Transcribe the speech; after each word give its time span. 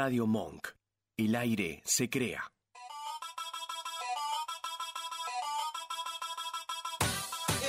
Radio 0.00 0.28
Monk. 0.28 0.68
El 1.16 1.34
aire 1.34 1.82
se 1.84 2.08
crea. 2.08 2.40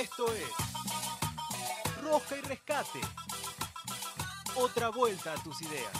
Esto 0.00 0.32
es 0.32 1.96
Roja 2.00 2.36
y 2.36 2.40
Rescate. 2.42 3.00
Otra 4.54 4.90
vuelta 4.90 5.32
a 5.32 5.42
tus 5.42 5.60
ideas. 5.62 5.90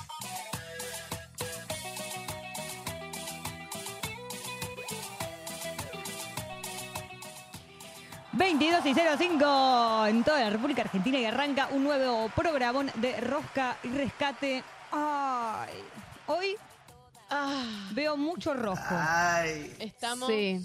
...22 8.32 8.86
y 8.86 8.94
05 8.94 10.06
en 10.06 10.22
toda 10.22 10.40
la 10.44 10.50
República 10.50 10.82
Argentina 10.82 11.18
y 11.18 11.24
arranca 11.24 11.68
un 11.72 11.82
nuevo 11.82 12.28
programón 12.36 12.88
de 12.94 13.20
Rosca 13.20 13.78
y 13.82 13.88
Rescate. 13.88 14.62
Ay, 14.92 15.82
hoy 16.30 16.56
veo 17.92 18.16
mucho 18.16 18.54
rojo. 18.54 18.96
Estamos. 19.78 20.28
Sí. 20.28 20.64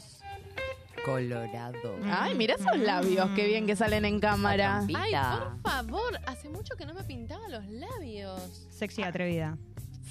Colorado. 1.04 1.96
Ay, 2.06 2.34
mira 2.34 2.56
esos 2.56 2.78
labios, 2.78 3.30
qué 3.36 3.46
bien 3.46 3.68
que 3.68 3.76
salen 3.76 4.06
en 4.06 4.20
cámara. 4.20 4.82
Ay, 4.96 5.14
por 5.14 5.62
favor, 5.62 6.20
hace 6.26 6.50
mucho 6.50 6.76
que 6.76 6.86
no 6.86 6.94
me 6.94 7.04
pintaba 7.04 7.48
los 7.48 7.66
labios. 7.68 8.68
Sexy 8.72 9.04
atrevida. 9.04 9.58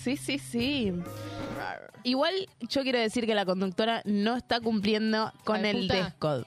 Sí, 0.00 0.16
sí, 0.16 0.38
sí. 0.38 0.92
Igual 2.04 2.34
yo 2.60 2.82
quiero 2.82 2.98
decir 2.98 3.26
que 3.26 3.34
la 3.34 3.44
conductora 3.44 4.02
no 4.04 4.36
está 4.36 4.60
cumpliendo 4.60 5.32
con 5.44 5.64
Ay, 5.64 5.88
el 5.88 6.12
code. 6.18 6.44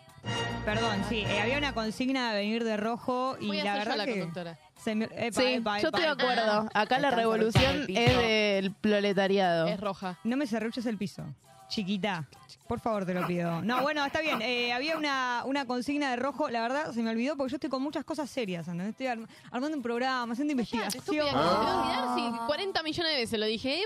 Perdón, 0.64 1.02
sí, 1.10 1.22
eh, 1.22 1.40
había 1.42 1.58
una 1.58 1.74
consigna 1.74 2.32
de 2.32 2.40
venir 2.40 2.64
de 2.64 2.78
rojo 2.78 3.38
y 3.40 3.48
Voy 3.48 3.60
a 3.60 3.64
la 3.64 3.74
yo 3.74 3.80
verdad 3.80 3.98
la 3.98 4.06
que... 4.06 4.12
conductora. 4.12 4.60
Epa, 4.92 5.42
Sí, 5.42 5.48
epa, 5.54 5.80
yo 5.80 5.88
epa, 5.90 5.98
estoy 6.00 6.02
de 6.02 6.08
acuerdo. 6.08 6.70
Acá 6.74 7.00
la 7.00 7.12
revolución 7.12 7.86
es 7.90 8.18
del 8.18 8.72
proletariado. 8.74 9.68
Es 9.68 9.80
roja. 9.80 10.18
No 10.24 10.38
me 10.38 10.48
cerruches 10.48 10.86
el 10.86 10.98
piso, 10.98 11.24
chiquita. 11.70 12.28
Por 12.68 12.82
favor, 12.82 13.06
te 13.06 13.14
lo 13.14 13.26
pido. 13.26 13.62
No, 13.62 13.82
bueno, 13.82 14.06
está 14.06 14.20
bien. 14.20 14.42
eh, 14.42 14.74
había 14.74 14.98
una, 14.98 15.44
una 15.46 15.66
consigna 15.66 16.10
de 16.10 16.18
rojo. 16.18 16.50
La 16.50 16.62
verdad, 16.62 16.92
se 16.92 17.02
me 17.02 17.12
olvidó 17.12 17.38
porque 17.38 17.52
yo 17.52 17.56
estoy 17.56 17.70
con 17.70 17.82
muchas 17.82 18.04
cosas 18.04 18.30
serias. 18.30 18.68
Estoy 18.68 19.08
arm- 19.08 19.26
armando 19.52 19.78
un 19.78 19.82
programa, 19.84 20.34
haciendo 20.34 20.52
investigación. 20.52 21.00
Estúpida, 21.02 21.24
¿cómo 21.32 21.44
te 21.44 21.48
vas 21.48 21.66
a 21.66 22.14
olvidar 22.16 22.40
si 22.42 22.46
40 22.46 22.84
millones 22.84 23.12
de 23.14 23.18
veces 23.20 23.40
lo 23.40 23.46
dije? 23.46 23.74
Eh, 23.82 23.86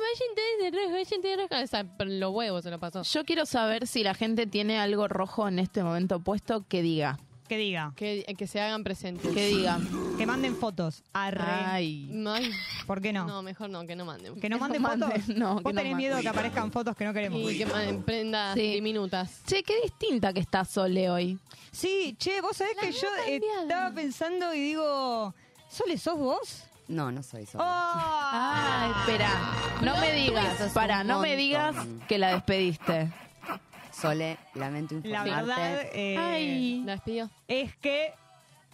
de 0.63 0.71
rojo, 0.71 1.21
de 1.21 1.35
rojo. 1.37 1.63
O 1.63 1.67
sea, 1.67 1.83
pero 1.97 2.09
los 2.09 2.31
huevos 2.31 2.63
se 2.63 2.71
lo 2.71 2.79
pasó. 2.79 3.03
Yo 3.03 3.23
quiero 3.23 3.45
saber 3.45 3.85
si 3.85 4.03
la 4.03 4.15
gente 4.15 4.47
tiene 4.47 4.79
algo 4.79 5.07
rojo 5.07 5.47
en 5.47 5.59
este 5.59 5.83
momento 5.83 6.19
puesto 6.19 6.65
que 6.67 6.81
diga. 6.81 7.19
Que 7.51 7.57
diga, 7.57 7.91
Que, 7.97 8.23
que 8.37 8.47
se 8.47 8.61
hagan 8.61 8.81
presentes. 8.81 9.29
Que 9.33 9.47
diga. 9.47 9.77
que 10.17 10.25
manden 10.25 10.55
fotos. 10.55 11.03
Arre. 11.11 11.43
Ay. 11.43 12.09
Ay, 12.25 12.49
¿Por 12.87 13.01
qué 13.01 13.11
no? 13.11 13.25
no, 13.27 13.41
mejor 13.43 13.69
no, 13.69 13.85
que 13.85 13.93
no 13.93 14.05
manden. 14.05 14.39
Que 14.39 14.47
no 14.47 14.55
Que 14.57 14.57
no 14.57 14.57
manden 14.57 14.81
manden, 14.81 15.09
fotos. 15.11 15.35
no, 15.35 15.55
Vos 15.55 15.63
que 15.63 15.73
no 15.73 15.81
tenés 15.81 15.97
miedo 15.97 16.15
de 16.15 16.21
que 16.21 16.29
aparezcan 16.29 16.71
fotos 16.71 16.95
que 16.95 17.03
no 17.03 17.11
queremos. 17.13 17.41
Y 17.51 17.57
que 17.57 17.65
manden 17.65 18.03
prendas 18.03 18.53
Sí. 18.53 18.75
diminutas. 18.75 19.41
Che, 19.45 19.63
qué 19.63 19.81
distinta 19.83 20.31
que 20.31 20.39
está 20.39 20.63
Sole 20.63 21.09
hoy. 21.09 21.37
Sí, 21.73 22.15
che, 22.17 22.39
vos 22.39 22.55
sabés 22.55 22.73
La 22.77 22.83
que 22.83 22.91
yo 22.93 23.07
eh, 23.27 23.41
cambiada. 23.41 23.61
estaba 23.63 23.91
pensando 23.95 24.53
y 24.53 24.59
digo, 24.61 25.35
¿Sole 25.69 25.97
sos 25.97 26.17
vos? 26.17 26.63
No, 26.87 27.11
no 27.11 27.21
soy 27.21 27.45
solo. 27.47 27.65
Ah, 27.67 28.93
espera. 29.01 29.29
No 29.81 29.97
me 29.99 30.13
digas, 30.13 30.71
para, 30.73 31.03
no 31.03 31.19
me 31.19 31.35
digas 31.35 31.75
que 32.07 32.17
la 32.17 32.31
despediste. 32.31 33.11
Sole, 34.01 34.37
lamento 34.55 34.95
La 35.03 35.19
informarte. 35.19 35.45
verdad 35.61 35.81
eh, 35.93 36.17
Ay. 36.17 36.83
¿La 36.85 36.93
despidió? 36.93 37.29
es 37.47 37.75
que 37.77 38.13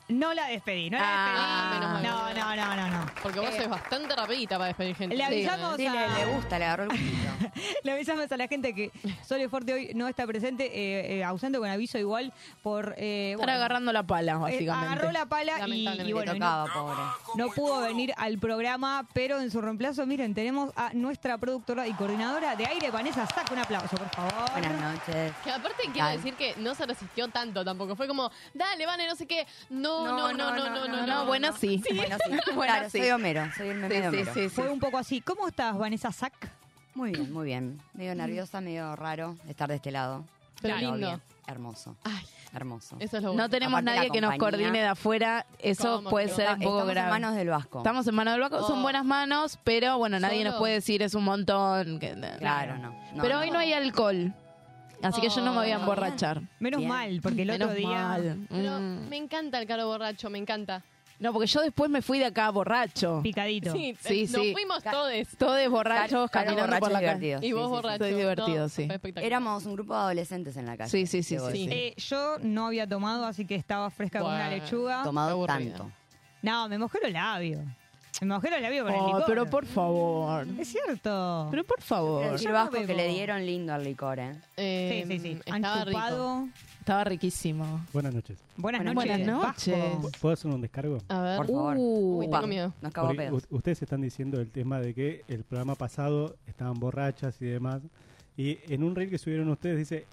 no 0.09 0.33
la 0.33 0.47
despedí. 0.47 0.89
No 0.89 0.97
la 0.97 1.03
Ah, 1.05 1.69
despedí. 1.69 1.80
menos 1.80 2.02
No, 2.03 2.23
mal. 2.23 2.36
no, 2.36 2.55
no, 2.55 2.75
no, 2.75 2.97
no. 3.05 3.11
Porque 3.22 3.39
vos 3.39 3.50
Eh, 3.50 3.58
sos 3.61 3.69
bastante 3.69 4.16
rapidita 4.16 4.55
para 4.58 4.67
despedir 4.67 4.95
gente. 4.95 5.16
Le 5.16 5.23
avisamos 5.23 5.73
¿eh? 5.73 5.75
Sí, 5.77 5.83
le, 5.89 5.99
a- 5.99 6.17
le 6.17 6.25
gusta, 6.33 6.59
le 6.59 6.66
agarró 6.66 6.83
el 6.83 6.89
gustito. 6.89 7.17
Le 7.83 7.91
avisamos 7.91 8.31
a 8.31 8.38
la 8.38 8.47
gente 8.47 8.73
que 8.75 8.91
Sole 9.25 9.49
Forte 9.49 9.73
hoy 9.73 9.91
no 9.95 10.08
está 10.08 10.25
presente, 10.27 10.66
eh, 10.66 11.17
eh, 11.19 11.23
ausente 11.23 11.58
con 11.58 11.67
aviso 11.69 11.97
igual 11.97 12.31
por... 12.61 12.94
Eh, 12.97 13.31
Están 13.31 13.38
bueno, 13.45 13.53
agarrando 13.53 13.91
la 13.94 14.03
pala, 14.03 14.33
eh, 14.33 14.37
básicamente. 14.37 14.87
agarró 14.93 15.11
la 15.11 15.26
pala 15.26 15.54
y, 15.58 15.59
Lamentablemente. 15.61 16.09
y 16.09 16.14
bueno, 16.14 16.36
y 16.36 16.39
no, 16.39 16.45
tocaba, 16.45 16.73
pobre. 16.73 17.02
no 17.36 17.49
pudo 17.49 17.82
venir 17.82 18.14
al 18.17 18.37
programa, 18.37 19.08
pero 19.14 19.39
en 19.39 19.49
su 19.52 19.61
reemplazo, 19.61 20.05
miren, 20.05 20.33
tenemos 20.36 20.71
a 20.76 20.92
nuestra 20.93 21.37
productora 21.37 21.87
y 21.87 21.93
coordinadora 21.93 22.55
de 22.55 22.65
aire, 22.67 22.92
Vanessa 22.92 23.26
Saca. 23.27 23.53
Un 23.53 23.59
aplauso, 23.59 23.95
por 23.98 24.09
favor. 24.09 24.52
Buenas 24.52 24.80
noches. 24.82 25.33
Que 25.43 25.52
aparte 25.52 25.83
quiero 25.92 26.05
Dale. 26.08 26.17
decir 26.17 26.33
que 26.36 26.53
no 26.58 26.76
se 26.76 26.86
resistió 26.86 27.27
tanto 27.30 27.64
tampoco. 27.65 27.95
Fue 27.95 28.08
como, 28.08 28.30
dale, 28.53 28.86
Vane, 28.86 29.08
no 29.08 29.15
sé 29.15 29.26
qué. 29.26 29.48
No, 29.70 29.96
no, 30.05 30.33
no, 30.33 30.55
no, 30.55 30.69
no, 30.69 30.87
no. 30.87 31.08
No, 31.08 31.25
bueno, 31.25 31.52
sí. 31.58 31.81
Bueno, 31.95 32.17
sí. 32.25 32.31
Bueno, 32.55 32.73
claro, 32.73 32.89
sí. 32.89 32.99
soy 32.99 33.09
Homero, 33.11 33.45
soy 33.55 33.69
el 33.69 33.77
meme 33.77 33.95
Sí, 33.95 34.02
de 34.02 34.02
sí, 34.02 34.08
Homero. 34.17 34.33
sí, 34.33 34.39
sí. 34.41 34.49
Fue 34.49 34.69
un 34.69 34.80
poco 34.80 34.97
así. 34.97 35.21
¿Cómo 35.21 35.47
estás, 35.47 35.77
Vanessa 35.77 36.11
Sac? 36.11 36.33
Muy 36.95 37.11
bien, 37.11 37.31
muy 37.31 37.45
bien. 37.45 37.80
Medio 37.93 38.15
nerviosa, 38.15 38.59
medio 38.61 38.95
raro 38.95 39.35
estar 39.47 39.69
de 39.69 39.75
este 39.75 39.91
lado. 39.91 40.25
Pero 40.61 40.77
lindo. 40.77 40.97
bien. 40.97 41.21
Hermoso, 41.45 41.95
Ay, 42.03 42.25
hermoso. 42.53 42.97
eso 42.99 43.17
es 43.17 43.23
lo 43.23 43.30
bueno. 43.30 43.43
No 43.43 43.49
tenemos 43.49 43.73
Aparte, 43.80 43.85
nadie 43.95 44.08
la 44.09 44.13
que 44.13 44.19
nos 44.21 44.31
compañía. 44.31 44.58
coordine 44.58 44.80
de 44.80 44.87
afuera. 44.87 45.45
Eso 45.59 45.97
¿Cómo 45.97 46.09
puede 46.09 46.27
no? 46.27 46.35
ser 46.35 46.49
un 46.49 46.55
poco 46.59 46.67
Estamos 46.79 46.87
grave. 46.89 47.08
en 47.08 47.09
manos 47.21 47.35
del 47.35 47.47
Vasco. 47.49 47.77
Estamos 47.77 48.08
en 48.08 48.15
manos 48.15 48.33
del 48.33 48.41
Vasco. 48.41 48.67
Son 48.67 48.79
Oh. 48.79 48.81
buenas 48.81 49.05
manos, 49.05 49.58
pero 49.64 49.97
bueno, 49.97 50.19
nadie 50.19 50.39
Solo. 50.39 50.49
nos 50.49 50.59
puede 50.59 50.73
decir 50.73 51.02
es 51.03 51.14
un 51.14 51.23
montón. 51.23 51.99
que- 51.99 52.15
Claro, 52.39 52.77
no. 52.79 52.89
no, 53.14 53.21
pero 53.21 53.35
no. 53.35 53.41
hoy 53.41 53.52
no 53.52 53.59
hay 53.59 53.71
alcohol. 53.71 54.33
Así 55.03 55.21
que 55.21 55.30
yo 55.30 55.41
no 55.41 55.52
me 55.53 55.59
voy 55.59 55.71
a 55.71 55.77
Oh. 55.77 55.81
emborrachar. 55.81 56.41
Menos 56.59 56.80
Bien. 56.80 56.89
mal, 56.89 57.19
porque 57.21 57.41
el 57.43 57.47
Menos 57.49 57.67
otro 57.69 57.77
día... 57.77 57.87
mal. 57.89 58.47
Pero 58.49 58.80
Mm. 58.80 59.09
me 59.09 59.17
encanta 59.17 59.59
el 59.59 59.67
caro 59.67 59.85
borracho, 59.87 60.30
me 60.30 60.37
encanta. 60.39 60.83
No, 61.19 61.33
porque 61.33 61.47
yo 61.47 61.61
después 61.61 61.89
me 61.89 62.03
fui 62.03 62.19
de 62.19 62.25
acá 62.25 62.49
borracho. 62.52 63.21
Picadito. 63.23 63.71
Sí, 63.71 63.95
Sí, 64.02 64.21
eh, 64.21 64.27
nos 64.31 64.41
sí. 64.43 64.53
fuimos 64.53 64.83
Ca- 64.83 64.91
todos. 64.91 65.11
Todos 65.39 65.69
borrachos, 65.69 66.30
caminando 66.30 66.61
borracho 66.61 66.80
por 66.80 66.91
la 66.91 66.99
es 67.02 67.05
calle. 67.08 67.19
divertido. 67.25 67.49
Y 67.49 67.53
vos 67.53 67.61
Sí, 67.63 67.67
sí, 67.67 67.71
borracho. 67.71 68.03
Estoy 68.05 68.19
divertido, 68.19 68.58
No, 68.63 68.69
sí. 68.69 68.85
fue 68.85 68.95
espectacular. 68.95 69.25
Éramos 69.25 69.65
un 69.65 69.73
grupo 69.73 69.93
de 69.95 69.99
adolescentes 69.99 70.58
en 70.58 70.65
la 70.67 70.77
calle. 70.77 70.89
Sí, 70.91 71.08
sí, 71.08 71.23
sí, 71.23 71.35
debo 71.35 71.47
sí. 71.52 71.53
decir. 71.67 71.73
Eh, 71.73 71.93
yo 71.97 72.37
no 72.43 72.67
había 72.67 72.87
tomado, 72.87 73.25
así 73.25 73.45
que 73.45 73.55
estaba 73.55 73.89
fresca 73.89 74.19
con 74.19 74.27
una 74.31 74.47
Bueno. 74.47 74.64
lechuga. 74.64 75.03
Tomado 75.03 75.31
aburrida. 75.31 75.58
tanto. 75.77 75.91
No, 76.43 76.69
me 76.69 76.77
mojé 76.77 76.99
los 77.02 77.11
labios. 77.11 77.61
Me 78.22 78.28
mojé 78.28 78.50
los 78.50 78.61
labios 78.61 78.83
con 78.86 78.94
el 78.95 79.00
Oh, 79.00 79.08
licor. 79.08 79.23
pero 79.28 79.45
por 79.48 79.66
favor. 79.66 80.48
Es 80.60 80.67
cierto. 80.70 81.48
Pero 81.52 81.64
por 81.64 81.82
favor. 81.82 82.36
yo 82.38 82.50
no 82.50 82.54
Vasco, 82.54 82.72
que 82.76 82.86
bebo. 82.86 82.98
le 82.98 83.08
dieron 83.10 83.45
lindo 83.45 83.73
al 83.73 83.83
licor, 83.83 84.20
¿eh? 84.20 84.32
Eh, 84.58 85.04
sí, 85.08 85.20
sí, 85.20 85.20
sí. 85.20 85.39
Han 85.52 85.58
Estaba 85.58 85.86
rico. 85.86 86.00
chupado. 86.00 86.48
Estaba 86.80 87.04
riquísimo. 87.04 87.86
Buenas 87.94 88.14
noches. 88.16 88.39
Buenas 88.56 88.82
Buenas 88.94 89.20
noches. 89.20 89.27
noches. 89.27 89.77
Vasco. 89.77 90.00
noches. 90.04 90.22
¿Puedo 90.22 90.33
hacer 90.33 90.52
un 90.52 90.61
descargo? 90.61 90.98
A 91.10 91.22
ver. 91.22 91.38
Por 91.38 91.45
favor. 91.48 91.76
Uh, 91.77 92.17
Uy, 92.20 92.26
tengo 92.30 92.48
miedo. 92.48 92.73
Nos 92.82 92.92
cagó 92.94 93.08
Porque 93.08 93.22
pedos. 93.23 93.44
u- 93.52 93.56
ustedes 93.58 93.82
están 93.83 94.02
diciendo 94.02 94.39
el 94.42 94.50
tema 94.50 94.80
de 94.80 94.94
que 94.95 95.23
el 95.27 95.44
programa 95.44 95.76
pasado 95.76 96.36
estaban 96.48 96.80
borrachas 96.80 97.39
y 97.42 97.45
demás. 97.45 97.82
Y 98.36 98.58
en 98.73 98.83
un 98.83 98.95
reel 98.95 99.10
que 99.10 99.17
subieron 99.17 99.50
ustedes 99.50 99.77
dice, 99.77 100.06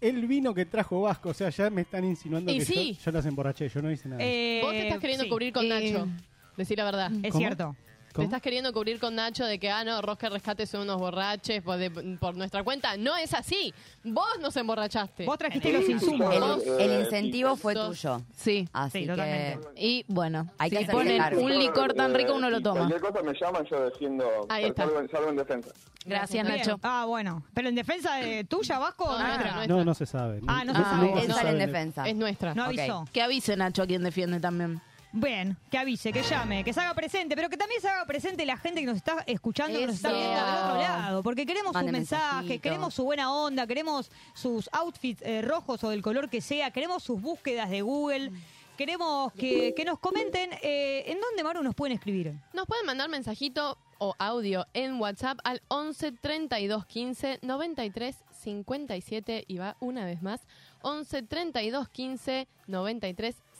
el 0.00 0.26
vino 0.26 0.54
que 0.54 0.64
trajo 0.64 1.02
Vasco. 1.02 1.30
O 1.30 1.34
sea, 1.34 1.50
ya 1.50 1.68
me 1.70 1.82
están 1.82 2.04
insinuando 2.04 2.50
Y 2.52 2.60
que 2.60 2.64
sí. 2.64 2.94
yo, 2.94 3.00
yo 3.04 3.10
las 3.12 3.26
emborraché. 3.26 3.68
Yo 3.68 3.82
no 3.82 3.90
hice 3.90 4.08
nada. 4.08 4.22
Eh, 4.24 4.60
Vos 4.62 4.70
te 4.70 4.82
estás 4.84 5.00
queriendo 5.00 5.24
sí, 5.24 5.30
cubrir 5.30 5.52
con 5.52 5.66
Eh, 5.66 5.68
Nacho. 5.92 6.08
Decir 6.56 6.78
la 6.78 6.84
verdad. 6.84 7.10
Es 7.22 7.32
¿Cómo? 7.32 7.38
cierto. 7.40 7.76
Te 8.14 8.24
estás 8.24 8.42
queriendo 8.42 8.74
cubrir 8.74 9.00
con 9.00 9.14
Nacho 9.14 9.46
de 9.46 9.58
que, 9.58 9.70
ah, 9.70 9.84
no, 9.84 10.02
Rosca 10.02 10.26
y 10.26 10.30
Rescate 10.30 10.66
son 10.66 10.82
unos 10.82 10.98
borraches 10.98 11.62
por, 11.62 11.78
de- 11.78 11.90
por 12.20 12.36
nuestra 12.36 12.62
cuenta. 12.62 12.94
No 12.98 13.16
es 13.16 13.32
así. 13.32 13.72
Vos 14.04 14.26
nos 14.38 14.54
emborrachaste. 14.58 15.24
Vos 15.24 15.38
trajiste 15.38 15.72
los 15.72 15.88
insumos. 15.88 16.34
El, 16.68 16.90
el 16.90 17.00
incentivo 17.04 17.56
fue 17.56 17.72
Sos- 17.72 17.88
tuyo. 17.96 18.20
Sí. 18.36 18.68
Así 18.74 18.98
Sí, 18.98 19.04
que 19.06 19.10
totalmente. 19.12 19.68
Y 19.76 20.04
bueno, 20.08 20.46
Hay 20.58 20.68
que 20.68 20.76
si 20.76 20.82
hacerse 20.82 20.98
ponen 21.00 21.16
cargo. 21.22 21.40
un 21.40 21.58
licor 21.58 21.94
tan 21.94 22.12
rico, 22.12 22.34
uno 22.34 22.50
lo 22.50 22.60
toma. 22.60 22.80
Cualquier 22.86 23.00
cosa 23.00 23.22
me 23.22 23.32
llaman, 23.32 23.64
yo 23.64 23.82
defiendo. 23.86 24.24
Ahí 24.50 24.64
está. 24.66 24.84
Salvo, 24.84 25.00
en- 25.00 25.08
salvo 25.10 25.28
en 25.30 25.36
defensa. 25.36 25.70
Gracias, 26.04 26.46
Bien. 26.46 26.58
Nacho. 26.58 26.78
Ah, 26.82 27.06
bueno. 27.08 27.42
Pero 27.54 27.70
en 27.70 27.74
defensa 27.76 28.16
de 28.16 28.44
tuya, 28.44 28.78
Vasco, 28.78 29.06
No, 29.06 29.12
o 29.12 29.18
nuestra, 29.20 29.32
nuestra? 29.36 29.54
nuestra. 29.54 29.76
no, 29.76 29.84
no 29.86 29.94
se 29.94 30.04
sabe. 30.04 30.40
Ah, 30.48 30.64
no 30.66 30.74
se 30.74 30.82
sabe. 30.82 31.12
Él 31.14 31.20
se 31.20 31.26
sale 31.28 31.48
en 31.48 31.56
sabe. 31.56 31.66
defensa. 31.66 32.06
Es 32.06 32.14
nuestra. 32.16 32.54
No 32.54 32.64
avisó. 32.64 33.06
Que 33.10 33.22
avise 33.22 33.56
Nacho 33.56 33.84
a 33.84 33.86
quien 33.86 34.02
defiende 34.02 34.38
también. 34.38 34.82
Bien, 35.12 35.58
que 35.70 35.76
avise, 35.76 36.10
que 36.10 36.22
llame, 36.22 36.64
que 36.64 36.72
se 36.72 36.80
haga 36.80 36.94
presente, 36.94 37.36
pero 37.36 37.50
que 37.50 37.58
también 37.58 37.82
se 37.82 37.88
haga 37.88 38.06
presente 38.06 38.46
la 38.46 38.56
gente 38.56 38.80
que 38.80 38.86
nos 38.86 38.96
está 38.96 39.22
escuchando, 39.26 39.78
que 39.78 39.86
nos 39.86 39.96
está 39.96 40.10
viendo 40.10 40.34
del 40.34 40.54
otro 40.54 40.76
lado, 40.78 41.22
porque 41.22 41.44
queremos 41.44 41.76
sus 41.76 41.92
mensajes, 41.92 42.60
queremos 42.60 42.94
su 42.94 43.04
buena 43.04 43.30
onda, 43.30 43.66
queremos 43.66 44.10
sus 44.32 44.70
outfits 44.72 45.20
eh, 45.22 45.42
rojos 45.42 45.84
o 45.84 45.90
del 45.90 46.00
color 46.00 46.30
que 46.30 46.40
sea, 46.40 46.70
queremos 46.70 47.02
sus 47.02 47.20
búsquedas 47.20 47.68
de 47.68 47.82
Google, 47.82 48.32
queremos 48.78 49.34
que, 49.34 49.74
que 49.76 49.84
nos 49.84 49.98
comenten 49.98 50.50
eh, 50.62 51.04
en 51.06 51.20
dónde, 51.20 51.44
Maru, 51.44 51.62
nos 51.62 51.74
pueden 51.74 51.94
escribir. 51.94 52.32
Nos 52.54 52.66
pueden 52.66 52.86
mandar 52.86 53.10
mensajito 53.10 53.76
o 53.98 54.14
audio 54.18 54.66
en 54.72 54.98
WhatsApp 54.98 55.38
al 55.44 55.60
11 55.68 56.12
32 56.12 56.86
15 56.86 57.38
93 57.42 58.16
57 58.32 59.44
y 59.46 59.58
va 59.58 59.76
una 59.78 60.06
vez 60.06 60.22
más 60.22 60.40
11 60.80 61.22
32 61.22 61.88
15 61.90 62.48
93 62.66 63.36
57. 63.36 63.51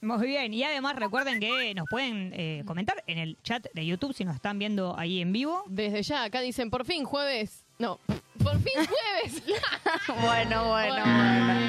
Muy 0.00 0.26
bien, 0.26 0.54
y 0.54 0.62
además 0.62 0.96
recuerden 0.96 1.40
que 1.40 1.74
nos 1.74 1.86
pueden 1.90 2.32
eh, 2.34 2.62
comentar 2.66 3.02
en 3.06 3.18
el 3.18 3.36
chat 3.42 3.66
de 3.74 3.84
YouTube 3.86 4.14
si 4.14 4.24
nos 4.24 4.34
están 4.36 4.58
viendo 4.58 4.98
ahí 4.98 5.20
en 5.20 5.32
vivo. 5.32 5.64
Desde 5.68 6.02
ya, 6.02 6.24
acá 6.24 6.40
dicen 6.40 6.70
por 6.70 6.84
fin 6.84 7.04
jueves. 7.04 7.64
No, 7.78 7.98
Por 8.42 8.58
fin 8.60 8.72
jueves. 8.74 9.42
bueno, 10.22 10.68
bueno, 10.68 10.68
Bueno, 10.68 11.04
bueno. 11.04 11.04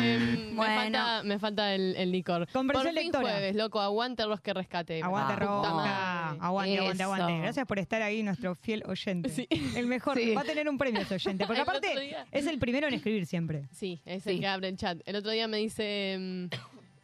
eh, 0.04 0.52
Bueno. 0.54 0.56
Me 0.56 0.76
falta, 0.76 1.24
me 1.24 1.40
falta 1.40 1.74
el, 1.76 1.96
el 1.98 2.12
licor. 2.12 2.48
Comprensión 2.52 2.94
Por 2.94 3.02
fin 3.02 3.12
lectora. 3.12 3.34
jueves, 3.34 3.56
loco. 3.56 3.80
Aguante 3.82 4.26
Rosque 4.26 4.54
Rescate. 4.54 5.02
Aguante, 5.02 5.34
Ah, 5.34 5.38
madre. 5.38 6.40
Aguante, 6.42 6.78
aguante, 6.78 7.04
Eso. 7.04 7.14
aguante. 7.14 7.40
Gracias 7.42 7.66
por 7.68 7.80
estar 7.80 8.02
ahí, 8.02 8.22
nuestro 8.24 8.54
fiel 8.56 8.84
oyente. 8.86 9.30
Sí. 9.30 9.48
El 9.76 9.88
mejor. 9.88 10.18
Sí. 10.18 10.34
Va 10.36 10.42
a 10.42 10.46
tener 10.46 10.70
un 10.70 10.78
premio 10.78 11.02
ese 11.02 11.16
oyente. 11.16 11.46
Porque 11.48 11.62
aparte 11.64 12.16
es 12.32 12.46
el 12.46 12.60
primero 12.60 12.88
en 12.88 12.94
escribir 12.94 13.26
siempre. 13.26 13.64
Sí, 13.74 14.00
es 14.06 14.28
el 14.28 14.40
que 14.40 14.48
abre 14.48 14.68
el 14.70 14.78
chat. 14.78 15.00
El 15.06 15.16
otro 15.16 15.32
día 15.32 15.48
me 15.48 15.58
dice... 15.58 16.48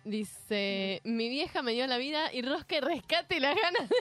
Dice, 0.05 1.01
mi 1.05 1.29
vieja 1.29 1.61
me 1.61 1.71
dio 1.71 1.88
la 1.88 1.97
vida 1.97 2.31
y 2.33 2.41
Rosque 2.41 2.81
rescate 2.81 3.39
las 3.39 3.55
ganas 3.55 3.88
de 3.89 3.95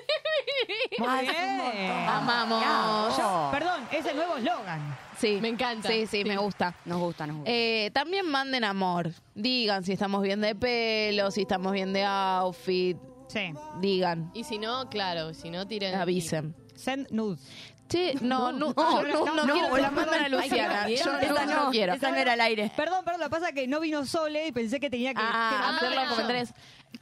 vivir. 0.66 0.98
Muy 0.98 1.08
montón. 1.08 1.72
bien. 1.76 1.90
Amamos. 2.08 3.16
Ya. 3.16 3.48
Perdón, 3.52 3.86
es 3.92 4.04
el 4.06 4.16
nuevo 4.16 4.36
eslogan. 4.36 4.98
Sí. 5.18 5.38
Me 5.40 5.48
encanta. 5.48 5.88
Sí, 5.88 6.06
sí, 6.06 6.22
Sí. 6.22 6.24
me 6.24 6.36
gusta. 6.38 6.74
Nos 6.86 6.98
gusta, 6.98 7.26
nos 7.26 7.36
gusta. 7.36 7.50
Eh, 7.52 7.90
también 7.94 8.26
manden 8.28 8.64
amor. 8.64 9.10
Digan 9.34 9.84
si 9.84 9.92
estamos 9.92 10.22
bien 10.22 10.40
de 10.40 10.54
pelo, 10.56 11.30
si 11.30 11.42
estamos 11.42 11.72
bien 11.72 11.92
de 11.92 12.04
outfit. 12.04 12.96
Sí. 13.28 13.52
Digan, 13.80 14.30
Y 14.34 14.44
si 14.44 14.58
no, 14.58 14.88
claro, 14.90 15.32
si 15.34 15.50
no, 15.50 15.66
tiren... 15.66 15.94
avisen. 15.94 16.54
Send 16.74 17.10
nudes. 17.12 17.40
Che, 17.88 18.14
no, 18.22 18.52
no, 18.52 18.72
no, 18.74 18.74
no, 18.74 19.02
no, 19.02 19.24
no, 19.34 19.44
no 19.46 19.52
quiero 19.52 19.68
no, 19.68 19.74
que 19.74 19.82
la 19.82 19.90
no, 19.90 19.96
manden 19.96 20.24
a 20.24 20.28
no, 20.30 20.36
Luciana. 20.38 20.86
que 20.86 20.96
Yo 20.96 21.12
no, 21.12 21.18
esa 21.18 21.46
no, 21.46 21.64
no, 21.64 21.70
quiero. 21.70 21.92
esa 21.92 22.10
no 22.10 22.16
era 22.16 22.32
al 22.32 22.40
aire. 22.40 22.72
Perdón, 22.74 23.04
perdón, 23.04 23.20
lo 23.20 23.26
que 23.26 23.30
pasa 23.30 23.48
es 23.50 23.54
que 23.54 23.66
no 23.68 23.80
vino 23.80 24.06
Sole 24.06 24.46
y 24.48 24.52
pensé 24.52 24.80
que 24.80 24.88
tenía 24.88 25.10
que... 25.10 25.20
que 25.20 25.26
Ah, 25.26 25.60
mandar 25.66 25.74
hacer 25.84 25.94
los 25.94 26.04
yo. 26.04 26.10
comentarios. 26.10 26.48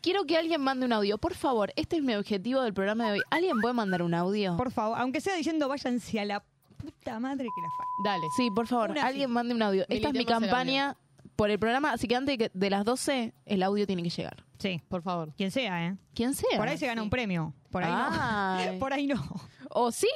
Quiero 0.01 0.25
que 0.25 0.37
alguien 0.37 0.61
mande 0.61 0.87
un 0.87 0.93
audio. 0.93 1.19
Por 1.19 1.35
favor, 1.35 1.73
este 1.77 1.97
es 1.97 2.03
mi 2.03 2.15
objetivo 2.15 2.63
del 2.63 2.75
programa 2.75 3.07
de 3.07 3.13
hoy. 3.19 3.21
¿Alguien 3.31 3.61
puede 3.61 3.75
mandar 3.75 4.03
un 4.03 4.15
audio? 4.15 4.57
Por 4.57 4.71
favor, 4.73 4.99
aunque 4.99 5.21
sea 5.21 5.35
diciendo 5.37 5.69
váyanse 5.69 6.19
a 6.21 6.25
la 6.25 6.45
puta 6.77 7.21
madre 7.21 7.45
que 7.45 7.63
la 7.63 7.69
fa... 7.69 7.85
Dale. 8.05 8.27
Sí, 8.37 8.49
por 8.51 8.67
favor, 8.67 8.91
Una 8.91 9.07
alguien 9.07 9.29
sí. 9.29 9.33
mande 9.35 9.55
un 9.55 9.63
audio. 9.63 9.85
Esta 9.89 10.09
es 10.09 10.15
mi 10.15 10.25
campaña 10.25 10.97
por 11.37 11.51
el 11.51 11.59
programa, 11.59 11.93
así 11.93 12.09
que 12.09 12.17
antes 12.17 12.37
de 12.37 12.47
que- 12.47 12.51
de 12.53 12.71
las 12.71 12.85
12 12.85 13.33
el 13.47 13.63
audio 13.63 13.87
tiene 13.87 14.03
que 14.03 14.11
llegar. 14.11 14.45
Sí, 14.59 14.83
Por 14.89 15.03
favor. 15.03 15.33
quien 15.37 15.51
sea, 15.51 15.87
¿eh? 15.87 15.97
Quien 16.15 16.35
sea. 16.35 16.57
Por 16.59 16.69
ahí 16.69 16.77
se 16.79 16.87
gana 16.87 17.03
un 17.03 17.09
premio. 17.11 17.55
Por 17.71 17.83
ahí 17.85 17.93
Ay. 17.95 18.73
no. 18.73 18.79
Por 18.79 18.93
ahí 18.93 19.07
no. 19.07 19.23
¿O 19.71 19.91
sí? 19.93 20.09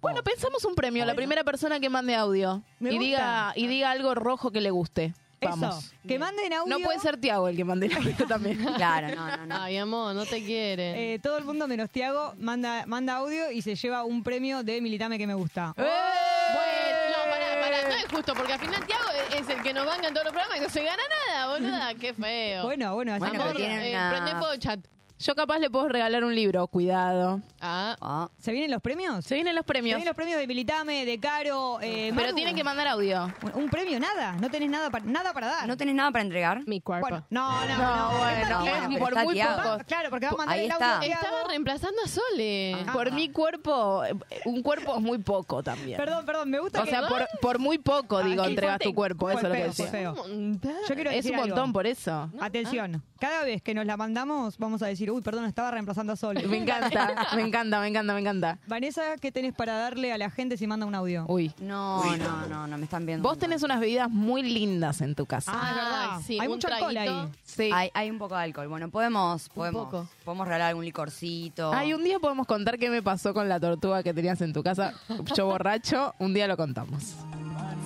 Bueno, 0.00 0.22
pensamos 0.22 0.64
un 0.64 0.74
premio. 0.74 1.04
La 1.04 1.14
primera 1.14 1.44
persona 1.44 1.78
que 1.80 1.88
mande 1.90 2.14
audio 2.14 2.62
Me 2.78 2.90
y 2.90 2.94
gusta. 2.94 3.04
diga, 3.06 3.52
y 3.56 3.66
diga 3.66 3.90
algo 3.90 4.14
rojo 4.14 4.50
que 4.50 4.60
le 4.60 4.70
guste. 4.70 5.12
Vamos. 5.42 5.78
Eso. 5.86 5.94
Que 6.06 6.18
manden 6.18 6.52
audio. 6.52 6.78
No 6.78 6.84
puede 6.84 6.98
ser 6.98 7.16
Tiago 7.16 7.48
el 7.48 7.56
que 7.56 7.64
mande 7.64 7.86
el 7.86 7.96
audio 7.96 8.14
también. 8.28 8.62
Claro, 8.76 9.14
no, 9.14 9.36
no, 9.38 9.46
no. 9.46 9.56
Ay, 9.62 9.78
amor, 9.78 10.14
no 10.14 10.26
te 10.26 10.44
quieren. 10.44 10.94
Eh, 10.96 11.18
todo 11.22 11.38
el 11.38 11.44
mundo 11.44 11.66
menos 11.66 11.88
Tiago 11.90 12.34
manda, 12.38 12.84
manda 12.86 13.16
audio 13.16 13.50
y 13.50 13.62
se 13.62 13.74
lleva 13.74 14.04
un 14.04 14.22
premio 14.22 14.62
de 14.62 14.80
Militame 14.82 15.16
que 15.16 15.26
me 15.26 15.32
gusta. 15.34 15.72
¡Eh! 15.78 15.82
Bueno, 15.82 16.98
no, 17.10 17.30
pará, 17.30 17.60
pará, 17.60 17.88
no 17.88 17.94
es 17.94 18.04
justo, 18.12 18.34
porque 18.34 18.52
al 18.52 18.60
final 18.60 18.84
Tiago 18.86 19.04
es 19.38 19.48
el 19.48 19.62
que 19.62 19.72
nos 19.72 19.86
banca 19.86 20.08
en 20.08 20.12
todos 20.14 20.24
los 20.24 20.32
programas 20.32 20.58
y 20.58 20.60
no 20.60 20.68
se 20.68 20.82
gana 20.84 21.02
nada, 21.28 21.52
boluda. 21.52 21.94
Qué 21.94 22.12
feo. 22.12 22.64
Bueno, 22.64 22.94
bueno, 22.94 23.12
así 23.14 23.20
Bueno, 23.20 23.52
tienen 23.54 23.80
eh, 23.80 23.90
una- 23.94 24.10
prende 24.10 24.30
fuego 24.32 24.56
chat. 24.58 24.80
Yo 25.22 25.34
capaz 25.34 25.58
le 25.58 25.68
puedo 25.68 25.86
regalar 25.88 26.24
un 26.24 26.34
libro, 26.34 26.66
cuidado. 26.68 27.42
Ah, 27.60 27.94
Ah, 28.00 28.30
¿Se 28.38 28.52
vienen 28.52 28.70
los 28.70 28.80
premios? 28.80 29.22
Se 29.22 29.34
vienen 29.34 29.54
los 29.54 29.64
Se 29.64 29.66
premios, 29.66 29.96
vienen 29.96 30.06
los 30.06 30.16
premios 30.16 30.38
de 30.38 30.46
Militame, 30.46 31.04
de 31.04 31.20
Caro, 31.20 31.78
eh, 31.82 32.10
pero 32.14 32.22
Maru. 32.28 32.34
tienen 32.34 32.56
que 32.56 32.64
mandar 32.64 32.88
audio. 32.88 33.30
¿Un 33.54 33.68
premio? 33.68 34.00
Nada. 34.00 34.32
No 34.40 34.48
tenés 34.48 34.70
nada, 34.70 34.88
para 34.88 35.04
nada 35.04 35.34
para 35.34 35.46
dar. 35.48 35.68
¿No 35.68 35.76
tenés 35.76 35.94
nada 35.94 36.10
para 36.10 36.22
entregar? 36.22 36.62
mi 36.66 36.80
cuerpo. 36.80 37.06
Bueno, 37.06 37.26
no, 37.28 37.66
no, 37.66 37.76
No, 37.76 38.12
no. 38.12 38.18
bueno, 38.18 38.88
pero 38.88 38.98
por 38.98 39.08
está 39.12 39.24
muy 39.24 39.40
poco. 39.40 39.84
Claro, 39.86 40.08
porque 40.10 40.26
va 40.26 40.32
a 40.32 40.36
mandar 40.36 40.58
Ahí 40.58 40.64
el 40.64 40.70
está. 40.70 40.96
audio. 40.96 41.12
Estaba 41.12 41.48
reemplazando 41.48 42.02
a 42.02 42.08
Sole. 42.08 42.74
Ajá. 42.80 42.92
Por 42.94 43.12
mi 43.12 43.28
cuerpo, 43.28 44.04
eh, 44.04 44.14
un 44.46 44.62
cuerpo 44.62 44.94
es 44.96 45.02
muy 45.02 45.18
poco 45.18 45.62
también. 45.62 45.98
Perdón, 45.98 46.24
perdón, 46.24 46.48
me 46.48 46.60
gusta 46.60 46.80
O 46.80 46.84
que... 46.84 46.90
sea, 46.90 47.06
por, 47.06 47.26
por 47.42 47.58
muy 47.58 47.76
poco, 47.76 48.16
Ah, 48.18 48.22
digo, 48.22 48.42
entregas 48.44 48.78
tu 48.78 48.94
cuerpo, 48.94 49.28
eso 49.28 49.38
es 49.40 49.44
lo 49.44 49.50
que 49.52 49.58
Fue 49.58 49.68
decía. 49.68 49.86
feo, 49.88 50.14
fue 50.14 50.24
feo. 50.24 50.34
Un 50.34 50.50
montón. 50.52 50.72
Yo 50.88 50.94
quiero 50.94 51.10
Es 51.10 51.16
decir 51.16 51.32
un 51.32 51.40
algo. 51.40 51.48
montón 51.56 51.72
por 51.74 51.86
eso. 51.86 52.30
Atención, 52.40 53.02
cada 53.18 53.44
vez 53.44 53.60
que 53.60 53.74
nos 53.74 53.84
la 53.84 53.98
mandamos 53.98 54.56
vamos 54.56 54.82
a 54.82 54.86
decir, 54.86 55.09
uy, 55.10 55.20
perdón, 55.22 55.44
estaba 55.46 55.70
reemplazando 55.70 56.12
a 56.12 56.16
Sol. 56.16 56.38
Me 56.48 56.56
encanta, 56.58 57.28
me 57.34 57.42
encanta, 57.42 57.80
me 57.80 57.88
encanta, 57.88 58.14
me 58.14 58.20
encanta. 58.20 58.58
Vanessa, 58.66 59.16
¿qué 59.20 59.30
tenés 59.32 59.52
para 59.54 59.74
darle 59.74 60.12
a 60.12 60.18
la 60.18 60.30
gente 60.30 60.56
si 60.56 60.66
manda 60.66 60.86
un 60.86 60.94
audio? 60.94 61.24
Uy. 61.28 61.52
No, 61.60 62.04
no, 62.16 62.46
no, 62.46 62.66
no 62.66 62.78
me 62.78 62.84
están 62.84 63.06
viendo. 63.06 63.28
Vos 63.28 63.38
tenés 63.38 63.62
unas 63.62 63.80
bebidas 63.80 64.10
muy 64.10 64.42
lindas 64.42 65.00
en 65.00 65.14
tu 65.14 65.26
casa. 65.26 65.52
Ah, 65.54 65.68
es 65.70 65.74
verdad. 65.76 66.08
Ay, 66.16 66.22
sí, 66.24 66.38
Hay 66.40 66.46
un 66.46 66.54
mucho 66.54 66.68
alcohol 66.68 66.96
ahí. 66.96 67.28
Sí. 67.44 67.70
Hay, 67.72 67.90
hay 67.94 68.10
un 68.10 68.18
poco 68.18 68.36
de 68.36 68.42
alcohol. 68.42 68.68
Bueno, 68.68 68.90
podemos, 68.90 69.48
podemos, 69.50 69.84
poco. 69.86 70.08
podemos 70.24 70.46
regalar 70.46 70.68
algún 70.68 70.84
licorcito. 70.84 71.72
Ay, 71.72 71.94
un 71.94 72.04
día 72.04 72.18
podemos 72.18 72.46
contar 72.46 72.78
qué 72.78 72.90
me 72.90 73.02
pasó 73.02 73.34
con 73.34 73.48
la 73.48 73.58
tortuga 73.60 74.02
que 74.02 74.14
tenías 74.14 74.40
en 74.40 74.52
tu 74.52 74.62
casa. 74.62 74.94
Yo 75.36 75.46
borracho, 75.46 76.14
un 76.18 76.34
día 76.34 76.46
lo 76.46 76.56
contamos. 76.56 77.14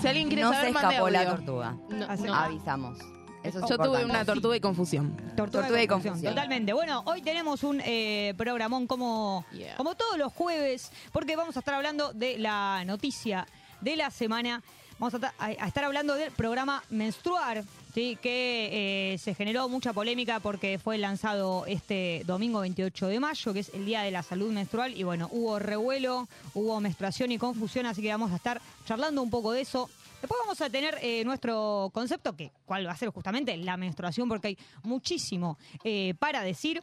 Si 0.01 0.09
alguien 0.09 0.29
quiere 0.29 0.43
no 0.43 0.53
saber, 0.53 0.67
se 0.67 0.73
mande 0.73 0.95
escapó 0.95 1.11
la 1.11 1.25
tortuga. 1.25 1.77
No, 1.89 2.07
Así- 2.07 2.25
no. 2.25 2.35
Avisamos. 2.35 2.99
Eso 3.45 3.59
es 3.63 3.69
Yo 3.69 3.77
tuve 3.79 4.05
una 4.05 4.25
tortuga 4.25 4.57
y 4.57 4.61
confusión. 4.61 5.15
Tortuga, 5.37 5.67
y 5.83 5.87
confusión. 5.87 6.15
confusión. 6.15 6.35
Totalmente. 6.35 6.73
Bueno, 6.73 7.03
hoy 7.07 7.21
tenemos 7.23 7.63
un 7.63 7.81
eh, 7.85 8.35
programón 8.37 8.87
como, 8.87 9.45
Yeah. 9.53 9.77
como 9.77 9.95
todos 9.95 10.17
los 10.19 10.33
jueves, 10.33 10.91
porque 11.13 11.37
vamos 11.37 11.55
a 11.57 11.59
estar 11.61 11.75
hablando 11.75 12.13
de 12.13 12.39
la 12.39 12.83
noticia 12.87 13.47
de 13.81 13.97
la 13.97 14.11
semana. 14.11 14.63
Vamos 14.99 15.15
a, 15.23 15.33
a- 15.39 15.47
a 15.47 15.67
estar 15.69 15.85
hablando 15.85 16.15
del 16.15 16.31
programa 16.31 16.83
Menstruar, 16.89 17.65
¿sí? 17.93 18.17
que 18.23 19.13
eh, 19.15 19.19
se 19.19 19.35
generó 19.35 19.69
mucha 19.69 19.93
polémica 19.93 20.39
porque 20.41 20.79
fue 20.79 20.97
lanzado 20.99 21.67
este 21.67 22.23
domingo 22.27 22.61
28 22.61 23.09
de 23.09 23.21
mayo, 23.21 23.53
que 23.53 23.59
es 23.61 23.71
el 23.75 23.85
Día 23.85 24.03
de 24.03 24.11
la 24.13 24.23
Salud 24.23 24.53
Menstrual. 24.53 24.97
Y 24.97 25.03
bueno, 25.03 25.29
hubo 25.33 25.59
revuelo, 25.59 26.29
hubo 26.55 26.81
menstruación 26.81 27.33
y 27.33 27.39
confusión, 27.39 27.87
así 27.87 28.01
que 28.03 28.09
vamos 28.11 28.31
a 28.33 28.37
estar 28.37 28.63
charlando 28.87 29.21
un 29.21 29.31
poco 29.31 29.53
de 29.53 29.61
eso. 29.63 29.91
Después 30.25 30.41
vamos 30.43 30.61
a 30.63 30.71
tener 30.71 30.97
eh, 31.03 31.23
nuestro 31.23 31.91
concepto, 31.93 32.35
que 32.35 32.51
cuál 32.65 32.87
va 32.87 32.93
a 32.93 32.97
ser 32.97 33.11
justamente 33.11 33.55
la 33.59 33.77
menstruación, 33.77 34.27
porque 34.27 34.49
hay 34.49 34.59
muchísimo 34.83 35.59
eh, 35.85 36.15
para 36.19 36.43
decir. 36.43 36.83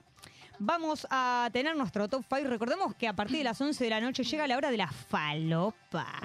Vamos 0.60 1.08
a 1.10 1.50
tener 1.52 1.76
nuestro 1.76 2.08
top 2.08 2.24
5. 2.32 2.48
Recordemos 2.48 2.94
que 2.94 3.08
a 3.08 3.16
partir 3.16 3.40
de 3.40 3.44
las 3.46 3.60
11 3.60 3.84
de 3.84 3.90
la 3.90 4.00
noche 4.00 4.24
llega 4.24 4.46
la 4.46 4.58
hora 4.58 4.70
de 4.70 4.78
la 4.78 4.92
falopa. 4.92 6.22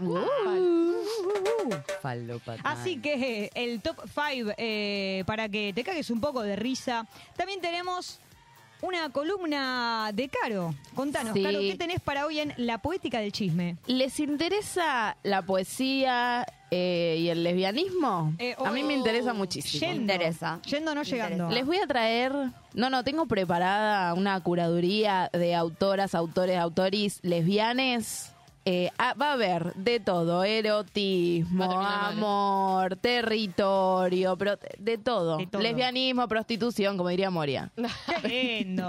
Falopa. 2.02 2.56
Así 2.62 3.00
que 3.00 3.44
eh, 3.44 3.50
el 3.54 3.80
top 3.80 3.96
5 4.02 5.24
para 5.24 5.48
que 5.48 5.72
te 5.74 5.82
cagues 5.84 6.10
un 6.10 6.20
poco 6.20 6.42
de 6.42 6.54
risa. 6.54 7.06
También 7.34 7.62
tenemos 7.62 8.20
una 8.82 9.10
columna 9.10 10.10
de 10.12 10.28
Caro. 10.28 10.74
Contanos, 10.94 11.32
Sí. 11.34 11.42
Caro, 11.42 11.58
¿qué 11.60 11.76
tenés 11.76 12.00
para 12.00 12.26
hoy 12.26 12.40
en 12.40 12.54
La 12.56 12.78
Poética 12.78 13.20
del 13.20 13.32
Chisme? 13.32 13.76
¿Les 13.86 14.18
interesa 14.20 15.16
la 15.22 15.42
poesía 15.42 16.46
eh, 16.70 17.16
y 17.20 17.28
el 17.28 17.42
lesbianismo? 17.42 18.34
Eh, 18.38 18.54
a 18.58 18.70
mí 18.70 18.82
me 18.82 18.94
oh, 18.94 18.98
interesa 18.98 19.32
muchísimo. 19.32 19.80
Yendo. 19.80 20.12
interesa. 20.12 20.60
Yendo 20.62 20.92
o 20.92 20.94
no 20.94 21.02
llegando. 21.02 21.34
interesa. 21.34 21.54
Les 21.54 21.66
voy 21.66 21.78
a 21.78 21.86
traer, 21.86 22.32
no, 22.74 22.90
no, 22.90 23.02
tengo 23.04 23.26
preparada 23.26 24.14
una 24.14 24.40
curaduría 24.40 25.30
de 25.32 25.54
autoras, 25.54 26.14
autores, 26.14 26.58
autoris 26.58 27.18
lesbianes. 27.22 28.32
Eh, 28.68 28.90
ah, 28.98 29.14
va 29.14 29.30
a 29.30 29.32
haber 29.34 29.72
de 29.74 30.00
todo, 30.00 30.42
erotismo, 30.42 31.62
amor, 31.80 32.96
territorio, 32.96 34.36
pero 34.36 34.58
de 34.78 34.98
todo. 34.98 35.36
De 35.36 35.46
todo. 35.46 35.62
Lesbianismo, 35.62 36.26
prostitución, 36.26 36.96
como 36.96 37.08
diría 37.10 37.30
Moria. 37.30 37.70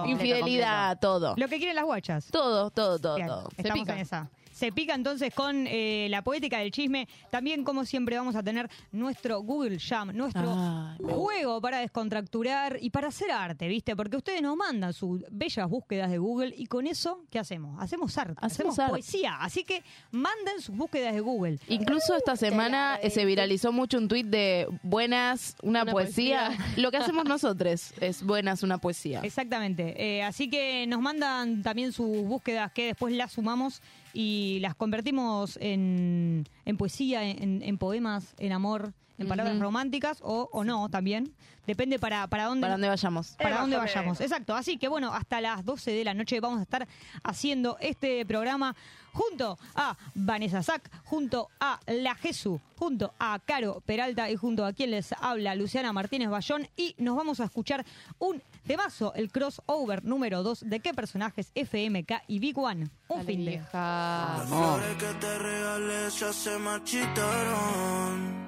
Infidelidad, 0.08 1.00
todo. 1.00 1.36
Lo 1.38 1.48
que 1.48 1.58
quieren 1.60 1.76
las 1.76 1.86
guachas. 1.86 2.26
Todo, 2.32 2.72
todo, 2.72 2.98
todo, 2.98 3.18
Bien, 3.18 3.28
todo. 3.28 3.50
estamos 3.56 3.82
pica. 3.82 3.94
en 3.94 4.00
esa. 4.00 4.30
Se 4.58 4.72
pica 4.72 4.96
entonces 4.96 5.32
con 5.36 5.68
eh, 5.68 6.08
la 6.10 6.24
poética 6.24 6.58
del 6.58 6.72
chisme. 6.72 7.08
También, 7.30 7.64
como 7.64 7.86
siempre, 7.86 8.18
vamos 8.18 8.36
a 8.36 8.42
tener 8.42 8.68
nuestro 8.92 9.42
Google 9.42 9.78
Jam, 9.80 10.12
nuestro 10.16 10.96
juego 10.98 11.62
para 11.62 11.78
descontracturar 11.80 12.80
y 12.82 12.90
para 12.90 13.10
hacer 13.10 13.30
arte, 13.30 13.68
¿viste? 13.68 13.96
Porque 13.96 14.18
ustedes 14.18 14.42
nos 14.42 14.56
mandan 14.58 14.94
sus 14.94 15.22
bellas 15.30 15.70
búsquedas 15.70 16.10
de 16.10 16.18
Google 16.18 16.56
y 16.58 16.66
con 16.66 16.88
eso, 16.88 17.22
¿qué 17.30 17.38
hacemos? 17.38 17.80
Hacemos 17.80 18.18
arte, 18.18 18.34
Hacemos 18.38 18.50
hacemos 18.74 18.80
arte. 18.80 18.90
poesía. 18.92 19.36
Así 19.42 19.64
que 19.64 19.84
manden 20.10 20.60
sus 20.60 20.76
búsquedas 20.76 21.14
de 21.14 21.20
Google. 21.22 21.60
Incluso 21.68 22.16
esta 22.16 22.36
semana 22.36 22.98
eh, 23.04 23.12
se 23.12 23.26
viralizó 23.26 23.72
mucho 23.72 24.00
un 24.00 24.08
tuit 24.08 24.26
de 24.26 24.68
buenas, 24.82 25.56
una, 25.62 25.84
Una 25.84 25.92
poesía. 25.92 26.48
poesía. 26.48 26.66
Lo 26.82 26.90
que 26.90 26.98
hacemos 26.98 27.26
nosotros 27.26 27.94
es 28.02 28.24
buenas, 28.24 28.64
una 28.64 28.80
poesía. 28.80 29.20
Exactamente. 29.22 29.94
Eh, 30.18 30.24
así 30.24 30.50
que 30.50 30.88
nos 30.88 31.00
mandan 31.00 31.62
también 31.62 31.92
sus 31.92 32.24
búsquedas 32.26 32.72
que 32.72 32.88
después 32.88 33.14
las 33.14 33.34
sumamos 33.34 33.84
y 34.14 34.60
las 34.62 34.76
convertimos 34.76 35.58
en, 35.62 36.48
en 36.66 36.78
poesía, 36.78 37.24
en, 37.24 37.62
en 37.64 37.78
poemas, 37.78 38.34
en 38.40 38.52
amor, 38.52 38.94
en 39.18 39.28
palabras 39.28 39.60
románticas 39.60 40.20
o, 40.22 40.50
o 40.52 40.64
no 40.64 40.90
también. 40.90 41.34
Depende 41.66 42.00
para, 42.00 42.28
para 42.28 42.46
dónde 42.46 42.62
¿Para 42.62 42.74
dónde 42.76 42.88
vayamos? 42.88 43.36
para 43.38 43.60
dónde 43.60 43.78
vayamos. 43.78 44.22
Exacto. 44.22 44.56
Así 44.56 44.78
que 44.78 44.88
bueno, 44.88 45.14
hasta 45.14 45.42
las 45.42 45.66
12 45.66 45.92
de 45.92 46.06
la 46.06 46.14
noche 46.14 46.40
vamos 46.40 46.60
a 46.60 46.64
estar 46.64 46.88
haciendo 47.24 47.78
este 47.82 48.26
programa 48.26 48.76
junto 49.12 49.58
a 49.76 49.98
Vanessa 50.14 50.62
Sack, 50.64 50.90
junto 51.04 51.50
a 51.60 51.80
La 51.88 52.16
Jesús, 52.16 52.62
junto 52.78 53.12
a 53.20 53.40
Caro 53.44 53.82
Peralta 53.86 54.30
y 54.30 54.36
junto 54.36 54.64
a 54.66 54.74
quien 54.74 54.92
les 54.92 55.12
habla 55.14 55.56
Luciana 55.56 55.92
Martínez 55.92 56.30
Bayón 56.30 56.68
y 56.78 56.96
nos 57.00 57.18
vamos 57.18 57.40
a 57.40 57.46
escuchar 57.46 57.86
un 58.20 58.42
temazo, 58.68 59.14
el 59.16 59.32
crossover 59.32 60.04
número 60.04 60.44
2 60.44 60.66
de 60.68 60.80
qué 60.82 60.94
personajes 60.94 61.52
FMK 61.56 62.24
y 62.28 62.40
Big 62.40 62.58
One. 62.58 62.90
Un 63.08 63.26
fin 63.26 63.46
de. 63.46 63.62
Amor. 63.74 64.82
que 65.00 65.14
te 65.20 65.40
regalé 65.40 66.10
ya 66.10 66.34
se 66.34 66.58
marchitaron. 66.60 68.48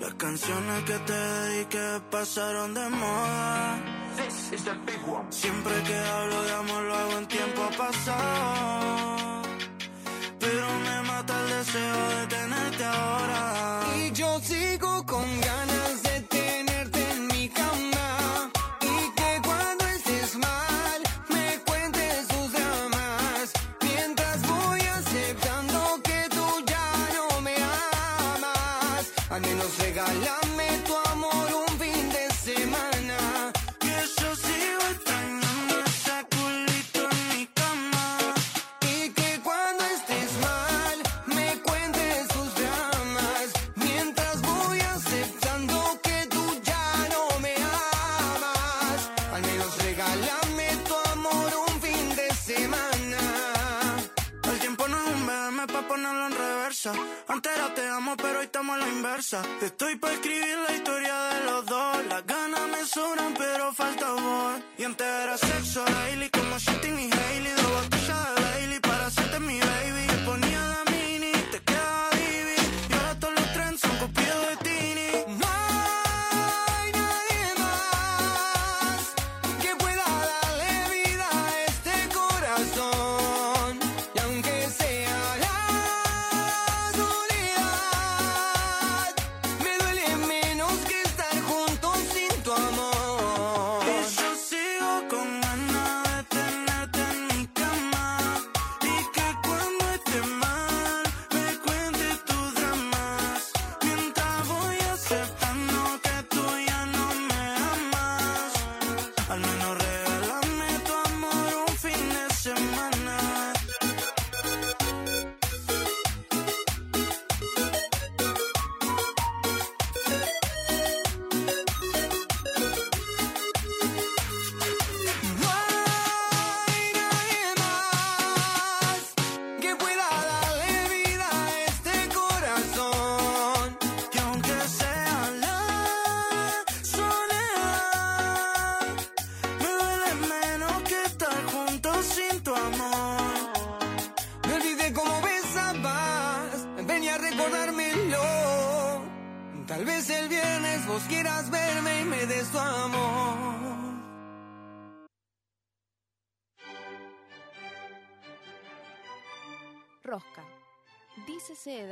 Las 0.00 0.14
canciones 0.14 0.84
que 0.84 0.98
te 1.00 1.12
dediqué 1.12 2.00
pasaron 2.10 2.72
de 2.72 2.88
moda. 2.88 3.78
Siempre 5.30 5.72
que 5.82 5.96
hablo 5.96 6.42
de 6.42 6.52
amor 6.52 6.82
lo 6.84 6.94
hago 6.94 7.18
en 7.18 7.26
tiempo 7.26 7.68
pasado. 7.76 9.42
Pero 10.38 10.66
me 10.84 11.02
mata 11.08 11.40
el 11.40 11.50
deseo 11.50 12.08
de 12.08 12.26
tenerte 12.28 12.84
ahora. 12.84 13.82
Y 13.96 14.12
yo 14.12 14.40
sigo 14.40 15.04
con 15.04 15.40
ganas 15.40 15.67
estamos 59.18 59.34
a 59.34 59.42
la 59.42 59.48
inversa. 59.48 59.66
Estoy 59.66 59.96
pa' 59.96 60.12
escribir 60.12 60.56
la 60.68 60.74
historia 60.74 61.14
de 61.34 61.44
los 61.44 61.66
dos. 61.66 62.06
Las 62.08 62.26
ganas 62.26 62.68
me 62.68 62.84
sobran, 62.86 63.34
pero 63.34 63.72
falta 63.72 64.12
voz. 64.12 64.60
Y 64.78 64.84
antes 64.84 65.06
era 65.06 65.36
sexo 65.36 65.84
daily, 65.84 66.28
como 66.30 66.58
Shitting 66.58 66.98
y 66.98 67.10
Hailey. 67.12 67.67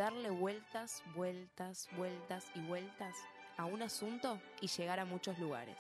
Darle 0.07 0.31
vueltas, 0.31 1.03
vueltas, 1.17 1.89
vueltas 1.97 2.45
y 2.55 2.61
vueltas 2.61 3.17
a 3.57 3.65
un 3.65 3.83
asunto 3.83 4.41
y 4.61 4.69
llegar 4.69 5.01
a 5.01 5.05
muchos 5.05 5.37
lugares. 5.41 5.79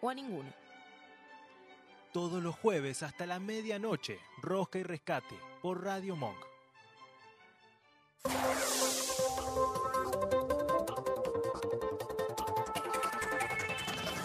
O 0.00 0.08
a 0.08 0.14
ninguno. 0.14 0.52
Todos 2.12 2.40
los 2.40 2.54
jueves 2.54 3.02
hasta 3.02 3.26
la 3.26 3.40
medianoche, 3.40 4.20
Rosca 4.40 4.78
y 4.78 4.84
Rescate 4.84 5.36
por 5.60 5.82
Radio 5.82 6.14
Monk. 6.14 6.38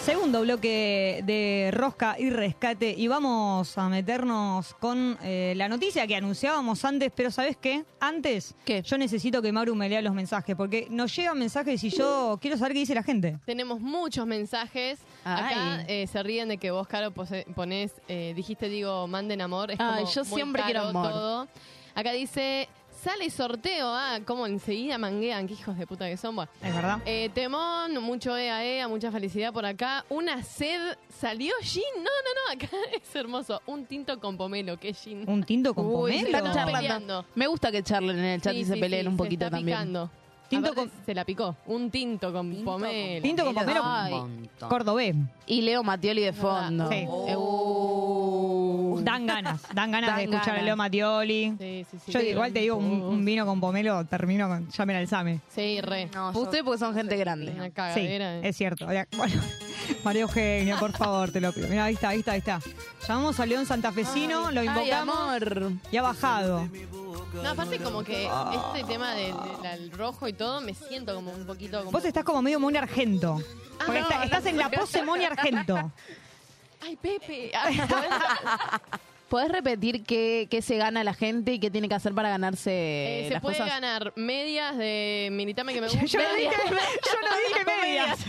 Segundo 0.10 0.42
bloque 0.42 1.22
de 1.24 1.70
Rosca 1.72 2.16
y 2.18 2.32
Rescate 2.32 2.96
y 2.98 3.08
vamos 3.08 3.78
a 3.78 3.90
meternos 3.90 4.74
con 4.80 5.16
eh, 5.22 5.54
la 5.56 5.70
noticia 5.70 6.08
que 6.08 6.16
anunciábamos 6.16 6.84
antes, 6.84 7.12
pero 7.16 7.30
¿sabes 7.30 7.58
qué? 7.58 7.86
Antes, 8.00 8.56
yo 8.86 8.98
necesito 8.98 9.40
que 9.44 9.52
Maru 9.52 9.76
me 9.76 9.88
lea 9.88 10.02
los 10.02 10.16
mensajes, 10.16 10.56
porque 10.56 10.88
nos 10.90 11.16
llegan 11.16 11.38
mensajes 11.38 11.84
y 11.84 11.92
yo 11.92 12.40
quiero 12.42 12.58
saber 12.58 12.74
qué 12.74 12.80
dice 12.80 12.96
la 12.96 13.04
gente. 13.04 13.38
Tenemos 13.46 13.80
muchos 13.82 14.26
mensajes. 14.26 14.98
Acá 15.24 15.84
eh, 15.88 16.08
se 16.08 16.24
ríen 16.24 16.50
de 16.50 16.58
que 16.58 16.72
vos, 16.72 16.88
Caro, 16.88 17.12
pose- 17.12 17.46
ponés, 17.54 17.92
eh, 18.08 18.34
dijiste, 18.36 18.68
digo, 18.68 19.06
manden 19.08 19.42
amor. 19.42 19.70
Es 19.70 19.80
Ay, 19.80 20.00
como 20.06 20.12
yo 20.12 20.26
muy 20.26 20.34
siempre 20.36 20.62
caro 20.64 20.74
quiero 20.74 20.90
amor. 20.90 21.12
todo. 21.12 21.48
Acá 21.94 22.14
dice, 22.14 22.68
sale 23.02 23.30
sorteo. 23.30 23.88
Ah, 23.88 24.20
como 24.26 24.46
enseguida 24.48 24.98
manguean, 24.98 25.48
qué 25.48 25.54
hijos 25.54 25.78
de 25.78 25.88
puta 25.88 26.08
que 26.08 26.18
son. 26.18 26.36
Bueno. 26.36 26.52
Es 26.62 26.74
verdad. 26.76 27.00
Eh, 27.06 27.30
temón, 27.34 28.02
mucho 28.04 28.36
ea, 28.38 28.64
ea, 28.66 28.88
mucha 28.88 29.12
felicidad 29.12 29.52
por 29.54 29.66
acá. 29.66 30.06
Una 30.10 30.44
sed, 30.44 30.98
¿salió 31.10 31.54
gin? 31.62 31.84
No, 31.98 32.04
no, 32.04 32.10
no, 32.46 32.54
acá 32.54 32.70
es 33.02 33.16
hermoso. 33.16 33.62
Un 33.66 33.86
tinto 33.86 34.20
con 34.20 34.38
pomelo, 34.38 34.78
¿qué 34.78 34.90
es 34.90 35.02
gin? 35.02 35.24
Un 35.30 35.44
tinto 35.44 35.74
con 35.74 35.86
Uy, 35.86 35.94
se 36.20 36.26
pomelo. 36.26 36.38
están 36.38 36.54
charlando. 36.54 36.80
peleando. 36.80 37.26
Me 37.36 37.48
gusta 37.48 37.72
que 37.72 37.84
charlen 37.84 38.20
en 38.20 38.26
el 38.26 38.42
chat 38.42 38.54
Sí, 38.54 38.60
y 38.60 38.66
se 38.66 38.74
sí, 38.76 38.80
peleen 38.80 39.04
sí, 39.04 39.08
un 39.08 39.14
se 39.14 39.18
poquito 39.18 39.46
está 39.46 39.58
también. 39.58 39.78
picando. 39.78 40.12
Tinto 40.50 40.72
Aparte, 40.72 40.90
Se 41.06 41.14
la 41.14 41.26
picó. 41.26 41.56
Un 41.68 41.92
tinto 41.92 42.34
con 42.34 42.64
pomelo. 42.64 43.22
Tinto 43.22 43.46
con 43.46 43.54
pomelo. 43.54 43.82
Ay. 43.84 44.14
Cordobés. 44.68 45.16
Y 45.46 45.62
Leo 45.62 45.84
Matioli 45.84 46.22
de 46.24 46.34
fondo. 46.34 46.90
Sí. 46.90 47.06
Uh. 48.70 49.02
Dan 49.02 49.26
ganas, 49.28 49.62
dan 49.74 49.92
ganas 49.92 50.10
Dan 50.10 50.18
de 50.18 50.24
escuchar 50.24 50.46
ganas. 50.48 50.62
a 50.62 50.66
Leo 50.66 50.76
Matioli. 50.76 51.56
Sí, 51.60 51.86
sí, 51.90 51.98
sí. 52.06 52.12
Yo 52.12 52.20
igual 52.22 52.54
te 52.54 52.60
digo, 52.60 52.76
un, 52.78 53.02
un 53.02 53.26
vino 53.26 53.46
con 53.46 53.60
pomelo 53.60 54.06
termino 54.06 54.48
con 54.48 54.70
llamen 54.70 54.96
al 54.98 55.08
Same. 55.08 55.40
Sí, 55.54 55.82
re. 55.82 56.10
No, 56.14 56.30
Ustedes 56.32 56.64
porque 56.64 56.80
son 56.80 56.94
gente 56.94 57.16
grande. 57.18 57.52
Una 57.54 57.66
Sí, 57.66 57.72
cagadera. 57.72 58.40
es 58.40 58.56
cierto. 58.58 58.86
Bueno, 58.86 59.42
María 60.04 60.22
Eugenia, 60.24 60.78
por 60.78 60.92
favor, 60.92 61.32
te 61.32 61.42
lo 61.42 61.52
pido. 61.54 61.68
Mira, 61.68 61.86
ahí 61.86 61.94
está, 61.96 62.10
ahí 62.10 62.20
está, 62.20 62.32
ahí 62.34 62.40
está. 62.40 62.60
Llamamos 63.08 63.40
a 63.40 63.46
León 63.46 63.66
Santafesino, 63.66 64.52
lo 64.52 64.60
Ay, 64.62 64.68
invocamos 64.68 65.18
amor. 65.18 65.72
y 65.92 65.98
ha 65.98 66.02
bajado. 66.02 66.68
No, 67.44 67.50
aparte 67.50 67.78
como 67.80 68.04
que 68.04 68.26
este 68.26 68.84
tema 68.88 69.14
del, 69.14 69.34
del 69.62 69.92
rojo 69.92 70.28
y 70.28 70.34
todo, 70.34 70.62
me 70.62 70.74
siento 70.74 71.14
como 71.16 71.32
un 71.32 71.46
poquito 71.46 71.80
como... 71.80 71.92
Vos 71.92 72.04
estás 72.06 72.24
como 72.24 72.42
medio 72.42 72.60
Moni 72.60 72.78
Argento. 72.78 73.42
Porque 73.86 74.00
no, 74.02 74.08
está- 74.08 74.18
no, 74.18 74.24
estás 74.26 74.46
en 74.48 74.58
la 74.58 74.70
pose 74.70 75.04
Moni 75.04 75.26
Argento. 75.26 75.92
¡Ay, 76.82 76.96
Pepe! 76.96 77.52
Ay, 77.54 77.78
¿podés- 77.78 78.10
¿Podés 79.30 79.52
repetir 79.52 80.04
qué, 80.06 80.48
qué 80.50 80.64
se 80.64 80.76
gana 80.78 81.04
la 81.04 81.14
gente 81.14 81.54
y 81.54 81.60
qué 81.60 81.70
tiene 81.70 81.88
que 81.88 81.94
hacer 81.94 82.14
para 82.16 82.30
ganarse 82.30 82.72
eh, 82.72 83.26
se 83.28 83.34
las 83.36 83.44
puede 83.44 83.58
cosas? 83.58 83.70
ganar 83.72 84.12
medias 84.16 84.76
de 84.76 85.30
Militame 85.32 85.72
que 85.76 85.82
me 85.82 85.88
gusta. 85.90 86.04
Yo 86.04 86.20
no 86.20 86.34
dije, 86.34 86.50
yo 86.68 86.74
no 87.22 87.38
dije 87.48 87.66
medias. 87.66 88.20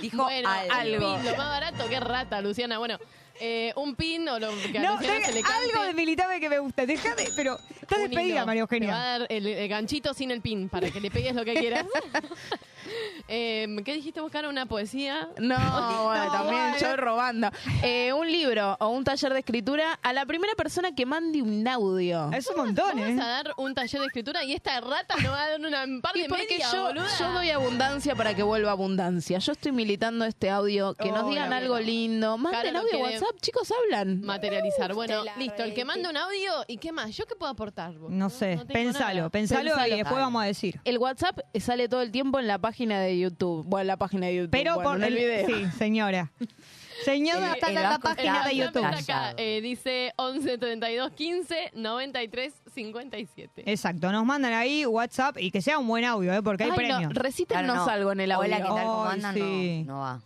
Dijo 0.00 0.22
bueno, 0.24 0.48
algo. 0.70 1.18
Lo 1.22 1.36
más 1.36 1.36
barato, 1.36 1.84
qué 1.88 2.00
rata, 2.00 2.40
Luciana. 2.40 2.78
Bueno, 2.78 2.98
Eh, 3.44 3.72
un 3.76 3.94
pin 3.96 4.28
o 4.28 4.38
lo 4.38 4.50
que 4.70 4.78
a 4.78 4.82
No, 4.82 4.92
Luciano 4.96 5.14
deja- 5.18 5.26
se 5.26 5.32
le 5.34 5.42
cante. 5.42 5.70
algo 5.70 5.82
de 5.84 5.94
militame 5.94 6.38
que 6.40 6.48
me 6.48 6.58
gusta. 6.60 6.86
Déjame, 6.86 7.24
pero 7.36 7.58
estás 7.80 7.98
despedida. 7.98 8.44
María 8.44 8.44
Te 8.44 8.44
va 8.44 8.52
a 8.52 8.54
Eugenia. 8.54 8.94
dar 8.96 9.26
el, 9.28 9.46
el 9.46 9.68
ganchito 9.68 10.14
sin 10.14 10.30
el 10.30 10.40
pin 10.40 10.68
para 10.70 10.90
que 10.90 11.00
le 11.00 11.10
pegues 11.10 11.34
lo 11.34 11.44
que 11.44 11.54
quieras. 11.54 11.84
Eh, 13.28 13.66
¿Qué 13.84 13.94
dijiste 13.94 14.20
buscar? 14.20 14.46
¿Una 14.46 14.66
poesía? 14.66 15.28
No, 15.38 15.56
bueno, 16.04 16.32
también 16.32 16.70
bueno. 16.72 16.76
yo 16.80 16.96
robando. 16.96 17.48
Eh, 17.82 18.12
un 18.12 18.30
libro 18.30 18.76
o 18.80 18.88
un 18.88 19.04
taller 19.04 19.32
de 19.32 19.38
escritura 19.38 19.98
a 20.02 20.12
la 20.12 20.26
primera 20.26 20.54
persona 20.54 20.94
que 20.94 21.06
mande 21.06 21.40
un 21.40 21.66
audio. 21.66 22.30
Es 22.32 22.48
un 22.48 22.56
montón, 22.56 22.88
Vamos 22.98 23.08
¿eh? 23.08 23.20
a 23.22 23.26
dar 23.28 23.54
un 23.56 23.74
taller 23.74 24.00
de 24.00 24.06
escritura 24.08 24.44
y 24.44 24.52
esta 24.52 24.78
rata 24.80 25.14
nos 25.22 25.32
va 25.32 25.44
a 25.44 25.48
dar 25.50 25.60
una, 25.60 25.84
un 25.84 26.00
par 26.02 26.16
Y 26.16 26.22
de 26.22 26.28
porque 26.28 26.46
media, 26.50 26.66
yo, 26.72 26.82
boluda. 26.88 27.06
yo 27.18 27.32
doy 27.32 27.50
abundancia 27.50 28.14
para 28.14 28.34
que 28.34 28.42
vuelva 28.42 28.72
abundancia. 28.72 29.38
Yo 29.38 29.52
estoy 29.52 29.72
militando 29.72 30.24
este 30.24 30.50
audio, 30.50 30.94
que 30.94 31.10
nos 31.10 31.28
digan 31.28 31.52
algo 31.52 31.74
mierda. 31.76 31.86
lindo. 31.90 32.38
Manden 32.38 32.76
audio 32.76 32.98
WhatsApp, 32.98 33.40
chicos, 33.40 33.72
hablan. 33.72 34.20
materializar. 34.22 34.92
Bueno, 34.94 35.20
te 35.20 35.24
la 35.26 35.36
listo. 35.36 35.62
El 35.62 35.70
que 35.74 35.82
re- 35.82 35.84
manda 35.86 36.10
un 36.10 36.16
audio 36.16 36.52
y 36.66 36.76
qué 36.78 36.92
más. 36.92 37.16
¿Yo 37.16 37.24
qué 37.26 37.34
puedo 37.36 37.52
aportar? 37.52 37.96
vos? 37.96 38.10
No 38.10 38.28
sé, 38.28 38.60
pensalo, 38.68 39.14
nada. 39.16 39.30
pensalo, 39.30 39.62
y 39.62 39.72
Pensalo. 39.72 39.96
después 39.96 40.20
vamos 40.20 40.42
a 40.42 40.46
decir. 40.46 40.80
El 40.84 40.98
WhatsApp 40.98 41.38
sale 41.60 41.88
todo 41.88 42.02
el 42.02 42.10
tiempo 42.10 42.38
en 42.40 42.46
la 42.48 42.58
página 42.58 42.71
de 42.76 43.18
YouTube. 43.18 43.64
Bueno, 43.66 43.82
en 43.82 43.86
la 43.88 43.96
página 43.96 44.26
de 44.26 44.34
YouTube. 44.36 44.50
Pero 44.50 44.74
bueno, 44.76 44.90
por 44.90 44.98
en 44.98 45.04
el 45.04 45.14
video. 45.14 45.46
Sí, 45.46 45.66
señora. 45.78 46.30
Señora, 47.04 47.48
El- 47.48 47.54
está 47.54 47.68
en 47.68 47.74
la 47.74 47.82
vasco 47.82 48.02
página 48.02 48.46
de 48.46 48.56
YouTube. 48.56 48.84
acá. 48.84 49.34
Eh, 49.36 49.60
dice 49.60 50.12
11 50.16 50.56
32 50.58 51.10
15 51.12 51.70
93 51.74 52.52
57. 52.74 53.62
Exacto, 53.66 54.12
nos 54.12 54.24
mandan 54.24 54.52
ahí 54.52 54.86
WhatsApp 54.86 55.36
y 55.38 55.50
que 55.50 55.60
sea 55.62 55.78
un 55.78 55.88
buen 55.88 56.04
audio, 56.04 56.32
¿eh? 56.32 56.42
porque 56.42 56.64
hay 56.64 56.70
Ay, 56.70 56.76
premios. 56.76 57.02
no, 57.02 57.08
recítanos 57.20 57.74
Claro, 57.74 57.86
no. 57.86 57.90
algo 57.92 58.12
en 58.12 58.20
el 58.20 58.30
audio. 58.32 58.46
Hola, 58.46 58.56
¿qué 58.58 58.62
tal? 58.68 58.84
¿Cómo 58.86 59.04
andan? 59.06 59.34
sí. 59.34 59.84
No, 59.86 59.94
no 59.94 60.00
va. 60.00 60.20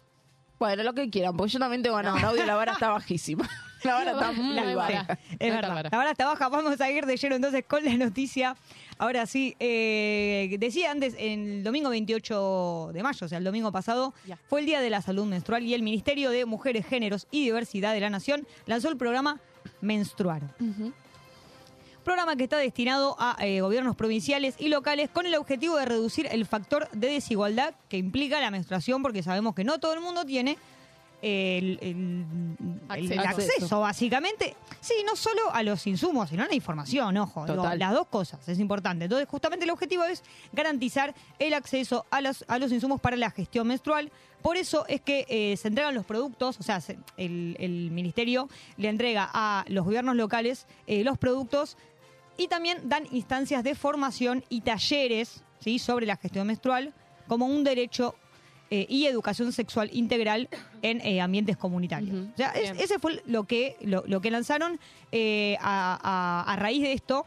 Bueno, 0.58 0.82
lo 0.82 0.92
que 0.92 1.08
quieran, 1.08 1.36
porque 1.36 1.52
yo 1.52 1.58
también 1.58 1.82
tengo 1.82 1.96
ganado 1.96 2.16
un 2.16 2.24
audio 2.24 2.44
la 2.44 2.56
vara 2.56 2.72
está 2.72 2.90
bajísima. 2.90 3.48
La 3.84 3.92
vara 3.94 4.12
está 4.12 4.32
muy 4.32 4.56
vara. 4.56 4.74
baja. 4.74 5.18
Es 5.38 5.48
No 5.50 5.54
verdad. 5.54 5.74
vara. 5.74 5.88
La 5.92 5.98
verdad 5.98 6.10
está 6.12 6.26
baja. 6.26 6.48
Vamos 6.48 6.80
a 6.80 6.90
ir 6.90 7.04
de 7.06 7.16
lleno 7.16 7.36
entonces 7.36 7.62
con 7.68 7.84
la 7.84 7.94
noticia. 7.94 8.56
Ahora 8.98 9.26
sí, 9.26 9.54
eh, 9.60 10.56
decía 10.58 10.90
antes, 10.90 11.14
el 11.18 11.62
domingo 11.62 11.90
28 11.90 12.90
de 12.94 13.02
mayo, 13.02 13.26
o 13.26 13.28
sea, 13.28 13.38
el 13.38 13.44
domingo 13.44 13.70
pasado, 13.70 14.14
fue 14.48 14.60
el 14.60 14.66
Día 14.66 14.80
de 14.80 14.88
la 14.90 15.02
Salud 15.02 15.26
Menstrual 15.26 15.64
y 15.64 15.74
el 15.74 15.82
Ministerio 15.82 16.30
de 16.30 16.46
Mujeres, 16.46 16.86
Géneros 16.86 17.26
y 17.30 17.44
Diversidad 17.44 17.92
de 17.92 18.00
la 18.00 18.08
Nación 18.10 18.46
lanzó 18.66 18.88
el 18.88 18.96
programa 18.96 19.40
Menstruar. 19.82 20.42
Programa 22.04 22.36
que 22.36 22.44
está 22.44 22.56
destinado 22.58 23.16
a 23.18 23.36
eh, 23.44 23.60
gobiernos 23.60 23.96
provinciales 23.96 24.54
y 24.60 24.68
locales 24.68 25.10
con 25.10 25.26
el 25.26 25.34
objetivo 25.34 25.76
de 25.76 25.86
reducir 25.86 26.28
el 26.30 26.46
factor 26.46 26.88
de 26.92 27.08
desigualdad 27.08 27.74
que 27.88 27.96
implica 27.96 28.40
la 28.40 28.52
menstruación, 28.52 29.02
porque 29.02 29.24
sabemos 29.24 29.56
que 29.56 29.64
no 29.64 29.78
todo 29.80 29.92
el 29.92 30.00
mundo 30.00 30.24
tiene 30.24 30.56
el, 31.20 31.78
el- 31.82 32.24
el 32.94 33.18
Acceso. 33.18 33.50
acceso, 33.52 33.80
básicamente. 33.80 34.54
Sí, 34.80 34.94
no 35.04 35.16
solo 35.16 35.40
a 35.52 35.62
los 35.62 35.86
insumos, 35.86 36.28
sino 36.30 36.44
a 36.44 36.46
la 36.46 36.54
información, 36.54 37.16
ojo. 37.16 37.44
digo, 37.46 37.74
las 37.74 37.92
dos 37.92 38.06
cosas, 38.06 38.48
es 38.48 38.58
importante. 38.58 39.04
Entonces, 39.06 39.28
justamente 39.28 39.64
el 39.64 39.70
objetivo 39.70 40.04
es 40.04 40.22
garantizar 40.52 41.14
el 41.38 41.54
acceso 41.54 42.06
a 42.10 42.20
los, 42.20 42.44
a 42.48 42.58
los 42.58 42.70
insumos 42.72 43.00
para 43.00 43.16
la 43.16 43.30
gestión 43.30 43.66
menstrual. 43.66 44.10
Por 44.42 44.56
eso 44.56 44.84
es 44.86 45.00
que 45.00 45.26
eh, 45.28 45.56
se 45.56 45.68
entregan 45.68 45.94
los 45.94 46.06
productos, 46.06 46.58
o 46.60 46.62
sea, 46.62 46.80
se- 46.80 46.98
el, 47.16 47.56
el 47.58 47.90
ministerio 47.90 48.48
le 48.76 48.88
entrega 48.88 49.28
a 49.32 49.64
los 49.68 49.84
gobiernos 49.84 50.14
locales 50.14 50.66
eh, 50.86 51.02
los 51.02 51.18
productos 51.18 51.76
y 52.38 52.46
también 52.48 52.88
dan 52.88 53.08
instancias 53.10 53.64
de 53.64 53.74
formación 53.74 54.44
y 54.48 54.60
talleres 54.60 55.42
¿sí? 55.58 55.78
sobre 55.78 56.06
la 56.06 56.16
gestión 56.16 56.46
menstrual 56.46 56.92
como 57.26 57.46
un 57.46 57.64
derecho 57.64 58.14
eh, 58.70 58.86
y 58.88 59.06
educación 59.06 59.52
sexual 59.52 59.90
integral 59.92 60.48
en 60.82 61.00
eh, 61.00 61.20
ambientes 61.20 61.56
comunitarios. 61.56 62.28
O 62.34 62.36
sea, 62.36 62.50
es- 62.50 62.78
ese 62.80 62.98
fue 62.98 63.22
lo 63.26 63.44
que, 63.44 63.76
lo, 63.80 64.02
lo 64.06 64.20
que 64.20 64.30
lanzaron 64.30 64.78
eh, 65.12 65.56
a, 65.60 65.98
a- 66.02 66.52
a 66.52 66.56
raíz 66.56 66.82
de 66.82 66.92
esto. 66.92 67.26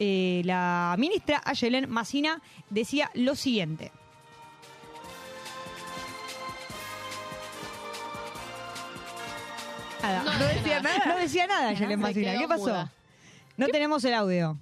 la 0.00 0.94
ministra 0.98 1.42
Ayelen 1.44 1.88
Massina 1.90 2.40
decía 2.70 3.10
lo 3.14 3.34
siguiente. 3.36 3.92
Nada. 10.02 10.22
No 10.24 10.46
decía 10.48 10.80
nada. 10.80 11.06
No 11.06 11.16
decía 11.16 11.46
nada, 11.46 11.68
Ayelen 11.68 12.02
quedó 12.02 12.40
¿Qué 12.40 12.48
pasó? 12.48 12.62
muda. 12.62 12.92
No 13.56 13.66
tenemos 13.68 14.02
el 14.04 14.14
audio. 14.14 14.58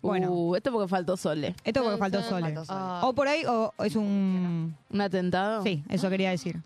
Bueno, 0.00 0.30
Uh, 0.32 0.54
esto 0.56 0.70
porque 0.72 0.88
faltó 0.88 1.16
Sole. 1.16 1.54
esto 1.64 1.82
porque 1.82 1.98
faltó 1.98 2.22
Sole. 2.22 2.42
faltó 2.42 2.64
Sole. 2.64 2.78
Ah. 2.80 3.00
O 3.04 3.12
por 3.14 3.26
ahí, 3.28 3.44
o 3.46 3.72
es 3.84 3.96
un... 3.96 4.76
¿Un 4.90 5.00
atentado? 5.00 5.62
Sí, 5.64 5.82
eso 5.88 6.08
quería 6.08 6.30
decir. 6.30 6.60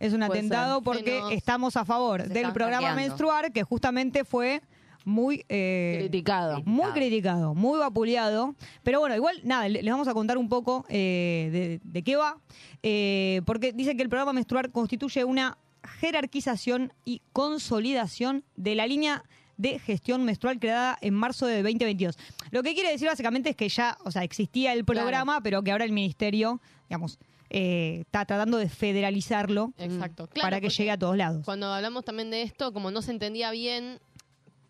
Es 0.00 0.12
un 0.12 0.18
Puede 0.20 0.40
atentado 0.40 0.76
ser. 0.76 0.84
porque 0.84 1.14
Menos- 1.14 1.32
estamos 1.32 1.76
a 1.76 1.84
favor 1.84 2.24
del 2.26 2.52
programa 2.52 2.88
hackeando. 2.88 3.00
Menstruar, 3.08 3.52
que 3.52 3.62
justamente 3.62 4.24
fue 4.24 4.60
muy... 5.04 5.44
eh, 5.48 5.96
Criticado. 6.00 6.60
Muy 6.64 6.90
criticado, 6.90 7.54
muy 7.54 7.78
vapuleado. 7.78 8.56
Pero 8.82 8.98
bueno, 8.98 9.14
igual, 9.14 9.36
nada, 9.44 9.68
le- 9.68 9.80
les 9.82 9.92
vamos 9.92 10.08
a 10.08 10.14
contar 10.14 10.36
un 10.38 10.48
poco 10.48 10.84
eh, 10.88 11.50
de, 11.52 11.80
de 11.84 12.02
qué 12.02 12.16
va. 12.16 12.36
eh, 12.82 13.42
porque 13.46 13.72
dice 13.72 13.96
que 13.96 14.02
el 14.02 14.08
programa 14.08 14.32
menstrual 14.32 14.72
constituye 14.72 15.22
una 15.24 15.56
jerarquización 16.00 16.92
y 17.04 17.22
consolidación 17.32 18.42
de 18.56 18.74
la 18.74 18.86
línea 18.86 19.22
de 19.56 19.78
gestión 19.78 20.24
menstrual 20.24 20.58
creada 20.58 20.98
en 21.00 21.14
marzo 21.14 21.46
de 21.46 21.62
2022. 21.62 22.18
Lo 22.50 22.62
que 22.62 22.74
quiere 22.74 22.90
decir 22.90 23.08
básicamente 23.08 23.50
es 23.50 23.56
que 23.56 23.68
ya, 23.68 23.96
o 24.04 24.10
sea, 24.10 24.24
existía 24.24 24.72
el 24.72 24.84
programa, 24.84 25.40
pero 25.40 25.62
que 25.62 25.72
ahora 25.72 25.84
el 25.84 25.92
ministerio, 25.92 26.60
digamos, 26.88 27.18
eh, 27.50 27.98
está 28.00 28.24
tratando 28.24 28.56
de 28.56 28.68
federalizarlo 28.68 29.72
Exacto. 29.76 30.26
Claro, 30.28 30.46
para 30.46 30.60
que 30.60 30.70
llegue 30.70 30.90
a 30.90 30.98
todos 30.98 31.16
lados. 31.16 31.44
Cuando 31.44 31.72
hablamos 31.72 32.04
también 32.04 32.30
de 32.30 32.42
esto, 32.42 32.72
como 32.72 32.90
no 32.90 33.02
se 33.02 33.10
entendía 33.10 33.50
bien, 33.50 34.00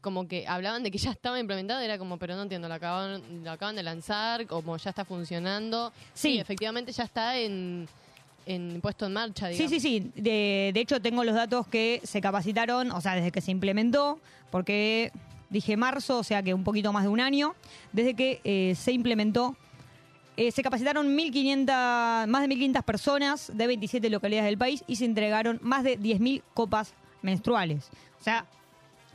como 0.01 0.27
que 0.27 0.47
hablaban 0.49 0.83
de 0.83 0.91
que 0.91 0.99
ya 0.99 1.13
estaba 1.13 1.39
implementado, 1.39 1.81
era 1.81 1.97
como, 1.97 2.19
pero 2.19 2.35
no 2.35 2.43
entiendo, 2.43 2.69
lo 2.69 2.75
acaban, 2.75 3.45
lo 3.45 3.51
acaban 3.53 3.77
de 3.77 3.85
lanzar, 3.85 4.47
como 4.47 4.77
ya 4.77 4.91
está 4.91 5.05
funcionando. 5.05 5.93
Sí. 6.13 6.39
efectivamente 6.39 6.91
ya 6.93 7.05
está 7.05 7.39
en, 7.39 7.89
en 8.47 8.81
puesto 8.81 9.07
en 9.07 9.13
marcha, 9.13 9.47
Sí, 9.49 9.53
digamos. 9.55 9.71
sí, 9.71 9.81
sí. 9.81 10.11
De, 10.15 10.71
de 10.75 10.81
hecho, 10.81 11.01
tengo 11.01 11.25
los 11.25 11.35
datos 11.35 11.67
que 11.69 12.01
se 12.05 12.21
capacitaron, 12.21 12.91
o 12.91 13.01
sea, 13.01 13.15
desde 13.15 13.31
que 13.31 13.41
se 13.41 13.51
implementó, 13.51 14.19
porque 14.51 15.13
dije 15.51 15.77
marzo, 15.77 16.19
o 16.19 16.23
sea 16.25 16.43
que 16.43 16.55
un 16.55 16.65
poquito 16.65 16.93
más 16.93 17.03
de 17.05 17.09
un 17.11 17.21
año, 17.21 17.55
desde 17.93 18.15
que 18.15 18.41
eh, 18.45 18.75
se 18.77 18.93
implementó. 18.93 19.57
eh, 20.39 20.51
se 20.51 20.63
capacitaron 20.63 21.15
1500, 21.15 21.75
más 22.29 22.41
de 22.41 22.49
1.500 22.49 22.83
personas 22.85 23.51
de 23.55 23.67
27 23.67 24.09
localidades 24.09 24.47
del 24.49 24.57
país 24.59 24.83
y 24.87 24.97
se 24.97 25.05
entregaron 25.05 25.59
más 25.63 25.85
de 25.85 25.99
10.000 25.99 26.43
copas 26.55 26.95
menstruales. 27.21 27.91
O 28.19 28.25
sea, 28.25 28.47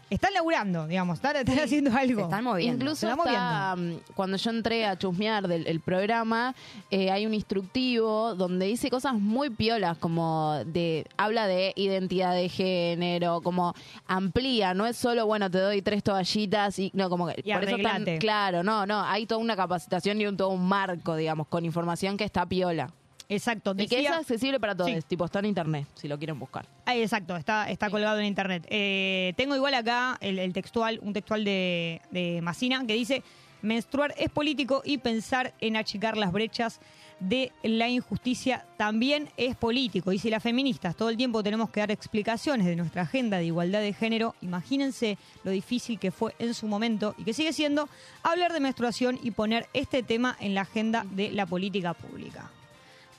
están 0.10 0.34
laburando, 0.34 0.88
digamos, 0.88 1.18
están, 1.18 1.36
están 1.36 1.60
haciendo 1.60 1.92
algo. 1.96 2.20
Se 2.22 2.26
están 2.26 2.44
moviendo. 2.44 2.84
Incluso 2.86 3.08
hasta, 3.10 3.76
mm, 3.76 3.94
cuando 4.16 4.38
yo 4.38 4.50
entré 4.52 4.86
a 4.86 4.98
chusmear 4.98 5.48
del 5.48 5.68
el 5.68 5.80
programa, 5.82 6.56
eh, 6.90 7.12
hay 7.12 7.26
un 7.26 7.34
instructivo 7.34 8.36
donde 8.36 8.66
dice 8.68 8.90
cosas 8.90 9.14
muy 9.16 9.50
piolas, 9.50 9.98
como 9.98 10.56
de 10.66 11.06
habla 11.18 11.48
de 11.48 11.74
identidad 11.76 12.34
de 12.34 12.50
género, 12.50 13.42
como 13.42 13.74
amplía, 14.08 14.74
no 14.74 14.86
es 14.86 14.96
solo, 14.98 15.26
bueno, 15.26 15.50
te 15.52 15.60
doy 15.60 15.82
tres 15.82 16.04
toallitas 16.04 16.80
y 16.80 16.92
no, 16.94 17.10
como 17.10 17.28
que 17.28 17.42
Y 17.44 17.54
por 17.54 17.64
eso 17.64 17.78
tan- 17.78 18.06
claro, 18.20 18.64
no, 18.64 18.86
no, 18.86 19.04
hay 19.04 19.26
toda 19.26 19.42
una 19.42 19.56
capacitación 19.56 20.22
y 20.22 20.26
un, 20.28 20.38
todo 20.38 20.50
un 20.50 20.68
marco, 20.68 21.16
digamos, 21.16 21.48
con 21.48 21.66
información 21.66 22.18
que 22.18 22.24
está 22.24 22.46
piola. 22.46 22.92
Exacto. 23.30 23.72
Y 23.74 23.76
que 23.78 23.84
es 23.84 23.90
decía- 24.04 24.18
accesible 24.18 24.60
para 24.60 24.76
todos, 24.76 24.90
Sí. 24.90 25.00
tipo, 25.08 25.26
está 25.26 25.40
en 25.40 25.46
internet, 25.46 25.88
si 25.96 26.08
lo 26.08 26.18
quieren 26.18 26.40
buscar. 26.40 26.66
Ah, 26.86 26.96
exacto, 26.96 27.36
está, 27.36 27.70
está 27.70 27.90
colgado 27.90 28.20
en 28.20 28.26
internet. 28.26 28.66
Eh, 28.70 29.34
tengo 29.36 29.56
igual 29.56 29.74
acá 29.74 30.18
el, 30.22 30.40
el 30.40 30.54
textual, 30.54 31.00
un 31.02 31.14
textual 31.14 31.44
de, 31.44 32.02
de 32.12 32.40
Massina 32.42 32.86
que 32.88 32.94
dice: 32.94 33.24
menstruar 33.62 34.14
es 34.18 34.30
político 34.30 34.82
y 34.86 34.98
pensar 35.00 35.54
en 35.60 35.76
achicar 35.76 36.16
las 36.16 36.32
brechas 36.32 36.80
de 37.20 37.52
la 37.64 37.90
injusticia 37.90 38.64
también 38.78 39.28
es 39.38 39.56
político. 39.56 40.12
Y 40.14 40.20
si 40.20 40.30
las 40.30 40.44
feministas 40.44 40.96
todo 40.96 41.10
el 41.10 41.18
tiempo 41.18 41.42
tenemos 41.42 41.72
que 41.72 41.80
dar 41.80 41.90
explicaciones 41.92 42.68
de 42.68 42.76
nuestra 42.76 43.02
agenda 43.02 43.38
de 43.40 43.46
igualdad 43.46 43.82
de 43.82 43.92
género, 43.92 44.36
imagínense 44.42 45.18
lo 45.44 45.50
difícil 45.52 45.98
que 46.00 46.12
fue 46.12 46.36
en 46.38 46.54
su 46.54 46.68
momento 46.68 47.16
y 47.18 47.24
que 47.24 47.34
sigue 47.34 47.52
siendo 47.54 47.90
hablar 48.22 48.54
de 48.54 48.60
menstruación 48.60 49.20
y 49.24 49.32
poner 49.32 49.68
este 49.74 50.04
tema 50.04 50.38
en 50.40 50.54
la 50.54 50.62
agenda 50.62 51.06
de 51.12 51.32
la 51.32 51.48
política 51.48 51.96
pública. 51.96 52.52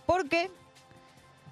Porque 0.08 0.50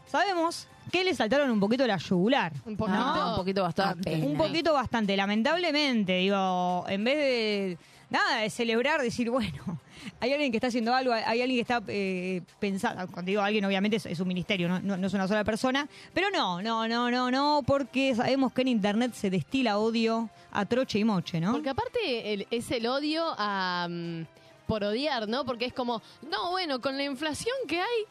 sabemos 0.06 0.66
que 0.90 1.04
le 1.04 1.14
saltaron 1.14 1.50
un 1.50 1.60
poquito 1.60 1.86
la 1.86 1.98
yugular. 1.98 2.54
Un 2.64 2.74
poquito. 2.74 2.96
No, 2.98 3.30
un 3.30 3.36
poquito 3.36 3.62
bastante. 3.62 4.14
Un 4.14 4.34
poquito 4.38 4.72
bastante, 4.72 5.14
lamentablemente, 5.14 6.14
digo, 6.16 6.86
en 6.88 7.04
vez 7.04 7.16
de 7.18 7.78
nada, 8.08 8.38
de 8.38 8.48
celebrar, 8.48 9.02
decir, 9.02 9.28
bueno, 9.28 9.78
hay 10.20 10.32
alguien 10.32 10.50
que 10.50 10.56
está 10.56 10.68
haciendo 10.68 10.94
algo, 10.94 11.12
hay 11.12 11.42
alguien 11.42 11.56
que 11.58 11.60
está 11.60 11.82
eh, 11.88 12.40
pensando, 12.58 13.06
cuando 13.12 13.28
digo 13.28 13.42
alguien 13.42 13.62
obviamente 13.66 13.98
es, 13.98 14.06
es 14.06 14.20
un 14.20 14.28
ministerio, 14.28 14.68
¿no? 14.70 14.80
No, 14.80 14.96
no 14.96 15.06
es 15.08 15.12
una 15.12 15.28
sola 15.28 15.44
persona, 15.44 15.86
pero 16.14 16.30
no, 16.30 16.62
no, 16.62 16.88
no, 16.88 17.10
no, 17.10 17.30
no, 17.30 17.62
porque 17.66 18.14
sabemos 18.14 18.54
que 18.54 18.62
en 18.62 18.68
internet 18.68 19.12
se 19.12 19.28
destila 19.28 19.76
odio 19.78 20.30
a 20.52 20.64
troche 20.64 20.98
y 20.98 21.04
moche, 21.04 21.40
¿no? 21.40 21.52
Porque 21.52 21.68
aparte 21.70 22.32
el- 22.32 22.46
es 22.50 22.70
el 22.70 22.86
odio 22.86 23.34
a, 23.36 23.86
mm, 23.90 24.22
por 24.66 24.82
odiar, 24.82 25.28
¿no? 25.28 25.44
Porque 25.44 25.66
es 25.66 25.74
como, 25.74 26.00
no, 26.30 26.52
bueno, 26.52 26.80
con 26.80 26.96
la 26.96 27.04
inflación 27.04 27.54
que 27.68 27.80
hay, 27.80 28.04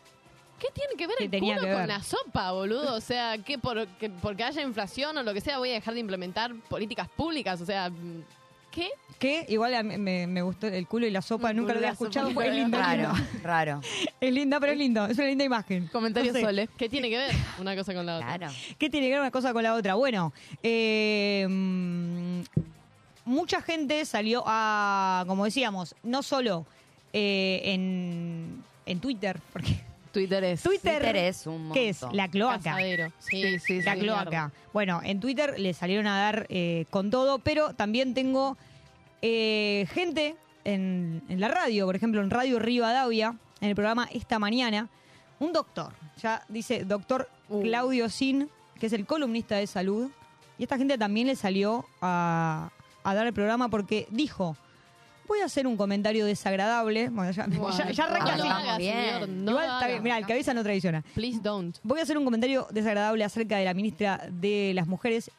¿Qué 0.59 0.67
tiene 0.73 0.93
que 0.97 1.07
ver 1.07 1.17
¿Qué 1.17 1.25
el 1.25 1.31
tenía 1.31 1.55
culo 1.55 1.67
que 1.67 1.73
con 1.73 1.87
la 1.87 2.01
sopa, 2.01 2.51
boludo? 2.51 2.95
O 2.95 3.01
sea, 3.01 3.37
que, 3.39 3.57
por, 3.57 3.87
que 3.87 4.09
porque 4.09 4.43
haya 4.43 4.61
inflación 4.61 5.17
o 5.17 5.23
lo 5.23 5.33
que 5.33 5.41
sea 5.41 5.57
voy 5.57 5.71
a 5.71 5.73
dejar 5.73 5.93
de 5.93 5.99
implementar 5.99 6.53
políticas 6.69 7.09
públicas. 7.09 7.59
O 7.59 7.65
sea, 7.65 7.91
¿qué? 8.71 8.89
Que 9.19 9.45
igual 9.49 9.73
a 9.75 9.83
mí 9.83 9.97
me, 9.97 10.27
me 10.27 10.41
gustó 10.41 10.67
el 10.67 10.87
culo 10.87 11.07
y 11.07 11.11
la 11.11 11.21
sopa, 11.21 11.51
El 11.51 11.57
nunca 11.57 11.73
lo 11.73 11.79
había 11.79 11.91
escuchado. 11.91 12.31
fue 12.31 12.49
lindo, 12.51 12.77
Raro, 12.77 13.11
raro. 13.43 13.81
Es 14.21 14.33
linda, 14.33 14.59
pero 14.59 14.71
es 14.71 14.77
lindo. 14.77 15.05
Es 15.05 15.17
una 15.17 15.27
linda 15.27 15.43
imagen. 15.43 15.87
Comentario 15.87 16.31
No 16.31 16.39
sé. 16.39 16.45
Sole. 16.45 16.69
¿Qué 16.77 16.89
tiene 16.89 17.09
que 17.09 17.17
ver 17.17 17.35
una 17.59 17.75
cosa 17.75 17.93
con 17.93 18.05
la 18.05 18.17
otra? 18.17 18.37
Claro. 18.37 18.53
¿Qué 18.77 18.89
tiene 18.89 19.07
que 19.07 19.11
ver 19.13 19.21
una 19.21 19.31
cosa 19.31 19.53
con 19.53 19.61
la 19.61 19.73
otra? 19.73 19.95
Bueno, 19.95 20.33
eh, 20.63 21.45
mm, 21.49 22.41
mucha 23.25 23.61
gente 23.61 24.05
salió 24.05 24.43
a, 24.45 25.25
como 25.27 25.45
decíamos, 25.45 25.95
no 26.03 26.23
solo 26.23 26.65
eh, 27.13 27.61
en, 27.65 28.63
en 28.85 28.99
Twitter, 28.99 29.39
porque 29.53 29.79
Twitter 30.15 30.43
es. 30.43 30.63
Twitter, 30.63 30.99
Twitter 31.01 31.15
es 31.17 31.45
un 31.45 31.71
¿qué 31.71 31.89
es? 31.89 32.01
La 32.12 32.28
cloaca. 32.28 32.58
Casadero. 32.63 33.12
Sí, 33.19 33.41
Sí, 33.43 33.60
sí, 33.60 33.82
La 33.84 33.93
sí. 33.93 33.99
cloaca. 33.99 34.51
Bueno, 34.73 35.01
en 35.04 35.19
Twitter 35.19 35.60
le 35.60 35.73
salieron 35.73 36.08
a 36.08 36.17
dar 36.19 36.47
eh, 36.49 36.86
con 36.89 37.10
todo, 37.12 37.39
pero 37.39 37.73
también 37.73 38.13
tengo 38.13 38.58
eh, 39.21 39.86
gente 39.93 40.36
en, 40.63 41.21
en 41.30 41.39
la 41.39 41.47
radio, 41.49 41.86
por 41.86 41.95
ejemplo, 41.95 42.21
en 42.21 42.30
Radio 42.30 42.60
Rivadavia, 42.60 43.36
en 43.62 43.69
el 43.69 43.75
programa 43.75 44.08
Esta 44.12 44.39
Mañana, 44.39 44.89
un 45.39 45.54
doctor, 45.54 45.93
ya 46.21 46.43
dice 46.49 46.84
doctor 46.86 47.30
Uh. 47.47 47.62
Claudio 47.62 48.10
Sin, 48.10 48.49
que 48.80 48.88
es 48.88 48.93
el 48.93 49.06
columnista 49.06 49.56
de 49.58 49.67
salud, 49.67 50.10
y 50.58 50.63
esta 50.63 50.78
gente 50.78 50.97
también 50.97 51.28
le 51.28 51.36
salió 51.36 51.86
a, 52.01 52.71
a 53.04 53.13
dar 53.13 53.28
el 53.28 53.34
programa 53.34 53.69
porque 53.69 54.08
dijo, 54.10 54.58
voy 55.27 55.39
a 55.39 55.45
hacer 55.45 55.67
un 55.67 55.77
comentario 55.77 56.25
desagradable, 56.25 57.09
bueno, 57.09 57.31
ya, 57.31 57.47
ya, 57.47 57.91
ya 57.91 58.03
arranca 58.05 58.38
no 58.38 58.43
lo 58.43 58.49
haga, 58.49 58.77
Bien. 58.77 58.95
señor. 58.95 59.29
No 59.29 59.51
Igual 59.51 59.67
lo 60.01 60.07
el 60.17 60.25
cabeza 60.25 60.53
no 60.53 60.63
traiciona. 60.63 61.03
Please 61.13 61.39
don't. 61.41 61.77
Voy 61.83 61.99
a 61.99 62.03
hacer 62.03 62.17
un 62.17 62.25
comentario 62.25 62.67
desagradable 62.71 63.23
acerca 63.23 63.57
de 63.57 63.65
la 63.65 63.73
ministra 63.73 64.21
de 64.29 64.71
las 64.73 64.88
Mujeres 64.88 65.31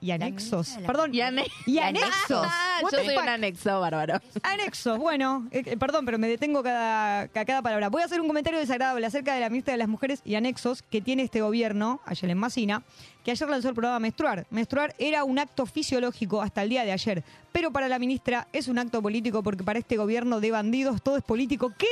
y 0.00 0.10
anexos. 0.12 0.78
Perdón, 0.86 1.12
Y 1.14 1.20
ane- 1.20 1.46
y 1.66 1.72
y 1.72 1.78
anexos. 1.80 2.46
Ah, 2.48 2.78
yo 2.82 2.88
soy 2.88 3.14
fuck? 3.14 3.22
un 3.22 3.28
anexo 3.28 3.80
bárbaro. 3.80 4.20
Anexos, 4.42 4.98
bueno, 4.98 5.48
eh, 5.50 5.62
eh, 5.66 5.76
perdón, 5.76 6.04
pero 6.04 6.18
me 6.18 6.28
detengo 6.28 6.62
cada, 6.62 7.28
ca- 7.28 7.44
cada 7.44 7.62
palabra. 7.62 7.88
Voy 7.88 8.02
a 8.02 8.04
hacer 8.04 8.20
un 8.20 8.28
comentario 8.28 8.58
desagradable 8.60 9.04
acerca 9.06 9.34
de 9.34 9.40
la 9.40 9.48
ministra 9.50 9.72
de 9.72 9.78
las 9.78 9.88
Mujeres 9.88 10.20
y 10.24 10.34
anexos 10.36 10.82
que 10.82 11.00
tiene 11.00 11.22
este 11.24 11.40
gobierno, 11.40 12.00
ayer 12.06 12.30
en 12.30 12.38
Masina, 12.38 12.82
que 13.24 13.32
ayer 13.32 13.48
lanzó 13.48 13.68
el 13.68 13.74
programa 13.74 13.98
Menstruar. 13.98 14.46
Menstruar 14.50 14.94
era 14.98 15.24
un 15.24 15.38
acto 15.38 15.66
fisiológico 15.66 16.40
hasta 16.42 16.62
el 16.62 16.68
día 16.68 16.84
de 16.84 16.92
ayer, 16.92 17.24
pero 17.52 17.72
para 17.72 17.88
la 17.88 17.98
ministra 17.98 18.46
es 18.52 18.68
un 18.68 18.78
acto 18.78 19.02
político 19.02 19.42
porque 19.42 19.64
para 19.64 19.78
este 19.80 19.96
gobierno 19.96 20.40
de 20.40 20.50
bandidos 20.52 21.02
todo 21.02 21.16
es 21.16 21.24
político. 21.24 21.72
¿Qué? 21.76 21.86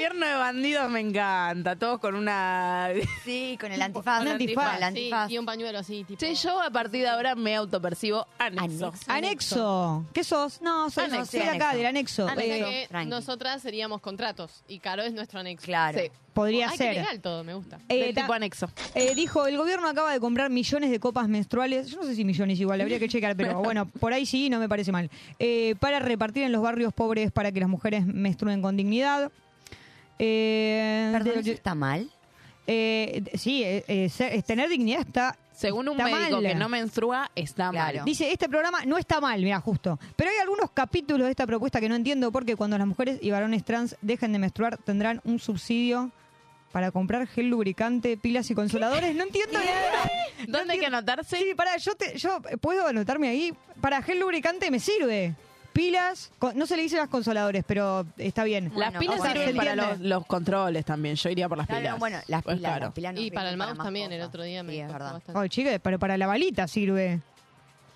Gobierno 0.00 0.26
de 0.26 0.34
bandidos 0.34 0.90
me 0.90 1.00
encanta. 1.00 1.76
Todos 1.76 2.00
con 2.00 2.14
una. 2.14 2.88
Sí, 3.24 3.58
con 3.60 3.70
el 3.70 3.82
antifaz. 3.82 4.22
Un 4.22 4.28
antifaz. 4.28 4.64
Con 4.64 4.72
el 4.74 4.78
Sí, 4.78 4.84
antifaz. 4.84 5.30
y 5.30 5.38
un 5.38 5.44
pañuelo 5.46 5.78
así, 5.78 6.04
tipo. 6.04 6.18
Sí, 6.24 6.34
yo 6.36 6.60
a 6.62 6.70
partir 6.70 7.02
de 7.02 7.08
ahora 7.08 7.34
me 7.34 7.54
autopercibo 7.54 8.26
anexo. 8.38 8.86
Anexo. 8.86 9.12
Anexo. 9.12 10.04
¿Qué 10.14 10.24
sos? 10.24 10.62
No, 10.62 10.88
soy, 10.88 11.04
Anexo. 11.04 11.26
soy 11.32 11.40
acá, 11.42 11.70
Anexo. 11.70 11.76
del 11.76 11.86
anexo. 11.86 12.24
O 12.24 12.28
sea 12.34 12.44
Eh, 12.44 12.82
que 12.82 12.86
tranqui. 12.88 13.10
nosotras 13.10 13.60
seríamos 13.62 14.00
contratos 14.00 14.62
y 14.68 14.78
Caro 14.78 15.02
es 15.02 15.12
nuestro 15.12 15.40
anexo. 15.40 15.66
Claro. 15.66 15.98
Sí. 15.98 16.10
podría 16.32 16.66
Ay, 16.70 16.78
qué 16.78 16.84
ser. 16.84 16.94
legal 16.94 17.20
todo, 17.20 17.44
me 17.44 17.52
gusta. 17.54 17.78
Eh, 17.88 17.98
del 18.06 18.14
tipo 18.14 18.32
anexo. 18.32 18.70
Eh, 18.94 19.14
dijo, 19.14 19.46
el 19.46 19.58
gobierno 19.58 19.88
acaba 19.88 20.12
de 20.12 20.20
comprar 20.20 20.48
millones 20.48 20.90
de 20.90 20.98
copas 21.00 21.28
menstruales, 21.28 21.88
yo 21.88 21.98
no 21.98 22.04
sé 22.04 22.14
si 22.14 22.24
millones 22.24 22.58
igual, 22.58 22.80
habría 22.80 22.98
que 22.98 23.08
checar, 23.08 23.36
pero 23.36 23.58
bueno, 23.62 23.84
por 23.86 24.12
ahí 24.14 24.24
sí, 24.24 24.48
no 24.48 24.58
me 24.60 24.68
parece 24.68 24.92
mal, 24.92 25.10
eh, 25.38 25.74
para 25.80 25.98
repartir 25.98 26.44
en 26.44 26.52
los 26.52 26.62
barrios 26.62 26.92
pobres 26.94 27.30
para 27.32 27.52
que 27.52 27.60
las 27.60 27.68
mujeres 27.68 28.06
menstruen 28.06 28.62
con 28.62 28.76
dignidad. 28.76 29.30
Eh, 30.22 31.08
Perdón, 31.12 31.34
de- 31.34 31.40
¿eso 31.40 31.50
está 31.52 31.74
mal? 31.74 32.10
eh, 32.66 33.22
sí, 33.34 33.64
eh, 33.64 33.84
eh, 33.88 34.08
ser- 34.10 34.34
eh, 34.34 34.42
tener 34.42 34.68
dignidad 34.68 35.00
está... 35.00 35.36
Según 35.52 35.88
un 35.88 35.98
está 36.00 36.04
médico 36.04 36.36
mal. 36.40 36.42
que 36.42 36.54
no 36.54 36.68
menstrua, 36.68 37.30
está 37.34 37.70
Claro. 37.70 37.96
mal. 37.98 38.04
Dice, 38.04 38.30
este 38.32 38.48
programa 38.48 38.84
no 38.86 38.96
está 38.96 39.20
mal, 39.20 39.40
mira, 39.42 39.60
justo. 39.60 39.98
Pero 40.16 40.30
hay 40.30 40.36
algunos 40.38 40.70
capítulos 40.70 41.26
de 41.26 41.30
esta 41.32 41.46
propuesta 41.46 41.80
que 41.80 41.88
no 41.88 41.94
entiendo 41.96 42.30
porque 42.32 42.56
cuando 42.56 42.78
las 42.78 42.86
mujeres 42.86 43.18
y 43.20 43.30
varones 43.30 43.64
trans 43.64 43.96
dejen 44.02 44.32
de 44.32 44.38
menstruar 44.38 44.76
tendrán 44.78 45.20
un 45.24 45.38
subsidio 45.38 46.10
para 46.72 46.90
comprar 46.92 47.26
gel 47.26 47.48
lubricante, 47.50 48.16
pilas 48.16 48.50
y 48.50 48.54
consoladores. 48.54 49.14
No 49.16 49.24
entiendo 49.24 49.58
nada. 49.58 50.10
No 50.48 50.58
¿Dónde 50.58 50.74
hay 50.74 50.78
que 50.80 50.86
anotarse? 50.86 51.36
Sí, 51.36 51.54
para, 51.54 51.76
yo, 51.76 51.94
te, 51.94 52.16
yo 52.16 52.40
puedo 52.60 52.86
anotarme 52.86 53.28
ahí. 53.28 53.52
Para 53.82 54.00
gel 54.02 54.20
lubricante 54.20 54.70
me 54.70 54.78
sirve. 54.78 55.34
Pilas, 55.80 56.30
con- 56.38 56.58
no 56.58 56.66
se 56.66 56.76
le 56.76 56.82
dice 56.82 56.98
las 56.98 57.08
consoladores, 57.08 57.64
pero 57.66 58.04
está 58.18 58.44
bien. 58.44 58.64
Las 58.64 58.92
Bueno, 58.92 58.98
pilas 59.00 59.18
o 59.18 59.22
sea, 59.22 59.32
sirven 59.32 59.48
se 59.48 59.54
para 59.54 59.72
entiende. 59.72 59.98
los, 59.98 60.08
los 60.18 60.26
controles 60.26 60.84
también. 60.84 61.14
Yo 61.16 61.30
iría 61.30 61.48
por 61.48 61.56
las 61.56 61.66
Claro, 61.66 61.80
pilas. 61.80 61.98
bueno, 61.98 62.18
las 62.28 62.42
Pues 62.42 62.56
pilas, 62.58 62.70
claro. 62.70 62.84
las 62.86 62.94
pilas 62.94 63.14
nos 63.14 63.22
Y 63.24 63.30
para 63.30 63.48
el 63.50 63.56
mouse 63.56 63.76
más 63.78 63.84
también, 63.86 64.12
el 64.12 64.18
cosas. 64.18 64.28
otro 64.28 64.42
día 64.42 64.62
me 64.62 64.72
Sí, 64.72 64.78
es 64.80 64.82
costó 64.84 64.92
verdad. 64.98 65.12
bastante. 65.14 65.40
Ay, 65.40 65.48
chicas, 65.48 65.80
pero 65.82 65.98
para 65.98 66.18
la 66.18 66.26
balita 66.26 66.68
sirve. 66.68 67.20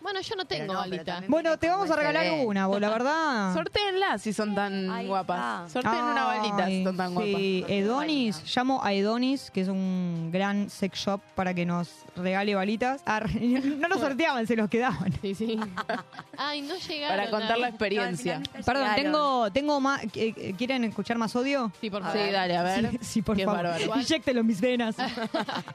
Bueno, 0.04 0.20
yo 0.20 0.36
no 0.36 0.44
tengo 0.44 0.74
no, 0.74 0.84
Bueno, 1.28 1.58
te 1.58 1.66
vamos 1.66 1.90
a 1.90 1.96
regalar 1.96 2.26
una, 2.44 2.66
vos, 2.66 2.78
la 2.78 2.90
verdad. 2.90 3.54
Sortéenlas 3.54 4.20
si 4.20 4.34
son 4.34 4.54
tan 4.54 5.06
guapas. 5.06 5.72
Sorteen 5.72 5.94
una 5.94 6.24
balita 6.26 6.66
si 6.66 6.84
son 6.84 6.94
tan 6.94 7.14
guapas. 7.14 7.30
Sí, 7.30 7.64
Edonis, 7.68 8.54
llamo 8.54 8.84
a 8.84 8.92
Edonis, 8.92 9.50
que 9.50 9.62
es 9.62 9.68
un 9.68 10.28
gran 10.30 10.68
sex 10.68 10.98
shop 10.98 11.22
para 11.34 11.54
que 11.54 11.64
nos 11.64 11.88
regale 12.16 12.54
balitas. 12.54 13.00
Ah, 13.06 13.22
no 13.40 13.88
nos 13.88 13.98
sorteaban, 13.98 14.46
se 14.46 14.56
los 14.56 14.68
quedaban. 14.68 15.10
Sí, 15.22 15.34
sí. 15.34 15.58
Ay, 16.36 16.60
no 16.60 16.76
llegaron. 16.76 17.16
Para 17.16 17.30
contar 17.30 17.58
la 17.58 17.68
experiencia. 17.68 18.42
Perdón, 18.52 18.82
Llegaron. 18.82 18.96
tengo, 19.04 19.50
tengo 19.52 19.80
más. 19.80 20.02
eh, 20.14 20.54
¿Quieren 20.58 20.84
escuchar 20.84 21.16
más 21.16 21.34
odio? 21.34 21.72
Sí, 21.80 21.88
por 21.88 22.02
A 22.02 22.08
favor. 22.10 22.26
Sí, 22.26 22.30
dale, 22.30 22.56
a 22.58 22.62
ver. 22.62 22.90
Sí, 22.90 22.98
sí, 23.00 23.22
por 23.22 23.36
Qué 23.38 23.46
favor. 23.46 23.62
bárbaro. 23.62 23.96
Inyéctelo 24.00 24.40
en 24.40 24.46
mis 24.46 24.60
venas. 24.60 24.96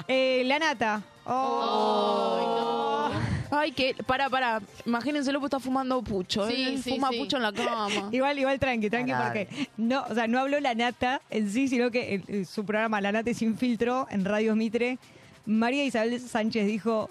Eh, 0.07 0.43
la 0.45 0.59
nata. 0.59 1.01
Oh. 1.31 3.09
Ay, 3.51 3.71
que. 3.71 3.95
Para, 4.05 4.29
para. 4.29 4.61
Imagínense, 4.85 5.31
Lupo 5.31 5.45
está 5.47 5.59
fumando 5.59 6.01
pucho. 6.01 6.47
Sí, 6.47 6.63
Él 6.63 6.83
sí, 6.83 6.91
fuma 6.91 7.09
sí. 7.09 7.19
pucho 7.19 7.37
en 7.37 7.43
la 7.43 7.51
cama. 7.53 7.87
Igual, 8.11 8.37
igual, 8.39 8.59
tranqui, 8.59 8.89
tranqui, 8.89 9.11
porque 9.11 9.47
no, 9.77 10.03
o 10.09 10.13
sea, 10.13 10.27
no 10.27 10.39
habló 10.39 10.59
la 10.59 10.75
nata 10.75 11.21
en 11.29 11.49
sí, 11.49 11.67
sino 11.67 11.89
que 11.91 12.15
en- 12.15 12.23
en 12.27 12.45
su 12.45 12.63
programa 12.65 13.01
La 13.01 13.11
Nata 13.11 13.33
sin 13.33 13.57
filtro 13.57 14.07
en 14.11 14.23
Radio 14.25 14.55
Mitre, 14.55 14.97
María 15.45 15.83
Isabel 15.83 16.19
Sánchez 16.19 16.67
dijo 16.67 17.09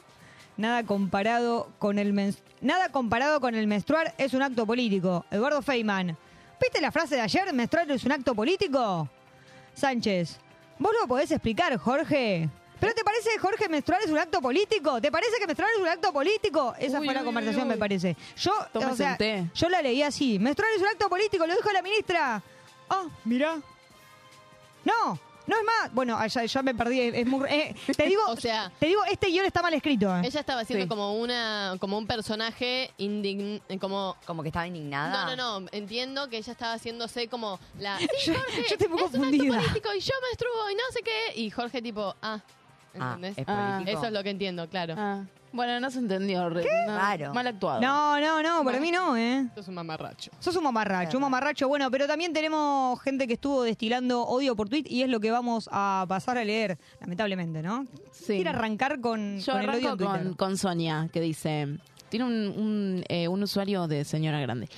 nada 0.57 0.85
comparado 0.85 1.69
con 1.79 1.99
el 1.99 2.13
mens- 2.15 2.39
nada 2.61 2.89
comparado 2.91 3.41
con 3.41 3.55
el 3.55 3.67
menstruar 3.67 4.15
es 4.19 4.33
un 4.35 4.43
acto 4.43 4.65
político. 4.67 5.25
Eduardo 5.31 5.61
Feynman, 5.63 6.17
¿viste 6.61 6.81
la 6.81 6.93
frase 6.93 7.17
de 7.17 7.21
ayer? 7.23 7.53
¿Menstruar 7.53 7.91
es 7.91 8.05
un 8.05 8.13
acto 8.13 8.35
político? 8.35 9.09
Sánchez, 9.75 10.39
¿vos 10.79 10.93
lo 11.01 11.07
podés 11.09 11.31
explicar, 11.31 11.77
Jorge? 11.79 12.49
¿Pero 12.81 12.95
te 12.95 13.03
parece, 13.05 13.39
Jorge, 13.39 13.69
menstruar 13.69 14.01
es 14.03 14.11
un 14.11 14.19
acto 14.19 14.41
político? 14.41 15.01
¿Te 15.01 15.11
parece 15.11 15.33
que 15.39 15.47
menstruar 15.47 15.71
es 15.75 15.81
un 15.81 15.89
acto 15.89 16.13
político? 16.13 16.75
Esa 16.79 17.01
Uy, 17.01 17.07
fue 17.07 17.15
la 17.15 17.21
uy, 17.21 17.27
conversación, 17.27 17.63
uy, 17.65 17.69
me 17.71 17.77
parece. 17.77 18.17
Yo, 18.37 18.53
o 18.75 18.95
sea, 18.97 19.17
yo 19.55 19.69
la 19.69 19.83
leí 19.83 20.03
así. 20.03 20.39
Menstruar 20.39 20.71
es 20.75 20.81
un 20.81 20.89
acto 20.89 21.09
político, 21.09 21.47
lo 21.47 21.55
dijo 21.57 21.71
la 21.73 21.83
ministra. 21.83 22.43
Ah, 22.91 23.05
mirá. 23.25 23.57
No, 24.85 25.19
no 25.47 25.57
es 25.57 25.65
más. 25.65 25.93
Bueno, 25.93 26.19
ya, 26.27 26.45
ya 26.45 26.63
me 26.63 26.75
perdí. 26.75 27.01
Es 27.01 27.27
muy, 27.27 27.47
eh, 27.51 27.75
te 27.97 28.07
digo, 28.07 28.23
O 28.29 28.37
sea, 28.37 28.71
te 28.79 28.87
digo, 28.87 29.03
este 29.11 29.27
guion 29.29 29.45
está 29.45 29.61
mal 29.63 29.75
escrito. 29.75 30.15
eh. 30.17 30.23
ella 30.25 30.41
estaba 30.41 30.61
haciendo 30.61 30.85
Sí. 30.85 30.89
como 30.89 31.15
una 31.17 31.75
como 31.81 31.99
un 31.99 32.07
personaje 32.07 32.93
indign 32.99 33.61
como 33.81 34.17
Como 34.25 34.43
que 34.43 34.49
estaba 34.49 34.67
indignada. 34.67 35.27
no, 35.27 35.37
no, 35.37 35.61
no, 35.61 35.69
entiendo 35.73 36.29
que 36.29 36.39
ella 36.39 36.53
estaba 36.53 36.75
haciéndose 36.75 37.29
como 37.29 37.59
la 37.79 37.99
sí, 37.99 38.07
Yo- 38.27 38.35
Jorge, 38.35 38.57
yo 38.69 38.75
estoy 38.75 38.87
un 38.87 38.93
poco 38.93 39.07
es 39.07 39.15
un 39.15 39.25
acto 39.25 39.39
político 39.39 39.95
y 39.95 40.01
yo 40.01 40.15
menstruo 40.29 40.71
y 40.71 40.75
no 40.75 40.83
sé 40.93 41.03
qué 41.03 41.41
y 41.41 41.51
Jorge 41.51 41.83
tipo, 41.83 42.15
ah, 42.23 42.41
Ah, 42.99 43.15
¿entendés? 43.17 43.39
es 43.39 43.45
Ah. 43.49 43.75
político. 43.79 43.99
Eso 43.99 44.07
es 44.09 44.13
lo 44.13 44.23
que 44.23 44.31
entiendo, 44.31 44.69
claro. 44.69 44.95
Ah, 44.97 45.25
bueno, 45.53 45.81
no 45.81 45.91
se 45.91 45.99
entendió. 45.99 46.49
re- 46.51 46.65
no, 46.87 46.97
Raro. 46.97 47.33
Mal 47.33 47.47
actuado. 47.47 47.81
No, 47.81 48.21
no, 48.21 48.43
no, 48.43 48.63
para 48.65 48.79
mí 48.81 48.91
no, 48.91 49.17
¿eh? 49.17 49.45
Esto 49.47 49.61
es 49.63 49.69
un 49.69 49.75
mamarracho. 49.77 50.31
Sos 50.41 50.55
un 50.57 50.65
mamarracho, 50.65 51.17
un 51.17 51.23
mamarracho. 51.23 51.67
Bueno, 51.69 51.91
pero 51.91 52.07
también 52.07 52.33
tenemos 52.35 53.01
gente 53.01 53.27
que 53.27 53.33
estuvo 53.35 53.63
destilando 53.63 54.25
odio 54.27 54.55
por 54.55 54.69
tweet 54.69 54.85
y 54.87 55.03
es 55.03 55.09
lo 55.09 55.21
que 55.21 55.31
vamos 55.31 55.69
a 55.73 56.05
pasar 56.07 56.37
a 56.37 56.45
leer, 56.45 56.79
lamentablemente, 57.01 57.63
¿no? 57.63 57.87
Sí. 58.13 58.35
Quiere 58.35 58.51
arrancar 58.51 59.01
con, 59.01 59.39
Yo 59.41 59.53
con 59.55 59.63
el 59.63 59.69
odio 59.71 59.89
arranco 59.89 59.97
Twitter. 60.05 60.23
con, 60.27 60.35
con 60.35 60.57
Sonia, 60.59 61.09
que 61.11 61.21
dice, 61.23 61.79
tiene 62.11 62.27
un, 62.27 62.33
un, 62.33 63.05
eh, 63.09 63.27
un 63.29 63.43
usuario 63.43 63.87
de 63.89 64.05
señora 64.05 64.41
grande. 64.41 64.69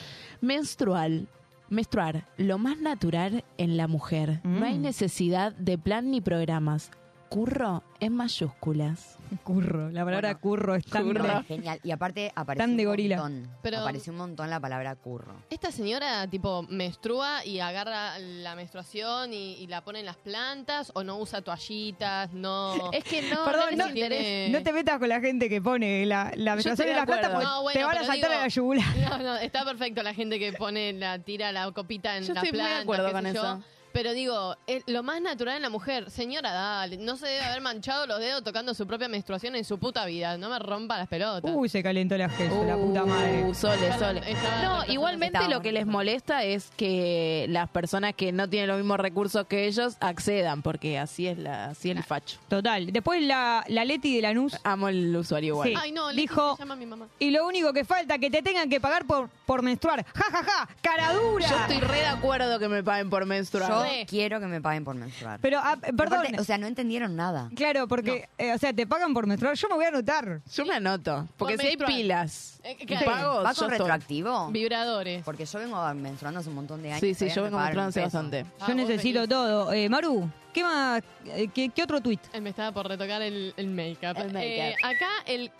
Menstrual, 0.40 1.26
menstruar, 1.68 2.26
lo 2.36 2.58
más 2.58 2.78
natural 2.78 3.44
en 3.58 3.76
la 3.76 3.86
mujer. 3.88 4.40
No 4.44 4.64
hay 4.66 4.78
Mm. 4.78 4.82
necesidad 4.82 5.52
de 5.52 5.78
plan 5.78 6.10
ni 6.10 6.20
programas. 6.20 6.90
Curro 7.30 7.84
en 8.00 8.12
mayúsculas. 8.12 9.16
Curro, 9.44 9.88
la 9.90 10.04
palabra 10.04 10.30
Bueno, 10.30 10.40
curro 10.40 10.74
es 10.74 10.84
tan 10.84 11.04
curro. 11.06 11.22
de- 11.22 11.44
Genial. 11.44 11.78
Y 11.84 11.92
aparte 11.92 12.32
apareció 12.34 12.64
Tan 12.66 12.76
de 12.76 12.82
un 12.84 12.90
gorila. 12.90 13.16
montón. 13.18 13.48
Pero- 13.62 13.78
Apareció 13.78 14.12
un 14.12 14.18
montón 14.18 14.50
la 14.50 14.58
palabra 14.58 14.96
curro. 14.96 15.32
Esta 15.48 15.70
señora 15.70 16.26
tipo 16.26 16.64
menstrua 16.68 17.44
y 17.44 17.60
agarra 17.60 18.18
la 18.18 18.56
menstruación 18.56 19.32
y, 19.32 19.54
y 19.54 19.68
la 19.68 19.82
pone 19.84 20.00
en 20.00 20.06
las 20.06 20.16
plantas 20.16 20.90
o 20.96 21.04
no 21.04 21.18
usa 21.18 21.40
toallitas, 21.42 22.32
no 22.32 22.74
Es 22.92 23.04
que 23.04 23.22
no, 23.22 23.44
Perdón, 23.44 23.76
no, 23.76 23.86
no, 23.86 23.92
tiene- 23.92 24.60
te 24.64 24.72
metas 24.72 24.98
con 24.98 25.08
la 25.08 25.20
gente 25.20 25.48
que 25.48 25.62
pone 25.62 26.04
la, 26.06 26.32
la 26.34 26.54
menstruación 26.56 26.88
en 26.88 26.96
las 26.96 27.06
plantas 27.06 27.30
porque 27.30 27.44
No, 27.46 27.62
bueno, 27.62 27.78
te 27.78 27.84
van 27.84 27.96
a 27.98 28.04
saltar 28.04 28.30
digo- 28.30 28.40
a 28.40 28.42
la 28.42 28.48
yugular. 28.48 28.96
No, 29.08 29.18
no, 29.18 29.36
está 29.36 29.64
perfecto 29.64 30.02
la 30.02 30.14
gente 30.14 30.40
que 30.40 30.52
pone 30.52 30.92
la 30.94 31.20
tira 31.20 31.52
la 31.52 31.70
copita 31.70 32.16
en 32.16 32.24
Yo 32.24 32.34
la 32.34 32.40
estoy 32.42 32.58
muy 32.58 32.68
de 32.68 32.74
acuerdo 32.76 33.12
con 33.12 33.32
yo. 33.32 33.60
Pero 34.02 34.14
digo, 34.14 34.56
es 34.66 34.82
lo 34.86 35.02
más 35.02 35.20
natural 35.20 35.56
en 35.56 35.62
la 35.62 35.68
mujer. 35.68 36.10
Señora, 36.10 36.52
dale, 36.54 36.96
no 36.96 37.16
se 37.18 37.26
debe 37.26 37.42
haber 37.44 37.60
manchado 37.60 38.06
los 38.06 38.18
dedos 38.18 38.42
tocando 38.42 38.72
su 38.72 38.86
propia 38.86 39.08
menstruación 39.08 39.56
en 39.56 39.64
su 39.64 39.76
puta 39.78 40.06
vida. 40.06 40.38
No 40.38 40.48
me 40.48 40.58
rompa 40.58 40.96
las 40.96 41.06
pelotas. 41.06 41.50
Uy, 41.54 41.68
se 41.68 41.82
calentó 41.82 42.16
la 42.16 42.30
jefa, 42.30 42.64
la 42.64 42.76
puta 42.78 43.04
madre. 43.04 43.44
Uh, 43.44 43.52
Sole, 43.54 43.92
Sole. 43.98 44.22
Estaba- 44.26 44.62
No, 44.86 44.90
igualmente 44.90 45.38
lo 45.50 45.60
que 45.60 45.70
les 45.72 45.84
molesta 45.84 46.44
es 46.44 46.70
que 46.78 47.44
las 47.50 47.68
personas 47.68 48.14
que 48.14 48.32
no 48.32 48.48
tienen 48.48 48.68
los 48.68 48.78
mismos 48.78 48.98
recursos 49.00 49.46
que 49.46 49.66
ellos 49.66 49.98
accedan, 50.00 50.62
porque 50.62 50.98
así 50.98 51.26
es 51.26 51.36
la, 51.36 51.66
así 51.66 51.90
es 51.90 51.98
el 51.98 52.02
facho. 52.02 52.38
Total. 52.48 52.90
Después 52.90 53.20
la, 53.22 53.64
la 53.68 53.84
Leti 53.84 54.16
de 54.16 54.22
Lanús 54.22 54.56
Amo 54.64 54.88
el 54.88 55.14
usuario 55.14 55.48
igual. 55.52 55.68
Sí. 55.68 55.74
Ay, 55.78 55.92
no, 55.92 56.08
Leti, 56.08 56.22
Dijo- 56.22 56.56
se 56.56 56.62
llama 56.62 56.76
mi 56.76 56.86
mamá. 56.86 57.06
y 57.18 57.32
lo 57.32 57.46
único 57.46 57.74
que 57.74 57.84
falta 57.84 58.16
que 58.18 58.30
te 58.30 58.40
tengan 58.40 58.70
que 58.70 58.80
pagar 58.80 59.04
por, 59.04 59.28
por 59.44 59.60
menstruar. 59.60 60.06
Ja, 60.14 60.24
ja, 60.30 60.42
ja, 60.42 60.68
cara 60.80 61.12
dura. 61.12 61.46
Yo 61.46 61.56
estoy 61.58 61.80
re 61.80 61.98
de 61.98 62.06
acuerdo 62.06 62.58
que 62.58 62.68
me 62.70 62.82
paguen 62.82 63.10
por 63.10 63.26
menstruar. 63.26 63.68
Yo 63.68 63.82
Quiero 64.08 64.40
que 64.40 64.46
me 64.46 64.60
paguen 64.60 64.84
por 64.84 64.94
menstruar. 64.94 65.38
Pero, 65.40 65.58
ah, 65.62 65.76
perdón. 65.96 66.20
Aparte, 66.20 66.40
o 66.40 66.44
sea, 66.44 66.58
no 66.58 66.66
entendieron 66.66 67.16
nada. 67.16 67.50
Claro, 67.54 67.86
porque, 67.88 68.28
eh, 68.38 68.52
o 68.52 68.58
sea, 68.58 68.72
te 68.72 68.86
pagan 68.86 69.12
por 69.14 69.26
menstruar. 69.26 69.54
Yo 69.56 69.68
me 69.68 69.74
voy 69.74 69.84
a 69.84 69.88
anotar. 69.88 70.40
Yo 70.52 70.66
me 70.66 70.74
anoto, 70.74 71.28
porque 71.36 71.54
Por 71.54 71.60
si 71.62 71.66
hay 71.68 71.76
menstruar. 71.76 71.92
pilas 71.92 72.60
Eh, 72.64 72.76
y 72.80 72.86
claro. 72.86 73.06
pagos, 73.06 73.44
¿Va 73.44 73.52
yo 73.52 73.58
con 73.58 73.72
estoy. 73.72 73.78
retroactivo? 73.78 74.50
Vibradores. 74.50 75.24
Porque 75.24 75.44
yo 75.46 75.58
vengo 75.58 75.94
menstruando 75.94 76.40
hace 76.40 76.48
un 76.48 76.54
montón 76.56 76.82
de 76.82 76.90
años. 76.92 77.00
Sí, 77.00 77.14
sí, 77.14 77.26
todavía 77.28 77.34
yo 77.34 77.40
no 77.40 77.44
me 77.44 77.50
vengo 77.50 77.58
pagaron 77.58 77.86
un 77.86 77.92
peso. 77.92 78.04
bastante. 78.04 78.40
Ah, 78.40 78.54
Yo 78.60 78.66
vos 78.66 78.76
necesito 78.76 79.20
venís. 79.20 79.30
todo. 79.30 79.72
Eh, 79.72 79.88
Maru, 79.88 80.30
¿qué 80.52 80.62
más? 80.64 81.02
eh, 81.26 81.48
¿qué, 81.54 81.68
qué 81.70 81.82
otro 81.82 82.00
tweet? 82.00 82.18
Él 82.32 82.42
me 82.42 82.50
estaba 82.50 82.72
por 82.72 82.86
retocar 82.88 83.22
el, 83.22 83.54
el 83.56 83.66
make-up. 83.68 84.16
El 84.18 84.32
make-up. 84.32 84.40
Eh, 84.42 84.74
acá 84.82 85.08
el 85.26 85.50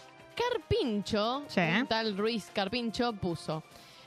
Carpincho, 0.54 1.44
Sí. 1.48 1.60
un 1.60 1.86
tal 1.86 2.16
Ruiz 2.16 2.48
Carpincho, 2.52 3.12
puso. 3.12 3.62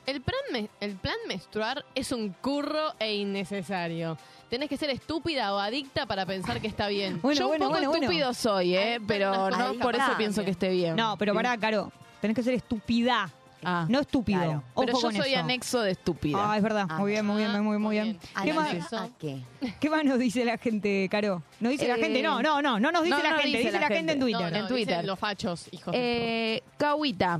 El 0.06 0.22
plan, 0.22 0.70
el 0.82 0.96
plan 0.96 1.16
menstruar 1.28 1.86
es 1.96 2.12
un 2.12 2.30
curro 2.42 2.94
e 3.00 3.16
innecesario. 3.16 4.18
Tenés 4.50 4.70
que 4.70 4.78
ser 4.78 4.90
estúpida 4.90 5.54
o 5.54 5.60
adicta 5.60 6.06
para 6.06 6.26
pensar 6.26 6.60
que 6.62 6.68
está 6.68 6.88
bien. 6.90 7.20
Bueno, 7.24 7.40
yo 7.40 7.48
bueno, 7.48 7.66
un 7.66 7.70
poco 7.72 7.80
bueno, 7.80 7.90
bueno. 7.90 8.04
estúpido 8.06 8.34
soy, 8.34 8.76
¿eh? 8.76 8.94
Ay, 8.96 9.00
pero 9.08 9.50
no 9.50 9.74
por 9.80 9.96
eso 9.96 10.12
pienso 10.18 10.44
que 10.44 10.52
esté 10.52 10.70
bien. 10.70 10.96
No, 10.96 11.18
pero 11.18 11.34
pará, 11.34 11.58
Caro. 11.58 11.92
Tenés 12.22 12.36
que 12.36 12.44
ser 12.44 12.54
estúpida. 12.54 13.30
Ah. 13.66 13.86
No 13.88 14.02
estúpido. 14.02 14.40
Claro. 14.40 14.64
Ojo 14.74 14.86
Pero 14.86 14.98
yo 14.98 15.02
con 15.02 15.16
soy 15.16 15.32
eso. 15.32 15.40
anexo 15.40 15.80
de 15.82 15.92
estúpida. 15.92 16.38
Ah, 16.52 16.58
es 16.58 16.64
verdad. 16.64 16.86
Ah. 16.90 16.98
Muy 16.98 17.12
bien, 17.12 17.26
muy 17.26 17.38
bien, 17.38 17.52
muy, 17.52 17.62
muy 17.62 17.78
Muy 17.78 17.96
bien. 17.96 18.04
bien. 18.06 18.20
¿A 18.36 18.44
¿Qué 18.44 18.54
más, 18.54 18.74
Eso. 18.74 18.98
¿A 18.98 19.10
qué? 19.18 19.40
¿Qué 19.80 19.90
más 19.90 20.04
nos 20.04 20.20
dice 20.20 20.44
la 20.44 20.58
gente, 20.58 21.08
Caro? 21.10 21.42
¿Nos 21.62 21.72
dice 21.72 21.88
la 21.88 21.96
Eh, 21.96 22.00
gente? 22.02 22.22
No, 22.22 22.42
no, 22.42 22.62
no. 22.62 22.78
No 22.78 22.92
nos 22.92 23.04
dice 23.06 23.16
no, 23.16 23.24
la 23.24 23.30
no 23.32 23.36
gente. 23.38 23.58
dice 23.58 23.70
Dice, 23.70 23.80
la 23.80 23.88
la 23.88 23.96
gente 23.96 24.12
en. 24.14 24.20
Twitter. 24.20 24.42
No, 24.52 24.58
en 24.58 24.62
no, 24.64 24.68
Twitter. 24.68 25.06
los 25.06 25.18
fachos, 25.18 25.70
hijos 25.72 25.94
de 25.94 26.56
Eh, 26.58 26.64
Cauita, 26.78 27.40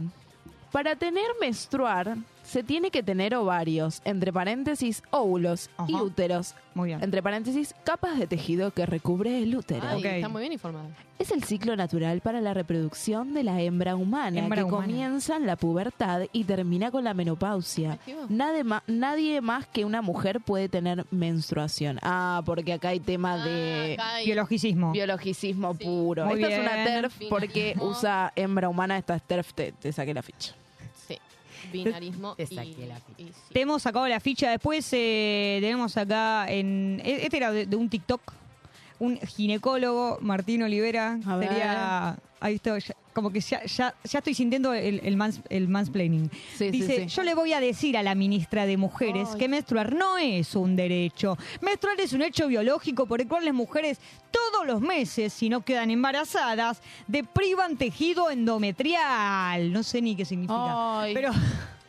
para 0.72 0.96
tener 0.96 1.26
menstruar 1.42 2.16
se 2.54 2.64
tiene 2.64 2.92
que 2.92 3.02
tener 3.02 3.34
ovarios, 3.36 4.02
entre 4.06 4.32
paréntesis, 4.32 5.02
óvulos 5.10 5.70
y 5.88 5.96
úteros, 5.96 6.54
Muy 6.76 6.90
bien. 6.90 7.04
entre 7.04 7.24
paréntesis, 7.24 7.74
capas 7.84 8.20
de 8.20 8.28
tejido 8.28 8.70
que 8.72 8.86
recubre 8.86 9.42
el 9.42 9.56
útero. 9.56 9.86
Ay, 9.88 9.98
Ok. 10.00 10.06
está 10.06 10.30
muy 10.30 10.42
bien 10.42 10.54
informado. 10.54 10.88
Es 11.18 11.32
el 11.32 11.44
ciclo 11.44 11.76
natural 11.76 12.22
para 12.22 12.42
la 12.42 12.54
reproducción 12.54 13.34
de 13.34 13.44
la 13.44 13.60
hembra 13.62 13.96
humana, 13.96 14.40
Hembra 14.40 14.58
que 14.58 14.64
humana. 14.66 14.86
comienza 14.86 15.36
en 15.38 15.46
la 15.48 15.56
pubertad 15.56 16.22
y 16.32 16.44
termina 16.44 16.92
con 16.92 17.04
la 17.04 17.14
menopausia. 17.14 17.98
Nadie, 18.30 18.64
nadie 18.88 19.42
más 19.42 19.66
que 19.66 19.84
una 19.86 20.02
mujer 20.02 20.40
puede 20.42 20.70
tener 20.70 21.06
menstruación. 21.12 21.98
Ah, 22.02 22.42
porque 22.46 22.74
acá 22.74 22.90
hay 22.90 23.00
tema 23.00 23.44
de 23.44 23.98
Ah, 24.00 24.04
acá 24.04 24.16
hay- 24.16 24.26
Biologicismo. 24.26 24.92
biologicismo 24.92 25.74
Sí. 25.76 25.86
puro. 25.86 26.26
Muy 26.26 26.42
Esta 26.44 26.54
es 26.56 26.60
una. 26.60 26.84
TERF 26.84 27.20
porque 27.30 27.76
usa 27.80 28.32
hembra 28.36 28.70
humana, 28.70 28.98
esta 28.98 29.16
es 29.16 29.24
TERF, 29.24 29.54
te, 29.54 29.72
te 29.72 29.92
saqué 29.92 30.14
la 30.14 30.22
ficha. 30.22 30.54
Binarismo 31.72 32.36
Te 32.36 32.44
y, 32.44 32.48
saqué 32.56 32.86
la 32.88 32.96
ficha. 32.96 33.14
y 33.22 33.26
sí. 33.26 33.54
Te 33.54 33.62
hemos 33.62 33.82
sacado 33.82 34.08
la 34.08 34.20
ficha. 34.20 34.50
Después 34.52 34.88
eh, 34.92 35.58
tenemos 35.62 35.96
acá 35.98 36.46
en. 36.50 37.02
e- 37.04 37.26
Este 37.26 37.38
era 37.38 37.52
de, 37.52 37.66
de 37.66 37.76
un 37.76 37.90
TikTok. 37.90 38.22
Un 39.00 39.18
ginecólogo, 39.20 40.18
Martín 40.22 40.64
Olivera. 40.64 41.20
A 41.26 41.36
ver. 41.38 41.50
Sería. 41.50 42.18
Ahí 42.40 42.56
estoy. 42.56 42.84
Como 43.14 43.32
que 43.32 43.40
ya, 43.40 43.64
ya, 43.66 43.94
ya 44.04 44.20
estoy 44.20 44.34
sintiendo 44.34 44.74
el, 44.74 45.00
el, 45.04 45.16
mans- 45.16 45.42
el 45.50 45.68
mansplaining. 45.68 46.30
Sí, 46.32 46.40
sí, 46.58 46.72
Dice, 46.72 46.96
sí. 47.10 47.16
yo 47.16 47.24
le 47.24 47.36
voy 47.36 47.54
a 47.54 47.60
decir 47.60 47.96
a 47.98 48.04
la 48.04 48.16
ministra 48.16 48.66
de 48.66 48.78
Mujeres 48.78 49.30
Ay. 49.34 49.40
que 49.40 49.48
menstruar 49.48 49.94
no 49.94 50.18
es 50.18 50.56
un 50.56 50.76
derecho. 50.76 51.38
Menstruar 51.62 52.00
es 52.00 52.14
un 52.14 52.22
hecho 52.24 52.48
biológico 52.48 53.06
por 53.06 53.22
el 53.22 53.28
cual 53.28 53.46
las 53.46 53.54
mujeres 53.54 54.00
todos 54.32 54.66
los 54.66 54.82
meses, 54.82 55.32
si 55.32 55.48
no 55.50 55.62
quedan 55.62 55.92
embarazadas, 55.92 56.82
deprivan 57.08 57.78
tejido 57.78 58.30
endometrial. 58.32 59.72
No 59.72 59.84
sé 59.84 60.02
ni 60.02 60.16
qué 60.16 60.26
significa. 60.26 61.02
Ay. 61.02 61.14
Pero 61.14 61.32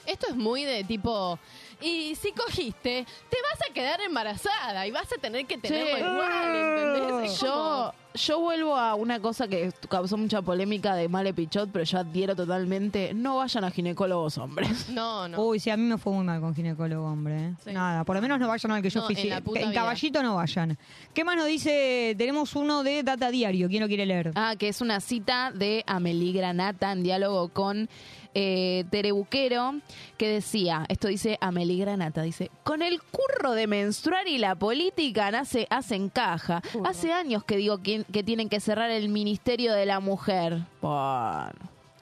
Esto 0.07 0.27
es 0.29 0.37
muy 0.37 0.65
de 0.65 0.85
tipo. 0.85 1.39
Y 1.85 2.14
si 2.14 2.33
cogiste, 2.33 3.05
te 3.29 3.37
vas 3.51 3.68
a 3.70 3.73
quedar 3.75 4.01
embarazada 4.01 4.87
y 4.87 4.90
vas 4.90 5.12
a 5.12 5.20
tener 5.20 5.44
que 5.47 5.59
tenerlo 5.59 5.97
Sí. 5.97 6.03
igual, 6.03 6.57
¿entendés? 6.97 7.33
Es 7.33 7.40
Yo, 7.40 7.53
como- 7.53 7.94
yo 8.14 8.40
vuelvo 8.40 8.77
a 8.77 8.94
una 8.94 9.20
cosa 9.20 9.49
que 9.49 9.70
causó 9.90 10.16
mucha 10.16 10.40
polémica 10.40 10.94
de 10.94 11.09
Male 11.09 11.35
Pichot, 11.35 11.68
pero 11.73 11.85
yo 11.85 11.99
adhiero 11.99 12.35
totalmente. 12.35 13.12
No 13.12 13.37
vayan 13.37 13.64
a 13.64 13.70
ginecólogos 13.70 14.38
hombres. 14.38 14.87
No, 14.94 15.29
no. 15.29 15.40
Uy, 15.42 15.59
sí, 15.61 15.68
a 15.70 15.77
mí 15.77 15.83
me 15.83 15.99
fue 15.99 16.12
muy 16.12 16.25
mal 16.25 16.40
con 16.40 16.55
ginecólogo, 16.55 17.07
hombre. 17.07 17.37
¿eh? 17.49 17.55
Sí. 17.64 17.73
Nada, 17.73 18.05
por 18.05 18.16
lo 18.16 18.23
menos 18.23 18.38
no 18.40 18.49
vayan 18.49 18.73
al 18.73 18.81
que 18.83 18.88
yo 18.90 19.01
No, 19.01 19.07
fui. 19.07 19.16
en 19.16 19.23
sí, 19.23 19.29
la 19.29 19.40
puta 19.42 19.61
en 19.61 19.70
vida. 19.70 19.81
caballito 19.83 20.23
no 20.23 20.37
vayan. 20.37 20.79
¿Qué 21.12 21.25
más 21.25 21.37
nos 21.37 21.47
dice? 21.47 22.14
Tenemos 22.16 22.55
uno 22.57 22.83
de 22.83 23.03
Data 23.03 23.31
Diario. 23.31 23.68
¿Quién 23.68 23.83
lo 23.83 23.88
quiere 23.88 24.07
leer? 24.07 24.31
Ah, 24.37 24.55
que 24.59 24.68
es 24.68 24.81
una 24.81 25.01
cita 25.01 25.51
de 25.53 25.83
Amelie 25.87 26.33
Granata 26.33 26.92
en 26.92 27.03
diálogo 27.03 27.49
con 27.49 27.88
eh, 28.35 28.85
Tere 28.90 29.12
Buquero, 29.12 29.75
que 30.16 30.29
decía, 30.29 30.85
esto 30.88 31.09
dice 31.09 31.38
Amelie 31.40 31.79
Granata, 31.79 32.23
dice, 32.23 32.51
con 32.62 32.83
el 32.83 33.01
curro 33.03 33.53
de 33.53 33.66
menstruar 33.66 34.29
y 34.29 34.38
la 34.38 34.55
política 34.55 35.31
nace, 35.31 35.66
hacen 35.70 36.09
caja. 36.09 36.62
Hace 36.85 37.12
años 37.12 37.44
que 37.44 37.57
digo 37.57 37.79
que, 37.79 38.05
que 38.12 38.23
tienen 38.23 38.49
que 38.49 38.61
cerrar 38.61 38.90
el 38.90 39.09
Ministerio 39.09 39.73
de 39.73 39.87
la 39.87 40.01
Mujer. 40.01 40.62
Bueno. 40.83 41.53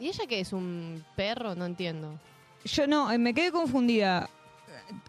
¿Y 0.01 0.09
ella 0.09 0.25
qué 0.29 0.41
es? 0.41 0.53
¿Un 0.53 1.05
perro? 1.15 1.55
No 1.55 1.65
entiendo. 1.65 2.19
Yo 2.65 2.87
no, 2.87 3.11
eh, 3.13 3.19
me 3.19 3.35
quedé 3.35 3.53
confundida. 3.53 4.29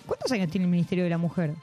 ¿Cuántos 0.05 0.31
años 0.31 0.49
tiene 0.49 0.65
el 0.65 0.71
Ministerio 0.71 1.03
de 1.03 1.09
la 1.09 1.17
Mujer? 1.17 1.55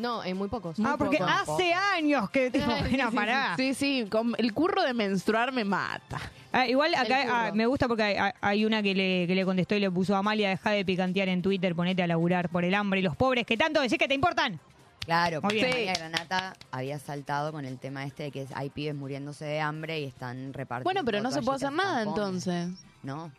No, 0.00 0.24
en 0.24 0.36
muy 0.36 0.48
pocos. 0.48 0.78
ah, 0.84 0.96
porque 0.98 1.18
poco. 1.18 1.30
hace 1.30 1.74
años 1.74 2.30
que... 2.30 2.50
Tipo, 2.50 2.70
sí, 2.88 2.98
pará. 3.14 3.54
Sí, 3.56 3.74
sí, 3.74 4.06
con 4.10 4.34
el 4.38 4.54
curro 4.54 4.82
de 4.82 4.94
menstruar 4.94 5.52
me 5.52 5.64
mata. 5.64 6.18
Ah, 6.52 6.66
igual 6.66 6.94
acá 6.94 7.26
ah, 7.28 7.52
me 7.52 7.66
gusta 7.66 7.86
porque 7.86 8.18
hay, 8.40 8.64
una 8.64 8.82
que 8.82 8.94
le, 8.94 9.26
que 9.26 9.34
le 9.34 9.44
contestó 9.44 9.74
y 9.74 9.80
le 9.80 9.90
puso 9.90 10.16
Amalia, 10.16 10.48
deja 10.48 10.70
de 10.70 10.84
picantear 10.84 11.28
en 11.28 11.42
Twitter, 11.42 11.74
ponete 11.74 12.02
a 12.02 12.06
laburar 12.06 12.48
por 12.48 12.64
el 12.64 12.74
hambre 12.74 13.00
y 13.00 13.02
los 13.02 13.14
pobres 13.14 13.46
que 13.46 13.56
tanto 13.56 13.80
decís 13.80 13.98
que 13.98 14.08
te 14.08 14.14
importan. 14.14 14.58
Claro, 15.04 15.40
Muy 15.40 15.42
porque 15.42 15.56
bien. 15.56 15.70
María 15.70 15.92
Granata 15.94 16.54
había 16.70 16.98
saltado 16.98 17.52
con 17.52 17.64
el 17.64 17.78
tema 17.78 18.04
este 18.04 18.24
de 18.24 18.30
que 18.30 18.46
hay 18.54 18.70
pibes 18.70 18.94
muriéndose 18.94 19.44
de 19.44 19.60
hambre 19.60 20.00
y 20.00 20.04
están 20.04 20.52
repartiendo. 20.52 20.84
Bueno, 20.84 21.04
pero 21.04 21.20
no 21.20 21.30
se 21.30 21.42
puede 21.42 21.56
hacer 21.56 21.72
nada 21.72 22.02
entonces. 22.02 22.68
No. 23.02 23.30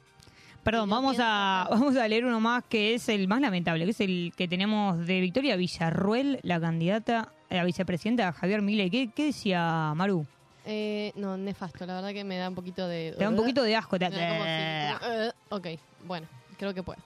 Perdón, 0.64 0.90
vamos 0.90 1.18
a, 1.20 1.68
vamos 1.72 1.96
a 1.98 2.08
leer 2.08 2.24
uno 2.26 2.40
más 2.40 2.64
que 2.70 2.94
es 2.94 3.10
el 3.10 3.28
más 3.28 3.42
lamentable, 3.42 3.84
que 3.86 3.92
es 3.92 4.00
el 4.02 4.32
que 4.38 4.48
tenemos 4.48 5.06
de 5.08 5.20
Victoria 5.20 5.56
Villarruel, 5.56 6.40
la 6.44 6.60
candidata 6.60 7.30
a 7.50 7.56
la 7.56 7.64
vicepresidenta 7.64 8.28
de 8.28 8.32
Javier 8.34 8.62
Milei. 8.62 8.90
¿Qué, 8.92 9.10
qué 9.14 9.26
decía 9.26 9.94
Maru? 9.96 10.26
Eh, 10.66 11.12
no, 11.16 11.36
nefasto. 11.38 11.86
La 11.88 11.96
verdad 11.96 12.14
que 12.14 12.24
me 12.24 12.38
da 12.38 12.48
un 12.48 12.54
poquito 12.56 12.88
de... 12.88 13.16
Te 13.18 13.24
da 13.24 13.30
un 13.32 13.36
poquito 13.36 13.64
de 13.64 13.76
asco. 13.76 13.98
te- 13.98 14.10
eh, 14.14 15.32
ok, 15.50 15.68
bueno, 16.06 16.28
creo 16.60 16.74
que 16.76 16.84
puedo. 16.84 17.00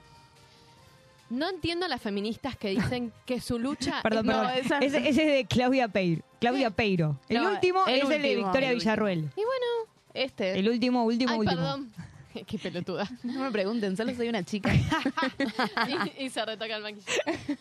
No 1.29 1.49
entiendo 1.49 1.85
a 1.85 1.89
las 1.89 2.01
feministas 2.01 2.57
que 2.57 2.69
dicen 2.69 3.13
que 3.25 3.39
su 3.39 3.57
lucha... 3.57 4.01
Perdón, 4.03 4.29
es- 4.29 4.35
perdón. 4.35 4.47
No, 4.47 4.53
esa- 4.53 4.79
Ese, 4.79 4.97
ese 5.09 5.21
es 5.21 5.27
de 5.37 5.45
Claudia 5.45 5.87
Peiro. 5.87 6.21
Claudia 6.41 6.69
Peiro. 6.71 7.17
El 7.29 7.41
No, 7.41 7.51
último 7.51 7.85
el 7.87 8.01
es 8.01 8.09
el 8.09 8.21
de 8.21 8.35
Victoria 8.35 8.69
el. 8.71 8.75
Villarruel. 8.79 9.19
Y 9.19 9.41
bueno, 9.41 9.91
Este. 10.13 10.59
El 10.59 10.67
último, 10.69 11.05
último, 11.05 11.31
ay, 11.31 11.39
último. 11.39 11.55
perdón. 11.61 11.91
Qué 12.47 12.57
pelotuda. 12.57 13.09
No 13.23 13.41
me 13.41 13.51
pregunten, 13.51 13.95
solo 13.95 14.13
soy 14.15 14.29
una 14.29 14.43
chica. 14.43 14.73
y, 16.17 16.25
y 16.25 16.29
se 16.29 16.45
retoca 16.45 16.75
el 16.75 16.83
maquillaje. 16.83 17.57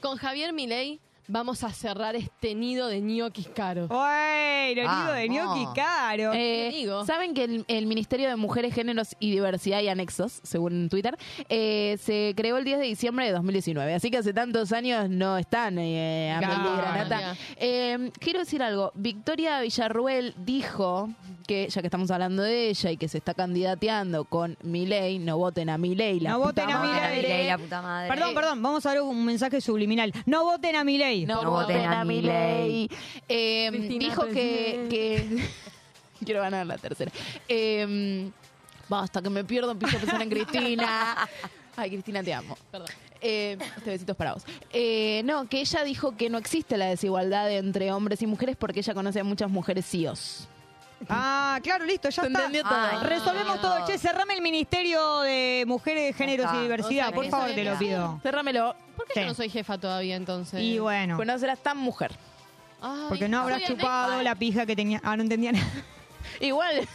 Con 0.00 0.16
Javier 0.16 0.52
Milei 0.52 1.00
vamos 1.30 1.64
a 1.64 1.70
cerrar 1.70 2.16
este 2.16 2.54
nido 2.54 2.88
de 2.88 3.00
ñoquis 3.00 3.48
caros. 3.48 3.88
Lo 3.90 4.82
nido 4.82 5.12
de 5.12 5.28
Vamos. 5.28 5.58
gnocchi 5.58 5.74
caro. 5.80 6.32
Eh, 6.34 6.70
digo? 6.72 7.04
Saben 7.06 7.34
que 7.34 7.44
el, 7.44 7.64
el 7.68 7.86
Ministerio 7.86 8.28
de 8.28 8.36
Mujeres, 8.36 8.74
Géneros 8.74 9.16
y 9.18 9.30
Diversidad 9.30 9.80
y 9.80 9.88
Anexos, 9.88 10.40
según 10.42 10.88
Twitter, 10.88 11.16
eh, 11.48 11.96
se 12.00 12.34
creó 12.36 12.58
el 12.58 12.64
10 12.64 12.78
de 12.80 12.84
diciembre 12.86 13.26
de 13.26 13.32
2019. 13.32 13.94
Así 13.94 14.10
que 14.10 14.18
hace 14.18 14.32
tantos 14.32 14.72
años 14.72 15.08
no 15.08 15.38
están 15.38 15.78
eh, 15.78 16.32
Amelie 16.32 16.54
Claro. 16.54 16.76
Granata. 16.76 17.36
Eh, 17.56 18.10
quiero 18.20 18.40
decir 18.40 18.62
algo. 18.62 18.92
Victoria 18.94 19.60
Villarruel 19.60 20.34
dijo 20.38 21.08
que, 21.46 21.68
ya 21.68 21.80
que 21.80 21.86
estamos 21.88 22.10
hablando 22.10 22.42
de 22.42 22.68
ella 22.68 22.90
y 22.92 22.96
que 22.96 23.08
se 23.08 23.18
está 23.18 23.34
candidateando 23.34 24.24
con 24.24 24.56
Milei, 24.62 25.18
no 25.18 25.36
voten 25.38 25.68
a 25.70 25.78
Milei. 25.78 26.20
La 26.20 26.30
No 26.30 26.36
puta 26.42 26.62
voten 26.64 26.70
a 26.70 26.78
Vamos 26.80 26.96
a 26.96 27.08
Milei. 27.10 27.46
La 27.46 27.58
puta 27.58 27.82
madre. 27.82 28.08
Perdón, 28.08 28.34
perdón, 28.34 28.62
vamos 28.62 28.86
a 28.86 28.90
dar 28.90 29.02
un 29.02 29.24
mensaje 29.24 29.60
subliminal. 29.60 30.12
No 30.26 30.44
voten 30.44 30.76
a 30.76 30.84
Milei. 30.84 31.19
No, 31.26 31.42
No 31.42 31.50
voten 31.50 31.84
a 31.86 32.04
Milei. 32.04 32.88
Eh, 33.28 33.70
dijo 33.98 34.26
que, 34.26 34.86
que- 34.90 35.48
quiero 36.24 36.40
ganar 36.42 36.66
la 36.66 36.78
tercera. 36.78 37.10
Eh, 37.48 38.30
basta 38.88 39.22
que 39.22 39.30
me 39.30 39.44
pierdo, 39.44 39.72
empiezo 39.72 39.96
a 39.96 40.00
pensar 40.00 40.22
en 40.22 40.30
Cristina. 40.30 41.28
Ay, 41.76 41.90
Cristina, 41.90 42.22
te 42.22 42.34
amo. 42.34 42.56
Perdón. 42.70 42.88
Eh, 43.22 43.58
este 43.76 43.90
besito 43.90 44.12
es 44.12 44.18
para 44.18 44.32
vos. 44.34 44.44
Eh, 44.72 45.22
no, 45.24 45.46
que 45.48 45.60
ella 45.60 45.84
dijo 45.84 46.16
que 46.16 46.30
no 46.30 46.38
existe 46.38 46.76
la 46.78 46.86
desigualdad 46.86 47.50
entre 47.52 47.92
hombres 47.92 48.22
y 48.22 48.26
mujeres 48.26 48.56
porque 48.56 48.80
ella 48.80 48.94
conoce 48.94 49.20
a 49.20 49.24
muchas 49.24 49.50
mujeres 49.50 49.86
CIOs. 49.86 50.48
Ah, 51.08 51.58
claro, 51.62 51.84
listo, 51.86 52.08
ya 52.10 52.22
Se 52.22 52.26
está. 52.28 52.38
entendió 52.40 52.62
todo. 52.62 52.74
Ay, 52.78 52.98
Resolvemos 53.02 53.60
todo. 53.60 53.86
Che, 53.86 53.98
cerrame 53.98 54.34
el 54.34 54.42
Ministerio 54.42 55.20
de 55.20 55.64
Mujeres, 55.66 56.14
Géneros 56.14 56.46
está. 56.46 56.58
y 56.58 56.62
Diversidad, 56.62 57.06
O 57.06 57.08
sea, 57.08 57.14
por 57.14 57.24
que 57.24 57.30
favor, 57.30 57.46
eso 57.48 57.54
te 57.56 57.64
lo 57.64 57.78
pido. 57.78 58.20
Cerrámelo. 58.22 58.76
¿Por 58.96 59.06
qué 59.06 59.14
Sí. 59.14 59.20
yo 59.20 59.26
no 59.26 59.34
soy 59.34 59.48
jefa 59.48 59.78
todavía 59.78 60.16
entonces? 60.16 60.60
Y 60.60 60.78
bueno, 60.78 61.16
Pues 61.16 61.26
no 61.26 61.38
serás 61.38 61.58
tan 61.60 61.78
mujer. 61.78 62.12
Ay, 62.82 63.06
porque 63.08 63.28
no 63.28 63.40
habrás 63.40 63.62
soy 63.62 63.76
chupado 63.76 64.22
la 64.22 64.34
pija 64.34 64.66
que 64.66 64.76
tenía. 64.76 65.00
Ah, 65.04 65.16
no 65.16 65.22
entendía 65.22 65.52
nada. 65.52 65.66
Igual. 66.40 66.88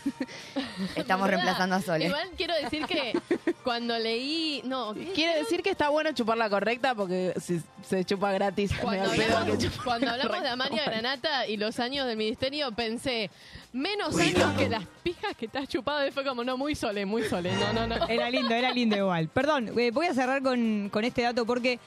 Estamos 0.95 1.29
reemplazando 1.29 1.75
a 1.75 1.81
Sole. 1.81 2.05
Igual 2.05 2.29
quiero 2.37 2.53
decir 2.55 2.85
que 2.85 3.19
cuando 3.63 3.97
leí. 3.97 4.61
No. 4.65 4.93
Quiere 5.13 5.35
decir 5.35 5.61
que 5.61 5.69
está 5.69 5.89
bueno 5.89 6.11
chupar 6.13 6.37
la 6.37 6.49
correcta 6.49 6.95
porque 6.95 7.33
si 7.39 7.61
se 7.83 8.03
chupa 8.05 8.31
gratis. 8.31 8.71
Cuando 8.81 9.11
hablamos, 9.11 9.45
que 9.45 9.57
chupe 9.57 9.77
cuando 9.83 10.09
hablamos 10.09 10.41
de. 10.41 10.49
Amalia 10.49 10.85
Granata 10.85 11.47
y 11.47 11.57
los 11.57 11.79
años 11.79 12.07
del 12.07 12.17
ministerio, 12.17 12.71
pensé, 12.71 13.29
menos 13.73 14.17
años 14.17 14.53
que 14.57 14.69
las 14.69 14.85
pijas 15.03 15.35
que 15.35 15.47
te 15.47 15.57
has 15.57 15.67
chupado. 15.67 16.07
Y 16.07 16.11
fue 16.11 16.23
como, 16.23 16.43
no, 16.43 16.57
muy 16.57 16.75
sole, 16.75 17.05
muy 17.05 17.23
sole. 17.23 17.51
No, 17.55 17.73
no, 17.73 17.87
no. 17.87 18.07
Era 18.07 18.29
lindo, 18.29 18.53
era 18.53 18.71
lindo 18.71 18.95
igual. 18.95 19.27
Perdón, 19.29 19.77
eh, 19.77 19.91
voy 19.91 20.07
a 20.07 20.13
cerrar 20.13 20.41
con, 20.41 20.89
con 20.89 21.03
este 21.03 21.23
dato 21.23 21.45
porque 21.45 21.79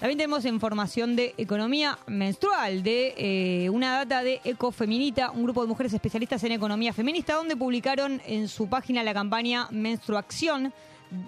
también 0.00 0.18
tenemos 0.18 0.44
información 0.44 1.16
de 1.16 1.34
economía 1.38 1.98
menstrual, 2.06 2.82
de 2.82 3.14
eh, 3.16 3.70
una 3.70 3.96
data 4.04 4.22
de 4.22 4.40
Ecofeminita, 4.44 5.30
un 5.30 5.44
grupo 5.44 5.62
de 5.62 5.68
mujeres 5.68 5.94
especialistas 5.94 6.42
en 6.44 6.52
economía 6.52 6.92
feminista, 6.92 7.34
donde 7.34 7.56
publicaron 7.56 8.20
en 8.26 8.48
su 8.48 8.68
página 8.68 9.02
la 9.02 9.14
campaña 9.14 9.68
Menstruación, 9.70 10.74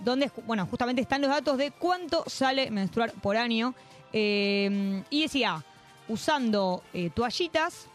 donde, 0.05 0.31
bueno, 0.47 0.67
justamente 0.67 1.01
están 1.01 1.23
los 1.23 1.31
datos 1.31 1.57
de 1.59 1.71
cuánto 1.71 2.25
sale 2.27 2.71
menstruar 2.71 3.13
por 3.13 3.37
año. 3.37 3.75
Eh, 4.13 5.03
y 5.11 5.23
decía, 5.23 5.65
usando 6.09 6.83
eh, 6.93 7.11
toallitas, 7.15 7.87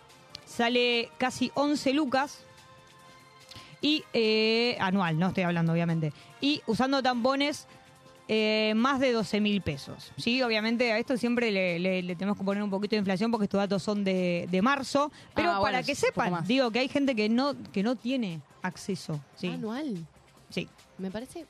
sale 0.45 1.09
casi 1.17 1.51
11 1.53 1.93
lucas 1.93 2.39
y 3.81 4.03
anual, 4.79 5.19
no 5.19 5.27
estoy 5.27 5.43
hablando 5.43 5.73
obviamente. 5.73 6.13
Y 6.39 6.61
usando 6.65 7.03
tampones, 7.03 7.67
eh, 8.27 8.73
más 8.75 8.99
de 8.99 9.11
12 9.11 9.41
mil 9.41 9.61
pesos. 9.61 10.11
Sí, 10.17 10.41
obviamente 10.41 10.91
a 10.91 10.97
esto 10.99 11.17
siempre 11.17 11.51
le, 11.51 11.79
le- 11.79 12.01
le 12.01 12.15
tenemos 12.15 12.37
que 12.37 12.43
poner 12.43 12.63
un 12.63 12.69
poquito 12.69 12.95
de 12.95 12.99
inflación 12.99 13.29
porque 13.31 13.45
estos 13.45 13.59
datos 13.59 13.83
son 13.83 14.03
de, 14.03 14.47
de 14.49 14.61
marzo. 14.61 15.11
Pero 15.35 15.49
Ah, 15.49 15.59
para 15.59 15.59
bueno, 15.59 15.85
que 15.85 15.95
sepan, 15.95 16.45
digo 16.47 16.71
que 16.71 16.79
hay 16.79 16.87
gente 16.87 17.15
que 17.15 17.27
no, 17.29 17.55
que 17.71 17.83
no 17.83 17.95
tiene 17.95 18.39
acceso. 18.61 19.19
Sí, 19.35 19.47
Anual. 19.47 20.05
sí. 20.49 20.67
Me 20.97 21.09
parece. 21.11 21.45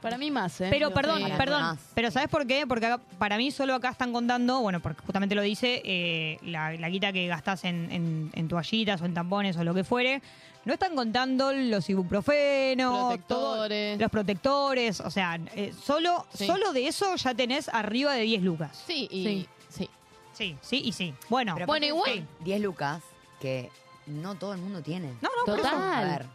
Para 0.00 0.16
mí 0.16 0.30
más, 0.30 0.60
¿eh? 0.60 0.68
Pero 0.70 0.92
perdón, 0.92 1.22
sí. 1.24 1.32
Perdón, 1.36 1.78
pero 1.94 2.10
¿sabes 2.10 2.28
por 2.28 2.46
qué? 2.46 2.66
Porque 2.66 2.86
acá- 2.86 3.02
para 3.18 3.36
mí 3.36 3.50
solo 3.50 3.74
acá 3.74 3.90
están 3.90 4.12
contando, 4.12 4.60
bueno, 4.60 4.80
porque 4.80 5.02
justamente 5.04 5.34
lo 5.34 5.42
dice, 5.42 5.82
eh, 5.84 6.38
la, 6.42 6.72
la 6.74 6.88
guita 6.88 7.12
que 7.12 7.26
gastás 7.26 7.64
en, 7.64 7.90
en- 7.90 8.30
en 8.34 8.48
toallitas 8.48 9.00
o 9.02 9.04
en 9.06 9.14
tampones 9.14 9.56
o 9.56 9.64
lo 9.64 9.74
que 9.74 9.82
fuere, 9.82 10.22
no 10.64 10.72
están 10.74 10.94
contando 10.94 11.52
los 11.52 11.88
ibuprofenos, 11.90 13.18
todo- 13.26 13.68
los 13.68 14.10
protectores, 14.10 15.00
o 15.00 15.10
sea, 15.10 15.38
eh, 15.54 15.72
solo, 15.82 16.26
Sí. 16.32 16.46
solo 16.46 16.72
de 16.72 16.86
eso 16.88 17.14
ya 17.16 17.34
tenés 17.34 17.68
arriba 17.68 18.12
de 18.14 18.22
10 18.22 18.42
lucas. 18.42 18.82
Sí, 18.86 19.08
y. 19.10 19.24
Sí. 19.24 19.48
Sí. 19.68 19.88
Sí, 20.32 20.56
sí 20.62 20.82
y 20.84 20.92
sí. 20.92 21.14
Bueno, 21.28 21.54
Pero 21.54 21.66
Bueno, 21.66 21.86
igual- 21.86 22.26
10 22.40 22.60
lucas 22.60 23.02
que 23.40 23.70
no 24.06 24.36
todo 24.36 24.52
el 24.54 24.60
mundo 24.60 24.80
tiene. 24.82 25.08
no, 25.20 25.28
no, 25.36 25.44
por 25.44 25.58
eso. 25.58 25.68
Total. 25.68 26.04
A 26.04 26.04
ver, 26.18 26.26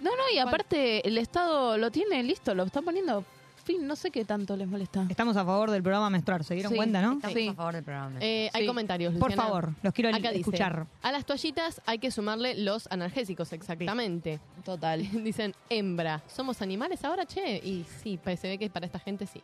No, 0.00 0.10
no, 0.16 0.22
y 0.34 0.38
aparte 0.38 1.06
el 1.06 1.18
Estado 1.18 1.76
lo 1.78 1.90
tiene 1.90 2.22
listo, 2.22 2.54
lo 2.54 2.64
está 2.64 2.82
poniendo. 2.82 3.24
Fin, 3.62 3.86
no 3.86 3.94
sé 3.94 4.10
qué 4.10 4.24
tanto 4.24 4.56
les 4.56 4.66
molesta. 4.66 5.06
Estamos 5.10 5.36
a 5.36 5.44
favor 5.44 5.70
del 5.70 5.82
programa 5.82 6.08
menstruar, 6.08 6.42
¿se 6.44 6.54
dieron 6.54 6.72
Sí. 6.72 6.76
cuenta, 6.76 7.02
no? 7.02 7.12
estamos 7.12 7.34
Sí. 7.36 7.48
a 7.48 7.54
favor 7.54 7.74
del 7.74 7.84
programa. 7.84 8.16
Eh, 8.20 8.48
Hay 8.54 8.66
comentarios. 8.66 9.12
Por 9.14 9.30
Luciana. 9.30 9.42
favor, 9.42 9.74
los 9.82 9.92
quiero 9.92 10.08
Acá 10.08 10.28
dice, 10.30 10.38
escuchar. 10.40 10.86
a 11.02 11.12
las 11.12 11.26
toallitas 11.26 11.82
hay 11.84 11.98
que 11.98 12.10
sumarle 12.10 12.54
los 12.54 12.90
analgésicos, 12.90 13.52
exactamente. 13.52 14.40
Total. 14.64 15.00
Dicen, 15.24 15.54
hembra, 15.68 16.22
¿somos 16.26 16.62
animales 16.62 17.04
ahora, 17.04 17.26
che? 17.26 17.58
Y 17.62 17.84
sí, 18.02 18.16
pa- 18.16 18.34
se 18.34 18.48
ve 18.48 18.58
que 18.58 18.70
para 18.70 18.86
esta 18.86 18.98
gente 18.98 19.26
sí. 19.26 19.42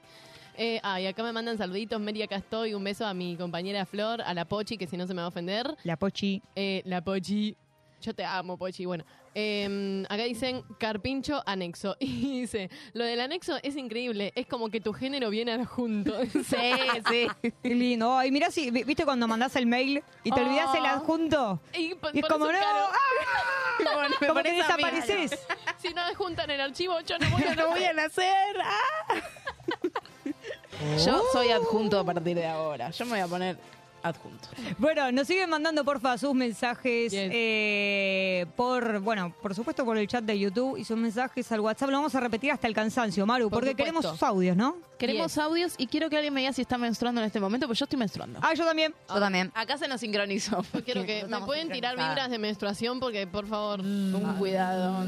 Eh, 0.57 0.81
ah, 0.83 0.99
y 0.99 1.07
acá 1.07 1.23
me 1.23 1.33
mandan 1.33 1.59
saluditos, 1.59 2.01
Mary, 2.01 2.23
acá 2.23 2.37
estoy. 2.37 2.73
Un 2.73 2.83
beso 2.83 3.05
a 3.07 3.13
mi 3.13 3.37
compañera 3.37 3.85
Flor, 3.85 4.23
a 4.23 4.33
la 4.33 4.47
Pochi, 4.47 4.79
que 4.79 4.87
si 4.87 4.97
no 4.97 5.07
se 5.07 5.13
me 5.13 5.21
va 5.21 5.27
a 5.27 5.29
ofender. 5.29 5.77
La 5.85 5.97
Pochi. 5.99 6.41
Eh, 6.57 6.81
la 6.87 7.03
Pochi, 7.05 7.55
yo 8.07 8.15
te 8.15 8.25
amo, 8.25 8.57
Pochi. 8.57 8.85
Bueno, 8.87 9.05
eh, 9.35 10.05
acá 10.09 10.23
dicen 10.23 10.63
carpincho 10.79 11.43
anexo. 11.45 11.97
Y 12.01 12.41
dice, 12.43 12.71
lo 12.95 13.05
del 13.05 13.21
anexo 13.21 13.57
es 13.63 13.77
increíble, 13.77 14.33
es 14.37 14.47
como 14.47 14.69
que 14.71 14.81
tu 14.81 14.93
género 14.93 15.29
viene 15.31 15.53
adjunto. 15.53 16.15
Sí, 16.33 16.57
sí. 17.11 17.27
Qué 17.63 17.75
lindo. 17.75 18.17
Ay, 18.17 18.31
mirá 18.31 18.51
si, 18.51 18.71
vi- 18.71 18.85
¿viste 18.85 19.05
cuando 19.05 19.27
mandás 19.27 19.57
el 19.57 19.67
mail 19.67 20.03
y 20.23 20.31
te 20.31 20.41
olvidás 20.41 20.73
el 20.75 20.83
Oh. 20.85 20.87
adjunto? 20.87 21.61
Y, 21.75 21.79
Y 21.79 21.91
es 21.93 21.97
por 22.21 22.29
como, 22.29 22.45
no, 22.47 22.53
claro, 22.53 22.89
Bueno, 23.95 24.15
me 24.21 24.27
como 24.29 24.43
que 24.43 24.51
mí. 24.53 24.57
desapareces. 24.57 25.39
si 25.79 25.93
no 25.93 26.01
adjuntan 26.03 26.51
el 26.51 26.61
archivo, 26.61 27.01
yo 27.01 27.19
no 27.19 27.29
voy 27.31 27.43
a 27.43 27.55
No 27.55 27.69
voy 27.69 27.85
a 27.85 27.93
nacer. 27.93 28.57
Ah. 28.63 29.15
Yo 31.05 31.23
soy 31.33 31.51
adjunto 31.51 31.99
a 31.99 32.05
partir 32.05 32.37
de 32.37 32.47
ahora. 32.47 32.91
Yo 32.91 33.05
me 33.07 33.13
voy 33.13 33.21
a 33.21 33.27
poner 33.27 33.57
adjunto. 34.09 34.49
Bueno, 34.79 35.11
nos 35.13 35.27
siguen 35.27 35.49
mandando 35.51 35.85
porfa 35.85 36.17
sus 36.19 36.35
mensajes 36.35 37.13
eh, 37.15 38.47
por, 38.57 39.01
bueno, 39.01 39.33
por 39.43 39.55
supuesto 39.55 39.85
por 39.85 39.97
el 39.99 40.07
chat 40.09 40.25
de 40.25 40.39
YouTube 40.39 40.77
y 40.79 40.85
sus 40.85 40.97
mensajes 40.97 41.51
al 41.53 41.61
WhatsApp. 41.61 41.91
Lo 41.91 41.97
vamos 41.99 42.15
a 42.15 42.21
repetir 42.21 42.51
hasta 42.51 42.67
el 42.67 42.75
cansancio, 42.75 43.25
Maru, 43.27 43.45
Por 43.51 43.59
porque 43.61 43.71
supuesto. 43.71 43.77
queremos 44.01 44.07
sus 44.19 44.23
audios, 44.23 44.57
¿no? 44.57 44.77
Queremos 44.99 45.33
Yes. 45.33 45.39
audios 45.39 45.75
y 45.79 45.87
quiero 45.89 46.09
que 46.09 46.17
alguien 46.17 46.33
me 46.33 46.41
diga 46.41 46.53
si 46.53 46.63
está 46.63 46.79
menstruando 46.79 47.21
en 47.21 47.27
este 47.27 47.39
momento, 47.41 47.67
pues 47.67 47.79
yo 47.79 47.85
estoy 47.85 47.99
menstruando. 47.99 48.39
Ah, 48.43 48.55
yo 48.55 48.65
también. 48.65 48.95
Yo 49.09 49.21
también. 49.21 49.53
Acá 49.55 49.77
se 49.79 49.89
nos 49.89 50.01
sincronizó. 50.01 50.65
Yo 50.75 50.85
quiero 50.85 51.05
que 51.05 51.25
me 51.29 51.41
pueden 51.41 51.71
tirar 51.71 51.97
vibras 51.97 52.31
de 52.31 52.39
menstruación 52.39 52.99
porque, 53.01 53.27
por 53.27 53.47
favor, 53.47 53.81
Un 53.81 54.35
cuidado. 54.39 55.05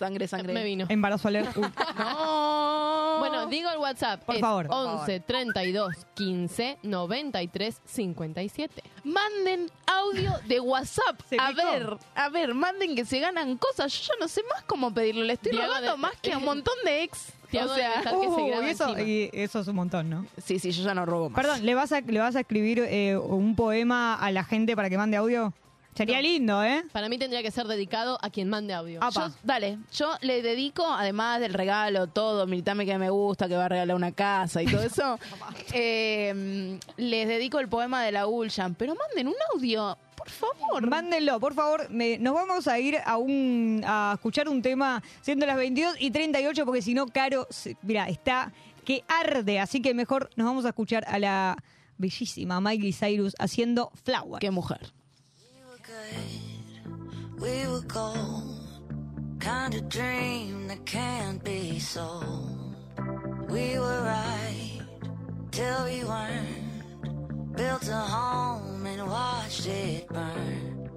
Sangre, 0.00 0.26
sangre. 0.26 0.52
me 0.52 0.64
vino. 0.64 0.86
Embarazo 0.88 1.28
alert. 1.28 1.56
Uh, 1.56 1.62
No. 1.98 3.16
Bueno, 3.20 3.46
digo 3.46 3.70
el 3.70 3.78
WhatsApp. 3.78 4.24
Por 4.24 4.34
es 4.36 4.40
favor. 4.40 4.66
Por 4.66 4.76
11 4.76 5.20
32 5.20 5.94
15 6.14 6.78
93 6.82 7.80
57. 7.84 8.82
Manden 9.04 9.70
audio 9.86 10.32
de 10.46 10.58
WhatsApp. 10.60 11.20
Se 11.28 11.36
A 11.38 11.48
picó. 11.48 11.62
ver, 11.70 11.96
a 12.14 12.28
ver, 12.30 12.54
manden 12.54 12.94
que 12.96 13.04
se 13.04 13.20
ganan 13.20 13.56
cosas. 13.58 13.92
Yo 13.92 14.14
ya 14.14 14.20
no 14.20 14.28
sé 14.28 14.42
más 14.52 14.62
cómo 14.64 14.92
pedirlo. 14.94 15.22
Le 15.24 15.34
estoy 15.34 15.52
Diego 15.52 15.66
rogando 15.66 15.92
de- 15.92 15.96
más 15.98 16.12
que 16.22 16.32
a 16.32 16.38
un 16.38 16.44
montón 16.46 16.74
de 16.84 17.02
ex. 17.02 17.32
Tiago 17.50 17.72
o 17.72 17.74
sea, 17.74 18.00
que 18.02 18.08
se 18.08 18.42
y 18.42 18.70
eso, 18.70 18.98
y 19.00 19.30
eso 19.32 19.58
es 19.58 19.66
un 19.66 19.74
montón, 19.74 20.08
¿no? 20.08 20.24
sí, 20.38 20.60
sí, 20.60 20.70
yo 20.70 20.84
ya 20.84 20.94
no 20.94 21.04
robo 21.04 21.30
más. 21.30 21.36
Perdón, 21.42 21.66
¿le 21.66 21.74
vas 21.74 21.90
a, 21.90 22.00
le 22.00 22.20
vas 22.20 22.36
a 22.36 22.40
escribir 22.40 22.78
eh, 22.78 23.16
un 23.18 23.56
poema 23.56 24.14
a 24.14 24.30
la 24.30 24.44
gente 24.44 24.76
para 24.76 24.88
que 24.88 24.96
mande 24.96 25.16
audio? 25.16 25.52
Sería 25.94 26.16
No. 26.16 26.22
lindo, 26.22 26.64
¿eh? 26.64 26.84
Para 26.92 27.08
mí 27.08 27.18
tendría 27.18 27.42
que 27.42 27.50
ser 27.50 27.66
dedicado 27.66 28.18
a 28.22 28.30
quien 28.30 28.48
mande 28.48 28.72
audio. 28.72 29.00
Yo, 29.10 29.28
dale, 29.42 29.78
yo 29.92 30.12
le 30.22 30.40
dedico, 30.40 30.86
además 30.86 31.40
del 31.40 31.52
regalo, 31.52 32.06
todo, 32.06 32.46
militame 32.46 32.86
que 32.86 32.96
me 32.96 33.10
gusta, 33.10 33.48
que 33.48 33.56
va 33.56 33.66
a 33.66 33.68
regalar 33.68 33.96
una 33.96 34.12
casa 34.12 34.62
y 34.62 34.66
todo 34.66 34.82
eso, 34.82 35.18
eh, 35.74 36.78
les 36.96 37.28
dedico 37.28 37.58
el 37.58 37.68
poema 37.68 38.02
de 38.02 38.12
la 38.12 38.26
Ulshan. 38.26 38.74
Pero 38.76 38.94
manden 38.94 39.28
un 39.28 39.34
audio, 39.54 39.98
por 40.16 40.30
favor. 40.30 40.86
Mándenlo, 40.88 41.40
por 41.40 41.54
favor. 41.54 41.90
Me- 41.90 42.18
nos 42.18 42.34
vamos 42.34 42.66
a 42.68 42.78
ir 42.78 42.96
a 43.04 43.16
un 43.18 43.82
a 43.86 44.12
escuchar 44.14 44.48
un 44.48 44.62
tema 44.62 45.02
siendo 45.22 45.44
las 45.46 45.56
22 45.56 45.96
y 45.98 46.10
38 46.10 46.64
porque 46.64 46.82
si 46.82 46.94
no, 46.94 47.06
Caro, 47.08 47.46
mira, 47.82 48.08
está 48.08 48.52
que 48.84 49.04
arde. 49.08 49.58
Así 49.60 49.82
que 49.82 49.92
mejor 49.92 50.30
nos 50.36 50.46
vamos 50.46 50.64
a 50.64 50.68
escuchar 50.68 51.04
a 51.08 51.18
la 51.18 51.56
bellísima 51.98 52.60
Miley 52.60 52.92
Cyrus 52.92 53.34
haciendo 53.38 53.90
Flower. 54.04 54.40
Qué 54.40 54.50
mujer. 54.50 54.92
We 57.40 57.66
were 57.66 57.80
gold, 57.88 58.58
kind 59.40 59.74
of 59.74 59.88
dream 59.88 60.68
that 60.68 60.84
can't 60.84 61.42
be 61.42 61.78
sold. 61.78 62.76
We 63.48 63.78
were 63.78 64.02
right 64.02 64.80
till 65.50 65.84
we 65.86 66.04
weren't. 66.04 67.56
Built 67.56 67.88
a 67.88 67.96
home 67.96 68.86
and 68.86 69.08
watched 69.08 69.66
it 69.66 70.06
burn. 70.08 70.90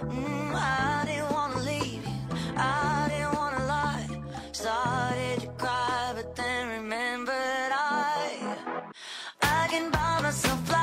Mm, 0.00 0.54
I 0.54 1.04
didn't 1.06 1.32
wanna 1.32 1.58
leave 1.58 2.04
you, 2.06 2.18
I 2.56 3.08
didn't 3.10 3.34
wanna 3.34 3.66
lie. 3.66 4.08
Started 4.52 5.40
to 5.40 5.48
cry, 5.58 6.12
but 6.14 6.36
then 6.36 6.68
remembered 6.82 7.72
I, 7.72 8.56
I 9.42 9.66
can 9.70 9.90
buy 9.90 10.20
myself 10.22 10.79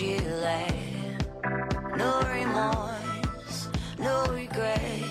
you 0.00 0.18
lay. 0.18 1.16
No 1.96 2.20
remorse, 2.20 3.68
no 3.98 4.26
regret. 4.26 5.02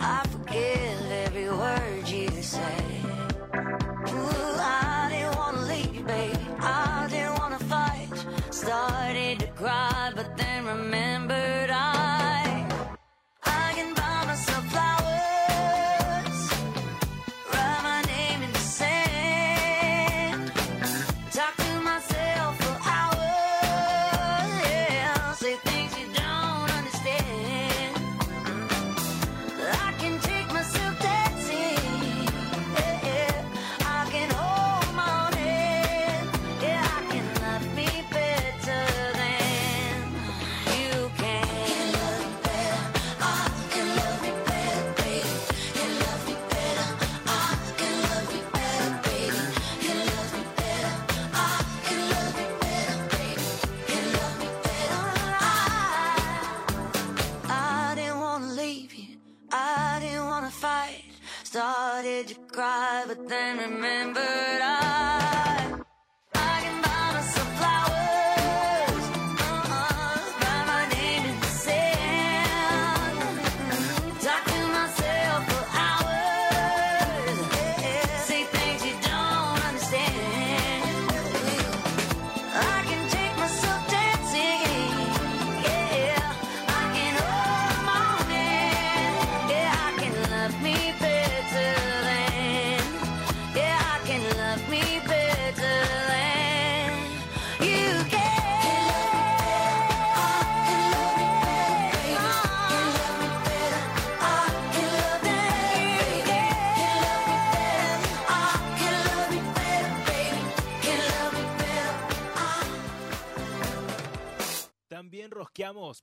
I 0.00 0.26
forgive 0.30 1.10
every 1.10 1.50
word 1.50 2.08
you 2.08 2.28
say. 2.42 3.01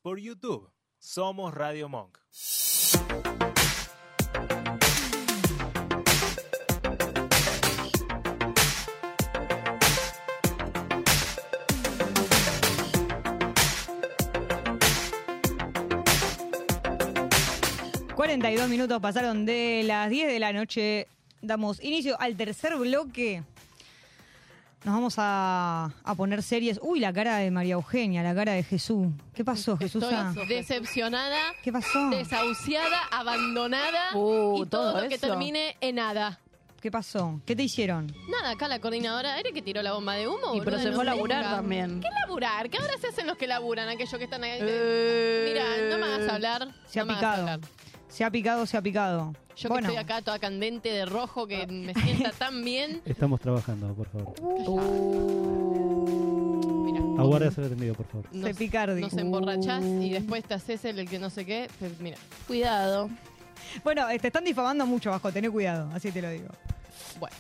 Por 0.01 0.19
YouTube. 0.19 0.71
Somos 0.97 1.53
Radio 1.53 1.89
Monk. 1.89 2.17
y 2.31 2.99
42 18.15 18.69
minutos 18.69 18.99
pasaron 18.99 19.45
de 19.45 19.81
las 19.85 20.09
10 20.09 20.27
de 20.27 20.39
la 20.39 20.53
noche. 20.53 21.07
Damos 21.41 21.81
inicio 21.83 22.19
al 22.19 22.35
tercer 22.35 22.75
bloque. 22.75 23.43
Nos 24.85 24.95
vamos 24.95 25.15
a, 25.17 25.91
a 26.03 26.15
poner 26.15 26.41
series. 26.41 26.79
Uy, 26.81 26.99
la 27.01 27.11
cara 27.11 27.37
de 27.37 27.51
María 27.51 27.73
Eugenia, 27.73 28.23
la 28.23 28.33
cara 28.33 28.53
de 28.53 28.63
Jesús. 28.63 29.07
¿Qué 29.33 29.43
pasó, 29.43 29.77
Jesús? 29.77 30.03
Estoy 30.03 30.47
decepcionada, 30.47 31.37
¿Qué 31.61 31.71
pasó? 31.71 32.09
desahuciada, 32.09 33.03
abandonada 33.11 34.15
Uh, 34.15 34.63
y 34.63 34.65
todo, 34.67 34.93
todo 34.93 35.01
lo 35.03 35.09
que 35.09 35.15
eso. 35.15 35.27
termine 35.27 35.75
en 35.81 35.95
nada. 35.95 36.39
¿Qué 36.81 36.89
pasó? 36.89 37.41
¿Qué 37.45 37.57
te 37.57 37.63
hicieron? 37.63 38.15
Nada, 38.29 38.51
acá 38.51 38.69
la 38.69 38.79
coordinadora, 38.79 39.37
¿eres 39.37 39.51
que 39.51 39.61
tiró 39.61 39.81
la 39.81 39.91
bomba 39.91 40.13
de 40.13 40.29
humo? 40.29 40.55
Y 40.55 40.61
pero 40.61 40.79
se 40.79 40.93
fue 40.93 41.01
a 41.01 41.05
laburar 41.07 41.43
también. 41.43 41.99
¿Qué 41.99 42.07
laburar? 42.21 42.69
¿Qué 42.69 42.77
ahora 42.77 42.93
se 43.01 43.07
hacen 43.07 43.27
los 43.27 43.35
que 43.37 43.47
laburan? 43.47 43.89
Aquellos 43.89 44.17
que 44.17 44.23
están 44.23 44.45
ahí. 44.45 44.59
Eh. 44.61 45.45
Mira, 45.49 45.89
no 45.89 45.97
me 45.97 46.13
hagas 46.13 46.29
hablar. 46.31 46.69
Se 46.87 47.01
ha 47.01 47.03
no 47.03 47.13
picado. 47.13 47.59
Se 48.07 48.23
ha 48.23 48.31
picado, 48.31 48.65
se 48.65 48.77
ha 48.77 48.81
picado. 48.81 49.33
Yo 49.59 49.67
bueno, 49.69 49.89
que 49.89 49.95
estoy 49.95 50.03
acá 50.15 50.21
toda 50.23 50.39
candente 50.39 50.89
de 50.89 51.05
rojo, 51.05 51.45
que 51.47 51.67
me 51.67 51.93
sienta 51.93 52.31
tan 52.31 52.63
bien. 52.63 53.01
Estamos 53.05 53.39
trabajando, 53.41 53.93
por 53.93 54.07
favor. 54.07 54.33
Mira, 56.85 57.01
Aguarde 57.21 57.51
ser 57.51 57.65
atendido, 57.65 57.93
por 57.95 58.05
favor. 58.07 58.25
se 58.31 58.53
picardi. 58.55 59.01
nos 59.01 59.13
emborrachás 59.13 59.83
y 59.83 60.09
después 60.11 60.43
te 60.45 60.53
haces 60.53 60.85
el, 60.85 60.99
el 60.99 61.09
que 61.09 61.19
no 61.19 61.29
sé 61.29 61.45
qué. 61.45 61.69
Pues 61.79 61.99
mira, 61.99 62.17
Cuidado. 62.47 63.09
Bueno, 63.83 64.07
te 64.19 64.27
están 64.27 64.45
difamando 64.45 64.85
mucho, 64.85 65.09
Vasco. 65.11 65.31
Tené 65.31 65.49
cuidado, 65.49 65.89
así 65.93 66.11
te 66.11 66.21
lo 66.21 66.29
digo. 66.29 66.47
bueno, 67.19 67.35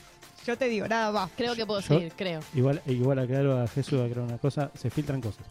Yo 0.45 0.57
te 0.57 0.65
digo, 0.65 0.87
nada 0.87 1.11
más. 1.11 1.31
creo 1.35 1.55
que 1.55 1.65
puedo 1.65 1.79
Yo- 1.79 1.87
seguir, 1.87 2.11
creo. 2.15 2.41
Igual, 2.53 2.81
igual 2.85 3.19
aclaro 3.19 3.61
a 3.61 3.67
Jesús, 3.67 3.99
aclaro 4.01 4.25
una 4.25 4.37
cosa, 4.37 4.69
se 4.75 4.89
filtran 4.89 5.21
cosas. 5.21 5.45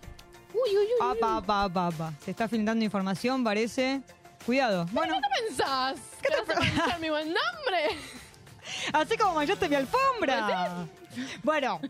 Uy, 0.53 0.77
uy, 0.77 0.85
uy. 0.85 1.17
Apa, 1.17 1.39
apa, 1.39 1.65
apa, 1.65 1.87
apa. 1.87 2.13
Se 2.25 2.31
está 2.31 2.47
filtrando 2.49 2.85
información, 2.85 3.43
parece. 3.43 4.03
Cuidado. 4.45 4.87
Bueno, 4.93 5.17
¿Qué 5.17 5.47
pensás? 5.47 6.01
¿Qué 6.23 6.29
te 6.29 6.55
manchar 6.55 7.01
mi 7.01 7.11
buen 7.11 7.27
nombre? 7.27 7.97
así 8.93 9.17
como 9.17 9.35
manchaste 9.35 9.69
mi 9.69 9.77
alfombra. 9.77 10.87
Bueno, 11.43 11.81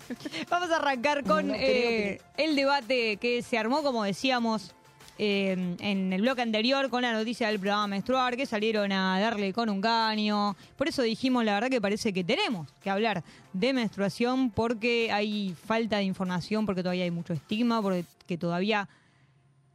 vamos 0.49 0.70
a 0.70 0.76
arrancar 0.76 1.24
con 1.24 1.49
No, 1.49 1.55
eh, 1.55 2.20
el 2.36 2.57
debate 2.57 3.16
que 3.18 3.42
se 3.42 3.59
armó, 3.59 3.82
como 3.82 4.05
decíamos, 4.05 4.74
eh, 5.18 5.74
en 5.80 6.12
el 6.12 6.22
bloque 6.22 6.42
anterior 6.42 6.88
con 6.90 7.03
la 7.03 7.12
noticia 7.12 7.49
del 7.49 7.59
programa 7.59 7.88
menstruar, 7.88 8.36
que 8.36 8.46
salieron 8.46 8.92
a 8.92 9.18
darle 9.18 9.53
con 9.53 9.68
un 9.68 9.80
caño. 9.80 10.57
Por 10.76 10.88
eso 10.88 11.03
dijimos, 11.03 11.44
la 11.44 11.55
verdad 11.55 11.68
que 11.68 11.80
parece 11.80 12.12
que 12.12 12.22
tenemos 12.22 12.68
que 12.80 12.88
hablar 12.88 13.24
de 13.53 13.72
menstruación 13.72 14.51
porque 14.51 15.11
hay 15.12 15.55
falta 15.66 15.96
de 15.96 16.05
información, 16.05 16.64
porque 16.66 16.82
todavía 16.82 17.05
hay 17.05 17.11
mucho 17.11 17.32
estigma, 17.32 17.82
porque 17.82 18.05
que 18.26 18.38
todavía 18.38 18.88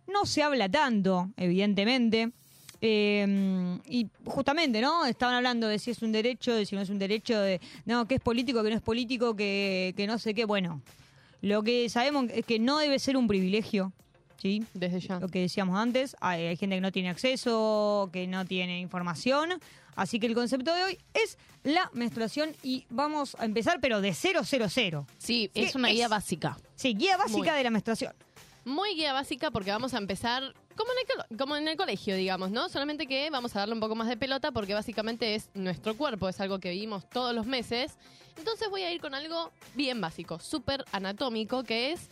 no 0.07 0.26
se 0.26 0.43
habla 0.43 0.69
tanto, 0.69 1.30
evidentemente. 1.38 2.32
Eh, 2.86 3.79
y 3.88 4.07
justamente, 4.25 4.81
¿no? 4.81 5.05
Estaban 5.05 5.36
hablando 5.36 5.69
de 5.69 5.79
si 5.79 5.91
es 5.91 6.01
un 6.01 6.11
derecho, 6.11 6.53
de 6.53 6.65
si 6.65 6.75
no 6.75 6.81
es 6.81 6.89
un 6.89 6.99
derecho, 6.99 7.39
de 7.39 7.61
no, 7.86 8.05
que 8.09 8.15
es 8.15 8.21
político, 8.21 8.61
que 8.61 8.71
no 8.71 8.75
es 8.75 8.81
político, 8.81 9.38
que, 9.38 9.93
que 9.95 10.05
no 10.05 10.19
sé 10.19 10.34
qué. 10.34 10.43
Bueno, 10.43 10.81
lo 11.39 11.63
que 11.63 11.88
sabemos 11.88 12.25
es 12.34 12.45
que 12.45 12.59
no 12.59 12.77
debe 12.79 12.99
ser 12.99 13.15
un 13.15 13.25
privilegio, 13.25 13.93
¿sí? 14.36 14.65
Desde 14.73 14.99
ya. 14.99 15.21
Lo 15.21 15.29
que 15.29 15.39
decíamos 15.39 15.79
antes, 15.79 16.17
hay, 16.19 16.45
hay 16.47 16.57
gente 16.57 16.75
que 16.75 16.81
no 16.81 16.91
tiene 16.91 17.09
acceso, 17.09 18.09
que 18.11 18.27
no 18.27 18.43
tiene 18.43 18.81
información. 18.81 19.61
Así 19.95 20.19
que 20.19 20.27
el 20.27 20.36
concepto 20.36 20.73
de 20.75 20.84
hoy 20.84 20.97
es 21.13 21.38
la 21.63 21.89
menstruación 21.93 22.53
y 22.63 22.86
vamos 22.89 23.38
a 23.39 23.45
empezar, 23.45 23.79
pero 23.79 24.01
de 24.01 24.13
000. 24.13 24.43
Sí, 24.43 25.49
¿Qué 25.53 25.63
es 25.63 25.75
una 25.75 25.88
guía 25.88 26.05
es? 26.05 26.09
básica. 26.09 26.57
Sí, 26.75 26.95
guía 26.95 27.15
básica 27.15 27.38
Muy. 27.51 27.57
de 27.57 27.63
la 27.63 27.69
menstruación. 27.69 28.13
Muy 28.65 28.95
guía 28.95 29.13
básica 29.13 29.51
porque 29.51 29.71
vamos 29.71 29.93
a 29.93 29.97
empezar 29.97 30.53
como 30.76 30.91
en, 30.91 30.97
el, 31.32 31.38
como 31.38 31.55
en 31.55 31.67
el 31.67 31.78
colegio, 31.78 32.15
digamos, 32.15 32.51
¿no? 32.51 32.69
Solamente 32.69 33.07
que 33.07 33.30
vamos 33.30 33.55
a 33.55 33.59
darle 33.59 33.74
un 33.74 33.80
poco 33.80 33.95
más 33.95 34.07
de 34.07 34.17
pelota 34.17 34.51
porque 34.51 34.74
básicamente 34.74 35.36
es 35.36 35.49
nuestro 35.53 35.95
cuerpo, 35.95 36.30
es 36.30 36.39
algo 36.39 36.59
que 36.59 36.69
vivimos 36.71 37.09
todos 37.09 37.34
los 37.34 37.45
meses. 37.45 37.97
Entonces 38.38 38.69
voy 38.69 38.82
a 38.82 38.91
ir 38.91 38.99
con 39.01 39.13
algo 39.13 39.51
bien 39.76 40.01
básico, 40.01 40.39
súper 40.39 40.84
anatómico, 40.91 41.63
que 41.63 41.91
es, 41.91 42.09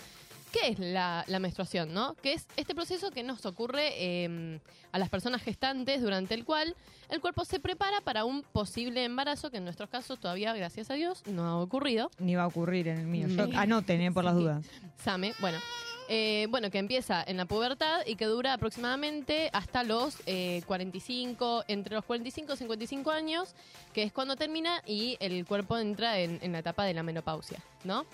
¿qué 0.52 0.68
es 0.70 0.80
la, 0.80 1.24
la 1.28 1.40
menstruación, 1.40 1.94
no? 1.94 2.14
Que 2.16 2.34
es 2.34 2.46
este 2.58 2.76
proceso 2.76 3.10
que 3.10 3.24
nos 3.24 3.46
ocurre 3.48 3.94
eh, 3.96 4.60
a 4.92 5.00
las 5.00 5.10
personas 5.10 5.42
gestantes 5.42 6.02
durante 6.02 6.34
el 6.36 6.46
cual 6.46 6.76
el 7.10 7.22
cuerpo 7.22 7.44
se 7.44 7.60
prepara 7.60 8.02
para 8.02 8.24
un 8.26 8.44
posible 8.44 9.04
embarazo, 9.04 9.50
que 9.50 9.58
en 9.58 9.64
nuestros 9.64 9.90
casos 9.90 10.20
todavía, 10.20 10.54
gracias 10.54 10.92
a 10.92 10.94
Dios, 10.94 11.24
no 11.26 11.44
ha 11.48 11.58
ocurrido. 11.58 12.12
Ni 12.20 12.36
va 12.36 12.44
a 12.44 12.48
ocurrir 12.48 12.88
en 12.88 13.00
el 13.00 13.08
mío. 13.08 13.28
Yo- 13.28 13.48
anoten, 13.58 14.02
eh, 14.02 14.12
por 14.12 14.24
las 14.24 14.36
dudas. 14.36 14.66
Same, 15.04 15.34
bueno. 15.40 15.58
Eh, 16.14 16.48
bueno, 16.50 16.70
que 16.70 16.78
empieza 16.78 17.24
en 17.26 17.38
la 17.38 17.46
pubertad 17.46 18.02
y 18.06 18.18
que 18.18 18.26
dura 18.26 18.52
aproximadamente 18.52 19.50
hasta 19.54 19.86
los 19.86 20.18
eh, 20.26 20.62
45, 20.68 21.64
entre 21.70 21.96
los 21.96 22.04
45 22.04 22.52
y 22.52 22.58
55 22.58 23.12
años, 23.12 23.56
que 23.94 24.04
es 24.04 24.12
cuando 24.12 24.36
termina 24.36 24.84
y 24.86 25.16
el 25.22 25.46
cuerpo 25.46 25.78
entra 25.78 26.20
en, 26.20 26.38
en 26.42 26.52
la 26.52 26.60
etapa 26.60 26.84
de 26.84 26.94
la 26.94 27.02
menopausia, 27.02 27.64
¿no? 27.86 28.06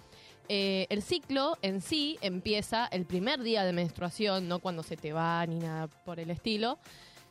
Eh, 0.50 0.86
el 0.89 1.02
ciclo 1.02 1.58
en 1.64 1.82
sí 1.82 2.18
empieza 2.22 2.86
el 2.86 3.06
primer 3.06 3.41
día 3.41 3.66
de 3.66 3.74
menstruación, 3.74 4.48
no 4.48 4.60
cuando 4.60 4.84
se 4.84 4.95
te 4.95 5.12
va 5.12 5.43
ni 5.48 5.58
nada 5.58 5.88
por 5.88 6.20
el 6.20 6.30
estilo. 6.30 6.78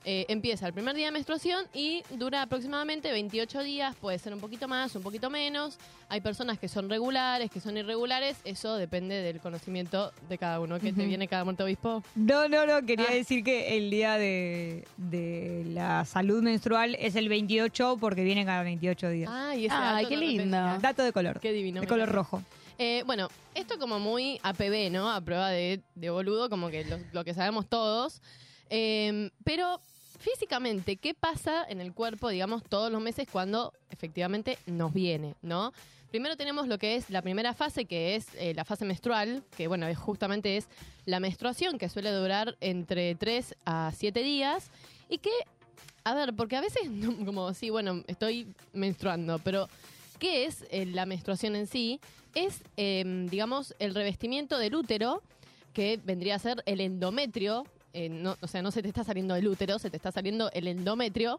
Eh, 0.08 0.24
empieza 0.28 0.68
el 0.68 0.72
primer 0.72 0.94
día 0.94 1.06
de 1.06 1.10
menstruación 1.10 1.66
y 1.74 2.04
dura 2.10 2.42
aproximadamente 2.42 3.10
28 3.10 3.64
días, 3.64 3.96
puede 3.96 4.20
ser 4.20 4.32
un 4.32 4.38
poquito 4.38 4.68
más, 4.68 4.94
un 4.94 5.02
poquito 5.02 5.30
menos. 5.30 5.78
Hay 6.08 6.20
personas 6.20 6.60
que 6.60 6.68
son 6.68 6.88
regulares, 6.88 7.50
que 7.50 7.58
son 7.58 7.76
irregulares, 7.76 8.36
eso 8.44 8.76
depende 8.76 9.16
del 9.20 9.40
conocimiento 9.40 10.12
de 10.28 10.38
cada 10.38 10.60
uno. 10.60 10.78
¿Qué 10.78 10.92
te 10.92 11.04
viene 11.06 11.26
cada 11.26 11.42
muerto 11.42 11.64
obispo? 11.64 12.04
No, 12.14 12.48
no, 12.48 12.64
no, 12.66 12.86
quería 12.86 13.06
Ah. 13.10 13.14
decir 13.14 13.42
que 13.42 13.76
el 13.76 13.90
día 13.90 14.16
de, 14.16 14.86
de 14.96 15.64
la 15.70 16.04
salud 16.04 16.40
menstrual 16.40 16.94
es 17.00 17.16
el 17.16 17.28
28 17.28 17.96
porque 17.98 18.22
viene 18.22 18.44
cada 18.44 18.62
28 18.62 19.08
días. 19.10 19.28
Ay, 19.32 19.66
ese 19.66 19.74
Ay, 19.74 20.04
dato 20.04 20.08
qué 20.08 20.14
no 20.14 20.20
lindo. 20.20 20.78
Dato 20.80 21.02
de 21.02 21.12
color. 21.12 21.40
Qué 21.40 21.50
divino. 21.52 21.80
de 21.80 21.86
color 21.88 22.08
rojo. 22.12 22.44
Eh, 22.78 23.02
bueno, 23.06 23.26
esto 23.56 23.76
como 23.80 23.98
muy 23.98 24.38
APB, 24.44 24.88
¿no? 24.92 25.10
A 25.10 25.20
prueba 25.20 25.48
de, 25.50 25.80
de 25.96 26.10
boludo, 26.10 26.48
como 26.48 26.68
que 26.68 26.84
lo, 26.84 26.98
lo 27.12 27.24
que 27.24 27.34
sabemos 27.34 27.66
todos. 27.68 28.22
Eh, 28.70 29.30
pero 29.42 29.80
físicamente, 30.26 30.96
¿qué 30.96 31.14
pasa 31.14 31.64
en 31.68 31.80
el 31.80 31.92
cuerpo, 31.92 32.28
digamos, 32.28 32.64
todos 32.64 32.90
los 32.90 33.00
meses 33.00 33.28
cuando 33.30 33.72
efectivamente 33.90 34.58
nos 34.66 34.92
viene, 34.92 35.36
¿no? 35.40 35.72
Primero 36.10 36.36
tenemos 36.36 36.66
lo 36.66 36.78
que 36.78 36.96
es 36.96 37.10
la 37.10 37.22
primera 37.22 37.54
fase, 37.54 37.84
que 37.84 38.16
es 38.16 38.26
eh, 38.34 38.52
la 38.54 38.64
fase 38.64 38.84
menstrual, 38.84 39.44
que 39.56 39.68
bueno, 39.68 39.86
justamente 39.94 40.56
es 40.56 40.66
la 41.04 41.20
menstruación, 41.20 41.78
que 41.78 41.88
suele 41.88 42.10
durar 42.10 42.56
entre 42.60 43.14
3 43.14 43.54
a 43.66 43.92
7 43.94 44.22
días, 44.24 44.70
y 45.08 45.18
que, 45.18 45.30
a 46.02 46.14
ver, 46.14 46.34
porque 46.34 46.56
a 46.56 46.60
veces, 46.60 46.82
como, 47.24 47.54
sí, 47.54 47.70
bueno, 47.70 48.02
estoy 48.08 48.48
menstruando, 48.72 49.38
pero 49.38 49.68
¿qué 50.18 50.46
es 50.46 50.64
eh, 50.70 50.86
la 50.86 51.06
menstruación 51.06 51.54
en 51.54 51.68
sí? 51.68 52.00
Es, 52.34 52.62
eh, 52.76 53.26
digamos, 53.30 53.76
el 53.78 53.94
revestimiento 53.94 54.58
del 54.58 54.74
útero, 54.74 55.22
que 55.72 56.00
vendría 56.04 56.34
a 56.34 56.40
ser 56.40 56.64
el 56.66 56.80
endometrio, 56.80 57.64
eh, 57.96 58.08
no, 58.08 58.36
o 58.40 58.46
sea, 58.46 58.62
no 58.62 58.70
se 58.70 58.82
te 58.82 58.88
está 58.88 59.02
saliendo 59.04 59.34
el 59.34 59.48
útero, 59.48 59.78
se 59.78 59.90
te 59.90 59.96
está 59.96 60.12
saliendo 60.12 60.50
el 60.52 60.68
endometrio, 60.68 61.38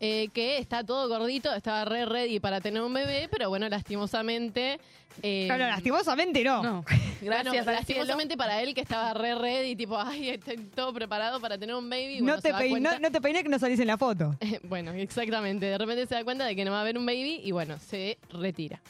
eh, 0.00 0.28
que 0.34 0.58
está 0.58 0.84
todo 0.84 1.08
gordito, 1.08 1.52
estaba 1.54 1.84
re 1.84 2.04
ready 2.04 2.38
para 2.40 2.60
tener 2.60 2.82
un 2.82 2.92
bebé, 2.92 3.28
pero 3.30 3.48
bueno, 3.48 3.68
lastimosamente... 3.68 4.80
eh, 5.22 5.44
Claro, 5.46 5.66
lastimosamente 5.68 6.42
no. 6.44 6.62
No. 6.62 6.84
Gracias 7.22 7.64
bueno, 7.64 7.72
lastimosamente 7.72 8.36
para 8.36 8.60
él 8.60 8.74
que 8.74 8.80
estaba 8.82 9.14
re 9.14 9.34
ready, 9.36 9.76
tipo, 9.76 9.96
ay, 9.98 10.30
estoy 10.30 10.56
todo 10.74 10.92
preparado 10.92 11.40
para 11.40 11.56
tener 11.56 11.74
un 11.76 11.88
baby. 11.88 12.20
no, 12.20 12.38
te 12.40 12.52
pein- 12.52 12.70
cuenta- 12.70 12.94
no, 12.94 12.98
no 12.98 13.10
te 13.12 13.20
peiné 13.20 13.42
que 13.44 13.48
no 13.48 13.58
salís 13.58 13.78
en 13.80 13.86
la 13.86 13.96
foto. 13.96 14.34
bueno, 14.64 14.92
exactamente. 14.92 15.64
De 15.66 15.78
repente 15.78 16.06
se 16.06 16.16
da 16.16 16.24
cuenta 16.24 16.44
de 16.44 16.54
que 16.56 16.64
no 16.64 16.72
va 16.72 16.78
a 16.78 16.80
haber 16.82 16.98
un 16.98 17.06
baby 17.06 17.40
y 17.44 17.52
bueno, 17.52 17.78
se 17.78 18.18
retira. 18.30 18.80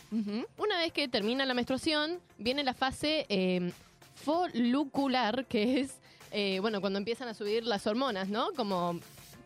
Una 0.57 0.79
vez 0.79 0.91
que 0.93 1.07
termina 1.07 1.45
la 1.45 1.55
menstruación, 1.55 2.19
viene 2.39 2.65
la 2.65 2.75
fase 2.75 3.27
eh, 3.29 3.71
folicular, 4.15 5.45
que 5.47 5.81
es, 5.81 5.99
eh, 6.35 6.59
bueno, 6.61 6.81
cuando 6.81 6.99
empiezan 6.99 7.29
a 7.29 7.35
subir 7.35 7.65
las 7.65 7.87
hormonas, 7.87 8.29
¿no? 8.29 8.49
Como 8.57 9.01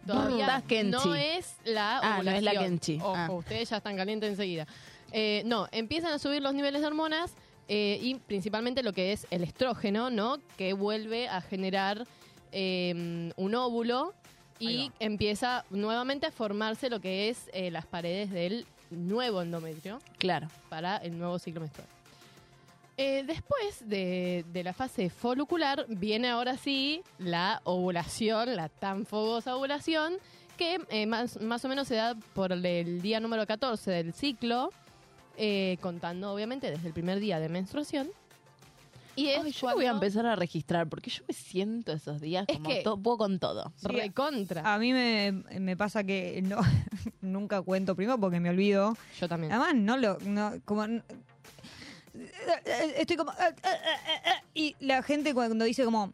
todavía 0.06 0.46
Das 0.46 0.62
kenchi. 0.64 0.90
no 1.08 1.14
es 1.14 1.54
la 1.64 1.98
Ah, 1.98 2.22
no 2.22 2.30
es 2.30 2.42
la 2.42 2.50
ovulación. 2.52 2.64
kenchi. 2.78 2.96
Ojo, 3.00 3.14
Ah. 3.16 3.30
ustedes 3.30 3.68
ya 3.70 3.76
están 3.76 3.96
calientes 3.96 4.30
enseguida. 4.30 4.66
Eh, 5.12 5.42
no, 5.46 5.68
empiezan 5.70 6.12
a 6.12 6.18
subir 6.18 6.42
los 6.42 6.54
niveles 6.54 6.80
de 6.80 6.86
hormonas 6.86 7.32
eh, 7.68 7.98
y 8.02 8.14
principalmente 8.16 8.82
lo 8.82 8.92
que 8.94 9.12
es 9.12 9.26
el 9.30 9.44
estrógeno, 9.44 10.10
¿no? 10.10 10.38
Que 10.56 10.72
vuelve 10.72 11.28
a 11.28 11.40
generar 11.42 12.06
eh, 12.52 13.30
un 13.36 13.54
óvulo 13.54 14.14
y 14.58 14.90
empieza 14.98 15.64
nuevamente 15.70 16.26
a 16.26 16.30
formarse 16.32 16.88
lo 16.90 17.00
que 17.00 17.28
es 17.28 17.50
eh, 17.52 17.70
las 17.70 17.84
paredes 17.86 18.30
del 18.30 18.66
nuevo 18.90 19.42
endometrio 19.42 19.98
Claro. 20.18 20.48
para 20.70 20.96
el 20.96 21.18
nuevo 21.18 21.38
ciclo 21.38 21.60
menstrual. 21.60 21.86
Eh, 23.00 23.22
después 23.24 23.88
de, 23.88 24.44
de 24.52 24.64
la 24.64 24.72
fase 24.72 25.08
folicular 25.08 25.86
viene 25.88 26.28
ahora 26.30 26.56
sí 26.56 27.02
la 27.18 27.60
ovulación, 27.62 28.56
la 28.56 28.68
tan 28.68 29.06
fogosa 29.06 29.54
ovulación, 29.56 30.14
que 30.56 30.80
eh, 30.90 31.06
más, 31.06 31.40
más 31.40 31.64
o 31.64 31.68
menos 31.68 31.86
se 31.86 31.94
da 31.94 32.16
por 32.34 32.50
el 32.52 33.00
día 33.00 33.20
número 33.20 33.46
14 33.46 33.88
del 33.92 34.12
ciclo, 34.14 34.70
eh, 35.36 35.78
contando 35.80 36.32
obviamente 36.32 36.70
desde 36.72 36.88
el 36.88 36.92
primer 36.92 37.20
día 37.20 37.38
de 37.38 37.48
menstruación. 37.48 38.08
Y 39.14 39.28
es 39.28 39.44
Ay, 39.44 39.52
yo 39.52 39.72
voy 39.74 39.86
a 39.86 39.90
empezar 39.90 40.26
a 40.26 40.34
registrar 40.36 40.88
porque 40.88 41.10
yo 41.10 41.22
me 41.28 41.34
siento 41.34 41.92
esos 41.92 42.20
días 42.20 42.44
Es 42.48 42.56
como 42.56 42.68
que- 42.68 42.82
to- 42.82 42.96
puedo 42.98 43.18
con 43.18 43.38
todo. 43.38 43.72
recontra. 43.82 44.62
A 44.74 44.78
mí 44.78 44.92
me, 44.92 45.32
me 45.58 45.76
pasa 45.76 46.02
que 46.02 46.40
no, 46.42 46.58
nunca 47.20 47.62
cuento 47.62 47.94
primero 47.94 48.18
porque 48.18 48.40
me 48.40 48.50
olvido. 48.50 48.96
Yo 49.20 49.28
también. 49.28 49.52
Además, 49.52 49.74
no 49.76 49.96
lo. 49.96 50.18
No, 50.24 50.52
como, 50.64 50.84
estoy 52.96 53.16
como. 53.16 53.32
Y 54.54 54.76
la 54.80 55.02
gente 55.02 55.34
cuando 55.34 55.64
dice 55.64 55.84
como. 55.84 56.12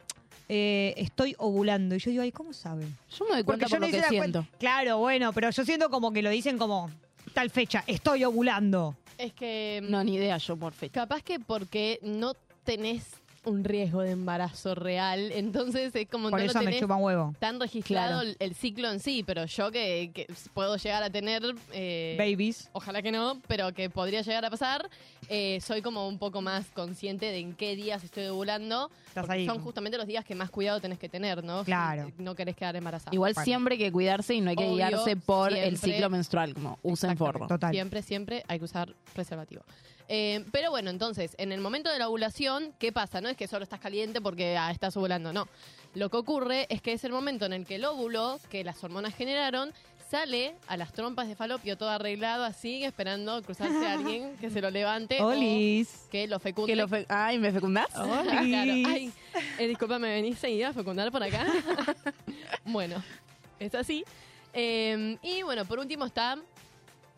eh, 0.49 0.93
estoy 0.97 1.35
ovulando. 1.37 1.95
Y 1.95 1.99
yo 1.99 2.11
digo, 2.11 2.23
ay, 2.23 2.31
¿cómo 2.31 2.53
sabe? 2.53 2.85
Yo 3.17 3.25
me 3.25 3.35
doy 3.35 3.43
cuenta 3.43 3.65
por 3.65 3.71
yo 3.71 3.75
lo 3.77 3.85
no 3.87 3.91
que 3.91 3.97
hice 3.97 4.01
la 4.01 4.09
siento. 4.09 4.39
cuenta. 4.41 4.57
Claro, 4.59 4.97
bueno, 4.99 5.33
pero 5.33 5.49
yo 5.49 5.65
siento 5.65 5.89
como 5.89 6.11
que 6.11 6.21
lo 6.21 6.29
dicen 6.29 6.57
como 6.57 6.89
tal 7.33 7.49
fecha, 7.49 7.83
estoy 7.87 8.23
ovulando. 8.23 8.95
Es 9.17 9.33
que 9.33 9.81
No, 9.87 10.03
ni 10.03 10.15
idea 10.15 10.37
yo 10.37 10.55
por 10.57 10.73
fecha. 10.73 11.01
Capaz 11.01 11.23
que 11.23 11.39
porque 11.39 11.99
no 12.03 12.33
tenés 12.63 13.05
un 13.45 13.63
riesgo 13.63 14.01
de 14.01 14.11
embarazo 14.11 14.75
real, 14.75 15.31
entonces 15.33 15.95
es 15.95 16.07
como 16.09 16.29
Por 16.29 16.39
no 16.39 16.45
eso 16.45 16.53
lo 16.55 16.59
me 16.59 16.65
tenés 16.65 16.81
chupa 16.81 16.95
un 16.95 17.03
huevo. 17.03 17.35
tan 17.39 17.59
registrado 17.59 18.21
Claro. 18.21 18.21
el, 18.21 18.35
el 18.39 18.55
ciclo 18.55 18.91
en 18.91 18.99
sí, 18.99 19.23
pero 19.23 19.45
yo 19.45 19.71
que, 19.71 20.11
que 20.13 20.27
puedo 20.53 20.75
llegar 20.77 21.03
a 21.03 21.09
tener... 21.09 21.43
eh, 21.71 22.15
Babies. 22.17 22.69
Ojalá 22.73 23.01
que 23.01 23.11
no, 23.11 23.41
pero 23.47 23.71
que 23.73 23.89
podría 23.89 24.21
llegar 24.21 24.43
a 24.45 24.49
pasar, 24.49 24.89
eh, 25.29 25.59
soy 25.61 25.81
como 25.81 26.07
un 26.07 26.17
poco 26.19 26.41
más 26.41 26.65
consciente 26.71 27.25
de 27.27 27.39
en 27.39 27.53
qué 27.53 27.75
días 27.75 28.03
estoy 28.03 28.25
ovulando. 28.27 28.89
Estás 29.07 29.25
porque 29.25 29.33
ahí. 29.41 29.45
Son 29.45 29.59
justamente 29.59 29.97
los 29.97 30.07
días 30.07 30.25
que 30.25 30.35
más 30.35 30.49
cuidado 30.49 30.79
tenés 30.81 30.99
que 30.99 31.09
tener, 31.09 31.43
¿no? 31.43 31.63
Claro. 31.63 32.11
No 32.17 32.35
querés 32.35 32.55
quedar 32.55 32.75
embarazada. 32.75 33.13
Igual 33.13 33.33
Bueno. 33.33 33.45
siempre 33.45 33.73
hay 33.75 33.79
que 33.79 33.91
cuidarse 33.91 34.33
y 34.33 34.41
no 34.41 34.49
hay 34.49 34.55
que 34.55 34.63
Obvio, 34.65 34.75
guiarse 34.75 35.15
por 35.15 35.53
el 35.53 35.77
siempre. 35.77 35.91
ciclo 35.93 36.09
menstrual, 36.09 36.53
como 36.53 36.79
usen 36.83 37.15
forro. 37.17 37.47
Total. 37.47 37.71
Siempre, 37.71 38.01
siempre 38.01 38.43
hay 38.47 38.59
que 38.59 38.65
usar 38.65 38.93
preservativo. 39.13 39.63
Eh, 40.07 40.45
pero 40.51 40.69
bueno, 40.69 40.89
entonces, 40.91 41.35
en 41.39 41.51
el 41.51 41.61
momento 41.61 41.91
de 41.91 41.97
la 41.99 42.07
ovulación, 42.07 42.73
¿qué 42.77 42.91
pasa? 42.91 43.21
No 43.21 43.29
es 43.29 43.37
que 43.37 43.47
solo 43.47 43.63
estás 43.63 43.79
caliente 43.79 44.21
porque 44.21 44.55
ah, 44.57 44.71
estás 44.71 44.95
ovulando, 44.97 45.33
no. 45.33 45.47
Lo 45.95 46.09
que 46.09 46.17
ocurre 46.17 46.67
es 46.69 46.81
que 46.81 46.93
es 46.93 47.03
el 47.03 47.11
momento 47.11 47.45
en 47.45 47.53
el 47.53 47.65
que 47.65 47.75
el 47.75 47.85
óvulo, 47.85 48.39
que 48.49 48.63
las 48.63 48.83
hormonas 48.83 49.15
generaron, 49.15 49.73
sale 50.11 50.53
a 50.67 50.77
las 50.77 50.93
trompas 50.93 51.27
de 51.27 51.35
falopio 51.35 51.77
todo 51.77 51.89
arreglado 51.89 52.43
así, 52.43 52.83
esperando 52.83 53.41
cruzarse 53.41 53.87
a 53.87 53.93
alguien 53.93 54.35
que 54.37 54.51
se 54.51 54.61
lo 54.61 54.69
levante 54.69 55.19
Olis. 55.23 56.03
o 56.05 56.09
que 56.11 56.27
lo 56.27 56.37
fecunde. 56.39 56.71
Que 56.71 56.75
lo 56.75 56.87
fe- 56.87 57.05
Ay, 57.09 57.39
¿me 57.39 57.51
fecundás? 57.51 57.87
Claro. 57.93 58.11
Ay, 58.43 59.11
eh, 59.57 59.67
disculpa, 59.67 59.97
¿me 59.97 60.09
venís 60.09 60.37
seguida 60.37 60.67
a 60.69 60.73
fecundar 60.73 61.11
por 61.11 61.23
acá? 61.23 61.47
bueno, 62.65 63.03
es 63.59 63.73
así. 63.73 64.03
Eh, 64.53 65.17
y 65.21 65.41
bueno, 65.41 65.65
por 65.65 65.79
último 65.79 66.05
está 66.05 66.37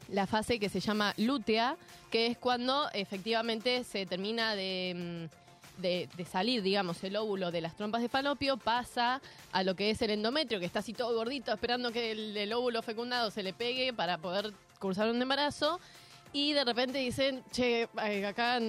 la 0.10 0.26
fase 0.28 0.60
que 0.60 0.70
se 0.70 0.80
llama 0.80 1.14
lútea, 1.18 1.76
que 2.12 2.28
es 2.28 2.38
cuando 2.38 2.90
efectivamente 2.94 3.84
se 3.84 4.06
termina 4.06 4.56
de, 4.56 5.28
mm, 5.28 5.82
de- 5.82 6.10
de 6.16 6.26
salir, 6.26 6.62
digamos, 6.64 7.04
el 7.04 7.16
óvulo 7.18 7.52
de 7.52 7.62
las 7.62 7.76
trompas 7.76 8.02
de 8.02 8.10
falopio, 8.10 8.58
pasa 8.58 9.22
a 9.52 9.64
lo 9.64 9.76
que 9.76 9.90
es 9.92 10.02
el 10.02 10.12
endometrio, 10.12 10.60
que 10.60 10.66
está 10.66 10.80
así 10.80 10.94
todo 10.94 11.16
gordito, 11.16 11.54
esperando 11.54 11.92
que 11.92 12.12
el, 12.12 12.36
el 12.38 12.54
óvulo 12.54 12.82
fecundado 12.82 13.30
se 13.32 13.44
le 13.44 13.54
pegue 13.54 13.94
para 13.94 14.18
poder 14.18 14.54
cursar 14.80 15.10
un 15.10 15.22
embarazo. 15.22 15.80
Y 16.34 16.54
de 16.54 16.66
repente 16.66 16.98
dicen, 17.00 17.44
che, 17.52 17.88
ay, 17.96 18.24
acá 18.24 18.60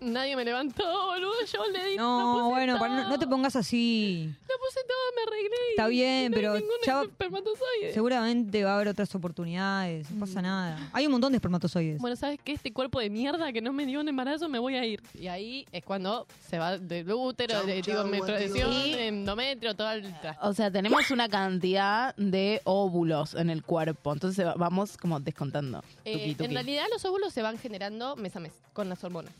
nadie 0.00 0.36
me 0.36 0.44
levantó, 0.44 0.84
boludo, 1.06 1.32
yo 1.52 1.66
le 1.70 1.84
di. 1.86 1.96
No, 1.96 2.34
puse 2.38 2.48
bueno, 2.50 2.72
todo, 2.74 2.80
para- 2.80 3.02
no, 3.02 3.08
no 3.08 3.18
te 3.18 3.26
pongas 3.26 3.56
así. 3.56 4.28
Lo 4.48 4.54
puse 4.58 4.80
todo, 4.86 4.96
me 5.16 5.22
arreglé. 5.22 5.56
y- 5.68 5.70
Está 5.70 5.86
bien, 5.88 6.26
y 6.26 6.28
no 6.42 6.52
hay 6.52 6.62
pero 6.62 6.76
ya- 6.86 7.02
espermatozoide. 7.02 7.92
Seguramente 7.94 8.64
va 8.64 8.72
a 8.72 8.74
haber 8.76 8.88
otras 8.88 9.14
oportunidades. 9.14 10.10
No 10.10 10.20
pasa 10.20 10.42
nada. 10.42 10.90
Hay 10.92 11.06
un 11.06 11.12
montón 11.12 11.32
de 11.32 11.36
espermatozoides. 11.36 12.00
Bueno, 12.00 12.16
¿sabes 12.16 12.38
qué? 12.42 12.52
Este 12.52 12.72
cuerpo 12.72 13.00
de 13.00 13.10
mierda 13.10 13.52
que 13.52 13.60
no 13.60 13.72
me 13.72 13.86
dio 13.86 14.00
un 14.00 14.08
embarazo, 14.08 14.48
me 14.48 14.58
voy 14.58 14.76
a 14.76 14.84
ir. 14.84 15.02
Y 15.14 15.28
ahí 15.28 15.66
es 15.72 15.84
cuando 15.84 16.26
se 16.48 16.58
va 16.58 16.78
del 16.78 17.10
útero, 17.12 17.62
de, 17.64 17.82
digo, 17.82 18.04
menstruación, 18.04 18.72
Y- 18.72 18.92
endometrio, 18.94 19.74
todo 19.74 19.90
el. 19.92 20.12
O 20.42 20.52
sea, 20.52 20.70
tenemos 20.70 21.10
una 21.10 21.28
cantidad 21.28 22.14
de 22.16 22.60
óvulos 22.64 23.34
en 23.34 23.50
el 23.50 23.62
cuerpo. 23.62 24.12
Entonces 24.12 24.46
va- 24.46 24.54
vamos 24.54 24.96
como 24.96 25.20
descontando. 25.20 25.82
Eh, 26.04 26.12
Tuki, 26.14 26.32
tuki. 26.34 26.44
en 26.46 26.54
realidad 26.54 26.84
los 26.90 27.04
óvulos 27.04 27.32
se 27.32 27.42
van 27.42 27.58
generando 27.58 28.16
mes 28.16 28.34
a 28.36 28.40
mes 28.40 28.52
con 28.72 28.88
las 28.88 29.02
hormonas. 29.04 29.32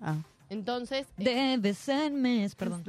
Ah. 0.00 0.16
Entonces, 0.48 1.06
eh, 1.18 1.24
Debe 1.24 1.74
ser 1.74 2.10
mes, 2.10 2.56
perdón. 2.56 2.82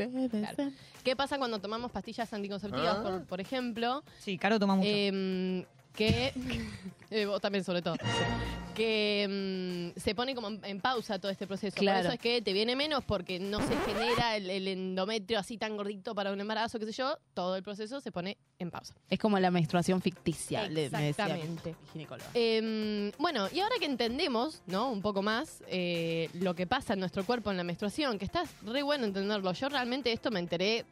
¿qué 1.03 1.15
pasa 1.15 1.37
cuando 1.37 1.59
tomamos 1.59 1.91
pastillas 1.91 2.33
anticonceptivas, 2.33 2.97
por, 2.97 3.25
por 3.25 3.39
ejemplo? 3.39 4.03
Sí, 4.19 4.37
Caro 4.37 4.59
toma 4.59 4.75
mucho. 4.75 4.89
Eh, 4.89 5.65
que 5.93 6.33
eh, 7.11 7.25
vos 7.25 7.41
también 7.41 7.63
sobre 7.63 7.81
todo 7.81 7.95
que 8.75 9.91
mm, 9.95 9.99
se 9.99 10.15
pone 10.15 10.33
como 10.33 10.47
en, 10.47 10.61
en 10.63 10.79
pausa 10.79 11.19
todo 11.19 11.31
este 11.31 11.45
proceso 11.45 11.75
Claro. 11.75 11.97
por 11.99 12.05
eso 12.05 12.13
es 12.13 12.19
que 12.19 12.41
te 12.41 12.53
viene 12.53 12.75
menos 12.75 13.03
porque 13.03 13.39
no 13.39 13.59
se 13.59 13.75
genera 13.85 14.37
el, 14.37 14.49
el 14.49 14.67
endometrio 14.67 15.39
así 15.39 15.57
tan 15.57 15.75
gordito 15.75 16.15
para 16.15 16.31
un 16.31 16.39
embarazo 16.39 16.79
qué 16.79 16.85
sé 16.85 16.93
yo 16.93 17.17
todo 17.33 17.55
el 17.57 17.63
proceso 17.63 17.99
se 17.99 18.11
pone 18.11 18.37
en 18.59 18.71
pausa 18.71 18.93
Es 19.09 19.19
como 19.19 19.37
la 19.39 19.51
menstruación 19.51 20.01
ficticia, 20.01 20.65
Exactamente. 20.65 21.75
Eh, 22.33 23.11
bueno, 23.17 23.47
y 23.51 23.59
ahora 23.59 23.75
que 23.79 23.85
entendemos, 23.85 24.61
¿no? 24.67 24.91
Un 24.91 25.01
poco 25.01 25.21
más 25.21 25.63
eh, 25.67 26.29
lo 26.33 26.53
que 26.55 26.67
pasa 26.67 26.93
en 26.93 26.99
nuestro 26.99 27.25
cuerpo 27.25 27.51
en 27.51 27.57
la 27.57 27.63
menstruación, 27.63 28.17
que 28.19 28.25
está 28.25 28.43
re 28.63 28.83
bueno 28.83 29.05
entenderlo. 29.05 29.51
Yo 29.53 29.69
realmente 29.69 30.11
esto 30.11 30.31
me 30.31 30.39
enteré 30.39 30.85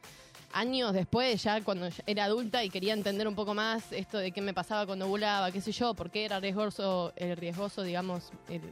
años 0.52 0.92
después, 0.92 1.42
ya 1.42 1.60
cuando 1.62 1.88
era 2.06 2.24
adulta 2.24 2.64
y 2.64 2.70
quería 2.70 2.92
entender 2.92 3.26
un 3.28 3.34
poco 3.34 3.54
más 3.54 3.92
esto 3.92 4.18
de 4.18 4.32
qué 4.32 4.40
me 4.40 4.52
pasaba 4.54 4.86
cuando 4.86 5.06
ovulaba, 5.06 5.50
qué 5.52 5.60
sé 5.60 5.72
yo, 5.72 5.94
por 5.94 6.10
qué 6.10 6.24
era 6.24 6.40
riesgoso, 6.40 7.12
eh, 7.16 7.34
riesgoso 7.34 7.82
digamos, 7.82 8.30
el- 8.48 8.62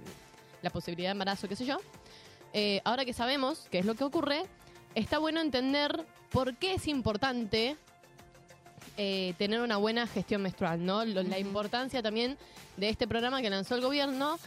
la 0.63 0.71
posibilidad 0.71 1.11
de 1.11 1.13
embarazo, 1.13 1.49
qué 1.49 1.55
sé 1.57 1.65
yo. 1.65 1.79
Eh, 2.53 2.81
ahora 2.85 3.05
que 3.05 3.13
sabemos 3.13 3.67
qué 3.71 3.79
es 3.79 3.85
lo 3.87 3.95
que 3.95 4.05
ocurre, 4.05 4.43
está 4.95 5.19
bueno 5.19 5.41
entender 5.41 6.05
por 6.31 6.57
qué 6.57 6.75
es 6.75 6.89
importante 6.89 7.77
eh, 9.01 9.35
tener 9.39 9.61
una 9.61 9.77
buena 9.77 10.09
gestión 10.09 10.43
menstrual, 10.43 10.85
¿no? 10.85 11.05
La 11.05 11.39
importancia 11.39 12.03
también 12.03 12.37
de 12.77 12.89
este 12.89 13.07
programa 13.07 13.41
que 13.41 13.49
lanzó 13.49 13.77
el 13.77 13.81
gobierno, 13.81 14.39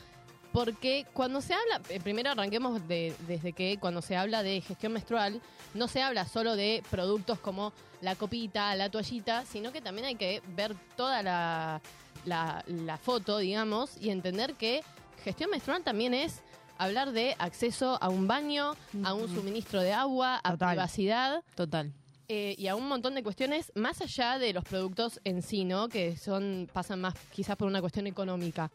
porque 0.51 1.05
cuando 1.13 1.41
se 1.41 1.53
habla, 1.53 1.81
eh, 1.89 1.99
primero 1.99 2.31
arranquemos 2.31 2.87
de- 2.87 3.15
desde 3.27 3.53
que 3.53 3.77
cuando 3.79 4.01
se 4.01 4.15
habla 4.17 4.43
de 4.43 4.61
gestión 4.61 4.93
menstrual, 4.93 5.41
no 5.73 5.87
se 5.87 6.01
habla 6.01 6.25
solo 6.27 6.55
de 6.55 6.83
productos 6.91 7.39
como 7.39 7.71
la 8.01 8.15
copita, 8.15 8.75
la 8.75 8.89
toallita, 8.89 9.45
sino 9.45 9.71
que 9.71 9.81
también 9.81 10.07
hay 10.07 10.15
que 10.15 10.41
ver 10.55 10.75
toda 10.97 11.23
la, 11.23 11.81
la- 12.25 12.63
la 12.67 12.97
foto, 12.97 13.37
digamos, 13.37 13.95
y 13.97 14.09
entender 14.09 14.55
que 14.55 14.81
gestión 15.23 15.49
menstrual 15.51 15.83
también 15.83 16.13
es 16.13 16.41
hablar 16.77 17.11
de 17.11 17.35
acceso 17.37 17.97
a 18.01 18.09
un 18.09 18.27
baño, 18.27 18.75
a 19.03 19.13
un 19.13 19.27
suministro 19.33 19.81
de 19.81 19.93
agua, 19.93 20.39
a 20.43 20.51
Total. 20.51 20.69
privacidad 20.69 21.43
Total. 21.55 21.93
eh, 22.27 22.55
y 22.57 22.67
a 22.67 22.75
un 22.75 22.87
montón 22.87 23.13
de 23.13 23.21
cuestiones 23.23 23.71
más 23.75 24.01
allá 24.01 24.39
de 24.39 24.51
los 24.51 24.63
productos 24.63 25.19
en 25.23 25.43
sí, 25.43 25.63
¿no? 25.63 25.89
Que 25.89 26.17
son 26.17 26.67
pasan 26.73 26.99
más 27.01 27.13
quizás 27.31 27.55
por 27.55 27.67
una 27.67 27.81
cuestión 27.81 28.07
económica. 28.07 28.71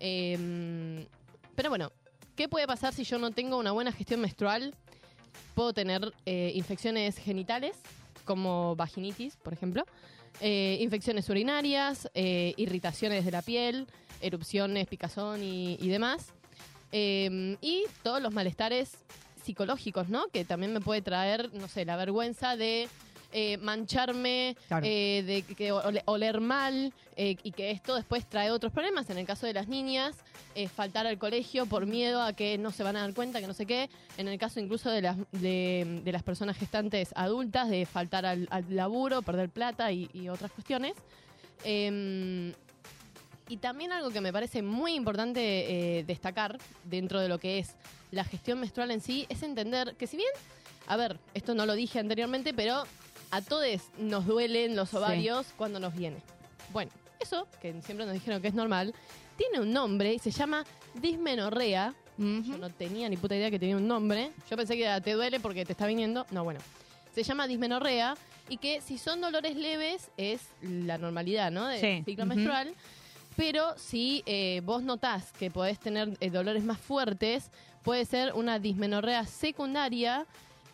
Eh, 0.00 1.06
pero 1.54 1.68
bueno, 1.68 1.92
¿qué 2.36 2.48
puede 2.48 2.66
pasar 2.66 2.92
si 2.92 3.04
yo 3.04 3.18
no 3.18 3.30
tengo 3.30 3.58
una 3.58 3.72
buena 3.72 3.92
gestión 3.92 4.20
menstrual? 4.20 4.74
Puedo 5.54 5.72
tener 5.72 6.12
eh, 6.26 6.52
infecciones 6.54 7.18
genitales, 7.18 7.76
como 8.24 8.74
vaginitis, 8.76 9.36
por 9.36 9.52
ejemplo, 9.52 9.84
eh, 10.40 10.78
infecciones 10.80 11.28
urinarias, 11.28 12.08
eh, 12.14 12.54
irritaciones 12.56 13.24
de 13.24 13.30
la 13.30 13.42
piel, 13.42 13.86
erupciones, 14.20 14.86
picazón 14.86 15.42
y, 15.42 15.76
y 15.80 15.88
demás. 15.88 16.32
Eh, 16.92 17.56
y 17.60 17.84
todos 18.02 18.22
los 18.22 18.32
malestares 18.32 18.92
psicológicos, 19.44 20.08
¿no? 20.08 20.28
Que 20.28 20.44
también 20.44 20.72
me 20.72 20.80
puede 20.80 21.02
traer, 21.02 21.52
no 21.54 21.68
sé, 21.68 21.84
la 21.84 21.96
vergüenza 21.96 22.56
de 22.56 22.88
eh, 23.32 23.56
mancharme, 23.58 24.56
Claro. 24.68 24.86
eh, 24.88 25.22
de 25.24 25.42
que 25.54 25.72
ole- 25.72 26.02
oler 26.06 26.40
mal 26.40 26.92
eh, 27.16 27.36
y 27.42 27.52
que 27.52 27.70
esto 27.70 27.94
después 27.94 28.26
trae 28.28 28.50
otros 28.50 28.72
problemas. 28.72 29.08
En 29.10 29.18
el 29.18 29.26
caso 29.26 29.46
de 29.46 29.52
las 29.52 29.68
niñas, 29.68 30.16
eh, 30.54 30.68
faltar 30.68 31.06
al 31.06 31.18
colegio 31.18 31.66
por 31.66 31.86
miedo 31.86 32.22
a 32.22 32.32
que 32.32 32.58
no 32.58 32.70
se 32.72 32.82
van 32.82 32.96
a 32.96 33.00
dar 33.02 33.14
cuenta, 33.14 33.40
que 33.40 33.46
no 33.46 33.54
sé 33.54 33.66
qué. 33.66 33.88
En 34.16 34.26
el 34.28 34.38
caso 34.38 34.58
incluso 34.60 34.90
de 34.90 35.02
las, 35.02 35.16
de, 35.32 36.00
de 36.04 36.12
las 36.12 36.22
personas 36.22 36.56
gestantes 36.56 37.10
adultas, 37.14 37.68
de 37.68 37.86
faltar 37.86 38.26
al, 38.26 38.48
al 38.50 38.64
laburo, 38.74 39.22
perder 39.22 39.48
plata 39.50 39.92
y, 39.92 40.10
y 40.12 40.28
otras 40.28 40.50
cuestiones. 40.52 40.94
Em, 41.64 42.52
y 43.48 43.56
también 43.58 43.92
algo 43.92 44.10
que 44.10 44.20
me 44.20 44.32
parece 44.32 44.62
muy 44.62 44.94
importante 44.94 45.98
eh, 45.98 46.04
destacar 46.04 46.56
dentro 46.84 47.20
de 47.20 47.28
lo 47.28 47.38
que 47.38 47.58
es 47.58 47.74
la 48.12 48.24
gestión 48.24 48.60
menstrual 48.60 48.90
en 48.92 49.00
sí 49.00 49.26
es 49.28 49.42
entender 49.42 49.94
que 49.96 50.06
si 50.06 50.16
bien, 50.16 50.30
a 50.86 50.96
ver, 50.96 51.18
esto 51.34 51.54
no 51.54 51.66
lo 51.66 51.74
dije 51.74 51.98
anteriormente, 51.98 52.54
pero 52.54 52.84
a 53.30 53.40
todos 53.42 53.80
nos 53.98 54.26
duelen 54.26 54.76
los 54.76 54.92
ovarios 54.94 55.46
cuando 55.56 55.78
nos 55.80 55.94
viene. 55.94 56.18
Bueno, 56.72 56.90
eso, 57.20 57.46
que 57.60 57.72
siempre 57.82 58.06
nos 58.06 58.14
dijeron 58.14 58.40
que 58.42 58.48
es 58.48 58.54
normal, 58.54 58.94
tiene 59.36 59.60
un 59.60 59.72
nombre 59.72 60.12
y 60.14 60.18
se 60.18 60.30
llama 60.30 60.64
dismenorrea. 60.94 61.94
Yo 62.18 62.58
no 62.58 62.68
tenía 62.68 63.08
ni 63.08 63.16
puta 63.16 63.34
idea 63.34 63.50
que 63.50 63.58
tenía 63.58 63.76
un 63.76 63.88
nombre. 63.88 64.30
Yo 64.50 64.56
pensé 64.56 64.76
que 64.76 64.82
era 64.84 65.00
te 65.00 65.12
duele 65.12 65.40
porque 65.40 65.64
te 65.64 65.72
está 65.72 65.86
viniendo. 65.86 66.26
No, 66.30 66.44
bueno. 66.44 66.60
Se 67.14 67.22
llama 67.22 67.46
dismenorrea 67.46 68.14
y 68.48 68.58
que 68.58 68.80
si 68.82 68.98
son 68.98 69.20
dolores 69.22 69.56
leves 69.56 70.10
es 70.18 70.42
la 70.60 70.98
normalidad, 70.98 71.50
¿no? 71.50 71.66
Del 71.66 71.80
Sí. 71.80 72.02
ciclo 72.04 72.26
menstrual. 72.26 72.74
Pero 73.36 73.72
si 73.78 74.22
eh, 74.26 74.60
vos 74.64 74.82
notás 74.82 75.32
que 75.32 75.50
podés 75.50 75.78
tener 75.80 76.16
eh, 76.20 76.28
dolores 76.30 76.62
más 76.62 76.78
fuertes, 76.78 77.50
puede 77.82 78.04
ser 78.04 78.34
una 78.34 78.58
dismenorrea 78.58 79.24
secundaria 79.26 80.26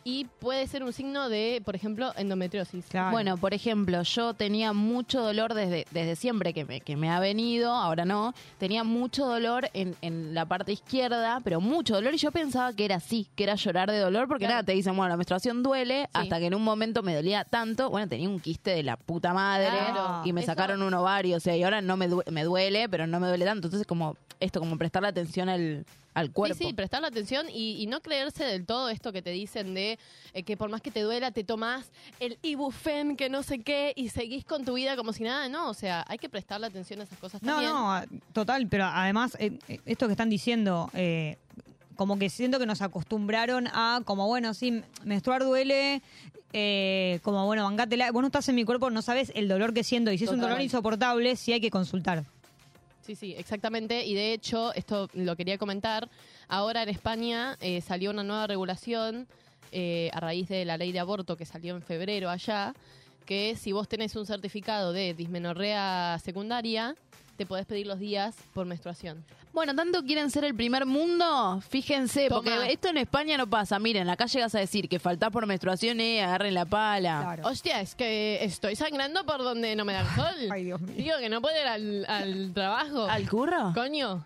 y 0.09 0.23
puede 0.39 0.65
ser 0.67 0.85
un 0.85 0.93
signo 0.93 1.27
de, 1.27 1.61
por 1.65 1.75
ejemplo, 1.75 2.13
endometriosis. 2.15 2.85
Bueno, 3.11 3.35
por 3.35 3.53
ejemplo, 3.53 4.01
yo 4.03 4.33
tenía 4.33 4.71
mucho 4.71 5.21
dolor 5.21 5.53
desde, 5.53 5.85
desde 5.91 6.15
siempre 6.15 6.53
que 6.53 6.63
me, 6.63 6.79
que 6.79 6.95
me 6.95 7.09
ha 7.09 7.19
venido, 7.19 7.73
ahora 7.73 8.05
no, 8.05 8.33
tenía 8.57 8.85
mucho 8.85 9.25
dolor 9.25 9.69
en, 9.73 9.97
en 10.01 10.33
la 10.33 10.45
parte 10.45 10.71
izquierda, 10.71 11.41
pero 11.43 11.59
mucho 11.59 11.95
dolor 11.95 12.13
y 12.13 12.17
yo 12.19 12.31
pensaba 12.31 12.71
que 12.71 12.85
era 12.85 12.95
así, 12.95 13.27
que 13.35 13.43
era 13.43 13.55
llorar 13.55 13.91
de 13.91 13.99
dolor, 13.99 14.29
porque 14.29 14.47
nada, 14.47 14.63
te 14.63 14.71
dicen, 14.71 14.95
bueno, 14.95 15.09
la 15.09 15.17
menstruación 15.17 15.61
duele, 15.61 16.07
hasta 16.13 16.39
que 16.39 16.45
en 16.45 16.55
un 16.55 16.63
momento 16.63 17.03
me 17.03 17.13
dolía 17.13 17.43
tanto, 17.43 17.89
bueno, 17.89 18.07
tenía 18.07 18.29
un 18.29 18.39
quiste 18.39 18.71
de 18.71 18.83
la 18.83 18.95
puta 18.95 19.33
madre 19.33 19.67
Claro. 19.67 20.21
y 20.23 20.31
me 20.31 20.39
Eso- 20.39 20.51
sacaron 20.53 20.83
un 20.83 20.93
ovario, 20.93 21.35
o 21.35 21.39
sea, 21.41 21.57
y 21.57 21.63
ahora 21.63 21.81
no 21.81 21.97
me, 21.97 22.07
me 22.31 22.43
duele, 22.45 22.87
pero 22.87 23.07
no 23.07 23.19
me 23.19 23.27
duele 23.27 23.43
tanto, 23.43 23.67
entonces 23.67 23.85
como 23.85 24.15
esto, 24.39 24.59
como 24.59 24.77
prestarle 24.77 25.09
atención 25.09 25.49
al, 25.49 25.85
al 26.13 26.31
cuerpo. 26.31 26.55
Sí, 26.57 26.65
sí, 26.67 26.73
prestarle 26.73 27.07
atención 27.07 27.47
y, 27.49 27.81
y 27.81 27.87
no 27.87 28.01
creerse 28.01 28.43
del 28.43 28.65
todo 28.65 28.89
esto 28.89 29.11
que 29.11 29.21
te 29.21 29.31
dicen 29.31 29.73
de 29.73 29.97
eh, 30.33 30.43
que 30.43 30.55
por 30.57 30.69
más 30.69 30.81
que 30.81 30.91
te 30.91 31.01
duela, 31.01 31.31
te 31.31 31.43
tomás 31.43 31.89
el 32.19 32.37
ibufen, 32.43 33.15
que 33.17 33.29
no 33.29 33.43
sé 33.43 33.59
qué, 33.59 33.93
y 33.95 34.09
seguís 34.09 34.45
con 34.45 34.63
tu 34.65 34.73
vida 34.75 34.95
como 34.95 35.13
si 35.13 35.23
nada. 35.23 35.49
No, 35.49 35.69
o 35.69 35.73
sea, 35.73 36.05
hay 36.07 36.17
que 36.17 36.29
prestarle 36.29 36.67
atención 36.67 36.99
a 37.01 37.03
esas 37.03 37.17
cosas 37.19 37.41
No, 37.41 37.53
también. 37.53 37.71
no, 37.73 37.93
a- 37.93 38.05
total, 38.33 38.67
pero 38.67 38.85
además, 38.85 39.35
eh, 39.39 39.57
eh, 39.67 39.79
esto 39.85 40.05
que 40.07 40.13
están 40.13 40.29
diciendo, 40.29 40.89
eh, 40.93 41.37
como 41.95 42.19
que 42.19 42.29
siento 42.29 42.59
que 42.59 42.67
nos 42.67 42.81
acostumbraron 42.83 43.67
a, 43.67 44.01
como 44.05 44.27
bueno, 44.27 44.53
sí, 44.53 44.83
menstruar 45.03 45.43
duele, 45.43 46.03
eh, 46.53 47.19
como 47.23 47.45
bueno, 47.47 47.63
bancátela. 47.63 48.11
Vos 48.11 48.21
no 48.21 48.27
estás 48.27 48.47
en 48.49 48.55
mi 48.55 48.63
cuerpo, 48.65 48.89
no 48.91 49.01
sabes 49.01 49.31
el 49.35 49.47
dolor 49.47 49.73
que 49.73 49.83
siento, 49.83 50.11
y 50.11 50.17
si 50.19 50.25
es 50.25 50.29
un 50.31 50.39
dolor 50.39 50.61
insoportable, 50.61 51.35
sí 51.35 51.53
hay 51.53 51.59
que 51.61 51.71
consultar. 51.71 52.23
Sí, 53.07 53.15
sí, 53.15 53.33
exactamente. 53.37 54.05
Y 54.05 54.15
de 54.15 54.33
hecho, 54.33 54.73
esto 54.73 55.07
lo 55.13 55.37
quería 55.37 55.57
comentar. 55.57 56.09
Ahora 56.49 56.83
en 56.83 56.89
España 56.89 57.57
eh, 57.61 57.79
salió 57.79 58.11
una 58.11 58.21
nueva 58.21 58.47
regulación 58.47 59.29
eh, 59.71 60.09
a 60.11 60.19
raíz 60.19 60.49
de 60.49 60.65
la 60.65 60.75
ley 60.75 60.91
de 60.91 60.99
aborto 60.99 61.37
que 61.37 61.45
salió 61.45 61.73
en 61.73 61.81
febrero 61.81 62.29
allá, 62.29 62.73
que 63.25 63.55
si 63.55 63.71
vos 63.71 63.87
tenés 63.87 64.13
un 64.17 64.25
certificado 64.25 64.91
de 64.91 65.13
dismenorrea 65.13 66.19
secundaria, 66.21 66.97
te 67.37 67.45
podés 67.45 67.65
pedir 67.65 67.87
los 67.87 67.99
días 67.99 68.35
por 68.53 68.65
menstruación. 68.65 69.23
Bueno, 69.53 69.73
tanto 69.75 70.03
quieren 70.03 70.29
ser 70.29 70.43
el 70.43 70.53
primer 70.55 70.85
mundo, 70.85 71.61
fíjense, 71.69 72.27
Toma. 72.29 72.41
porque 72.41 72.71
esto 72.73 72.89
en 72.89 72.97
España 72.97 73.37
no 73.37 73.47
pasa. 73.47 73.79
Miren, 73.79 74.09
acá 74.09 74.25
llegas 74.25 74.53
a 74.55 74.59
decir 74.59 74.89
que 74.89 74.99
faltás 74.99 75.31
por 75.31 75.45
menstruación, 75.47 75.99
eh, 75.99 76.21
agarren 76.23 76.53
la 76.53 76.65
pala. 76.65 77.39
Hostia, 77.43 77.79
es 77.81 77.95
que 77.95 78.43
estoy 78.43 78.75
sangrando 78.75 79.25
por 79.25 79.39
donde 79.39 79.75
no 79.75 79.85
me 79.85 79.93
da 79.93 80.01
el 80.01 80.07
sol. 80.15 80.35
Ay, 80.51 80.63
Dios 80.65 80.81
mío. 80.81 80.95
Digo 80.97 81.17
que 81.19 81.29
no 81.29 81.41
puedo 81.41 81.59
ir 81.59 81.67
al, 81.67 82.05
al 82.07 82.53
trabajo. 82.53 83.05
¿Al 83.05 83.27
curro? 83.29 83.71
Coño. 83.73 84.25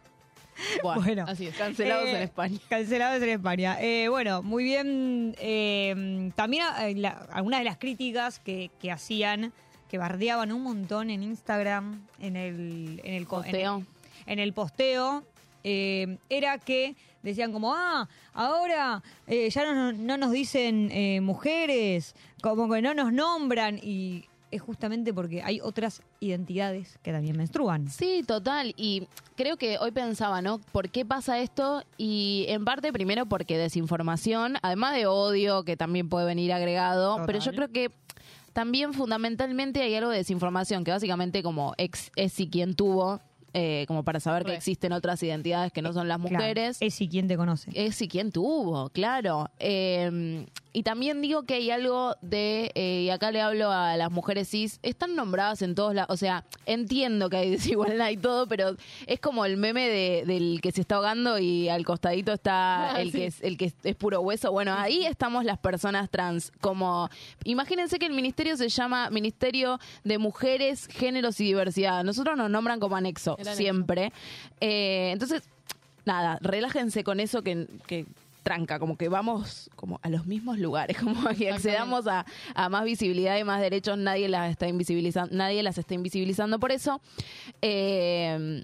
Bueno, 0.84 1.26
Así 1.28 1.48
es. 1.48 1.56
Cancelados 1.56 2.06
Eh, 2.08 2.12
en 2.18 2.22
España. 2.24 2.60
Cancelados 2.70 3.24
en 3.24 3.30
España. 3.30 3.78
Eh, 3.82 4.08
bueno, 4.10 4.44
muy 4.44 4.64
bien. 4.64 5.36
eh, 5.40 6.32
también 6.36 6.66
eh, 6.82 6.94
la- 6.98 7.28
algunas 7.32 7.60
de 7.62 7.64
las 7.66 7.78
críticas 7.78 8.40
que, 8.40 8.70
que 8.80 8.92
hacían, 8.92 9.54
que 9.92 9.98
bardeaban 9.98 10.54
un 10.54 10.64
montón 10.64 11.10
en 11.10 11.22
Instagram, 11.22 12.08
en 12.22 12.38
el, 12.38 13.02
en 13.04 13.14
el 13.14 13.24
en 13.24 13.26
Posteo. 13.26 13.84
en 14.26 14.40
el 14.40 14.54
posteo, 14.54 15.26
eh, 15.66 16.18
era 16.30 16.60
que 16.60 16.96
decían 17.22 17.52
como, 17.52 17.74
ah, 17.76 18.08
ahora 18.34 19.04
eh, 19.28 19.50
ya 19.50 19.66
no, 19.66 19.92
no 19.92 20.16
nos 20.16 20.32
dicen 20.32 20.90
eh, 20.94 21.20
mujeres, 21.20 22.16
como 22.42 22.72
que 22.72 22.82
no 22.82 22.94
nos 22.94 23.12
nombran 23.12 23.82
y 23.84 24.24
es 24.52 24.62
justamente 24.62 25.14
porque 25.14 25.42
hay 25.42 25.60
otras 25.62 26.02
identidades 26.20 27.00
que 27.02 27.12
también 27.12 27.38
menstruan. 27.38 27.90
Sí, 27.90 28.24
total. 28.26 28.74
Y 28.78 29.08
creo 29.36 29.58
que 29.58 29.78
hoy 29.80 29.92
pensaba, 29.92 30.42
¿no? 30.42 30.60
¿Por 30.60 30.90
qué 30.90 31.06
pasa 31.06 31.40
esto? 31.40 31.84
Y 31.98 32.46
en 32.50 32.66
parte, 32.66 32.92
primero, 32.94 33.26
porque 33.26 33.58
desinformación, 33.58 34.58
además 34.62 34.94
de 34.94 35.08
odio, 35.08 35.64
que 35.64 35.78
también 35.78 36.10
puede 36.10 36.26
venir 36.26 36.52
agregado, 36.54 37.12
Total. 37.14 37.26
pero 37.26 37.40
yo 37.40 37.52
creo 37.54 37.70
que 37.70 37.90
también 38.54 38.94
fundamentalmente 38.94 39.82
hay 39.82 39.96
algo 39.96 40.12
de 40.12 40.18
desinformación, 40.18 40.84
que 40.84 40.92
básicamente 40.92 41.44
como 41.44 41.74
ex 41.78 42.12
es 42.16 42.40
y 42.40 42.50
quien 42.50 42.76
tuvo, 42.76 43.22
eh, 43.54 43.86
como 43.88 44.04
para 44.04 44.20
saber 44.20 44.44
que 44.46 44.54
existen 44.56 44.94
otras 44.94 45.22
identidades 45.24 45.72
que 45.72 45.82
no 45.82 45.94
son 45.94 46.08
las 46.08 46.18
Claro, 46.20 46.34
mujeres. 46.36 46.78
es 46.80 47.02
y 47.02 47.08
quien 47.10 47.28
te 47.28 47.38
conoce. 47.38 47.72
Es 47.74 48.02
y 48.02 48.08
quién 48.08 48.32
tuvo, 48.32 48.90
claro. 48.90 49.50
Eh, 49.60 50.46
y 50.74 50.84
también 50.84 51.22
digo 51.22 51.44
que 51.44 51.56
hay 51.56 51.70
algo 51.70 52.16
de, 52.22 52.72
eh, 52.76 53.02
y 53.06 53.10
acá 53.10 53.32
le 53.32 53.42
hablo 53.42 53.72
a 53.72 53.98
las 53.98 54.10
mujeres 54.10 54.48
cis, 54.50 54.80
están 54.84 55.16
nombradas 55.18 55.62
en 55.64 55.76
todos 55.76 55.94
lados, 55.94 56.10
o 56.14 56.18
sea, 56.18 56.46
entiendo 56.66 57.30
que 57.30 57.36
hay 57.38 57.50
desigualdad 58.06 58.10
y 58.10 58.16
todo, 58.18 58.48
pero 58.48 58.78
es 59.06 59.20
como 59.20 59.44
el 59.46 59.58
meme 59.58 59.90
de- 59.90 60.24
del 60.26 60.60
que 60.62 60.72
se 60.72 60.82
está 60.82 60.96
ahogando 60.96 61.38
y 61.40 61.68
al 61.68 61.84
costadito 61.86 62.32
está 62.32 62.52
Ah, 62.96 63.02
el, 63.02 63.12
sí. 63.12 63.18
que 63.18 63.26
es, 63.26 63.42
el 63.42 63.58
que 63.58 63.74
es 63.84 63.96
puro 63.96 64.22
hueso. 64.22 64.52
Bueno, 64.52 64.74
ahí 64.74 65.06
estamos 65.06 65.44
las 65.44 65.58
personas 65.60 66.10
trans, 66.10 66.52
como, 66.62 67.10
imagínense 67.44 68.00
que 68.00 68.06
el 68.06 68.14
ministerio 68.14 68.56
se 68.56 68.70
llama 68.70 69.10
Ministerio 69.10 69.80
de 70.06 70.18
Mujeres, 70.20 70.88
Géneros 70.88 71.40
y 71.42 71.46
Diversidad. 71.46 72.04
Nosotros 72.06 72.38
nos 72.38 72.50
nombran 72.50 72.80
como 72.80 72.96
anexo, 72.96 73.36
Siempre. 73.44 74.12
Eh, 74.60 75.12
entonces, 75.12 75.44
nada, 76.06 76.38
relájense 76.42 77.04
con 77.04 77.20
eso 77.20 77.42
que, 77.42 77.68
que 77.88 78.06
tranca, 78.44 78.80
como 78.80 78.98
que 78.98 79.10
vamos 79.10 79.70
como 79.76 80.00
a 80.04 80.10
los 80.10 80.26
mismos 80.26 80.58
lugares, 80.58 80.98
como 81.04 81.30
que 81.30 81.52
accedamos 81.52 82.08
a, 82.08 82.26
a 82.56 82.70
más 82.70 82.84
visibilidad 82.84 83.38
y 83.38 83.44
más 83.44 83.62
derechos, 83.62 83.98
nadie 83.98 84.30
las 84.30 84.52
está 84.52 84.68
invisibilizando, 84.68 85.36
nadie 85.36 85.64
las 85.64 85.78
está 85.78 85.94
invisibilizando 85.94 86.60
por 86.60 86.72
eso. 86.72 87.02
Eh, 87.62 88.64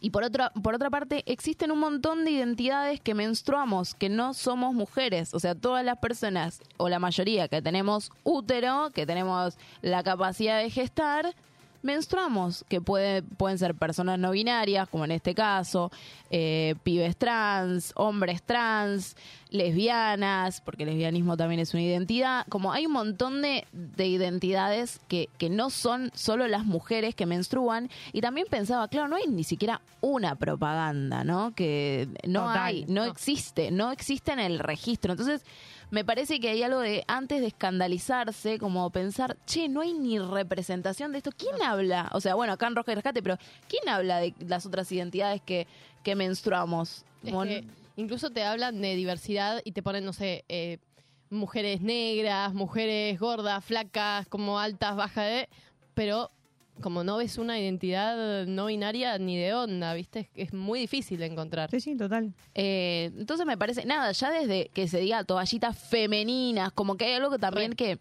y 0.00 0.10
por 0.10 0.22
otra, 0.22 0.50
por 0.50 0.74
otra 0.74 0.90
parte, 0.90 1.24
existen 1.26 1.72
un 1.72 1.80
montón 1.80 2.24
de 2.24 2.30
identidades 2.30 3.00
que 3.00 3.14
menstruamos, 3.14 3.94
que 3.94 4.08
no 4.08 4.32
somos 4.32 4.72
mujeres. 4.74 5.34
O 5.34 5.40
sea, 5.40 5.54
todas 5.56 5.84
las 5.84 5.98
personas, 5.98 6.60
o 6.76 6.88
la 6.88 7.00
mayoría, 7.00 7.48
que 7.48 7.60
tenemos 7.62 8.12
útero, 8.22 8.90
que 8.94 9.06
tenemos 9.06 9.58
la 9.82 10.04
capacidad 10.04 10.60
de 10.60 10.70
gestar, 10.70 11.34
menstruamos, 11.82 12.64
que 12.68 12.80
puede, 12.80 13.22
pueden 13.22 13.58
ser 13.58 13.74
personas 13.74 14.18
no 14.18 14.32
binarias, 14.32 14.88
como 14.88 15.04
en 15.04 15.12
este 15.12 15.34
caso, 15.34 15.90
eh, 16.30 16.74
pibes 16.82 17.16
trans, 17.16 17.92
hombres 17.96 18.42
trans, 18.42 19.16
lesbianas, 19.50 20.60
porque 20.60 20.82
el 20.82 20.90
lesbianismo 20.90 21.36
también 21.36 21.60
es 21.60 21.72
una 21.74 21.82
identidad. 21.82 22.46
Como 22.48 22.72
hay 22.72 22.86
un 22.86 22.92
montón 22.92 23.42
de, 23.42 23.66
de 23.72 24.06
identidades 24.06 25.00
que, 25.08 25.28
que 25.38 25.50
no 25.50 25.70
son 25.70 26.10
solo 26.14 26.48
las 26.48 26.64
mujeres 26.64 27.14
que 27.14 27.26
menstruan. 27.26 27.88
Y 28.12 28.20
también 28.20 28.46
pensaba, 28.50 28.88
claro, 28.88 29.08
no 29.08 29.16
hay 29.16 29.26
ni 29.28 29.44
siquiera 29.44 29.80
una 30.00 30.34
propaganda, 30.34 31.24
¿no? 31.24 31.54
Que 31.54 32.08
no 32.26 32.46
Total, 32.46 32.58
hay, 32.58 32.84
no, 32.86 33.06
no. 33.06 33.10
existe, 33.10 33.70
no 33.70 33.90
existe 33.92 34.32
en 34.32 34.40
el 34.40 34.58
registro. 34.58 35.12
Entonces, 35.12 35.44
me 35.90 36.04
parece 36.04 36.38
que 36.40 36.50
hay 36.50 36.62
algo 36.62 36.80
de, 36.80 37.04
antes 37.08 37.40
de 37.40 37.46
escandalizarse, 37.46 38.58
como 38.58 38.90
pensar, 38.90 39.36
che, 39.46 39.68
no 39.68 39.80
hay 39.80 39.94
ni 39.94 40.18
representación 40.18 41.12
de 41.12 41.18
esto. 41.18 41.30
¿Quién 41.36 41.62
habla? 41.62 42.10
O 42.12 42.20
sea, 42.20 42.34
bueno, 42.34 42.52
acá 42.52 42.66
en 42.66 42.76
Roja 42.76 42.92
y 42.92 42.94
Rescate, 42.96 43.22
pero 43.22 43.38
¿quién 43.68 43.88
habla 43.88 44.18
de 44.20 44.34
las 44.40 44.66
otras 44.66 44.90
identidades 44.92 45.40
que, 45.42 45.66
que 46.02 46.14
menstruamos? 46.14 47.04
Es 47.24 47.30
Como- 47.32 47.44
que 47.44 47.64
incluso 47.96 48.30
te 48.30 48.44
hablan 48.44 48.80
de 48.80 48.94
diversidad 48.96 49.60
y 49.64 49.72
te 49.72 49.82
ponen, 49.82 50.04
no 50.04 50.12
sé, 50.12 50.44
eh, 50.48 50.78
mujeres 51.30 51.80
negras, 51.80 52.54
mujeres 52.54 53.18
gordas, 53.18 53.64
flacas, 53.64 54.26
como 54.28 54.58
altas, 54.58 54.94
bajas, 54.96 55.26
de, 55.26 55.48
pero 55.94 56.30
como 56.80 57.04
no 57.04 57.16
ves 57.16 57.38
una 57.38 57.58
identidad 57.58 58.46
no 58.46 58.66
binaria 58.66 59.18
ni 59.18 59.36
de 59.36 59.54
onda, 59.54 59.94
¿viste? 59.94 60.20
Es, 60.34 60.48
es 60.48 60.52
muy 60.54 60.80
difícil 60.80 61.18
de 61.18 61.26
encontrar. 61.26 61.70
Sí, 61.70 61.80
sí, 61.80 61.96
total. 61.96 62.34
Eh, 62.54 63.10
entonces 63.16 63.46
me 63.46 63.56
parece, 63.56 63.84
nada, 63.84 64.12
ya 64.12 64.30
desde 64.30 64.70
que 64.72 64.88
se 64.88 65.00
diga 65.00 65.24
toallitas 65.24 65.78
femeninas, 65.78 66.72
como 66.72 66.96
que 66.96 67.06
hay 67.06 67.14
algo 67.14 67.30
que 67.30 67.38
también 67.38 67.72
que, 67.74 67.98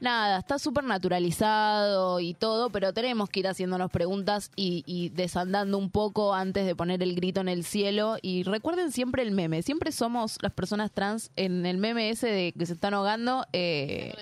nada, 0.00 0.38
está 0.38 0.58
súper 0.58 0.84
naturalizado 0.84 2.20
y 2.20 2.34
todo, 2.34 2.70
pero 2.70 2.92
tenemos 2.92 3.28
que 3.28 3.40
ir 3.40 3.48
haciéndonos 3.48 3.90
preguntas 3.90 4.50
y, 4.56 4.82
y 4.86 5.10
desandando 5.10 5.78
un 5.78 5.90
poco 5.90 6.34
antes 6.34 6.66
de 6.66 6.74
poner 6.74 7.02
el 7.02 7.14
grito 7.14 7.40
en 7.40 7.48
el 7.48 7.64
cielo. 7.64 8.16
Y 8.22 8.42
recuerden 8.42 8.92
siempre 8.92 9.22
el 9.22 9.32
meme, 9.32 9.62
siempre 9.62 9.92
somos 9.92 10.38
las 10.42 10.52
personas 10.52 10.90
trans 10.92 11.30
en 11.36 11.66
el 11.66 11.78
meme 11.78 12.10
ese 12.10 12.28
de 12.28 12.52
que 12.52 12.66
se 12.66 12.72
están 12.72 12.94
ahogando. 12.94 13.46
eh. 13.52 14.12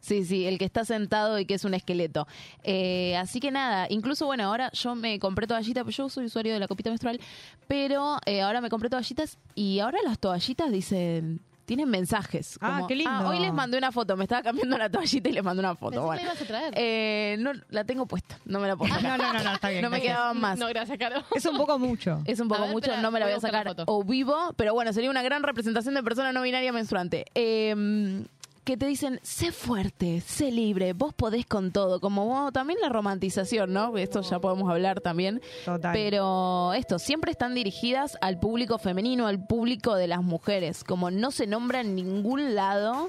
Sí, 0.00 0.24
sí, 0.24 0.46
el 0.46 0.58
que 0.58 0.64
está 0.64 0.84
sentado 0.84 1.38
y 1.38 1.44
que 1.44 1.54
es 1.54 1.64
un 1.64 1.74
esqueleto. 1.74 2.26
Eh, 2.64 3.16
así 3.16 3.40
que 3.40 3.50
nada, 3.50 3.86
incluso 3.90 4.26
bueno, 4.26 4.44
ahora 4.44 4.70
yo 4.72 4.94
me 4.94 5.18
compré 5.18 5.46
toallitas, 5.46 5.84
pues 5.84 5.96
yo 5.96 6.08
soy 6.08 6.26
usuario 6.26 6.52
de 6.52 6.58
la 6.60 6.68
copita 6.68 6.90
menstrual, 6.90 7.20
pero 7.66 8.18
eh, 8.26 8.40
ahora 8.42 8.60
me 8.60 8.70
compré 8.70 8.88
toallitas 8.90 9.38
y 9.54 9.80
ahora 9.80 9.98
las 10.04 10.18
toallitas 10.18 10.70
dicen... 10.72 11.40
Tienen 11.68 11.90
mensajes. 11.90 12.58
Ah, 12.62 12.76
como, 12.76 12.86
qué 12.86 12.96
lindo. 12.96 13.28
hoy 13.28 13.40
les 13.40 13.52
mandé 13.52 13.76
una 13.76 13.92
foto. 13.92 14.16
Me 14.16 14.24
estaba 14.24 14.40
cambiando 14.40 14.78
la 14.78 14.88
toallita 14.88 15.28
y 15.28 15.32
les 15.32 15.44
mandé 15.44 15.60
una 15.60 15.74
foto. 15.74 16.00
Bueno. 16.00 16.22
la 16.22 16.28
ibas 16.28 16.40
a 16.40 16.44
traer. 16.46 16.72
Eh, 16.74 17.36
no, 17.40 17.52
la 17.68 17.84
tengo 17.84 18.06
puesta. 18.06 18.38
No 18.46 18.58
me 18.58 18.68
la 18.68 18.74
puedo 18.74 18.90
sacar. 18.90 19.18
No, 19.18 19.26
no, 19.26 19.34
no, 19.34 19.44
no, 19.44 19.52
está 19.52 19.68
bien. 19.68 19.82
No 19.82 19.90
me 19.90 19.98
gracias. 19.98 20.16
quedaban 20.16 20.40
más. 20.40 20.58
No, 20.58 20.66
gracias, 20.68 20.96
Caro. 20.96 21.22
Es 21.34 21.44
un 21.44 21.58
poco 21.58 21.78
mucho. 21.78 22.22
Es 22.24 22.40
un 22.40 22.48
poco 22.48 22.62
ver, 22.62 22.70
mucho, 22.70 22.86
espera, 22.86 23.02
no 23.02 23.10
me 23.10 23.18
la 23.20 23.26
voy 23.26 23.32
a 23.32 23.36
la 23.36 23.40
sacar 23.42 23.66
foto. 23.68 23.84
o 23.86 24.02
vivo, 24.02 24.54
pero 24.56 24.72
bueno, 24.72 24.94
sería 24.94 25.10
una 25.10 25.22
gran 25.22 25.42
representación 25.42 25.94
de 25.94 26.02
persona 26.02 26.32
no 26.32 26.40
binaria 26.40 26.72
menstruante. 26.72 27.26
Eh, 27.34 28.24
que 28.68 28.76
te 28.76 28.84
dicen, 28.84 29.18
sé 29.22 29.50
fuerte, 29.50 30.20
sé 30.20 30.52
libre, 30.52 30.92
vos 30.92 31.14
podés 31.14 31.46
con 31.46 31.72
todo, 31.72 32.02
como 32.02 32.26
vos, 32.26 32.52
también 32.52 32.78
la 32.82 32.90
romantización, 32.90 33.72
¿no? 33.72 33.96
Esto 33.96 34.20
ya 34.20 34.40
podemos 34.40 34.70
hablar 34.70 35.00
también. 35.00 35.40
Total. 35.64 35.94
Pero 35.94 36.74
esto, 36.74 36.98
siempre 36.98 37.30
están 37.30 37.54
dirigidas 37.54 38.18
al 38.20 38.38
público 38.38 38.76
femenino, 38.76 39.26
al 39.26 39.42
público 39.42 39.94
de 39.94 40.06
las 40.06 40.22
mujeres, 40.22 40.84
como 40.84 41.10
no 41.10 41.30
se 41.30 41.46
nombra 41.46 41.80
en 41.80 41.94
ningún 41.94 42.54
lado 42.54 43.08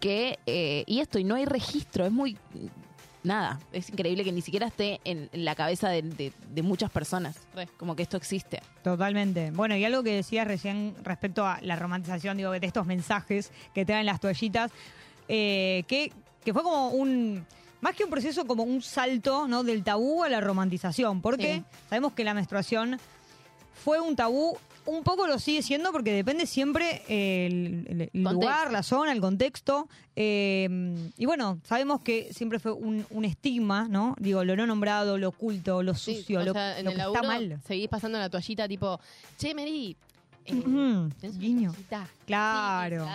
que, 0.00 0.40
eh, 0.46 0.82
y 0.88 0.98
esto, 0.98 1.20
y 1.20 1.22
no 1.22 1.36
hay 1.36 1.44
registro, 1.44 2.04
es 2.04 2.10
muy, 2.10 2.36
nada, 3.24 3.58
es 3.72 3.90
increíble 3.90 4.24
que 4.24 4.32
ni 4.32 4.40
siquiera 4.42 4.66
esté 4.68 5.00
en, 5.04 5.28
en 5.32 5.44
la 5.44 5.54
cabeza 5.54 5.88
de, 5.88 6.02
de- 6.02 6.32
de 6.50 6.62
muchas 6.62 6.90
personas, 6.90 7.36
Re. 7.54 7.68
como 7.76 7.94
que 7.96 8.02
esto 8.02 8.16
existe. 8.16 8.60
Totalmente. 8.82 9.50
Bueno, 9.50 9.76
y 9.76 9.84
algo 9.84 10.02
que 10.02 10.14
decías 10.14 10.46
recién 10.46 10.94
respecto 11.02 11.44
a 11.46 11.58
la 11.62 11.76
romantización, 11.76 12.36
digo, 12.36 12.50
de 12.52 12.66
estos 12.66 12.86
mensajes 12.86 13.52
que 13.74 13.84
traen 13.84 14.06
las 14.06 14.20
toallitas, 14.20 14.70
eh, 15.28 15.84
que, 15.88 16.12
que 16.44 16.52
fue 16.52 16.62
como 16.62 16.88
un, 16.90 17.44
más 17.80 17.94
que 17.94 18.04
un 18.04 18.10
proceso, 18.10 18.46
como 18.46 18.62
un 18.62 18.80
salto, 18.82 19.46
¿no? 19.48 19.62
Del 19.64 19.84
tabú 19.84 20.24
a 20.24 20.28
la 20.28 20.40
romantización, 20.40 21.20
porque 21.20 21.56
Sí. 21.56 21.64
sabemos 21.88 22.12
que 22.14 22.24
la 22.24 22.34
menstruación 22.34 22.98
fue 23.82 24.00
un 24.00 24.16
tabú, 24.16 24.56
un 24.86 25.02
poco 25.02 25.26
lo 25.26 25.38
sigue 25.38 25.62
siendo 25.62 25.92
porque 25.92 26.12
depende 26.12 26.46
siempre 26.46 27.02
el, 27.08 28.10
lugar, 28.12 28.70
la 28.72 28.82
zona, 28.82 29.12
el 29.12 29.20
contexto. 29.20 29.88
eh, 30.16 30.68
y 31.16 31.26
bueno, 31.26 31.60
sabemos 31.64 32.00
que 32.00 32.32
siempre 32.32 32.58
fue 32.58 32.72
un, 32.72 33.04
un 33.10 33.24
estigma, 33.24 33.86
¿no? 33.88 34.14
Digo, 34.18 34.44
lo 34.44 34.56
no 34.56 34.66
nombrado, 34.66 35.18
lo 35.18 35.28
oculto, 35.28 35.82
lo 35.82 35.94
Sí, 35.94 36.16
sucio, 36.16 36.42
lo, 36.42 36.52
sea, 36.52 36.78
en 36.78 36.84
lo 36.86 36.90
el 36.92 36.96
que 36.96 37.02
está 37.02 37.22
mal. 37.22 37.60
seguís 37.66 37.88
pasando 37.88 38.18
la 38.18 38.28
toallita 38.30 38.66
tipo, 38.66 38.98
che, 39.36 39.54
Mary, 39.54 39.96
eh. 40.46 40.62
Claro. 42.26 43.06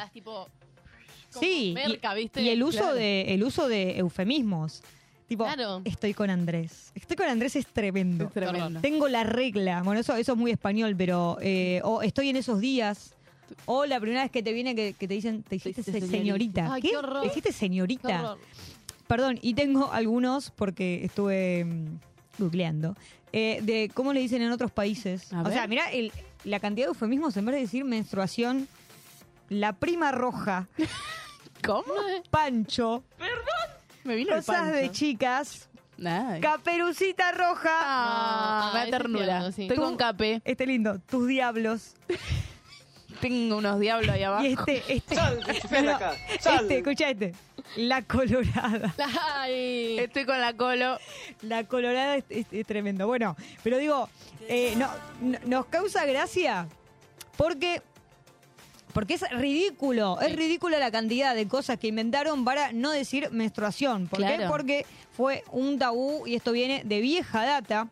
Sí, 1.32 1.40
y 1.40 1.40
Sí, 1.40 1.72
merca, 1.74 2.14
¿viste? 2.14 2.42
Y 2.44 2.50
el 2.50 2.62
uso 2.62 2.78
Claro. 2.80 2.94
de 2.96 3.34
el 3.34 3.44
uso 3.44 3.68
de 3.68 3.98
eufemismos. 3.98 4.84
Tipo, 5.34 5.46
Claro. 5.46 5.82
estoy 5.84 6.14
con 6.14 6.30
Andrés. 6.30 6.92
Estoy 6.94 7.18
con 7.18 7.28
Andrés 7.28 7.56
es 7.56 7.66
tremendo. 7.66 8.26
Es 8.26 8.34
tremendo. 8.34 8.80
Tengo 8.82 9.08
la 9.08 9.24
regla. 9.24 9.82
Bueno, 9.82 10.00
eso, 10.02 10.16
eso 10.16 10.34
es 10.34 10.38
muy 10.38 10.52
español, 10.52 10.94
pero 10.96 11.40
eh, 11.42 11.82
o 11.84 12.04
estoy 12.04 12.30
en 12.30 12.36
esos 12.36 12.60
días. 12.60 13.16
O 13.66 13.88
la 13.88 14.00
primera 14.00 14.22
vez 14.22 14.30
que 14.32 14.44
te 14.44 14.54
viene 14.54 14.76
que, 14.76 14.94
que 14.94 15.08
te 15.08 15.16
dicen, 15.16 15.42
te 15.42 15.58
se- 15.58 15.74
señorita. 16.02 16.72
Ay, 16.72 16.84
¿Qué? 16.84 16.90
qué 16.92 16.98
horror. 16.98 17.22
¿Te 17.22 17.28
hiciste 17.30 17.50
Qué 17.50 17.54
señorita? 17.54 18.38
Perdón, 19.08 19.40
y 19.42 19.56
tengo 19.56 19.92
algunos 19.92 20.52
porque 20.52 21.04
estuve 21.04 21.66
mm, 21.66 21.86
googleando. 22.38 22.96
eh, 23.32 23.60
de 23.64 23.90
cómo 23.92 24.14
le 24.14 24.20
dicen 24.20 24.44
en 24.44 24.52
otros 24.52 24.70
países. 24.72 25.34
A 25.34 25.42
o 25.42 25.46
ver. 25.46 25.54
sea, 25.54 25.66
mira 25.66 25.86
la 26.44 26.60
cantidad 26.60 26.86
de 26.86 26.90
eufemismos 26.90 27.36
en 27.38 27.46
vez 27.48 27.56
de 27.56 27.62
decir 27.62 27.84
menstruación, 27.86 28.68
la 29.50 29.74
prima 29.74 30.12
roja, 30.12 30.68
¿Cómo? 31.66 31.86
pancho, 32.30 33.04
Me 34.04 34.16
vino 34.16 34.36
cosas 34.36 34.72
de 34.74 34.92
chicas, 34.92 35.70
Ay. 36.06 36.42
caperucita 36.42 37.32
roja. 37.32 37.70
Ah, 37.72 38.72
No, 38.74 38.74
me 38.80 38.86
da 38.86 38.98
ternura. 38.98 39.26
tierno, 39.26 39.52
sí. 39.52 39.62
Estoy 39.64 39.78
Tú- 39.78 39.84
con 39.84 39.98
cape. 39.98 40.42
Este 40.44 40.66
lindo, 40.66 41.00
tus 41.00 41.28
diablos. 41.28 41.96
Tengo 43.22 43.58
unos 43.58 43.80
diablos 43.80 44.10
ahí 44.10 44.24
abajo. 44.24 44.44
Y 44.44 44.54
este, 44.54 44.84
este. 44.96 45.16
ven 45.72 45.86
no, 45.86 45.96
acá, 45.96 46.14
sal. 46.42 46.62
este, 46.64 46.78
escucha 46.80 47.10
este. 47.10 47.34
La 47.78 48.02
colorada. 48.02 48.94
Ay, 49.36 49.98
Estoy 50.00 50.26
con 50.26 50.42
la 50.42 50.54
colo. 50.54 50.98
La 51.42 51.64
colorada 51.64 52.18
es, 52.18 52.26
es- 52.30 52.48
es 52.52 52.68
tremendo. 52.68 53.08
Bueno, 53.08 53.38
pero 53.64 53.78
digo, 53.78 54.10
eh, 54.50 54.74
no, 54.76 54.90
no- 55.22 55.40
nos 55.46 55.66
causa 55.68 56.06
gracia 56.06 56.68
porque. 57.38 57.82
Porque 58.94 59.16
es 59.16 59.30
ridículo, 59.32 60.20
es 60.22 60.36
ridícula 60.36 60.80
la 60.80 60.92
cantidad 60.92 61.36
de 61.36 61.48
cosas 61.48 61.78
que 61.80 61.88
inventaron 61.88 62.46
para 62.46 62.72
no 62.72 62.92
decir 62.92 63.30
menstruación. 63.32 64.08
¿Por 64.08 64.20
qué? 64.20 64.46
Porque 64.48 64.86
fue 65.12 65.44
un 65.52 65.80
tabú 65.80 66.28
y 66.28 66.36
esto 66.36 66.52
viene 66.52 66.84
de 66.86 67.02
vieja 67.02 67.44
data. 67.44 67.90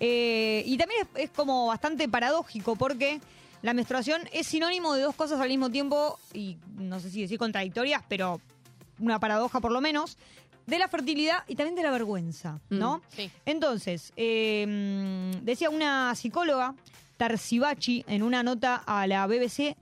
Eh, 0.00 0.62
y 0.66 0.76
también 0.76 1.02
es, 1.14 1.24
es 1.24 1.30
como 1.30 1.68
bastante 1.68 2.08
paradójico 2.08 2.76
porque 2.76 3.20
la 3.62 3.72
menstruación 3.72 4.22
es 4.32 4.46
sinónimo 4.46 4.94
de 4.94 5.02
dos 5.02 5.14
cosas 5.14 5.40
al 5.40 5.48
mismo 5.48 5.70
tiempo 5.70 6.18
y 6.34 6.58
no 6.76 7.00
sé 7.00 7.10
si 7.10 7.22
decir 7.22 7.38
contradictorias, 7.38 8.02
pero 8.08 8.40
una 8.98 9.18
paradoja 9.18 9.60
por 9.60 9.72
lo 9.72 9.80
menos, 9.80 10.18
de 10.66 10.78
la 10.78 10.88
fertilidad 10.88 11.44
y 11.46 11.56
también 11.56 11.74
de 11.74 11.82
la 11.82 11.90
vergüenza, 11.90 12.60
¿no? 12.70 13.02
sí. 13.08 13.30
Entonces, 13.44 14.12
eh, 14.16 15.32
decía 15.42 15.70
una 15.70 16.14
psicóloga, 16.14 16.74
Tarsibachi, 17.16 18.04
en 18.08 18.22
una 18.22 18.42
nota 18.42 18.82
a 18.86 19.06
la 19.06 19.26
BBC, 19.26 19.76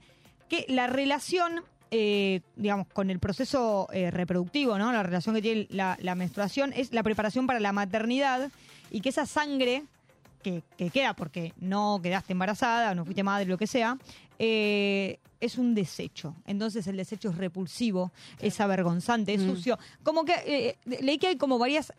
que 0.53 0.65
la 0.71 0.87
relación 0.87 1.63
eh, 1.95 2.41
digamos, 2.55 2.87
con 2.87 3.11
el 3.11 3.19
proceso 3.19 3.87
eh, 3.93 4.09
reproductivo, 4.09 4.77
¿no? 4.79 4.91
La 4.91 5.03
relación 5.03 5.35
que 5.35 5.41
tiene 5.43 5.67
la, 5.69 5.95
la 6.01 6.15
menstruación 6.15 6.73
es 6.73 6.91
la 6.91 7.03
preparación 7.03 7.45
para 7.45 7.59
la 7.59 7.71
maternidad 7.71 8.49
y 8.89 9.01
que 9.01 9.09
esa 9.09 9.27
sangre 9.27 9.83
que, 10.41 10.63
que 10.75 10.89
queda 10.89 11.13
porque 11.13 11.53
no 11.59 11.99
quedaste 12.01 12.33
embarazada 12.33 12.95
no 12.95 13.05
fuiste 13.05 13.21
madre, 13.21 13.45
lo 13.45 13.59
que 13.59 13.67
sea, 13.67 13.97
eh, 14.39 15.19
es 15.39 15.59
un 15.59 15.75
desecho. 15.75 16.35
Entonces 16.47 16.87
el 16.87 16.97
desecho 16.97 17.29
es 17.29 17.37
repulsivo, 17.37 18.11
es 18.39 18.59
avergonzante, 18.59 19.33
es 19.35 19.41
Mm. 19.41 19.49
sucio. 19.51 19.77
Como 20.01 20.25
que 20.25 20.77
leí 20.85 21.19
que 21.19 21.27
hay 21.27 21.37
como 21.37 21.59
varias 21.59 21.93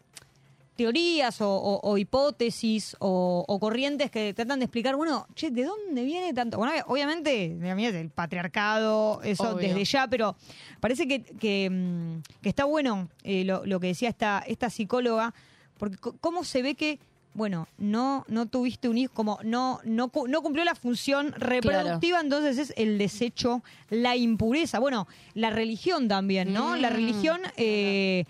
teorías 0.76 1.40
o, 1.40 1.48
o- 1.54 1.80
o 1.82 1.98
hipótesis 1.98 2.96
o, 2.98 3.44
o 3.46 3.58
corrientes 3.60 4.10
que 4.10 4.34
tratan 4.34 4.58
de 4.58 4.64
explicar, 4.64 4.96
bueno, 4.96 5.26
che, 5.34 5.50
¿de 5.50 5.64
dónde 5.64 6.02
viene 6.04 6.32
tanto? 6.34 6.58
Bueno, 6.58 6.72
obviamente, 6.86 7.56
a 7.70 7.74
mí 7.74 7.86
es 7.86 7.94
el 7.94 8.10
patriarcado, 8.10 9.20
eso 9.22 9.50
Obvio. 9.50 9.68
desde 9.68 9.84
ya, 9.84 10.08
pero 10.08 10.34
parece 10.80 11.06
que, 11.06 11.22
que, 11.22 11.70
mm, 11.70 12.40
que 12.42 12.48
está 12.48 12.64
bueno 12.64 13.08
eh, 13.22 13.44
lo, 13.44 13.64
lo 13.66 13.78
que 13.80 13.88
decía 13.88 14.08
esta, 14.08 14.42
esta 14.46 14.68
psicóloga, 14.70 15.32
porque 15.78 15.96
cómo 16.20 16.44
se 16.44 16.62
ve 16.62 16.74
que, 16.74 16.98
bueno, 17.34 17.66
no, 17.78 18.24
no 18.28 18.46
tuviste 18.46 18.88
un 18.88 18.96
hijo, 18.98 19.12
como 19.14 19.38
no, 19.42 19.80
no, 19.84 20.10
no 20.28 20.42
cumplió 20.42 20.64
la 20.64 20.74
función 20.74 21.32
reproductiva, 21.36 22.20
entonces 22.20 22.58
es 22.58 22.72
el 22.76 22.96
desecho, 22.98 23.62
la 23.90 24.14
impureza. 24.16 24.78
Bueno, 24.78 25.08
la 25.34 25.50
religión 25.50 26.06
también, 26.08 26.52
¿no? 26.52 26.76
La 26.76 26.90
Mm. 26.90 26.94
religión 26.94 27.40
eh, 27.56 28.24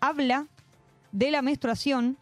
habla 0.00 0.46
de 1.12 1.30
la 1.30 1.42
menstruación 1.42 2.16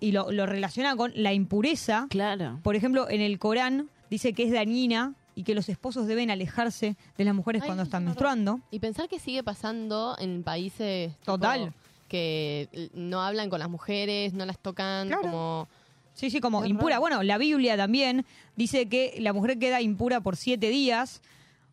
y 0.00 0.12
lo, 0.12 0.30
lo 0.32 0.46
relaciona 0.46 0.96
con 0.96 1.12
la 1.14 1.32
impureza. 1.32 2.06
Claro. 2.10 2.58
Por 2.62 2.76
ejemplo, 2.76 3.08
en 3.10 3.20
el 3.20 3.38
Corán 3.38 3.90
dice 4.10 4.32
que 4.32 4.44
es 4.44 4.52
dañina 4.52 5.14
y 5.34 5.42
que 5.44 5.54
los 5.54 5.68
esposos 5.68 6.06
deben 6.06 6.30
alejarse 6.30 6.96
de 7.16 7.24
las 7.24 7.34
mujeres 7.34 7.62
Ay, 7.62 7.66
cuando 7.68 7.82
están 7.84 8.02
es 8.02 8.06
menstruando. 8.06 8.60
Y 8.70 8.78
pensar 8.80 9.08
que 9.08 9.18
sigue 9.18 9.42
pasando 9.42 10.16
en 10.18 10.42
países 10.42 11.12
tipo, 11.18 11.32
Total. 11.32 11.72
que 12.08 12.90
no 12.94 13.22
hablan 13.22 13.50
con 13.50 13.60
las 13.60 13.68
mujeres, 13.70 14.32
no 14.32 14.44
las 14.46 14.58
tocan 14.58 15.08
Claro. 15.08 15.22
como 15.22 15.68
Sí, 16.12 16.28
sí, 16.28 16.40
como 16.40 16.64
impura. 16.66 16.98
Bueno, 16.98 17.22
la 17.22 17.38
Biblia 17.38 17.76
también 17.76 18.26
dice 18.56 18.88
que 18.88 19.14
la 19.20 19.32
mujer 19.32 19.58
queda 19.58 19.80
impura 19.80 20.20
por 20.20 20.36
siete 20.36 20.68
días. 20.68 21.22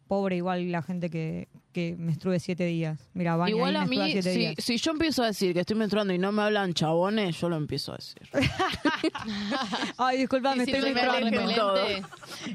Pobre 0.08 0.38
igual 0.38 0.72
la 0.72 0.82
gente 0.82 1.10
que, 1.10 1.48
que 1.74 1.96
menstrue 1.98 2.40
siete 2.40 2.66
días. 2.66 3.10
Mira, 3.14 3.36
Vania 3.36 3.56
Igual 3.56 3.76
a 3.76 3.86
mí, 3.86 4.00
siete 4.06 4.34
si, 4.34 4.40
días. 4.40 4.56
si 4.58 4.78
yo 4.78 4.92
empiezo 4.92 5.22
a 5.24 5.28
decir 5.28 5.54
que 5.54 5.60
estoy 5.60 5.76
menstruando 5.76 6.14
y 6.14 6.18
no 6.18 6.32
me 6.32 6.42
hablan 6.44 6.74
chabones, 6.74 7.38
yo 7.40 7.50
lo 7.50 7.58
empiezo 7.58 7.92
a 7.94 7.98
decir. 7.98 8.22
Ay, 9.98 10.18
disculpame, 10.20 10.66
Sí, 10.66 10.72
sí, 10.72 10.78
estoy 10.78 10.94
menstruando. 10.94 11.82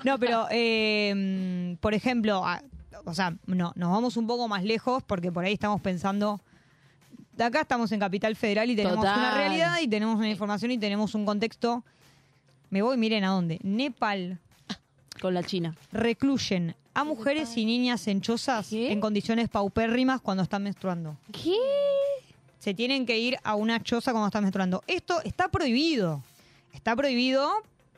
No, 0.05 0.19
pero, 0.19 0.47
eh, 0.51 1.77
por 1.81 1.95
ejemplo, 1.95 2.45
a- 2.47 2.63
o 3.05 3.15
sea, 3.15 3.35
no, 3.47 3.73
nos 3.75 3.91
vamos 3.91 4.17
un 4.17 4.27
poco 4.27 4.49
más 4.49 4.63
lejos 4.65 5.03
porque 5.03 5.31
por 5.33 5.45
ahí 5.45 5.53
estamos 5.55 5.81
pensando. 5.81 6.41
De 7.37 7.45
acá 7.45 7.63
estamos 7.63 7.91
en 7.93 8.01
Capital 8.01 8.37
Federal 8.37 8.71
y 8.71 8.77
tenemos 8.77 8.99
Total. 8.99 9.19
una 9.19 9.35
realidad 9.35 9.79
y 9.83 9.89
tenemos 9.89 10.17
una 10.17 10.29
información 10.29 10.71
y 10.71 10.79
tenemos 10.79 11.15
un 11.15 11.25
contexto. 11.25 11.83
Me 12.71 12.83
voy, 12.83 12.97
miren 12.97 13.25
a 13.25 13.29
dónde. 13.31 13.59
Nepal 13.63 14.39
Con 15.21 15.35
la 15.35 15.43
China. 15.43 15.75
recluyen 15.93 16.75
a 16.95 17.05
mujeres 17.05 17.57
y 17.57 17.65
niñas 17.65 18.07
en 18.07 18.21
chozas 18.21 18.69
¿Qué? 18.69 18.93
en 18.93 19.01
condiciones 19.01 19.49
paupérrimas 19.49 20.21
cuando 20.21 20.43
están 20.43 20.63
menstruando. 20.63 21.17
¿Qué? 21.33 21.57
Se 22.59 22.75
tienen 22.75 23.07
que 23.07 23.19
ir 23.19 23.39
a 23.43 23.55
una 23.55 23.83
choza 23.83 24.13
cuando 24.13 24.29
están 24.29 24.45
menstruando. 24.45 24.83
Esto 24.87 25.21
está 25.23 25.49
prohibido. 25.49 26.23
Está 26.73 26.95
prohibido, 26.95 27.51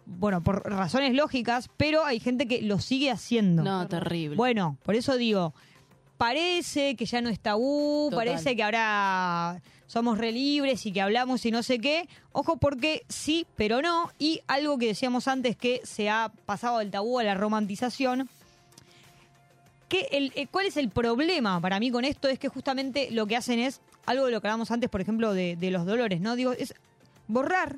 bueno, 0.06 0.42
por 0.42 0.68
razones 0.70 1.14
lógicas, 1.14 1.68
pero 1.76 2.04
hay 2.04 2.18
gente 2.18 2.46
que 2.48 2.62
lo 2.62 2.78
sigue 2.78 3.10
haciendo. 3.10 3.62
No, 3.62 3.86
terrible. 3.88 4.36
Bueno, 4.36 4.78
por 4.82 4.94
eso 4.94 5.16
digo, 5.16 5.54
parece 6.16 6.96
que 6.96 7.04
ya 7.06 7.20
no 7.20 7.28
es 7.28 7.40
tabú, 7.40 8.08
Total. 8.10 8.26
parece 8.26 8.56
que 8.56 8.62
ahora 8.62 9.60
somos 9.86 10.18
re 10.18 10.32
libres 10.32 10.86
y 10.86 10.92
que 10.92 11.00
hablamos 11.02 11.44
y 11.46 11.50
no 11.50 11.62
sé 11.62 11.78
qué. 11.78 12.08
Ojo 12.32 12.56
porque 12.56 13.04
sí, 13.08 13.46
pero 13.56 13.82
no. 13.82 14.10
Y 14.18 14.40
algo 14.46 14.78
que 14.78 14.86
decíamos 14.86 15.28
antes 15.28 15.56
que 15.56 15.82
se 15.84 16.08
ha 16.08 16.32
pasado 16.46 16.78
del 16.78 16.90
tabú 16.90 17.18
a 17.18 17.24
la 17.24 17.34
romantización. 17.34 18.28
Que 19.94 20.08
el, 20.10 20.32
eh, 20.34 20.48
¿Cuál 20.50 20.66
es 20.66 20.76
el 20.76 20.88
problema 20.88 21.60
para 21.60 21.78
mí 21.78 21.88
con 21.92 22.04
esto? 22.04 22.26
Es 22.26 22.40
que 22.40 22.48
justamente 22.48 23.12
lo 23.12 23.28
que 23.28 23.36
hacen 23.36 23.60
es 23.60 23.80
algo 24.06 24.26
de 24.26 24.32
lo 24.32 24.40
que 24.40 24.48
hablamos 24.48 24.72
antes, 24.72 24.90
por 24.90 25.00
ejemplo, 25.00 25.32
de, 25.32 25.54
de 25.54 25.70
los 25.70 25.86
dolores, 25.86 26.20
¿no? 26.20 26.34
Digo, 26.34 26.50
es 26.50 26.74
borrar, 27.28 27.76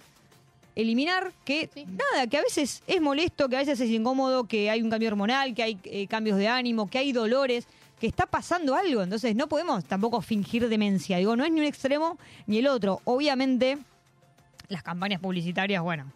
eliminar, 0.75 1.35
que 1.45 1.69
nada, 1.87 2.27
que 2.27 2.39
a 2.39 2.41
veces 2.41 2.83
es 2.87 3.01
molesto, 3.03 3.51
que 3.51 3.57
a 3.57 3.59
veces 3.59 3.79
es 3.81 3.91
incómodo, 3.91 4.45
que 4.45 4.71
hay 4.71 4.81
un 4.81 4.89
cambio 4.89 5.11
hormonal, 5.11 5.55
que 5.55 5.63
hay 5.63 5.79
eh, 5.85 6.07
cambios 6.07 6.39
de 6.39 6.49
ánimo, 6.49 6.89
que 6.89 6.97
hay 6.97 7.13
dolores, 7.13 7.67
que 8.01 8.07
está 8.07 8.25
pasando 8.25 8.75
algo. 8.75 9.03
Entonces 9.03 9.37
no 9.37 9.47
podemos 9.47 9.85
tampoco 9.85 10.23
fingir 10.23 10.71
demencia. 10.71 11.19
Digo, 11.19 11.37
no 11.37 11.45
es 11.45 11.53
ni 11.53 11.61
un 11.61 11.67
extremo 11.67 12.17
ni 12.47 12.61
el 12.61 12.67
otro. 12.67 13.03
Obviamente, 13.05 13.77
las 14.69 14.83
campañas 14.83 15.21
publicitarias, 15.21 15.83
bueno, 15.83 16.11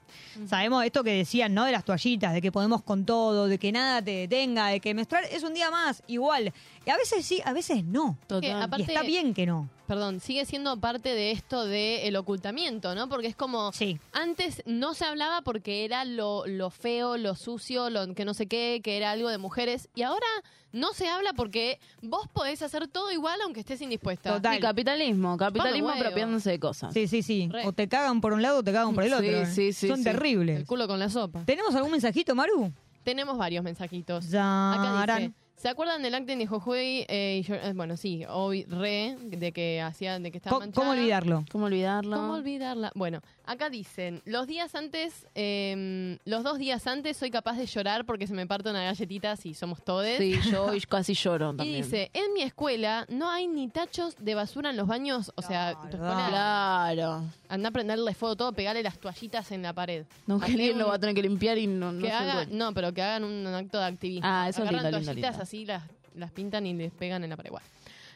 sabemos 0.49 0.85
esto 0.85 1.03
que 1.05 1.13
decían, 1.13 1.55
¿no? 1.55 1.65
De 1.65 1.73
las 1.73 1.85
toallitas, 1.85 2.33
de 2.33 2.41
que 2.43 2.53
podemos 2.53 2.83
con 2.83 3.05
todo, 3.05 3.47
de 3.49 3.59
que 3.59 3.73
nada 3.73 4.03
te 4.03 4.11
detenga, 4.13 4.69
de 4.69 4.81
que 4.81 4.95
menstruar 4.95 5.25
es 5.31 5.43
un 5.43 5.55
día 5.55 5.71
más, 5.71 6.03
igual. 6.07 6.53
Y 6.87 6.91
a 6.91 6.97
veces 6.97 7.25
sí, 7.27 7.41
a 7.45 7.53
veces 7.53 7.85
no. 7.85 8.17
Que 8.29 8.49
Y 8.49 8.51
aparte- 8.51 8.83
está 8.85 9.03
bien 9.03 9.35
que 9.35 9.47
no. 9.47 9.69
Perdón, 9.91 10.21
sigue 10.21 10.45
siendo 10.45 10.79
parte 10.79 11.09
de 11.17 11.33
esto 11.33 11.65
del 11.65 12.15
ocultamiento, 12.15 12.95
¿no? 12.95 13.09
Porque 13.09 13.27
es 13.27 13.35
como. 13.35 13.73
Antes 14.13 14.63
no 14.65 14.95
se 14.95 15.05
hablaba 15.05 15.43
porque 15.43 15.85
era 15.85 16.05
lo, 16.05 16.47
lo 16.47 16.71
feo, 16.71 17.17
lo 17.17 17.35
sucio, 17.35 17.91
lo 17.91 18.15
que 18.15 18.25
no 18.25 18.33
sé 18.33 18.47
qué, 18.47 18.81
que 18.85 18.97
era 18.97 19.11
algo 19.11 19.31
de 19.31 19.39
mujeres. 19.39 19.89
Y 19.97 20.03
ahora 20.03 20.29
no 20.71 20.93
se 20.93 21.09
habla 21.09 21.33
porque 21.33 21.81
vos 22.03 22.29
podés 22.33 22.63
hacer 22.63 22.87
todo 22.87 23.11
igual 23.11 23.41
aunque 23.43 23.59
estés 23.59 23.81
indispuesta. 23.81 24.33
Total. 24.35 24.55
Sí, 24.55 24.61
capitalismo. 24.61 25.37
Capitalismo 25.37 25.91
apropiándose 25.91 26.51
de 26.51 26.61
cosas. 26.61 26.95
Sí, 26.95 27.09
sí, 27.09 27.25
sí. 27.25 27.49
Re. 27.51 27.67
O 27.67 27.73
te 27.73 27.89
cagan 27.89 28.21
por 28.21 28.33
un 28.33 28.43
lado 28.43 28.59
o 28.59 28.63
te 28.63 28.73
cagan 28.73 28.95
por 28.95 29.03
el 29.03 29.11
Sí, 29.11 29.15
otro. 29.17 29.27
¿eh? 29.43 29.47
sí, 29.47 29.73
sí, 29.73 29.89
Son 29.89 29.97
sí. 29.99 30.05
terribles. 30.05 30.61
El 30.61 30.67
culo 30.67 30.87
con 30.87 31.01
la 31.01 31.09
sopa. 31.09 31.45
¿Tenemos 31.47 31.75
algún 31.75 31.91
mensajito, 31.91 32.33
Maru? 32.37 32.73
Tenemos 33.03 33.37
varios 33.37 33.65
mensajitos. 33.65 34.31
Ya, 34.31 34.73
Acá 35.05 35.17
dice, 35.19 35.33
¿se 35.61 35.69
acuerdan 35.69 36.03
del 36.03 36.15
acting 36.15 36.39
de 36.39 36.47
Jojuy? 36.47 37.05
Eh, 37.09 37.41
y 37.41 37.43
yo- 37.47 37.55
eh, 37.57 37.73
bueno, 37.75 37.97
sí, 37.97 38.25
hoy 38.29 38.65
re, 38.65 39.17
de 39.21 39.53
que 39.53 39.81
hacían, 39.81 40.23
de 40.23 40.31
que 40.31 40.39
estaba 40.39 40.55
¿Cómo, 40.57 40.67
manchada. 40.67 40.91
olvidarlo? 40.93 41.45
¿Cómo 41.53 41.67
olvidarlo? 41.67 42.17
¿Cómo 42.17 42.33
olvidarla? 42.35 42.93
Bueno, 42.95 43.21
acá 43.53 43.69
dicen, 43.71 44.23
los 44.25 44.47
días 44.47 44.75
antes, 44.75 45.27
eh, 45.35 46.19
los 46.25 46.45
dos 46.45 46.59
días 46.59 46.87
antes 46.87 47.17
soy 47.17 47.31
capaz 47.31 47.57
de 47.57 47.67
llorar 47.67 48.05
porque 48.07 48.27
se 48.27 48.35
me 48.35 48.47
parte 48.47 48.71
una 48.71 48.83
galletita, 48.85 49.37
si 49.37 49.55
somos 49.55 49.83
todes. 49.85 50.19
Sí, 50.19 50.39
yo 50.51 50.67
hoy 50.67 50.81
casi 50.89 51.15
lloro 51.15 51.53
Y 51.53 51.57
también. 51.57 51.83
dice, 51.83 52.11
en 52.15 52.33
mi 52.33 52.43
escuela 52.43 53.07
no 53.09 53.31
hay 53.31 53.47
ni 53.49 53.69
tachos 53.69 54.15
de 54.19 54.35
basura 54.35 54.71
en 54.71 54.77
los 54.77 54.87
baños. 54.87 55.33
O 55.37 55.43
sea, 55.43 55.75
tu 55.81 55.89
escuela, 55.97 56.27
Claro. 56.29 57.25
anda 57.49 57.69
a 57.69 57.73
prenderle 57.73 58.15
fuego 58.15 58.37
todo, 58.37 58.53
pegarle 58.53 58.83
las 58.83 58.99
toallitas 58.99 59.51
en 59.53 59.63
la 59.63 59.73
pared. 59.73 60.05
No, 60.27 60.39
que 60.39 60.45
Hacé 60.45 60.53
alguien 60.55 60.73
un- 60.75 60.79
lo 60.79 60.89
va 60.89 60.95
a 60.95 60.99
tener 60.99 61.15
que 61.15 61.23
limpiar 61.23 61.59
y 61.59 61.67
no, 61.67 61.93
no 61.93 62.01
que 62.03 62.09
se 62.09 62.13
haga- 62.13 62.35
duele. 62.35 62.55
no, 62.57 62.73
pero 62.73 62.93
que 62.95 63.03
hagan 63.03 63.25
un 63.25 63.47
acto 63.47 63.79
de 63.79 63.85
activismo. 63.85 64.29
Ah, 64.31 64.49
eso 64.49 64.63
es 64.63 64.69
Agarran 64.69 64.83
lindo, 64.85 64.99
lindo, 64.99 65.07
toallitas 65.13 65.31
lindo. 65.33 65.43
así, 65.43 65.65
las, 65.67 65.83
las 66.15 66.31
pintan 66.31 66.67
y 66.67 66.75
les 66.75 66.93
pegan 66.93 67.25
en 67.25 67.31
la 67.31 67.37
pared. 67.37 67.51
Bueno. 67.51 67.67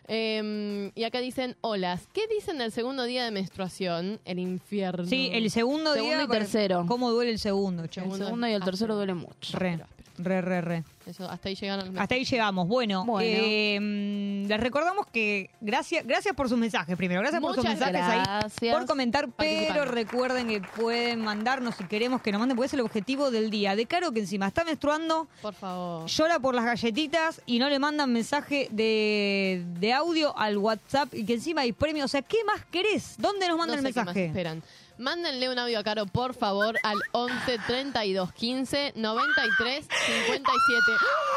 Eh, 0.09 0.93
y 0.95 1.05
acá 1.05 1.21
dicen, 1.21 1.57
hola, 1.61 1.99
¿qué 2.13 2.23
dicen 2.29 2.59
del 2.59 2.73
segundo 2.73 3.05
día 3.05 3.25
de 3.25 3.31
menstruación? 3.31 4.21
El 4.25 4.39
infierno. 4.39 5.07
Sí, 5.07 5.31
el 5.33 5.51
segundo, 5.51 5.95
Segundo 5.95 6.17
día. 6.17 6.25
y 6.25 6.29
tercero. 6.29 6.85
¿Cómo 6.87 7.11
duele 7.11 7.31
el 7.33 7.39
segundo, 7.39 7.87
che? 7.87 8.03
El 8.03 8.13
segundo 8.13 8.47
y 8.49 8.53
el 8.53 8.63
tercero 8.63 8.95
duele 8.97 9.15
mucho. 9.15 9.59
Re, 9.59 9.81
re, 10.19 10.41
re, 10.43 10.61
re. 10.61 10.85
Eso, 11.07 11.29
hasta 11.29 11.51
ahí 11.51 11.55
llegaron 11.55 11.93
los 11.93 12.01
Hasta 12.03 12.15
ahí 12.15 12.25
llegamos. 12.25 12.67
Bueno, 12.67 13.05
Bueno. 13.05 13.27
eh, 13.29 14.45
les 14.49 14.61
recordamos 14.61 15.07
que 15.09 15.51
gracias, 15.61 16.07
gracias 16.07 16.35
por 16.35 16.49
sus 16.49 16.57
mensajes 16.57 16.97
primero. 16.97 17.21
Gracias 17.21 17.43
por 17.43 17.55
sus 17.55 17.65
Muchas 17.65 17.79
mensajes 17.79 18.03
ahí. 18.11 18.23
gracias. 18.25 18.75
Por 18.77 18.87
comentar, 18.87 19.29
pero 19.37 19.51
Participando. 19.67 19.85
recuerden 19.93 20.49
que 20.49 20.61
pueden 20.63 21.21
mandarnos 21.21 21.75
si 21.75 21.85
queremos 21.85 22.23
que 22.23 22.33
nos 22.33 22.39
manden, 22.39 22.57
porque 22.57 22.67
es 22.69 22.75
el 22.75 22.81
objetivo 22.81 23.31
del 23.31 23.51
día. 23.51 23.77
De 23.77 23.85
Caro 23.87 24.13
que 24.13 24.21
encima 24.21 24.47
está 24.49 24.65
menstruando, 24.65 25.29
Por 25.43 25.55
favor. 25.55 26.07
llora 26.07 26.39
por 26.39 26.55
las 26.55 26.65
galletitas 26.65 27.43
y 27.45 27.59
no 27.59 27.69
le 27.69 27.79
mandan 27.79 28.13
mensaje 28.13 28.69
de, 28.71 29.63
de 29.79 29.93
audio 29.93 30.37
al 30.39 30.57
WhatsApp 30.57 31.13
y 31.15 31.25
que 31.27 31.35
encima 31.35 31.63
hay 31.63 31.73
premio. 31.73 32.05
O 32.07 32.09
sea, 32.09 32.23
¿qué 32.23 32.39
más 32.47 32.65
querés? 32.71 33.17
¿Dónde 33.19 33.47
nos 33.49 33.59
mandan 33.59 33.83
no 33.83 33.89
el 33.89 33.93
qué 33.95 34.01
más 34.01 34.07
mensaje? 34.07 34.27
esperan. 34.27 34.63
Mándenle 34.99 35.49
un 35.51 35.59
audio 35.59 35.79
a 35.81 35.83
Caro, 35.85 36.07
por 36.07 36.35
favor, 36.35 36.79
al 36.83 36.99
11 37.13 37.59
32 37.67 38.33
15 38.33 38.93
93 38.95 39.87
57. 39.87 40.83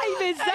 ¡Ay, 0.04 0.28
mensaje! 0.28 0.52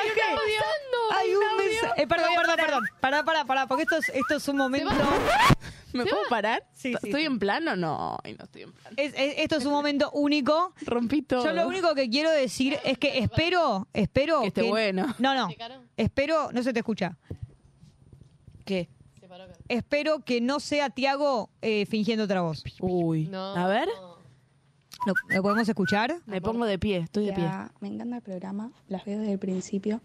Hay 1.15 1.35
un 1.35 1.57
mensaje. 1.57 2.03
Eh, 2.03 2.07
perdón, 2.07 2.31
perdón, 2.37 2.57
perdón. 2.57 2.85
Pará, 3.01 3.25
pará, 3.25 3.45
pará, 3.45 3.67
porque 3.67 3.83
esto 3.83 3.97
es, 3.97 4.09
esto 4.11 4.37
es 4.37 4.47
un 4.49 4.57
momento. 4.57 4.91
¿Me 5.93 6.05
puedo 6.05 6.23
parar? 6.31 6.65
Sí, 6.73 6.93
sí, 6.93 7.09
¿Estoy 7.09 7.21
sí. 7.23 7.27
en 7.27 7.39
plano? 7.39 7.77
No, 7.77 8.17
ay, 8.25 8.35
no 8.39 8.45
estoy 8.45 8.63
en. 8.63 8.73
Es- 8.97 9.13
es- 9.15 9.35
esto 9.39 9.57
es 9.57 9.67
un 9.67 9.73
momento 9.73 10.11
único. 10.13 10.73
Rompí 10.87 11.21
todo. 11.23 11.45
Yo 11.45 11.53
lo 11.53 11.67
único 11.67 11.95
que 11.95 12.09
quiero 12.09 12.31
decir 12.31 12.79
es 12.85 12.97
que 12.99 13.19
espero, 13.19 13.89
espero 13.93 14.41
Que 14.43 14.47
esté 14.49 14.63
bueno. 14.63 15.15
No, 15.19 15.35
no. 15.35 15.49
Espero, 15.97 16.51
no 16.53 16.63
se 16.63 16.73
te 16.73 16.79
escucha. 16.79 17.17
¿Qué? 18.65 18.89
Espero 19.69 20.21
que 20.21 20.41
no 20.41 20.61
sea 20.61 20.91
Tiago 20.91 21.51
eh, 21.63 21.87
fingiendo 21.87 22.25
otra 22.25 22.43
voz. 22.43 22.63
Uy. 22.81 23.29
No. 23.29 23.55
A 23.57 23.67
ver, 23.67 23.89
¿Lo, 25.07 25.15
lo 25.29 25.43
podemos 25.43 25.69
escuchar? 25.69 26.15
me 26.27 26.41
pongo 26.41 26.65
de 26.65 26.79
pie, 26.79 26.99
estoy 26.99 27.27
de 27.27 27.33
pie. 27.33 27.45
Ya, 27.45 27.73
me 27.81 27.89
encanta 27.89 28.17
el 28.17 28.23
programa, 28.23 28.71
las 28.89 29.05
veo 29.05 29.19
desde 29.19 29.33
el 29.33 29.39
principio. 29.39 30.01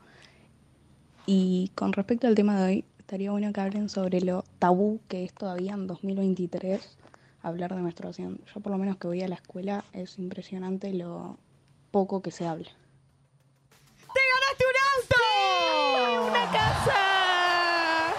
Y 1.25 1.71
con 1.75 1.93
respecto 1.93 2.25
al 2.27 2.35
tema 2.35 2.59
de 2.59 2.65
hoy, 2.65 2.85
estaría 2.99 3.31
bueno 3.31 3.51
que 3.53 3.59
hablen 3.61 3.89
sobre 3.89 4.21
lo 4.21 4.43
tabú 4.59 5.01
que 5.07 5.23
es 5.25 5.33
todavía 5.33 5.73
en 5.73 5.87
2023 5.87 6.97
hablar 7.41 7.75
de 7.75 7.81
menstruación. 7.81 8.41
Yo 8.53 8.59
por 8.61 8.71
lo 8.71 8.77
menos 8.77 8.97
que 8.97 9.07
voy 9.07 9.21
a 9.21 9.27
la 9.27 9.35
escuela 9.35 9.83
es 9.93 10.17
impresionante 10.19 10.93
lo 10.93 11.37
poco 11.91 12.21
que 12.21 12.31
se 12.31 12.45
habla. 12.47 12.69
¡Te 14.13 14.21
ganaste 14.33 14.63
un 14.65 14.77
auto! 14.93 16.31
¡Una 16.31 16.51
casa! 16.51 18.13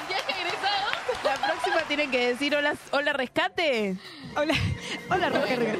¿El 0.00 0.06
viaje 0.08 0.32
egresado? 0.40 0.90
La 1.24 1.36
próxima 1.46 1.83
tienen 1.96 2.10
que 2.10 2.26
decir 2.26 2.56
hola, 2.56 2.74
hola 2.90 3.12
rescate. 3.12 3.96
Hola, 4.36 4.54
hola, 5.10 5.30
Roger. 5.30 5.78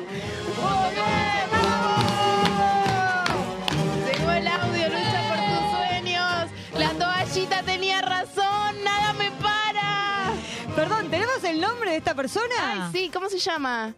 Llegó 4.07 4.31
el 4.31 4.47
audio, 4.47 4.89
lucha 4.91 5.23
por 5.29 5.39
tus 5.39 5.77
sueños. 5.77 6.51
La 6.79 6.91
toallita 6.91 7.63
tenía 7.65 8.01
razón, 8.01 8.85
nada 8.85 9.13
me 9.15 9.33
para. 9.33 10.33
Perdón, 10.77 11.11
¿tenemos 11.11 11.43
el 11.43 11.61
nombre 11.61 11.91
de 11.91 11.97
esta 11.97 12.15
persona? 12.15 12.55
Ay, 12.61 12.81
sí, 12.93 13.11
¿cómo 13.13 13.29
se 13.29 13.41
llama? 13.41 13.93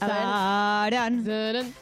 A. 0.00 0.88
Sarán. 0.90 1.24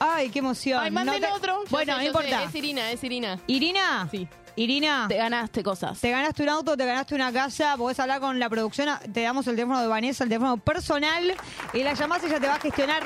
Ay, 0.00 0.28
qué 0.28 0.40
emoción. 0.40 0.80
Ay, 0.84 0.90
manden 0.90 1.22
te- 1.22 1.26
otro. 1.32 1.64
Yo 1.64 1.70
Bueno, 1.70 1.94
sé, 1.94 2.00
no 2.02 2.06
importa. 2.08 2.40
sé, 2.40 2.44
Es 2.44 2.54
Irina, 2.54 2.90
es 2.90 3.02
Irina. 3.02 3.40
Irina. 3.46 4.06
Sí. 4.10 4.28
Irina. 4.56 5.06
Te 5.08 5.16
ganaste 5.16 5.62
cosas. 5.62 6.00
Te 6.00 6.10
ganaste 6.10 6.42
un 6.42 6.48
auto, 6.48 6.76
te 6.76 6.84
ganaste 6.86 7.14
una 7.14 7.32
casa, 7.32 7.76
podés 7.76 7.98
hablar 8.00 8.20
con 8.20 8.38
la 8.38 8.48
producción, 8.48 8.88
te 9.12 9.22
damos 9.22 9.46
el 9.48 9.56
teléfono 9.56 9.80
de 9.80 9.86
Vanessa, 9.88 10.24
el 10.24 10.30
teléfono 10.30 10.56
personal, 10.58 11.34
y 11.72 11.82
la 11.82 11.94
llamás 11.94 12.22
y 12.22 12.26
ella 12.26 12.40
te 12.40 12.46
va 12.46 12.54
a 12.54 12.60
gestionar 12.60 13.02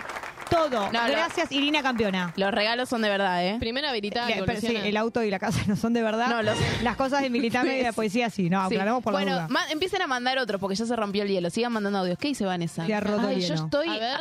todo. 0.51 0.91
No, 0.91 0.93
no. 0.93 1.09
Gracias, 1.09 1.51
Irina 1.53 1.83
campeona. 1.83 2.33
Los 2.37 2.53
regalos 2.53 2.89
son 2.89 3.03
de 3.03 3.09
verdad, 3.09 3.45
¿eh? 3.47 3.57
Primero 3.61 3.89
habilitada, 3.89 4.29
Le- 4.29 4.43
pero 4.45 4.61
sí, 4.61 4.75
el 4.77 4.97
auto 4.97 5.23
y 5.23 5.31
la 5.31 5.39
casa 5.39 5.61
no 5.67 5.77
son 5.77 5.93
de 5.93 6.03
verdad. 6.03 6.29
No, 6.29 6.43
los- 6.43 6.57
Las 6.83 6.97
cosas 6.97 7.23
de 7.23 7.31
militante 7.31 7.79
y 7.81 7.83
de 7.83 7.93
poesía 7.93 8.31
sí. 8.31 8.49
No, 8.51 8.67
Sí. 8.69 8.75
aclaramos 8.75 9.03
por 9.03 9.13
bueno, 9.13 9.31
la 9.31 9.35
duda. 9.45 9.49
ma- 9.49 9.71
empiecen 9.71 10.03
a 10.03 10.07
mandar 10.07 10.39
otro 10.39 10.59
porque 10.59 10.75
ya 10.77 10.85
se 10.87 10.97
rompió 10.97 11.23
el 11.23 11.29
hielo. 11.29 11.49
Sigan 11.51 11.73
mandando 11.73 11.99
audios. 12.01 12.19
¿Qué 12.19 12.29
dice 12.29 12.45
Vanessa? 12.45 12.85
Se 12.87 12.95
ha 12.95 13.01
roto 13.01 13.27
Ay, 13.29 13.37
el 13.37 13.41
yo 13.43 13.49
hielo. 13.55 13.65
estoy, 13.65 13.89
A 13.89 13.99
ver, 13.99 14.21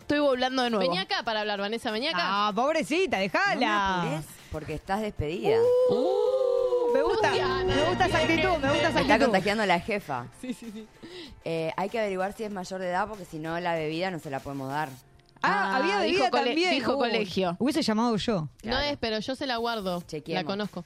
estoy 0.00 0.18
volando 0.18 0.62
de 0.62 0.70
nuevo. 0.70 0.86
vení 0.86 0.98
acá 0.98 1.22
para 1.24 1.40
hablar, 1.40 1.60
Vanessa, 1.60 1.90
vení 1.90 2.08
acá. 2.08 2.18
Ah, 2.48 2.52
pobrecita, 2.54 3.16
No 3.16 3.22
dejala. 3.22 4.02
apures, 4.02 4.24
porque 4.52 4.74
estás 4.74 5.00
despedida. 5.00 5.56
Me 6.94 7.02
gusta, 7.02 7.30
Luciana, 7.30 7.74
me 7.74 7.84
gusta 7.88 8.06
esa 8.06 8.18
actitud, 8.18 8.48
me 8.48 8.68
gusta 8.68 8.68
esa 8.88 8.92
Me 8.94 9.00
está 9.00 9.14
actitud. 9.14 9.24
contagiando 9.24 9.66
la 9.66 9.80
jefa. 9.80 10.26
Sí, 10.40 10.54
sí, 10.54 10.70
sí. 10.72 10.86
Eh, 11.44 11.72
hay 11.76 11.88
que 11.90 11.98
averiguar 12.00 12.32
si 12.32 12.44
es 12.44 12.50
mayor 12.50 12.80
de 12.80 12.88
edad, 12.88 13.06
porque 13.08 13.24
si 13.24 13.38
no, 13.38 13.58
la 13.60 13.74
bebida 13.74 14.10
no 14.10 14.18
se 14.18 14.30
la 14.30 14.40
podemos 14.40 14.68
dar. 14.70 14.88
Ah, 15.42 15.72
Ah, 15.74 15.76
había 15.76 16.00
dijo 16.00 16.22
bebida 16.22 16.30
cole- 16.30 16.44
también. 16.46 16.70
dijo 16.70 16.96
colegio. 16.96 17.56
Hubiese 17.58 17.82
llamado 17.82 18.16
yo. 18.16 18.48
No 18.62 18.78
es, 18.78 18.96
pero 18.98 19.18
yo 19.18 19.34
se 19.34 19.46
la 19.46 19.56
guardo. 19.58 20.02
Chequeemos. 20.06 20.42
La 20.42 20.46
conozco. 20.46 20.84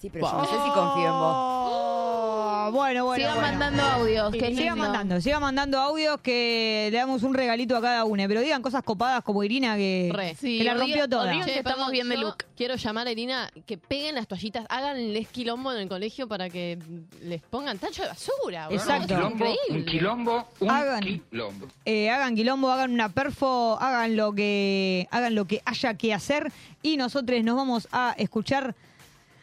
Sí, 0.00 0.08
pero 0.10 0.26
yo 0.30 0.38
no 0.38 0.44
sé 0.44 0.52
si 0.52 0.70
confío 0.70 1.04
en 1.06 1.12
vos. 1.12 1.36
Oh, 1.82 2.70
bueno, 2.72 3.04
bueno. 3.04 3.16
Sigan 3.24 3.34
bueno. 3.40 3.58
mandando 3.58 3.82
audios. 3.82 4.32
Que 4.32 4.50
lindo. 4.50 4.76
mandando, 4.76 5.20
sigan 5.20 5.40
mandando 5.42 5.78
audios 5.80 6.20
que 6.20 6.88
le 6.90 6.96
damos 6.96 7.22
un 7.22 7.34
regalito 7.34 7.76
a 7.76 7.80
cada 7.80 8.04
uno. 8.04 8.22
Pero 8.28 8.40
digan 8.40 8.62
cosas 8.62 8.82
copadas 8.82 9.22
como 9.22 9.42
Irina 9.44 9.76
que, 9.76 10.10
Re. 10.12 10.34
Sí, 10.36 10.58
que 10.58 10.64
la 10.64 10.74
rompió 10.74 10.94
digan- 11.04 11.10
toda. 11.10 11.32
digan- 11.32 11.46
Che, 11.46 11.58
estamos 11.58 11.76
perdón, 11.78 11.92
bien 11.92 12.08
de 12.08 12.16
look. 12.18 12.36
Quiero 12.56 12.76
llamar 12.76 13.06
a 13.08 13.10
Irina 13.12 13.50
que 13.66 13.76
peguen 13.76 14.14
las 14.14 14.26
toallitas, 14.26 14.64
háganles 14.68 15.28
quilombo 15.28 15.72
en 15.72 15.80
el 15.80 15.88
colegio 15.88 16.28
para 16.28 16.48
que 16.48 16.78
les 17.22 17.42
pongan 17.42 17.78
tacho 17.78 18.02
de 18.02 18.08
basura. 18.08 18.68
Exacto. 18.70 19.14
Un 19.14 19.32
increíble. 19.32 19.56
Un 19.70 19.84
quilombo, 19.84 20.48
un 20.60 20.70
Hagan. 20.70 21.00
quilombo. 21.00 21.66
Eh, 21.84 22.08
hagan 22.10 22.34
quilombo, 22.34 22.70
hagan 22.70 22.92
una 22.92 23.08
perfo, 23.10 23.76
hagan 23.80 24.16
lo 24.16 24.32
que 24.32 25.08
hagan 25.10 25.34
lo 25.34 25.44
que 25.46 25.60
haya 25.64 25.94
que 25.94 26.14
hacer 26.14 26.52
y 26.82 26.96
nosotros 26.96 27.42
nos 27.42 27.56
vamos 27.56 27.88
a 27.92 28.14
escuchar 28.16 28.74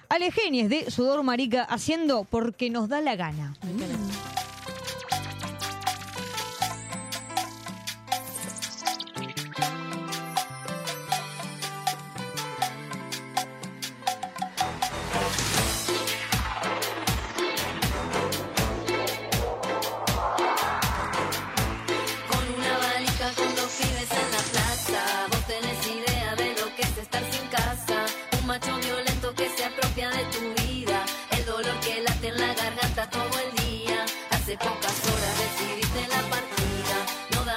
a 0.10 0.20
Legenies 0.20 0.70
de 0.70 0.90
Sudor 0.92 1.24
Marica 1.24 1.64
haciendo 1.64 2.24
porque 2.24 2.70
nos 2.70 2.90
da 2.90 3.02
la 3.02 3.16
gana. 3.16 3.54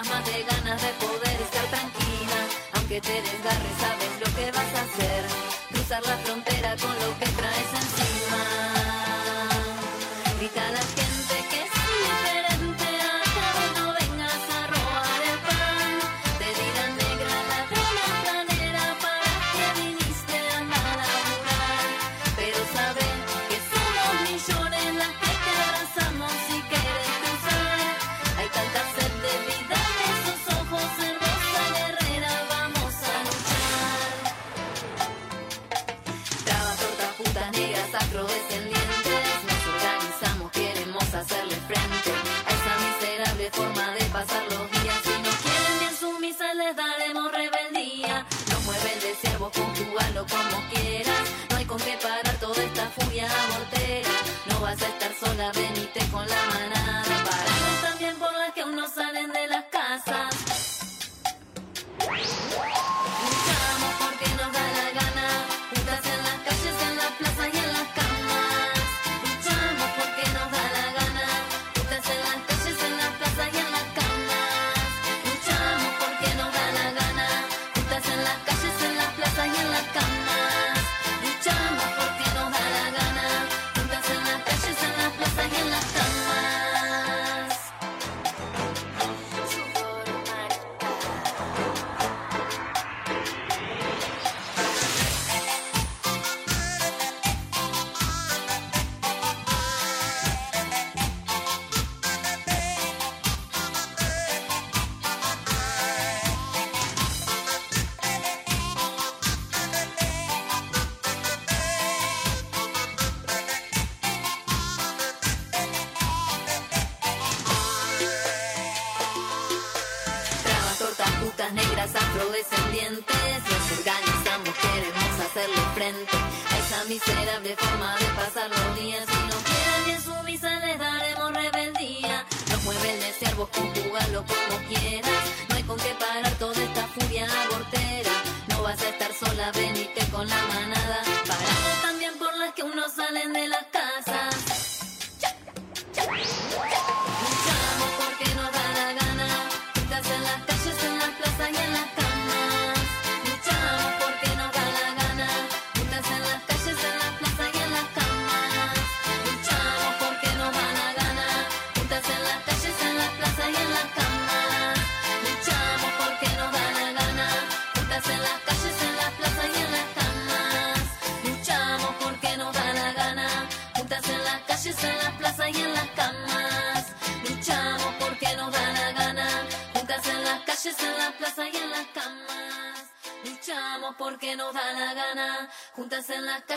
Más 0.09 0.25
de 0.25 0.43
ganas 0.45 0.81
de 0.81 0.89
poder 0.95 1.41
estar 1.43 1.65
tranquila. 1.67 2.39
Aunque 2.75 3.01
te 3.01 3.13
desgarres, 3.21 3.70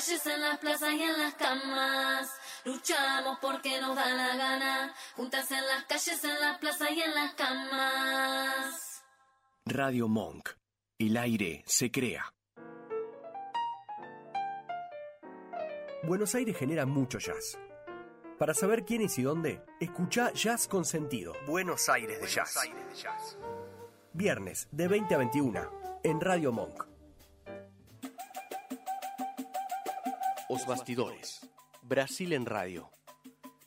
calles, 0.04 0.26
en 0.26 0.42
las 0.42 0.58
plazas 0.60 0.94
y 0.94 1.04
en 1.04 1.18
las 1.18 1.34
camas. 1.36 2.30
Luchamos 2.66 3.38
porque 3.42 3.80
nos 3.82 3.96
da 3.96 4.14
la 4.14 4.36
gana. 4.36 4.94
Juntas 5.16 5.52
en 5.52 5.66
las 5.66 5.86
calles, 5.86 6.24
en 6.24 6.40
las 6.40 6.58
plazas 6.60 6.92
y 6.92 7.02
en 7.02 7.14
las 7.14 7.34
camas. 7.36 9.04
Radio 9.66 10.08
Monk. 10.08 10.50
El 11.00 11.18
aire 11.18 11.64
se 11.66 11.92
crea. 11.92 12.34
Buenos 16.04 16.36
Aires 16.36 16.58
genera 16.58 16.86
mucho 16.86 17.18
jazz. 17.18 17.58
Para 18.38 18.54
saber 18.54 18.84
quién 18.84 19.02
es 19.04 19.18
y 19.18 19.24
dónde, 19.24 19.62
escucha 19.80 20.34
Jazz 20.34 20.68
con 20.68 20.84
Sentido. 20.84 21.34
Buenos 21.48 21.88
Aires 21.88 22.20
de 22.20 22.28
Jazz. 22.28 23.38
Viernes 24.12 24.68
de 24.72 24.88
20 24.90 25.16
a 25.16 25.18
21 25.18 25.72
en 26.04 26.20
Radio 26.20 26.52
Monk. 26.52 26.93
Os 30.56 30.68
Bastidores. 30.68 31.40
Brasil 31.82 32.32
en 32.32 32.46
Radio. 32.46 32.92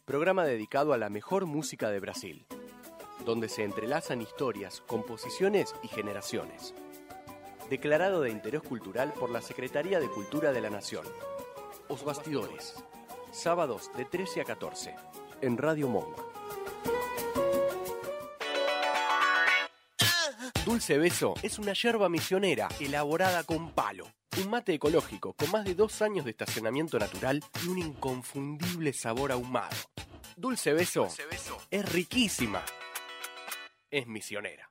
Programa 0.04 0.44
dedicado 0.44 0.92
a 0.92 0.96
la 0.96 1.10
mejor 1.10 1.44
música 1.44 1.90
de 1.90 1.98
Brasil, 1.98 2.46
donde 3.24 3.48
se 3.48 3.64
entrelazan 3.64 4.22
historias, 4.22 4.82
composiciones 4.82 5.74
y 5.82 5.88
generaciones. 5.88 6.74
Declarado 7.68 8.20
de 8.20 8.30
interés 8.30 8.62
cultural 8.62 9.12
por 9.14 9.30
la 9.30 9.42
Secretaría 9.42 9.98
de 9.98 10.08
Cultura 10.08 10.52
de 10.52 10.60
la 10.60 10.70
Nación. 10.70 11.04
Os 11.88 12.04
Bastidores. 12.04 12.76
Sábados 13.32 13.90
de 13.96 14.04
13 14.04 14.42
a 14.42 14.44
14 14.44 14.94
en 15.40 15.58
Radio 15.58 15.88
Monk. 15.88 16.16
Dulce 20.64 20.98
Beso 20.98 21.34
es 21.42 21.58
una 21.58 21.72
yerba 21.72 22.08
misionera 22.08 22.68
elaborada 22.78 23.42
con 23.42 23.72
palo. 23.72 24.06
Un 24.38 24.50
mate 24.50 24.74
ecológico 24.74 25.32
con 25.32 25.50
más 25.50 25.64
de 25.64 25.74
dos 25.74 26.02
años 26.02 26.26
de 26.26 26.32
estacionamiento 26.32 26.98
natural 26.98 27.42
y 27.64 27.68
un 27.68 27.78
inconfundible 27.78 28.92
sabor 28.92 29.32
ahumado. 29.32 29.74
Dulce 30.36 30.74
Beso, 30.74 31.08
es 31.70 31.92
riquísima. 31.92 32.62
Es 33.90 34.06
misionera. 34.06 34.70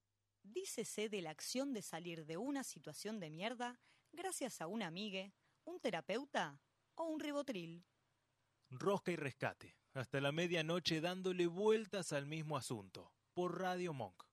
Dícese 0.53 1.07
de 1.07 1.21
la 1.21 1.29
acción 1.29 1.71
de 1.71 1.81
salir 1.81 2.25
de 2.25 2.35
una 2.35 2.65
situación 2.65 3.21
de 3.21 3.29
mierda 3.29 3.79
gracias 4.11 4.59
a 4.59 4.67
un 4.67 4.81
amigue, 4.81 5.33
un 5.63 5.79
terapeuta 5.79 6.59
o 6.95 7.05
un 7.05 7.21
ribotril. 7.21 7.85
Rosca 8.69 9.11
y 9.11 9.15
rescate. 9.15 9.77
Hasta 9.93 10.19
la 10.19 10.33
medianoche 10.33 10.99
dándole 10.99 11.47
vueltas 11.47 12.11
al 12.11 12.25
mismo 12.25 12.57
asunto. 12.57 13.13
Por 13.33 13.59
Radio 13.61 13.93
Monk. 13.93 14.25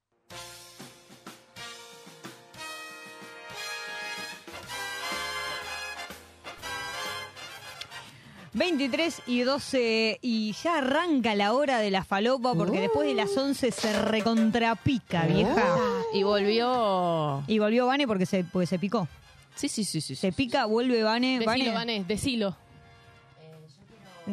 23 8.54 9.22
y 9.26 9.42
12 9.42 10.18
y 10.20 10.52
ya 10.52 10.78
arranca 10.78 11.36
la 11.36 11.52
hora 11.52 11.78
de 11.78 11.92
la 11.92 12.02
falopa 12.02 12.54
porque 12.54 12.80
después 12.80 13.06
de 13.06 13.14
las 13.14 13.36
11 13.36 13.70
se 13.70 14.02
recontrapica, 14.02 15.26
vieja. 15.26 15.97
Y 16.12 16.22
volvió... 16.22 17.42
Y 17.46 17.58
volvió 17.58 17.86
Vane 17.86 18.06
porque 18.06 18.26
se, 18.26 18.44
porque 18.44 18.66
se 18.66 18.78
picó. 18.78 19.08
Sí, 19.54 19.68
sí, 19.68 19.84
sí, 19.84 20.00
sí. 20.00 20.14
Se 20.14 20.32
pica, 20.32 20.66
vuelve 20.66 21.02
Vane. 21.02 21.40
Decilo, 21.40 21.72
Vané, 21.72 22.04
decilo. 22.04 22.56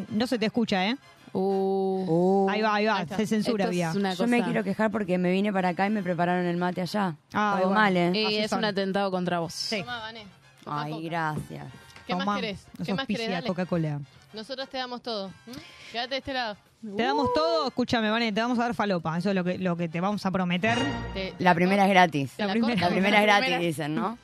No 0.09 0.28
se 0.28 0.38
te 0.38 0.45
escucha, 0.45 0.86
¿eh? 0.88 0.97
Uh. 1.38 2.47
ahí 2.49 2.61
va, 2.61 2.76
ahí 2.76 2.86
va, 2.86 3.05
se 3.05 3.28
censura, 3.28 3.65
Esto 3.65 3.71
es 3.71 3.76
vía. 3.76 3.91
una 3.93 4.13
Yo 4.13 4.26
me 4.26 4.41
quiero 4.41 4.63
quejar 4.63 4.89
porque 4.89 5.17
me 5.17 5.32
vine 5.32 5.51
para 5.51 5.69
acá 5.69 5.86
y 5.86 5.89
me 5.89 6.01
prepararon 6.01 6.45
el 6.45 6.55
mate 6.55 6.82
allá. 6.82 7.15
Ah, 7.34 7.55
Todo 7.57 7.67
bueno. 7.69 7.82
mal, 7.82 7.97
¿eh? 7.97 8.11
Y 8.13 8.36
es 8.38 8.51
un 8.53 8.63
atentado 8.63 9.11
contra 9.11 9.39
vos. 9.39 9.53
Sí. 9.53 9.80
Toma, 9.80 9.99
Vané. 9.99 10.26
Ay, 10.65 11.03
gracias. 11.03 11.65
¿Qué 12.07 12.13
más 12.13 12.23
Tomá, 12.26 12.36
querés? 12.36 12.65
nos 12.78 12.88
¿Qué 12.88 12.93
más 12.93 13.05
querés? 13.05 13.19
auspicia 13.19 13.36
Dale. 13.36 13.47
Coca-Cola. 13.47 13.99
Nosotros 14.34 14.69
te 14.69 14.78
damos 14.78 15.01
todo. 15.01 15.32
¿m? 15.47 15.57
Quédate 15.91 16.09
de 16.09 16.17
este 16.17 16.34
lado. 16.34 16.55
Te 16.97 17.03
damos 17.03 17.33
todo, 17.33 17.67
escúchame, 17.67 18.09
Vane, 18.09 18.31
te 18.31 18.41
vamos 18.41 18.59
a 18.59 18.63
dar 18.63 18.73
falopa. 18.75 19.17
Eso 19.17 19.29
es 19.29 19.36
lo 19.36 19.43
que, 19.43 19.57
lo 19.57 19.75
que 19.77 19.88
te 19.89 19.99
vamos 20.01 20.25
a 20.25 20.31
prometer. 20.31 20.77
Te- 21.13 21.33
La 21.39 21.53
primera 21.55 21.83
es 21.86 21.89
gratis. 21.89 22.31
La 22.38 22.53
primera- 22.53 22.73
La 22.81 22.88
primera 22.89 23.17
es 23.19 23.23
gratis, 23.25 23.67
dicen, 23.67 23.95
¿no? 23.95 24.17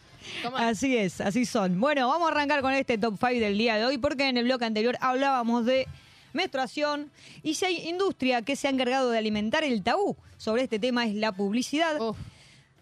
Así 0.57 0.95
es, 0.97 1.19
así 1.21 1.45
son. 1.45 1.79
Bueno, 1.79 2.07
vamos 2.07 2.29
a 2.29 2.31
arrancar 2.31 2.61
con 2.61 2.73
este 2.73 2.97
top 2.97 3.15
5 3.19 3.39
del 3.39 3.57
día 3.57 3.75
de 3.77 3.85
hoy 3.85 3.97
porque 3.97 4.29
en 4.29 4.37
el 4.37 4.43
bloque 4.45 4.65
anterior 4.65 4.95
hablábamos 5.01 5.65
de 5.65 5.87
menstruación 6.33 7.09
y 7.43 7.55
si 7.55 7.65
hay 7.65 7.89
industria 7.89 8.41
que 8.41 8.55
se 8.55 8.67
ha 8.67 8.71
encargado 8.71 9.09
de 9.09 9.17
alimentar 9.17 9.63
el 9.63 9.81
tabú 9.83 10.15
sobre 10.37 10.63
este 10.63 10.79
tema 10.79 11.05
es 11.05 11.15
la 11.15 11.31
publicidad. 11.31 11.97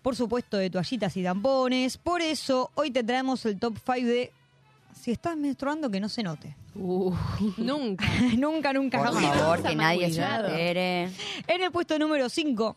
Por 0.02 0.16
supuesto, 0.16 0.58
de 0.58 0.70
toallitas 0.70 1.16
y 1.18 1.24
tampones. 1.24 1.98
Por 1.98 2.22
eso, 2.22 2.72
hoy 2.76 2.92
te 2.92 3.04
traemos 3.04 3.46
el 3.46 3.58
top 3.60 3.76
5 3.86 4.08
de 4.08 4.32
si 5.02 5.12
estás 5.12 5.36
menstruando 5.38 5.90
que 5.90 6.00
no 6.00 6.10
se 6.10 6.24
note. 6.24 6.56
Nunca. 6.76 8.06
nunca, 8.38 8.74
nunca, 8.74 8.98
Por 8.98 9.08
jamás. 9.08 9.38
favor, 9.38 9.64
que 9.64 9.76
nadie 9.76 10.12
se 10.12 10.22
entere. 10.22 11.10
En 11.48 11.64
el 11.64 11.72
puesto 11.72 11.98
número 12.00 12.30
5, 12.30 12.76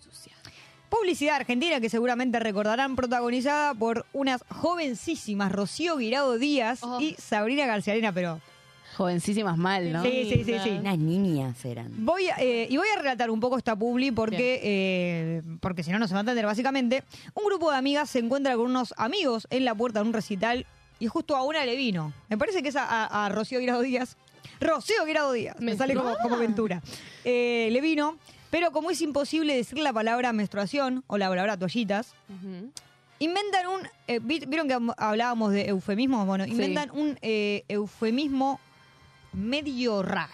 publicidad 0.88 1.36
argentina 1.36 1.80
que 1.80 1.88
seguramente 1.88 2.38
recordarán, 2.38 2.96
protagonizada 2.96 3.74
por 3.74 4.06
unas 4.12 4.44
jovencísimas 4.48 5.52
Rocío 5.52 5.96
Guirado 5.96 6.38
Díaz 6.38 6.80
y 7.00 7.14
Sabrina 7.14 7.66
Garciarena, 7.66 8.12
pero 8.12 8.40
Jovencísimas 8.96 9.56
mal, 9.56 9.90
¿no? 9.90 10.02
Sí, 10.02 10.28
sí, 10.30 10.44
sí, 10.44 10.54
sí. 10.62 10.70
Unas 10.70 10.98
niñas 10.98 11.64
eran. 11.64 11.90
Voy 12.04 12.28
a, 12.28 12.36
eh, 12.38 12.66
y 12.68 12.76
voy 12.76 12.88
a 12.94 12.98
relatar 12.98 13.30
un 13.30 13.40
poco 13.40 13.56
esta 13.56 13.74
publi 13.74 14.12
porque, 14.12 14.60
eh, 14.62 15.42
porque 15.60 15.82
si 15.82 15.90
no, 15.90 15.98
no 15.98 16.06
se 16.06 16.12
va 16.12 16.20
a 16.20 16.22
entender. 16.22 16.44
Básicamente, 16.44 17.02
un 17.34 17.46
grupo 17.46 17.70
de 17.70 17.78
amigas 17.78 18.10
se 18.10 18.18
encuentra 18.18 18.54
con 18.54 18.66
unos 18.66 18.92
amigos 18.98 19.46
en 19.50 19.64
la 19.64 19.74
puerta 19.74 20.00
de 20.00 20.08
un 20.08 20.12
recital 20.12 20.66
y 21.02 21.08
justo 21.08 21.34
a 21.34 21.42
una 21.42 21.64
le 21.64 21.74
vino. 21.74 22.12
Me 22.28 22.38
parece 22.38 22.62
que 22.62 22.68
es 22.68 22.76
a, 22.76 22.84
a- 22.84 23.26
a 23.26 23.28
Rocío 23.28 23.58
Guirado 23.58 23.80
Díaz. 23.82 24.16
Rocío 24.60 25.04
Guirado 25.04 25.32
Díaz. 25.32 25.56
Me 25.58 25.76
sale 25.76 25.94
como, 25.96 26.16
como 26.18 26.36
Ventura. 26.38 26.80
Eh, 27.24 27.68
le 27.72 27.80
vino, 27.80 28.16
pero 28.50 28.70
como 28.70 28.90
es 28.92 29.00
imposible 29.00 29.56
decir 29.56 29.78
la 29.80 29.92
palabra 29.92 30.32
menstruación 30.32 31.02
o 31.08 31.18
la 31.18 31.28
palabra 31.28 31.56
toallitas, 31.56 32.14
inventan 33.18 33.66
un. 33.66 33.88
eh, 34.06 34.20
vi- 34.22 34.44
¿Vieron 34.46 34.68
que 34.68 34.74
am- 34.74 34.94
hablábamos 34.96 35.50
de 35.52 35.68
eufemismo? 35.70 36.24
Bueno, 36.24 36.46
inventan 36.46 36.90
un 36.92 37.18
eh, 37.20 37.64
eufemismo 37.66 38.60
medio 39.32 40.02
raro. 40.04 40.30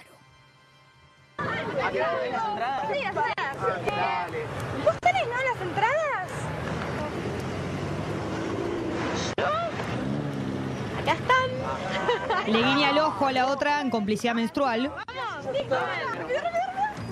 ¿Vos 4.85 4.97
tenés 5.01 5.27
no 5.29 5.37
las 5.55 5.63
entradas? 5.63 6.29
Acá 11.11 11.19
están. 11.21 12.47
Le 12.53 12.59
guiña 12.63 12.91
el 12.91 12.99
ojo 12.99 13.27
a 13.27 13.33
la 13.33 13.47
otra 13.49 13.81
en 13.81 13.91
complicidad 13.91 14.35
menstrual. 14.35 14.93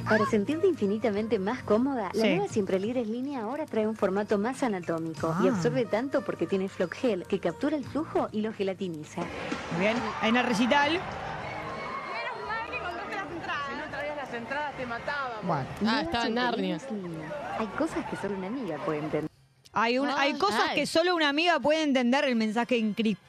Para 0.09 0.25
sentirte 0.27 0.69
infinitamente 0.69 1.39
más 1.41 1.63
cómoda, 1.65 2.11
la 2.15 2.25
nueva 2.27 2.49
Siempre 2.49 2.79
Libres 2.79 3.09
línea 3.09 3.41
ahora 3.43 3.67
trae 3.67 3.87
un 3.89 3.97
formato 3.97 4.39
más 4.39 4.63
anatómico 4.63 5.35
y 5.43 5.49
Ah. 5.49 5.53
absorbe 5.53 5.85
tanto 5.85 6.23
porque 6.25 6.47
tiene 6.47 6.69
Flock 6.69 6.95
Gel 6.95 7.27
que 7.27 7.41
captura 7.41 7.77
el 7.77 7.85
flujo 7.85 8.29
y 8.31 8.41
lo 8.41 8.53
gelatiniza. 8.53 9.23
Muy 9.73 9.81
bien, 9.81 9.97
hay 10.21 10.31
una 10.31 10.43
recital. 10.43 10.93
Si 10.93 10.99
no 13.77 13.85
traías 13.91 14.17
las 14.17 14.33
entradas 14.33 14.77
te 14.77 14.87
matábamos. 14.87 15.43
Bueno. 15.45 15.65
Ah, 15.73 15.81
Nueva 15.81 16.01
estaba 16.03 16.27
en 16.27 16.35
Narnia. 16.35 16.79
Hay 17.59 17.67
cosas 17.79 18.05
que 18.09 18.17
solo 18.17 18.37
una 18.37 18.47
amiga 18.47 18.77
puede 18.85 18.99
entender. 19.01 19.31
Hay, 19.73 19.99
un- 19.99 20.09
hay 20.09 20.33
Ay. 20.33 20.39
cosas 20.39 20.63
Ay. 20.71 20.77
que 20.77 20.87
solo 20.87 21.15
una 21.17 21.29
amiga 21.29 21.59
puede 21.59 21.83
entender 21.83 22.25
el 22.25 22.37
mensaje 22.37 22.79
encriptado 22.79 23.27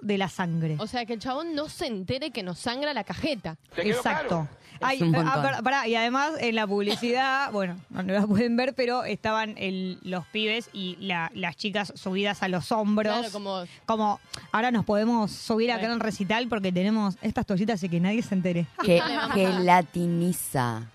de 0.00 0.18
la 0.18 0.28
sangre. 0.28 0.76
O 0.78 0.86
sea, 0.86 1.04
que 1.04 1.12
el 1.12 1.18
chabón 1.20 1.54
no 1.54 1.68
se 1.68 1.86
entere 1.86 2.30
que 2.30 2.42
nos 2.42 2.58
sangra 2.58 2.94
la 2.94 3.04
cajeta. 3.04 3.56
Exacto. 3.76 4.48
Ay, 4.82 4.98
ah, 5.02 5.04
montón. 5.04 5.42
pará, 5.42 5.62
pará, 5.62 5.88
y 5.88 5.94
además 5.94 6.32
en 6.40 6.54
la 6.54 6.66
publicidad, 6.66 7.52
bueno, 7.52 7.76
no 7.90 8.02
la 8.02 8.26
pueden 8.26 8.56
ver, 8.56 8.74
pero 8.74 9.04
estaban 9.04 9.54
el- 9.58 9.98
los 10.02 10.26
pibes 10.28 10.70
y 10.72 10.96
la- 11.00 11.30
las 11.34 11.56
chicas 11.56 11.92
subidas 11.96 12.42
a 12.42 12.48
los 12.48 12.72
hombros. 12.72 13.14
Claro, 13.18 13.30
como 13.32 13.64
Como, 13.84 14.20
ahora 14.52 14.70
nos 14.70 14.86
podemos 14.86 15.30
subir 15.30 15.70
acá 15.70 15.84
en 15.84 15.92
el 15.92 16.00
recital 16.00 16.48
porque 16.48 16.72
tenemos 16.72 17.16
estas 17.20 17.44
toallitas 17.44 17.82
y 17.82 17.90
que 17.90 18.00
nadie 18.00 18.22
se 18.22 18.34
entere. 18.34 18.66
Que 18.82 19.02
gelatiniza. 19.34 20.88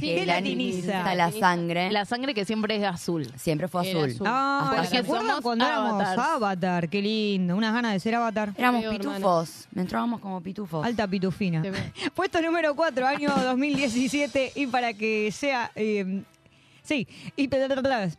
gelatiniza. 0.00 1.14
la 1.14 1.30
sangre. 1.30 1.90
La 1.90 2.04
sangre 2.04 2.32
que 2.34 2.44
siempre 2.44 2.76
es 2.76 2.84
azul. 2.84 3.30
Siempre 3.36 3.68
fue 3.68 3.88
azul. 3.88 4.10
azul. 4.10 4.26
Ah, 4.28 4.72
Porque 4.74 4.88
¿se 4.88 4.98
acuerdan 4.98 5.26
somos 5.28 5.42
cuando 5.42 5.66
éramos. 5.66 6.02
Avatar? 6.02 6.88
Qué 6.88 7.02
lindo, 7.02 7.56
unas 7.56 7.74
ganas 7.74 7.92
de 7.92 8.00
ser 8.00 8.14
Avatar. 8.14 8.52
Éramos 8.56 8.82
hermano. 8.84 8.98
pitufos. 9.12 9.68
Entrábamos 9.76 10.20
como 10.20 10.40
pitufos. 10.40 10.84
Alta 10.86 11.06
pitufina. 11.06 11.62
Puesto 12.14 12.40
número 12.40 12.74
4, 12.74 13.06
año 13.06 13.30
2017. 13.44 14.52
Y 14.54 14.66
para 14.66 14.94
que 14.94 15.30
sea. 15.32 15.70
eh, 15.74 16.22
sí, 16.82 17.06
y 17.36 17.48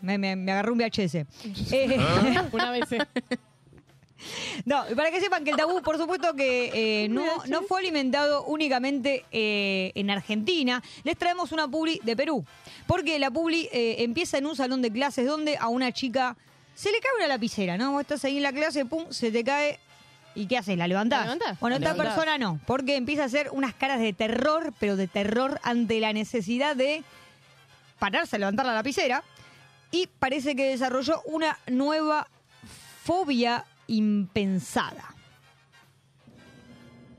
me, 0.01 0.17
me, 0.17 0.35
me 0.35 0.51
agarró 0.51 0.73
un 0.73 0.79
VHS. 0.79 1.15
Eh, 1.71 1.97
una 2.51 2.71
vez. 2.71 2.83
No, 4.65 4.83
y 4.89 4.95
para 4.95 5.11
que 5.11 5.19
sepan 5.19 5.43
que 5.43 5.51
el 5.51 5.57
tabú, 5.57 5.81
por 5.81 5.97
supuesto 5.97 6.33
que 6.35 7.03
eh, 7.03 7.09
no, 7.09 7.23
no 7.47 7.61
fue 7.63 7.79
alimentado 7.79 8.43
únicamente 8.45 9.25
eh, 9.31 9.91
en 9.95 10.09
Argentina. 10.09 10.81
Les 11.03 11.17
traemos 11.17 11.51
una 11.51 11.67
publi 11.67 11.99
de 12.03 12.15
Perú. 12.15 12.45
Porque 12.87 13.19
la 13.19 13.31
publi 13.31 13.69
eh, 13.71 14.03
empieza 14.03 14.37
en 14.37 14.45
un 14.45 14.55
salón 14.55 14.81
de 14.81 14.91
clases 14.91 15.25
donde 15.25 15.57
a 15.57 15.67
una 15.67 15.91
chica 15.91 16.35
se 16.75 16.91
le 16.91 16.99
cae 16.99 17.11
una 17.17 17.27
lapicera, 17.27 17.77
¿no? 17.77 17.91
Vos 17.91 18.01
estás 18.01 18.25
ahí 18.25 18.37
en 18.37 18.43
la 18.43 18.51
clase, 18.51 18.85
pum, 18.85 19.05
se 19.09 19.31
te 19.31 19.43
cae. 19.43 19.79
¿Y 20.35 20.47
qué 20.47 20.57
haces? 20.57 20.77
¿La 20.77 20.87
levantás? 20.87 21.19
¿La 21.19 21.33
levantás? 21.35 21.59
Bueno, 21.59 21.75
esta 21.75 21.91
levantás. 21.91 22.15
persona 22.15 22.37
no, 22.39 22.59
porque 22.65 22.95
empieza 22.95 23.23
a 23.23 23.25
hacer 23.25 23.49
unas 23.51 23.73
caras 23.75 23.99
de 23.99 24.13
terror, 24.13 24.73
pero 24.79 24.95
de 24.95 25.07
terror 25.07 25.59
ante 25.63 25.99
la 25.99 26.11
necesidad 26.11 26.75
de 26.75 27.03
pararse 27.99 28.35
a 28.35 28.39
levantar 28.39 28.65
la 28.65 28.73
lapicera. 28.73 29.23
Y 29.91 30.07
parece 30.07 30.55
que 30.55 30.69
desarrolló 30.69 31.21
una 31.25 31.59
nueva 31.67 32.27
fobia 33.03 33.65
impensada. 33.87 35.15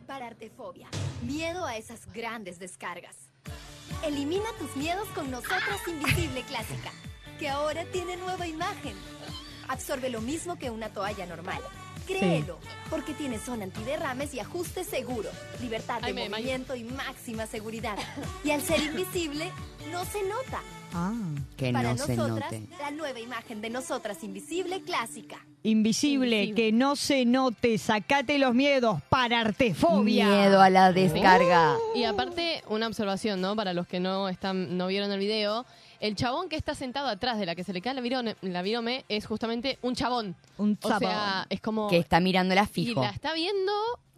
Parartefobia. 0.06 0.88
Miedo 1.22 1.64
a 1.64 1.76
esas 1.76 2.12
grandes 2.12 2.58
descargas. 2.58 3.16
Elimina 4.04 4.46
tus 4.58 4.76
miedos 4.76 5.08
con 5.08 5.30
Nosotras 5.30 5.80
Invisible 5.88 6.42
Clásica, 6.42 6.90
que 7.38 7.48
ahora 7.48 7.84
tiene 7.86 8.16
nueva 8.16 8.46
imagen. 8.46 8.94
Absorbe 9.68 10.10
lo 10.10 10.20
mismo 10.20 10.58
que 10.58 10.70
una 10.70 10.90
toalla 10.90 11.26
normal. 11.26 11.62
Créelo, 12.06 12.59
porque 12.90 13.14
tiene 13.14 13.39
zona 13.39 13.64
antiderrames 13.64 14.35
y 14.35 14.40
ajuste 14.40 14.85
seguro, 14.85 15.31
libertad 15.60 16.01
de 16.01 16.06
Ay, 16.09 16.12
me 16.14 16.20
desmayo. 16.22 16.43
movimiento 16.43 16.74
y 16.76 16.85
máxima 16.85 17.47
seguridad. 17.47 17.97
Y 18.44 18.51
al 18.51 18.60
ser 18.62 18.81
invisible, 18.82 19.51
no 19.90 20.05
se 20.05 20.22
nota. 20.22 20.60
Ah. 20.97 21.12
Que 21.56 21.72
Para 21.72 21.94
no 21.94 22.05
se 22.05 22.14
nosotras, 22.16 22.52
note. 22.52 22.68
la 22.78 22.90
nueva 22.93 23.18
imagen 23.18 23.60
de 23.60 23.68
Nosotras 23.70 24.22
Invisible 24.22 24.81
Clásica. 24.82 25.44
Invisible, 25.64 26.52
que 26.55 26.70
no 26.72 26.94
se 26.94 27.24
note, 27.24 27.78
sacate 27.78 28.39
los 28.39 28.55
miedos, 28.55 29.01
parartefobia. 29.09 30.28
Miedo 30.28 30.60
a 30.60 30.70
la 30.70 30.93
descarga. 30.93 31.76
Y 31.97 32.05
aparte, 32.05 32.62
una 32.68 32.86
observación, 32.86 33.40
¿no? 33.40 33.56
Para 33.56 33.72
los 33.72 33.86
que 33.89 33.98
no 33.98 34.28
están, 34.28 34.76
no 34.76 34.86
vieron 34.89 35.10
el 35.10 35.18
video. 35.18 35.64
El 36.00 36.16
chabón 36.16 36.48
que 36.48 36.56
está 36.56 36.74
sentado 36.74 37.08
atrás 37.08 37.38
de 37.38 37.46
la 37.46 37.54
que 37.54 37.64
se 37.64 37.72
le 37.72 37.80
cae 37.80 37.94
la 37.94 38.00
virome, 38.00 38.36
la 38.42 38.62
virome 38.62 39.04
es 39.08 39.26
justamente 39.26 39.78
un 39.82 39.94
chabón. 39.94 40.36
Un 40.58 40.78
O 40.82 40.98
sea, 40.98 41.46
es 41.48 41.60
como... 41.60 41.88
Que 41.88 41.98
está 41.98 42.20
mirándola 42.20 42.62
Y 42.64 42.66
fijo. 42.66 43.02
la 43.02 43.10
está 43.10 43.34
viendo... 43.34 43.72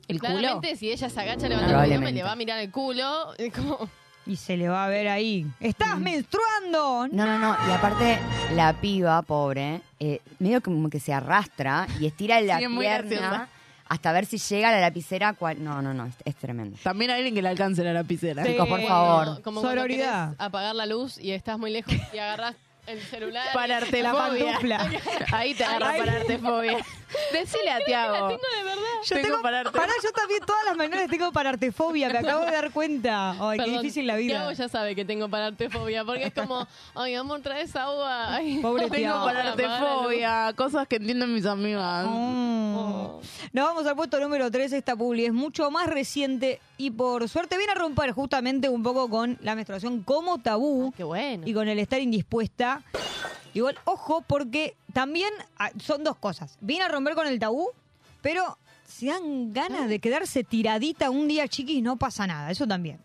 ¿El 0.08 0.20
culo? 0.20 0.38
claramente, 0.38 0.76
si 0.76 0.90
ella 0.90 1.08
se 1.10 1.20
agacha 1.20 1.48
levantando 1.48 1.82
el 1.82 1.90
virome, 1.90 2.12
le 2.12 2.22
va 2.22 2.32
a 2.32 2.36
mirar 2.36 2.60
el 2.60 2.70
culo. 2.70 3.34
Es 3.38 3.52
como... 3.52 3.88
Y 4.24 4.36
se 4.36 4.56
le 4.56 4.68
va 4.68 4.84
a 4.84 4.88
ver 4.88 5.06
ahí. 5.08 5.46
¡Estás 5.60 5.98
menstruando! 5.98 7.06
No, 7.12 7.26
no, 7.26 7.38
no. 7.38 7.56
Y 7.68 7.70
aparte, 7.70 8.18
la 8.54 8.72
piba, 8.80 9.22
pobre, 9.22 9.80
eh, 10.00 10.20
medio 10.40 10.60
como 10.60 10.90
que 10.90 10.98
se 10.98 11.12
arrastra 11.12 11.86
y 12.00 12.06
estira 12.06 12.40
la 12.40 12.58
Sí, 12.58 12.64
es 12.64 12.70
muy 12.70 12.86
pierna. 12.86 13.48
Hasta 13.88 14.12
ver 14.12 14.26
si 14.26 14.38
llega 14.38 14.70
la 14.72 14.80
lapicera. 14.80 15.32
cual- 15.34 15.62
No, 15.62 15.80
no, 15.82 15.94
no. 15.94 16.06
Es, 16.06 16.14
es 16.24 16.34
tremendo. 16.36 16.76
También 16.82 17.10
hay 17.10 17.18
alguien 17.18 17.34
que 17.34 17.42
le 17.42 17.48
alcance 17.48 17.82
la 17.84 17.92
lapicera. 17.92 18.44
Chicos, 18.44 18.68
por 18.68 18.82
favor. 18.82 19.42
Como 19.42 19.60
Sororidad. 19.62 20.34
apagar 20.38 20.74
la 20.74 20.86
luz 20.86 21.18
y 21.18 21.32
estás 21.32 21.58
muy 21.58 21.70
lejos 21.70 21.94
y 22.12 22.18
agarras 22.18 22.54
el 22.86 23.00
celular. 23.00 23.46
Pararte 23.54 24.02
La 24.02 24.12
fobia. 24.12 24.44
pantufla. 24.46 24.90
Ahí 25.32 25.54
te 25.54 25.64
agarra 25.64 25.96
pararte 25.98 26.38
fobia. 26.38 26.78
Decile 27.32 27.70
a 27.70 27.78
Tiago. 27.84 28.12
La 28.12 28.28
tengo 28.28 28.42
de 28.56 28.64
verdad. 28.64 28.82
Yo 29.04 29.14
Tengo 29.16 29.28
tengo, 29.28 29.42
pararte- 29.42 29.72
Pará, 29.72 29.92
yo 30.02 30.10
también 30.12 30.40
todas 30.44 30.64
las 30.64 30.76
menores 30.76 31.08
tengo 31.08 31.30
parartefobia, 31.32 32.08
me 32.08 32.18
acabo 32.18 32.44
de 32.44 32.50
dar 32.50 32.70
cuenta. 32.72 33.36
Ay, 33.40 33.58
qué 33.58 33.70
difícil 33.70 34.06
la 34.06 34.16
vida. 34.16 34.34
Tiago 34.34 34.52
ya 34.52 34.68
sabe 34.68 34.94
que 34.96 35.04
tengo 35.04 35.28
parartefobia 35.28 36.04
porque 36.04 36.24
es 36.24 36.32
como, 36.34 36.66
ay, 36.94 37.14
amor, 37.14 37.40
traes 37.42 37.74
agua. 37.76 38.34
Ay, 38.34 38.58
Pobre 38.58 38.84
tengo 38.84 38.94
Tiago. 38.96 39.24
Pararte 39.24 39.64
apagar 39.64 39.82
la 39.82 39.94
luz. 39.94 40.02
fobia. 40.04 40.52
Cosas 40.56 40.88
que 40.88 40.96
entienden 40.96 41.32
mis 41.32 41.46
amigas. 41.46 42.06
Mm. 42.08 43.20
Nos 43.52 43.64
vamos 43.64 43.86
al 43.86 43.94
puesto 43.96 44.18
número 44.20 44.50
3. 44.50 44.72
Esta 44.72 44.96
publi 44.96 45.26
es 45.26 45.32
mucho 45.32 45.70
más 45.70 45.86
reciente 45.86 46.60
y 46.76 46.90
por 46.90 47.28
suerte 47.28 47.56
viene 47.56 47.72
a 47.72 47.76
romper 47.76 48.12
justamente 48.12 48.68
un 48.68 48.82
poco 48.82 49.08
con 49.08 49.38
la 49.42 49.54
menstruación 49.54 50.02
como 50.02 50.38
tabú 50.38 50.92
Qué 50.96 51.04
bueno. 51.04 51.44
y 51.46 51.54
con 51.54 51.68
el 51.68 51.78
estar 51.78 52.00
indispuesta. 52.00 52.82
Igual, 53.56 53.78
ojo, 53.84 54.20
porque 54.20 54.76
también 54.92 55.30
ah, 55.58 55.70
son 55.82 56.04
dos 56.04 56.18
cosas. 56.18 56.58
Viene 56.60 56.84
a 56.84 56.88
romper 56.88 57.14
con 57.14 57.26
el 57.26 57.38
tabú, 57.38 57.70
pero 58.20 58.58
si 58.86 59.06
dan 59.06 59.54
ganas 59.54 59.88
de 59.88 59.98
quedarse 59.98 60.44
tiradita 60.44 61.08
un 61.08 61.26
día 61.26 61.48
chiquis, 61.48 61.82
no 61.82 61.96
pasa 61.96 62.26
nada. 62.26 62.50
Eso 62.50 62.66
también. 62.66 63.00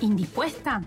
¿Indispuesta? 0.00 0.84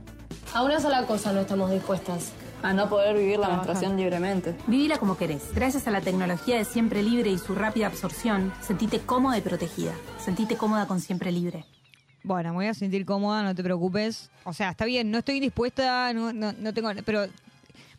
A 0.54 0.64
una 0.64 0.80
sola 0.80 1.06
cosa 1.06 1.34
no 1.34 1.42
estamos 1.42 1.70
dispuestas. 1.70 2.32
A 2.62 2.72
no 2.72 2.88
poder 2.88 3.18
vivir 3.18 3.40
la 3.40 3.50
menstruación 3.50 3.98
libremente. 3.98 4.56
Vivila 4.68 4.98
como 4.98 5.18
querés. 5.18 5.54
Gracias 5.54 5.86
a 5.86 5.92
la 5.92 6.00
tecnología 6.00 6.56
de 6.56 6.64
Siempre 6.64 7.04
Libre 7.04 7.30
y 7.30 7.38
su 7.38 7.56
rápida 7.56 7.88
absorción, 7.88 8.54
sentite 8.62 9.02
cómoda 9.02 9.38
y 9.38 9.42
protegida. 9.42 9.92
Sentite 10.18 10.56
cómoda 10.56 10.88
con 10.88 11.02
Siempre 11.02 11.34
Libre. 11.34 11.66
Bueno, 12.24 12.52
me 12.52 12.56
voy 12.56 12.68
a 12.68 12.74
sentir 12.74 13.06
cómoda, 13.06 13.44
no 13.44 13.54
te 13.54 13.64
preocupes. 13.64 14.32
O 14.46 14.54
sea, 14.54 14.70
está 14.70 14.86
bien, 14.86 15.12
no 15.12 15.18
estoy 15.18 15.36
indispuesta, 15.36 16.14
no, 16.14 16.32
no, 16.32 16.54
no 16.54 16.74
tengo... 16.74 16.90
Pero, 17.06 17.28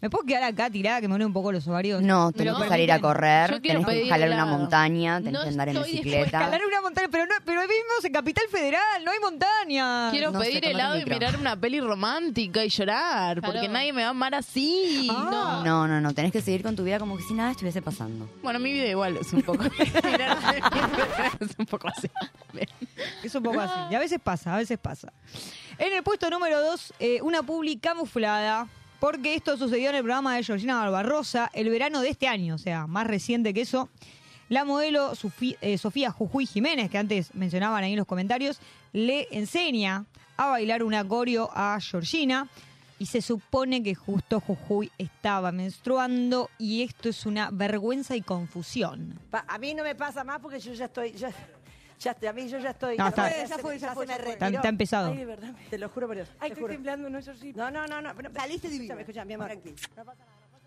¿me 0.05 0.11
puedo 0.11 0.27
quedar 0.27 0.43
acá 0.43 0.69
tirada 0.69 1.01
que 1.01 1.09
me 1.09 1.13
duele 1.13 1.25
un 1.25 1.33
poco 1.33 1.51
los 1.51 1.67
ovarios? 1.67 2.03
No, 2.03 2.27
¿Me 2.27 2.33
tenés 2.35 2.53
lo 2.53 2.61
que 2.61 2.69
salir 2.69 2.93
a 2.93 3.01
correr, 3.01 3.59
tenés 3.63 3.87
que 3.87 4.03
escalar 4.03 4.29
una 4.29 4.45
montaña, 4.45 5.17
tenés 5.17 5.33
No 5.33 5.43
que 5.45 5.49
andar 5.49 5.69
en 5.71 5.83
bicicleta. 5.83 6.41
Escalar 6.41 6.61
una 6.63 6.81
montaña, 6.83 7.09
pero 7.11 7.25
no, 7.25 7.35
pero 7.43 7.63
vivimos 7.63 8.05
en 8.05 8.13
Capital 8.13 8.45
Federal, 8.51 9.03
no 9.03 9.13
hay 9.13 9.19
montaña. 9.21 10.11
Quiero 10.11 10.31
No 10.31 10.41
pedir 10.41 10.63
helado 10.63 10.99
y 10.99 11.07
mirar 11.07 11.39
una 11.39 11.57
peli 11.57 11.81
romántica 11.81 12.63
y 12.63 12.69
llorar, 12.69 13.41
porque 13.41 13.67
nadie 13.67 13.95
me 13.95 14.03
va 14.03 14.09
a 14.09 14.11
amar 14.11 14.35
así. 14.35 15.09
Ah. 15.11 15.63
No, 15.65 15.89
no, 15.89 16.03
no, 16.03 16.13
tenés 16.13 16.33
que 16.33 16.43
seguir 16.43 16.63
con 16.63 16.77
tu 16.77 16.85
vida 16.85 16.99
como 16.99 17.17
que 17.17 17.23
si 17.23 17.33
nada 17.33 17.53
estuviese 17.53 17.81
pasando. 17.81 18.29
Bueno, 18.43 18.59
mi 18.59 18.73
vida 18.73 18.87
igual 18.87 19.17
es 19.17 19.33
un 19.33 19.41
poco. 19.41 19.65
es 21.41 21.59
un 21.59 21.65
poco 21.65 21.89
así. 21.89 22.11
Es 23.23 23.35
un 23.35 23.43
poco 23.43 23.59
así. 23.59 23.73
Y 23.91 23.95
a 23.95 23.99
veces 23.99 24.21
pasa, 24.23 24.55
a 24.55 24.59
veces 24.59 24.79
pasa. 24.79 25.11
En 25.79 25.95
el 25.95 26.03
puesto 26.03 26.29
número 26.29 26.61
2, 26.61 26.93
una 27.23 27.43
publi 27.43 27.79
camuflada. 27.79 28.69
Porque 29.05 29.35
esto 29.35 29.59
sucedió 29.59 29.91
en 29.91 29.97
el 29.97 30.03
programa 30.03 30.35
de 30.35 30.43
Georgina 30.43 30.79
Barbarosa 30.79 31.51
el 31.53 31.69
verano 31.69 32.01
de 32.01 32.09
este 32.09 32.27
año, 32.27 32.55
o 32.55 32.59
sea, 32.59 32.87
más 32.87 33.07
reciente 33.07 33.53
que 33.53 33.61
eso. 33.61 33.91
La 34.49 34.65
modelo 34.65 35.13
eh, 35.61 35.77
Sofía 35.77 36.11
Jujuy 36.11 36.47
Jiménez, 36.47 36.89
que 36.89 36.97
antes 36.97 37.35
mencionaban 37.35 37.85
ahí 37.85 37.93
en 37.93 37.99
los 37.99 38.07
comentarios, 38.07 38.61
le 38.95 39.29
enseña 39.31 40.07
a 40.39 40.47
bailar 40.47 40.83
un 40.83 40.95
acorio 40.95 41.51
a 41.53 41.79
Georgina. 41.83 42.49
Y 42.99 43.05
se 43.05 43.21
supone 43.21 43.83
que 43.83 43.95
justo 43.95 44.41
Jujuy 44.41 44.91
estaba 44.97 45.53
menstruando 45.53 46.49
y 46.57 46.83
esto 46.83 47.11
es 47.11 47.27
una 47.27 47.51
vergüenza 47.53 48.17
y 48.17 48.23
confusión. 48.23 49.21
A 49.33 49.59
mí 49.59 49.75
no 49.75 49.83
me 49.83 49.95
pasa 49.95 50.25
más 50.25 50.39
porque 50.41 50.61
yo 50.61 50.73
ya 50.73 50.87
estoy. 50.87 51.13
Ya 52.05 52.11
estoy, 52.13 52.29
a 52.29 52.33
mí 52.33 52.49
yo 52.49 52.59
ya 52.59 52.71
estoy. 52.71 52.97
No, 52.97 53.09
está- 53.09 53.29
ya 53.47 53.59
fue, 53.59 53.79
ya 53.79 53.95
fue, 53.95 54.07
ya 54.07 54.17
fue. 54.19 54.33
Está- 54.33 54.49
está 54.49 54.69
empezado. 54.69 55.11
Ay, 55.11 55.17
de 55.19 55.25
verdad, 55.25 55.53
te 55.71 55.79
lo 55.79 55.89
juro 55.89 56.07
por 56.07 56.17
Dios. 56.17 56.29
Ay, 56.39 56.51
estoy 56.53 56.69
temblando, 56.69 57.09
no, 57.11 57.19
yo 57.21 57.35
sí. 57.35 57.53
No, 57.55 57.71
no, 57.71 57.87
no, 57.87 58.01
no. 58.01 58.15
pero- 58.15 58.31
Saliste 58.33 58.69
divina. 58.69 58.95
Escúchame, 58.95 59.03
escúchame, 59.03 59.27
mi 59.27 59.35
amor. 59.35 60.15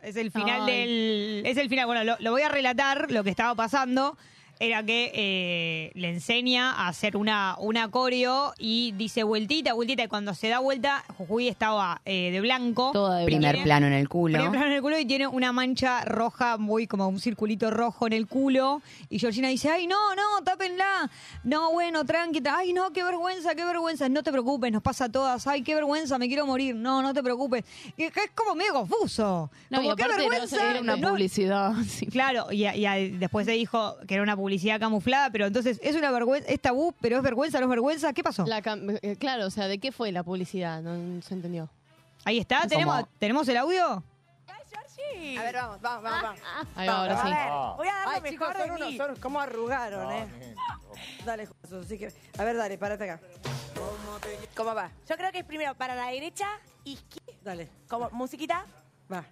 Es 0.01 0.15
el 0.15 0.31
final 0.31 0.61
Ay. 0.65 0.71
del. 0.71 1.45
Es 1.45 1.57
el 1.57 1.69
final. 1.69 1.85
Bueno, 1.87 2.03
lo, 2.03 2.17
lo 2.19 2.31
voy 2.31 2.41
a 2.43 2.49
relatar 2.49 3.09
lo 3.11 3.23
que 3.23 3.29
estaba 3.31 3.55
pasando. 3.55 4.17
Era 4.59 4.83
que 4.83 5.11
eh, 5.13 5.91
le 5.93 6.09
enseña 6.09 6.71
a 6.73 6.87
hacer 6.87 7.17
una, 7.17 7.55
una 7.59 7.89
coreo 7.89 8.53
y 8.57 8.91
dice 8.93 9.23
vueltita, 9.23 9.73
vueltita. 9.73 10.03
Y 10.03 10.07
cuando 10.07 10.33
se 10.33 10.49
da 10.49 10.59
vuelta, 10.59 11.03
Jujuy 11.17 11.47
estaba 11.47 12.01
eh, 12.05 12.31
de 12.31 12.41
blanco. 12.41 12.91
Primer 13.25 13.51
Tiene- 13.53 13.63
plano 13.63 13.87
en 13.87 13.93
el 13.93 14.09
culo. 14.09 14.33
Primer 14.35 14.51
plano 14.51 14.65
en 14.67 14.73
el 14.73 14.81
culo 14.81 14.97
y 14.99 15.05
tiene 15.05 15.27
una 15.27 15.51
mancha 15.51 16.03
roja, 16.05 16.57
muy 16.57 16.87
como 16.87 17.07
un 17.07 17.19
circulito 17.19 17.69
rojo 17.71 18.07
en 18.07 18.13
el 18.13 18.27
culo. 18.27 18.81
Y 19.09 19.19
Georgina 19.19 19.49
dice, 19.49 19.69
ay, 19.69 19.87
no, 19.87 20.15
no, 20.15 20.43
tápenla. 20.43 21.09
No, 21.43 21.71
bueno, 21.71 22.03
tranqui. 22.05 22.39
tra- 22.41 22.55
Ay, 22.57 22.73
no, 22.73 22.91
qué 22.91 23.03
vergüenza, 23.03 23.53
qué 23.55 23.63
vergüenza. 23.65 24.09
No 24.09 24.23
te 24.23 24.31
preocupes, 24.31 24.71
nos 24.71 24.81
pasa 24.81 25.05
a 25.05 25.09
todas. 25.09 25.45
Ay, 25.47 25.61
qué 25.61 25.75
vergüenza, 25.75 26.17
me 26.17 26.27
quiero 26.27 26.45
morir. 26.47 26.75
No, 26.75 27.01
no 27.01 27.13
te 27.13 27.21
preocupes. 27.21 27.63
Y 27.95 28.03
es 28.03 28.11
como 28.33 28.55
medio 28.55 28.73
confuso. 28.73 29.51
No, 29.69 29.77
como, 29.79 29.93
y 29.93 29.95
qué 29.95 30.07
vergüenza. 30.07 30.71
era 30.71 30.81
una 30.81 30.95
No- 30.95 31.09
publicidad. 31.09 31.73
Claro, 32.11 32.51
y, 32.51 32.65
y 32.65 33.09
después 33.17 33.45
se 33.45 33.51
dijo 33.51 33.97
que 34.07 34.15
era 34.15 34.23
una 34.23 34.35
publicidad 34.35 34.46
camuflada, 34.79 35.29
pero 35.31 35.45
entonces 35.45 35.79
es 35.81 35.95
una 35.95 36.11
vergüenza, 36.11 36.49
es 36.49 36.59
tabú, 36.61 36.93
pero 37.01 37.17
es 37.17 37.23
vergüenza, 37.23 37.59
no 37.59 37.65
es 37.65 37.69
vergüenza. 37.69 38.13
¿Qué 38.13 38.23
pasó? 38.23 38.45
La 38.45 38.61
cam- 38.61 38.99
eh, 39.01 39.15
claro, 39.17 39.45
o 39.47 39.49
sea, 39.49 39.67
¿de 39.67 39.77
qué 39.79 39.91
fue 39.91 40.11
la 40.11 40.23
publicidad? 40.23 40.81
No, 40.81 40.95
no 40.95 41.21
se 41.21 41.33
entendió. 41.33 41.69
Ahí 42.25 42.39
está, 42.39 42.67
tenemos, 42.67 43.05
¿tenemos 43.19 43.47
el 43.47 43.57
audio? 43.57 44.03
A 45.39 45.43
ver, 45.43 45.55
vamos, 45.55 45.81
vamos, 45.81 46.03
vamos. 46.03 46.21
vamos. 46.21 46.67
Ahí 46.75 46.87
va, 46.87 46.97
ahora 47.01 47.15
sí. 47.21 47.27
a 47.27 47.29
ver, 47.29 47.77
voy 47.77 47.87
a 47.87 47.93
dar 47.93 48.03
lo 48.05 48.09
Ay, 48.11 48.21
mejor 48.21 48.29
chicos, 48.31 48.53
de 48.53 48.59
son 48.67 48.71
unos, 48.71 48.89
mí. 48.89 48.97
son 48.97 49.15
como 49.17 49.39
arrugaron, 49.39 50.11
¿eh? 50.11 50.27
Dale, 51.25 51.47
Jesús, 51.61 51.85
así 51.85 51.97
que... 51.97 52.13
A 52.37 52.43
ver, 52.43 52.57
dale, 52.57 52.77
párate 52.77 53.09
acá. 53.09 53.19
¿Cómo 54.55 54.73
va? 54.75 54.91
Yo 55.07 55.15
creo 55.15 55.31
que 55.31 55.39
es 55.39 55.45
primero 55.45 55.75
para 55.75 55.95
la 55.95 56.07
derecha, 56.07 56.47
izquierda. 56.83 57.41
Dale. 57.43 57.69
Como 57.87 58.09
musiquita. 58.11 58.65
Va. 59.11 59.23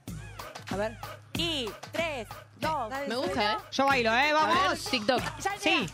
A 0.75 0.77
ver. 0.77 0.97
Y 1.37 1.69
tres, 1.93 2.27
dos. 2.57 2.91
Me 3.07 3.15
gusta, 3.15 3.53
¿eh? 3.53 3.57
Yo 3.71 3.85
bailo, 3.85 4.13
¿eh? 4.13 4.33
Vamos. 4.33 4.57
A 4.57 4.69
ver, 4.71 4.77
TikTok. 4.77 5.21
Ya 5.39 5.57
Sí. 5.57 5.85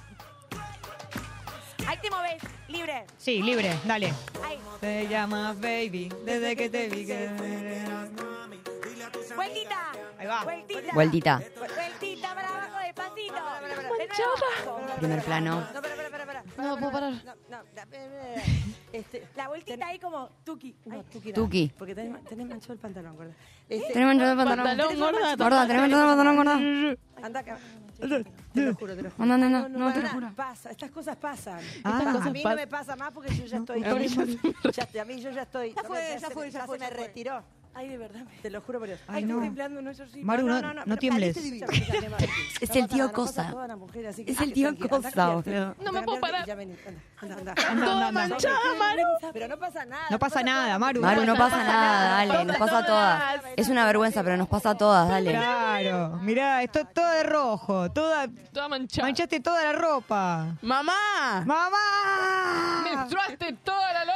Ahí 1.85 1.97
te 2.01 2.09
moves, 2.09 2.41
libre. 2.67 3.05
sí, 3.19 3.43
libre, 3.43 3.77
dale. 3.85 4.11
Ahí. 4.43 4.59
Te 4.79 5.07
llamas 5.07 5.55
baby, 5.61 6.11
desde 6.25 6.55
que 6.55 6.67
te 6.67 6.89
vi 6.89 7.05
que... 7.05 7.29
Vueltita. 9.35 9.91
Ahí 10.17 10.25
va. 10.25 10.43
Vueltita. 10.45 10.93
Vueltita. 10.93 11.41
Vueltita 11.59 12.33
para 12.33 12.47
abajo, 12.47 12.77
despacito. 12.83 13.35
Primer 14.97 15.23
plano. 15.23 15.55
No, 15.73 15.79
espera, 15.79 16.03
espera, 16.05 16.20
espera. 16.45 16.67
No, 16.69 16.77
puedo 16.77 16.91
parar. 16.91 17.13
No, 17.25 17.33
no. 17.49 17.57
Este, 18.93 19.25
La 19.37 19.47
vueltita 19.47 19.87
ahí 19.87 19.97
como 19.99 20.27
tuki. 20.43 20.75
no, 20.85 21.01
tuki. 21.03 21.29
no, 21.29 21.33
Tuki. 21.35 21.71
Porque 21.77 21.95
tenés, 21.95 22.23
tenés 22.25 22.45
manchado 22.47 22.73
el 22.73 22.79
pantalón, 22.79 23.15
gorda. 23.15 23.31
Este, 23.69 23.93
Tenés 23.93 24.07
manchado 24.07 24.31
el 24.31 24.37
pantalón. 24.37 24.65
Pantalón, 24.65 24.99
gorda. 24.99 25.35
Gorda, 25.37 25.67
tenés 25.67 25.81
manchado 25.81 26.01
el 26.03 26.09
pantalón, 26.09 26.35
gorda. 26.35 27.25
Anda 27.25 27.39
acá. 27.39 27.57
Te 27.99 28.07
lo 28.65 28.73
juro, 28.75 28.95
te 28.95 29.01
lo 29.03 29.11
juro. 29.11 29.25
No, 29.25 29.37
no, 29.37 29.47
no, 29.49 29.69
no, 29.69 29.93
te 29.93 29.99
lo 29.99 30.01
para, 30.01 30.09
juro. 30.09 30.33
Pasa, 30.35 30.71
estas 30.71 30.91
cosas 30.91 31.15
pasan. 31.15 31.59
Ah. 31.85 31.99
Estas 31.99 32.13
cosas 32.15 32.27
a 32.27 32.31
mí 32.31 32.43
no 32.43 32.55
me 32.55 32.67
pasa 32.67 32.95
más 32.97 33.11
porque 33.13 33.33
yo 33.33 33.45
ya 33.45 33.57
estoy. 33.57 33.83
A 33.83 33.95
mí 33.95 34.07
ya, 34.07 34.87
ya 34.91 35.01
a 35.01 35.05
mí 35.05 35.21
yo 35.21 35.31
ya 35.31 35.43
estoy. 35.43 35.73
Ya 35.73 35.83
fue, 35.83 36.17
ya 36.19 36.27
se- 36.27 36.33
fue, 36.33 36.51
ya 36.51 36.67
se 36.67 36.77
me 36.79 36.89
retiró. 36.89 37.43
Ay, 37.73 37.87
de 37.87 37.97
verdad. 37.97 38.25
Te 38.41 38.49
lo 38.49 38.59
juro 38.61 38.79
por 38.79 38.87
Dios. 38.89 38.99
Ay, 39.07 39.23
estoy 39.23 39.35
no. 39.37 39.41
temblando, 39.43 39.81
no, 39.81 39.93
sí. 39.93 40.21
Maru, 40.23 40.45
no- 40.45 40.61
no 40.85 40.97
tiembles. 40.97 41.35
saliste 41.35 41.41
divina. 41.41 41.67
Escúchame, 41.71 42.09
Maru. 42.09 42.25
Es 42.59 42.69
No 42.69 42.75
el 42.81 42.87
tío 42.89 43.03
no 43.05 43.11
Cosa. 43.13 43.49
toda 43.51 43.67
Es 44.25 44.41
el 44.41 44.53
tío 44.53 44.89
Cosa, 44.89 45.27
boludo. 45.29 45.75
No 45.81 45.91
me 45.93 46.01
puedo 46.03 46.19
parar. 46.19 46.45
ya 46.45 46.55
vení, 46.55 46.75
anda, 47.21 47.53
anda. 47.53 48.11
Manchada, 48.11 48.57
Maru. 48.77 49.03
Pero 49.33 49.47
no 49.47 49.57
pasa 49.57 49.85
nada. 49.85 50.03
No 50.09 50.19
pasa 50.19 50.43
nada, 50.43 50.77
Maru. 50.79 51.01
Maru, 51.01 51.25
no 51.25 51.35
pasa 51.35 51.63
nada, 51.63 52.25
dale, 52.25 52.45
nos 52.45 52.57
pasa 52.57 52.77
a 52.79 52.85
todas. 52.85 53.23
Es 53.55 53.69
una 53.69 53.85
vergüenza, 53.85 54.21
pero 54.23 54.35
nos 54.37 54.49
pasa 54.49 54.71
a 54.71 54.77
todas, 54.77 55.07
dale. 55.07 55.31
Claro, 55.31 56.19
mirá, 56.21 56.61
esto 56.63 56.85
toda 56.85 57.13
de 57.15 57.23
rojo, 57.23 57.89
toda 57.91 58.27
Toda 58.51 58.67
manchada. 58.67 59.07
manchaste 59.07 59.39
toda 59.39 59.63
la 59.63 59.71
ropa. 59.79 60.57
¡Mamá! 60.61 61.43
¡Mamá! 61.45 62.83
Menstruaste 62.83 63.53
toda 63.63 63.93
la 63.93 64.05
luz. 64.05 64.11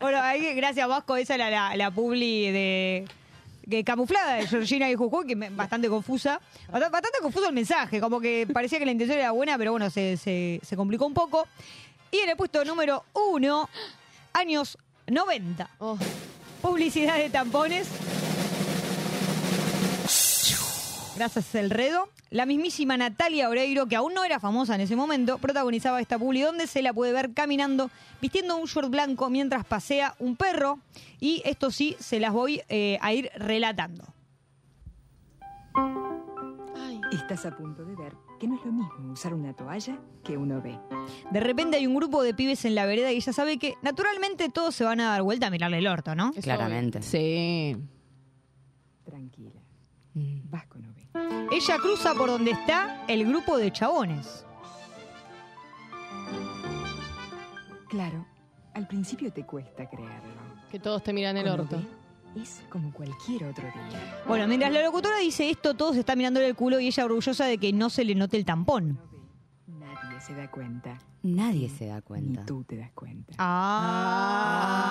Bueno, 0.00 0.18
ahí, 0.22 0.54
gracias 0.54 0.86
Vasco, 0.88 1.16
esa 1.16 1.34
era 1.34 1.50
la, 1.76 1.79
la 1.80 1.90
publi 1.90 2.50
de, 2.52 3.84
camuflada 3.84 4.34
de 4.34 4.46
Georgina 4.46 4.90
y 4.90 4.94
Jujuy, 4.94 5.26
que 5.26 5.34
me- 5.36 5.48
bastante 5.50 5.88
confusa. 5.88 6.38
Bast- 6.70 6.90
Bastante 6.90 7.18
confuso 7.22 7.46
el 7.48 7.54
mensaje, 7.54 8.00
como 8.00 8.20
que 8.20 8.46
parecía 8.52 8.78
que 8.78 8.84
la 8.84 8.92
intención 8.92 9.18
era 9.18 9.30
buena, 9.30 9.56
pero 9.56 9.70
bueno, 9.72 9.88
se, 9.88 10.16
se- 10.18 10.60
se 10.62 10.76
complicó 10.76 11.06
un 11.06 11.14
poco. 11.14 11.46
Y 12.10 12.18
en 12.18 12.30
el 12.30 12.36
puesto 12.36 12.64
número 12.64 13.04
uno, 13.14 13.68
años 14.34 14.76
90. 15.06 15.70
Oh, 15.78 15.96
Publicidad 16.60 17.16
de 17.16 17.30
tampones. 17.30 17.88
Gracias 21.20 21.54
El 21.54 21.68
Redo. 21.68 22.08
La 22.30 22.46
mismísima 22.46 22.96
Natalia 22.96 23.50
Oreiro, 23.50 23.84
que 23.84 23.94
aún 23.94 24.14
no 24.14 24.24
era 24.24 24.40
famosa 24.40 24.74
en 24.74 24.80
ese 24.80 24.96
momento, 24.96 25.36
protagonizaba 25.36 26.00
esta 26.00 26.18
publi 26.18 26.40
donde 26.40 26.66
se 26.66 26.80
la 26.80 26.94
puede 26.94 27.12
ver 27.12 27.34
caminando, 27.34 27.90
vistiendo 28.22 28.56
un 28.56 28.64
short 28.64 28.88
blanco 28.88 29.28
mientras 29.28 29.66
pasea 29.66 30.14
un 30.18 30.34
perro. 30.34 30.78
Y 31.20 31.42
esto 31.44 31.70
sí, 31.70 31.94
se 32.00 32.20
las 32.20 32.32
voy 32.32 32.62
eh, 32.70 32.96
a 33.02 33.12
ir 33.12 33.30
relatando. 33.36 34.02
ay. 36.74 37.02
Estás 37.12 37.44
a 37.44 37.54
punto 37.54 37.84
de 37.84 37.94
ver 37.96 38.14
que 38.40 38.48
no 38.48 38.54
es 38.54 38.64
lo 38.64 38.72
mismo 38.72 39.12
usar 39.12 39.34
una 39.34 39.52
toalla 39.52 39.98
que 40.24 40.38
uno 40.38 40.62
ve. 40.62 40.78
De 41.30 41.40
repente 41.40 41.76
hay 41.76 41.86
un 41.86 41.96
grupo 41.96 42.22
de 42.22 42.32
pibes 42.32 42.64
en 42.64 42.74
la 42.74 42.86
vereda 42.86 43.12
y 43.12 43.16
ella 43.16 43.34
sabe 43.34 43.58
que 43.58 43.74
naturalmente 43.82 44.48
todos 44.48 44.74
se 44.74 44.84
van 44.84 45.00
a 45.00 45.10
dar 45.10 45.22
vuelta 45.22 45.48
a 45.48 45.50
mirarle 45.50 45.80
el 45.80 45.86
orto, 45.86 46.14
¿no? 46.14 46.32
Es 46.34 46.44
Claramente. 46.44 47.02
Sí. 47.02 47.76
Tranquila. 49.04 49.49
Ella 51.50 51.78
cruza 51.78 52.14
por 52.14 52.28
donde 52.30 52.52
está 52.52 53.04
el 53.08 53.26
grupo 53.26 53.56
de 53.58 53.72
chabones. 53.72 54.44
Claro, 57.88 58.24
al 58.74 58.86
principio 58.86 59.32
te 59.32 59.44
cuesta 59.44 59.88
creerlo. 59.88 60.40
Que 60.70 60.78
todos 60.78 61.02
te 61.02 61.12
miran 61.12 61.36
el 61.36 61.44
Cuando 61.44 61.62
orto. 61.64 61.76
ve, 62.34 62.42
es 62.42 62.62
como 62.70 62.92
cualquier 62.92 63.44
otro 63.44 63.64
día. 63.64 64.22
Bueno, 64.28 64.46
mientras 64.46 64.72
la 64.72 64.82
locutora 64.82 65.18
dice 65.18 65.50
esto, 65.50 65.74
todos 65.74 65.96
están 65.96 66.16
mirándole 66.18 66.46
el 66.46 66.54
culo 66.54 66.78
y 66.78 66.86
ella 66.86 67.04
orgullosa 67.04 67.46
de 67.46 67.58
que 67.58 67.72
no 67.72 67.90
se 67.90 68.04
le 68.04 68.14
note 68.14 68.36
el 68.36 68.44
tampón. 68.44 69.00
Nadie 70.20 70.34
se 70.34 70.34
da 70.34 70.50
cuenta. 70.50 70.98
Nadie 71.22 71.68
se 71.70 71.86
da 71.86 71.96
Ni 71.96 72.02
cuenta. 72.02 72.44
tú 72.44 72.62
te 72.64 72.76
das 72.76 72.90
cuenta. 72.92 73.32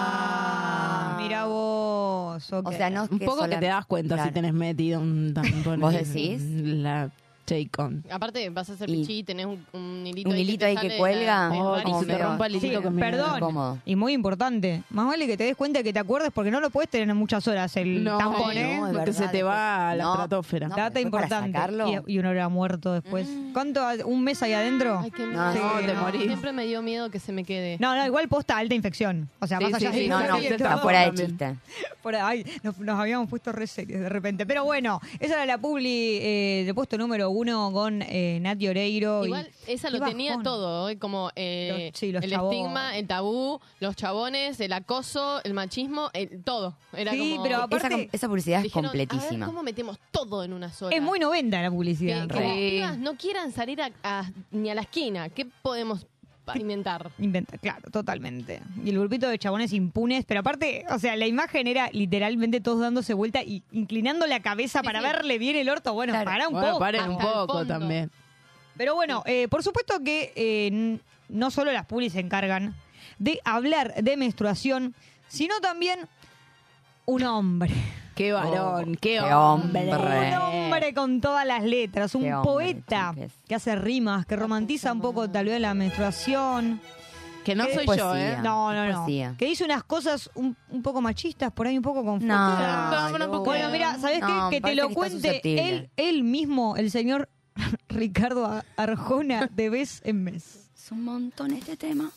Ah, 0.07 1.15
mira 1.21 1.45
vos. 1.45 2.51
O 2.51 2.71
sea, 2.71 2.89
no 2.89 3.03
es 3.03 3.11
Un 3.11 3.19
poco 3.19 3.47
que 3.47 3.57
te 3.57 3.67
das 3.67 3.85
cuenta 3.85 4.23
si 4.23 4.31
tenés 4.31 4.53
metido 4.53 4.99
un 4.99 5.31
tampón. 5.35 5.79
¿Vos 5.81 5.93
decís? 5.93 6.41
La 6.41 7.11
J-Con. 7.49 8.03
Aparte, 8.11 8.49
vas 8.49 8.69
a 8.69 8.73
hacer 8.73 8.89
Y- 8.89 9.01
pichí 9.01 9.17
y 9.19 9.23
tenés 9.23 9.45
un, 9.47 9.65
un 9.73 10.05
hilito 10.05 10.29
Un 10.29 10.35
ahí 10.35 10.41
hilito 10.41 10.59
que 10.59 10.65
ahí 10.65 10.75
que 10.75 10.81
sale 10.87 10.97
cuelga. 10.97 11.49
la- 11.49 11.55
Oh, 11.55 11.81
como 11.83 11.99
se 12.01 12.05
te 12.05 12.15
feo. 12.15 12.27
rompa 12.29 12.45
el 12.47 12.55
hilito 12.55 12.77
Sí, 12.77 12.83
que 12.83 12.89
me- 12.89 13.01
perdón. 13.01 13.37
Incómodo. 13.37 13.77
Y 13.85 13.95
muy 13.95 14.13
importante. 14.13 14.83
Más 14.89 15.07
vale 15.07 15.25
que 15.27 15.35
te 15.37 15.43
des 15.45 15.55
cuenta 15.55 15.81
que 15.83 15.91
te 15.93 15.99
acuerdes 15.99 16.31
porque 16.33 16.51
no 16.51 16.59
lo 16.61 16.69
puedes 16.69 16.89
tener 16.89 17.09
en 17.09 17.17
muchas 17.17 17.47
horas 17.47 17.75
el 17.77 18.03
No, 18.03 18.17
tampón, 18.17 18.55
¿eh? 18.57 18.77
no, 18.77 18.87
es 18.87 18.93
porque 18.93 19.13
se 19.13 19.19
verdad, 19.21 19.31
te 19.31 19.43
va 19.43 19.89
a 19.91 19.95
la 19.95 20.03
no, 20.03 20.11
estratosfera. 20.13 20.67
no. 20.67 20.75
Data 20.75 20.89
después 20.99 21.11
para 21.11 21.25
importante. 21.45 21.57
sacarlo. 21.57 22.03
Y, 22.07 22.13
y 22.13 22.19
uno 22.19 22.31
era 22.31 22.49
muerto 22.49 22.93
después. 22.93 23.27
¿Cuánto? 23.53 23.81
¿Un 24.05 24.23
mes 24.23 24.41
ahí 24.43 24.53
adentro? 24.53 24.99
Ay, 24.99 25.11
qué 25.11 25.23
No, 25.25 25.51
miedo. 25.51 25.73
no, 25.81 25.85
te 25.87 25.93
morís. 25.93 26.23
Siempre 26.23 26.51
me 26.53 26.65
dio 26.65 26.81
miedo 26.81 27.09
que 27.09 27.19
se 27.19 27.31
me 27.31 27.43
quede. 27.43 27.77
No, 27.79 27.95
no, 27.95 28.05
igual 28.05 28.27
posta 28.27 28.57
alta 28.57 28.75
infección. 28.75 29.29
O 29.39 29.47
sea, 29.47 29.57
Sí, 29.57 29.63
más 29.65 29.73
allá 29.75 29.91
sí, 29.91 29.99
de 30.01 30.07
No, 30.07 30.19
no, 30.19 30.27
todo. 30.27 30.37
está 30.37 30.77
fuera 30.77 30.99
de 30.99 31.05
también. 31.07 31.27
chiste. 31.29 31.55
Por 32.03 32.15
ahí, 32.15 32.45
nos, 32.63 32.77
nos 32.79 32.99
habíamos 32.99 33.29
puesto 33.29 33.51
re 33.51 33.67
serios 33.67 34.01
de 34.01 34.09
repente. 34.09 34.45
Pero 34.45 34.63
bueno, 34.63 34.99
esa 35.19 35.33
era 35.35 35.45
la 35.45 35.57
publi 35.57 36.19
eh, 36.21 36.63
de 36.65 36.73
puesto 36.73 36.97
número 36.97 37.29
uno 37.39 37.71
con 37.71 38.01
eh, 38.01 38.39
Nati 38.41 38.67
Oreiro. 38.67 39.23
y- 39.23 39.27
Igual 39.27 39.49
esa 39.67 39.89
lo 39.89 39.99
tenía 40.01 40.31
bajón. 40.31 40.43
todo, 40.43 40.89
¿eh? 40.89 40.97
como 40.99 41.31
eh, 41.35 41.89
Los- 41.91 41.99
sí, 41.99 42.11
los 42.11 42.23
el 42.23 42.33
estigma, 42.33 42.97
el 42.97 43.07
tabú, 43.07 43.59
los 43.79 43.95
chabones, 43.95 44.59
el 44.59 44.73
acoso, 44.73 45.41
el 45.43 45.53
machismo, 45.53 46.09
el- 46.13 46.43
todo. 46.43 46.75
Era 46.93 47.11
Sí, 47.13 47.31
como, 47.31 47.43
pero 47.43 47.55
Esa, 47.55 47.63
aparte- 47.65 47.89
com- 47.89 48.07
esa 48.11 48.27
publicidad 48.27 48.65
es 48.65 48.71
A 48.71 48.73
completísima. 48.81 49.45
ver, 49.45 49.53
¿Cómo 49.53 49.63
metemos 49.63 49.97
todo 50.11 50.43
en 50.43 50.53
una 50.53 50.71
sola? 50.71 50.95
Es 50.95 51.01
muy 51.01 51.19
noventa 51.19 51.61
la 51.61 51.69
que, 51.69 51.75
publicidad. 51.75 52.27
que 52.27 52.33
re. 52.33 52.43
las 52.47 52.55
pibas 52.57 52.97
no 52.97 53.15
quieran 53.17 53.51
salir 53.51 53.81
a- 53.81 53.91
a- 54.03 54.29
ni 54.51 54.69
a 54.69 54.75
la 54.75 54.81
esquina. 54.81 55.29
¿Qué 55.29 55.45
podemos 55.61 56.05
inventar? 56.57 57.11
Inventa, 57.19 57.57
claro, 57.57 57.89
totalmente. 57.91 58.61
Y 58.83 58.89
el 58.89 58.99
grupito 58.99 59.27
de 59.29 59.37
chabones 59.37 59.73
impunes, 59.73 60.25
pero 60.25 60.39
aparte, 60.41 60.85
o 60.89 60.97
sea, 60.99 61.15
la 61.15 61.27
imagen 61.27 61.67
era 61.67 61.89
literalmente 61.91 62.61
todos 62.61 62.79
dándose 62.81 63.13
vuelta 63.13 63.43
y 63.43 63.63
inclinando 63.71 64.25
la 64.27 64.39
cabeza 64.41 64.79
Sí, 64.79 64.85
para 64.85 64.99
sí. 64.99 65.05
verle 65.05 65.37
bien 65.37 65.55
el 65.55 65.69
orto. 65.69 65.93
Bueno, 65.93 66.13
Claro. 66.13 66.25
para 66.25 66.47
un 66.47 66.53
Bueno, 66.53 66.67
poco. 66.67 66.79
paren 66.79 67.09
un 67.09 67.17
poco 67.17 67.65
también. 67.65 68.09
Pero 68.77 68.95
bueno, 68.95 69.23
eh, 69.25 69.47
por 69.49 69.61
supuesto 69.63 70.01
que 70.03 70.31
eh, 70.35 70.99
no 71.27 71.51
solo 71.51 71.71
las 71.71 71.85
pulis 71.85 72.13
se 72.13 72.19
encargan 72.21 72.73
de 73.17 73.41
hablar 73.43 73.93
de 74.01 74.15
menstruación, 74.17 74.95
sino 75.27 75.59
también 75.59 75.99
un 77.05 77.23
hombre. 77.23 77.71
Qué 78.19 78.33
varón, 78.33 78.95
qué, 78.95 79.11
qué 79.11 79.21
hombre. 79.21 79.95
hombre. 79.95 80.27
Un 80.35 80.63
hombre 80.65 80.93
con 80.93 81.21
todas 81.21 81.45
las 81.45 81.63
letras, 81.63 82.15
un 82.15 82.25
hombre, 82.25 82.41
poeta 82.43 83.13
chiques. 83.15 83.31
que 83.47 83.55
hace 83.55 83.77
rimas, 83.77 84.25
que 84.25 84.35
romantiza 84.35 84.91
un 84.91 84.99
poco 84.99 85.29
tal 85.29 85.45
vez 85.45 85.61
la 85.61 85.73
menstruación. 85.73 86.81
Que 87.45 87.55
no 87.55 87.65
¿Qué 87.65 87.75
soy 87.75 87.97
yo? 87.97 88.13
¿eh? 88.17 88.35
No, 88.43 88.73
no, 88.73 88.87
no. 88.89 89.05
Poesía. 89.05 89.35
Que 89.37 89.45
dice 89.45 89.63
unas 89.63 89.85
cosas 89.85 90.29
un, 90.35 90.53
un 90.67 90.81
poco 90.83 90.99
machistas, 90.99 91.53
por 91.53 91.67
ahí 91.67 91.77
un 91.77 91.81
poco 91.81 92.03
confuso. 92.03 92.27
No, 92.27 92.59
No, 93.09 93.17
no, 93.17 93.39
Bueno, 93.39 93.69
mira, 93.69 93.97
¿sabes 93.97 94.19
No, 94.19 94.49
qué? 94.49 94.57
Que 94.57 94.67
te 94.67 94.75
lo 94.75 94.89
que 94.89 94.95
cuente 94.95 95.41
él, 95.45 95.89
él 95.95 96.23
mismo, 96.25 96.75
el 96.75 96.91
señor 96.91 97.29
Ricardo 97.87 98.61
Arjona 98.75 99.49
de 99.49 99.69
vez 99.69 100.01
en 100.03 100.25
mes. 100.25 100.69
Es 100.75 100.91
un 100.91 101.05
montón 101.05 101.51
este 101.53 101.77
tema. 101.77 102.11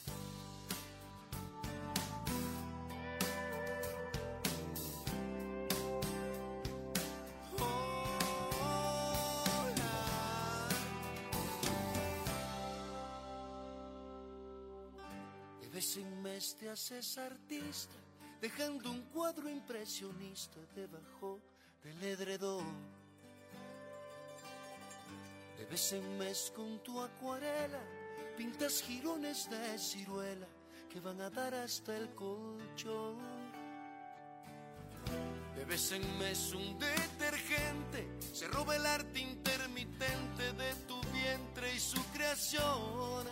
Vez 16.42 16.56
te 16.56 16.68
haces 16.68 17.18
artista, 17.18 17.94
dejando 18.40 18.90
un 18.90 19.02
cuadro 19.12 19.48
impresionista 19.48 20.58
debajo 20.74 21.38
del 21.84 22.02
edredón. 22.02 22.66
De 25.56 25.64
vez 25.66 25.92
en 25.92 26.18
mes 26.18 26.52
con 26.52 26.82
tu 26.82 27.00
acuarela, 27.00 27.78
pintas 28.36 28.82
jirones 28.82 29.48
de 29.50 29.78
ciruela 29.78 30.48
que 30.90 30.98
van 30.98 31.20
a 31.20 31.30
dar 31.30 31.54
hasta 31.54 31.96
el 31.96 32.12
colchón. 32.16 33.18
De 35.54 35.64
vez 35.64 35.92
en 35.92 36.18
mes 36.18 36.52
un 36.54 36.76
detergente 36.76 38.18
se 38.34 38.48
roba 38.48 38.74
el 38.74 38.84
arte 38.84 39.20
intermitente 39.20 40.52
de 40.54 40.74
tu 40.88 41.00
vientre 41.12 41.72
y 41.72 41.78
su 41.78 42.02
creación. 42.06 43.28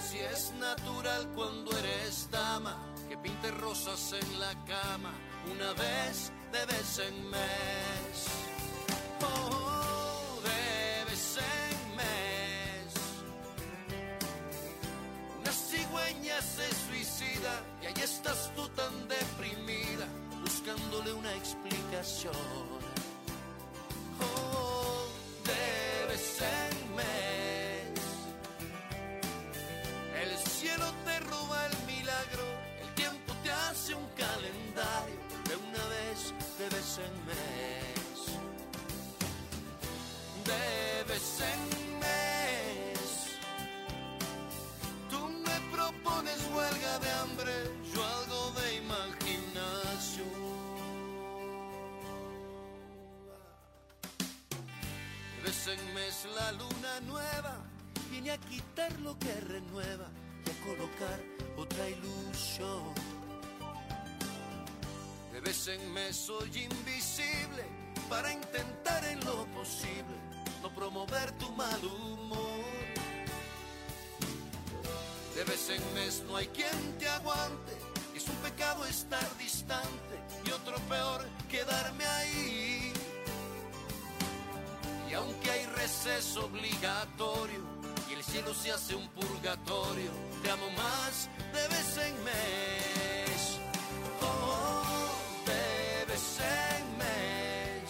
Si 0.00 0.18
es 0.18 0.52
natural 0.60 1.28
cuando 1.34 1.76
eres 1.76 2.30
dama, 2.30 2.76
que 3.08 3.18
pinte 3.18 3.50
rosas 3.50 4.12
en 4.12 4.40
la 4.40 4.54
cama 4.64 5.12
una 5.52 5.72
vez 5.72 6.30
de 6.52 6.66
vez 6.66 6.98
en 7.00 7.30
mes. 7.30 8.16
Oh, 9.22 10.40
de 10.42 11.04
vez 11.10 11.38
en 11.38 11.96
mes. 11.96 12.94
Una 15.40 15.52
cigüeña 15.52 16.40
se 16.42 16.68
suicida 16.86 17.62
y 17.82 17.86
ahí 17.86 18.02
estás 18.02 18.52
tú 18.54 18.68
tan 18.68 19.08
deprimida, 19.08 20.06
buscándole 20.42 21.12
una 21.12 21.34
explicación. 21.34 22.34
Oh, 24.20 25.06
de 25.44 26.06
vez 26.06 26.40
en 26.40 26.96
mes. 26.96 27.37
El 30.20 30.36
cielo 30.36 30.84
te 31.04 31.20
roba 31.20 31.66
el 31.66 31.76
milagro, 31.86 32.44
el 32.82 32.94
tiempo 32.94 33.32
te 33.44 33.52
hace 33.52 33.94
un 33.94 34.04
calendario 34.16 35.16
de 35.48 35.54
una 35.54 35.84
vez, 35.94 36.34
de 36.58 36.68
vez 36.74 36.98
en 37.06 37.14
mes. 37.26 38.18
De 40.44 41.04
vez 41.12 41.40
en 41.52 42.00
mes. 42.00 43.38
Tú 45.08 45.20
me 45.28 45.56
propones 45.70 46.38
huelga 46.52 46.98
de 46.98 47.10
hambre, 47.20 47.52
yo 47.94 48.04
algo 48.04 48.50
de 48.60 48.76
imaginación. 48.76 50.48
De 55.36 55.42
vez 55.44 55.68
en 55.68 55.94
mes 55.94 56.26
la 56.34 56.52
luna 56.52 57.00
nueva 57.06 57.67
viene 58.10 58.30
a 58.30 58.38
quitar 58.38 58.92
lo 59.00 59.18
que 59.18 59.32
renueva 59.40 60.08
y 60.46 60.50
a 60.50 60.66
colocar 60.66 61.20
otra 61.56 61.88
ilusión. 61.88 62.94
De 65.32 65.40
vez 65.40 65.68
en 65.68 65.92
mes 65.92 66.16
soy 66.16 66.48
invisible 66.64 67.64
para 68.08 68.32
intentar 68.32 69.04
en 69.04 69.20
lo 69.24 69.46
posible 69.46 70.16
no 70.62 70.74
promover 70.74 71.30
tu 71.32 71.50
mal 71.52 71.84
humor. 71.84 72.38
De 75.34 75.44
vez 75.44 75.70
en 75.70 75.94
mes 75.94 76.24
no 76.26 76.36
hay 76.36 76.48
quien 76.48 76.98
te 76.98 77.08
aguante, 77.08 77.76
es 78.16 78.26
un 78.28 78.34
pecado 78.36 78.84
estar 78.86 79.38
distante 79.38 80.18
y 80.44 80.50
otro 80.50 80.76
peor 80.88 81.24
quedarme 81.48 82.04
ahí. 82.04 82.92
Y 85.08 85.14
aunque 85.14 85.50
hay 85.50 85.66
receso 85.66 86.46
obligatorio 86.46 87.77
cielo 88.30 88.52
se 88.52 88.70
hace 88.70 88.94
un 88.94 89.08
purgatorio, 89.08 90.10
te 90.42 90.50
amo 90.50 90.70
más 90.76 91.28
de 91.52 91.68
vez 91.74 91.96
en 92.06 92.24
mes. 92.24 93.58
Oh, 94.20 94.82
de 95.46 96.04
vez 96.12 96.38
en 96.40 96.98
mes. 96.98 97.88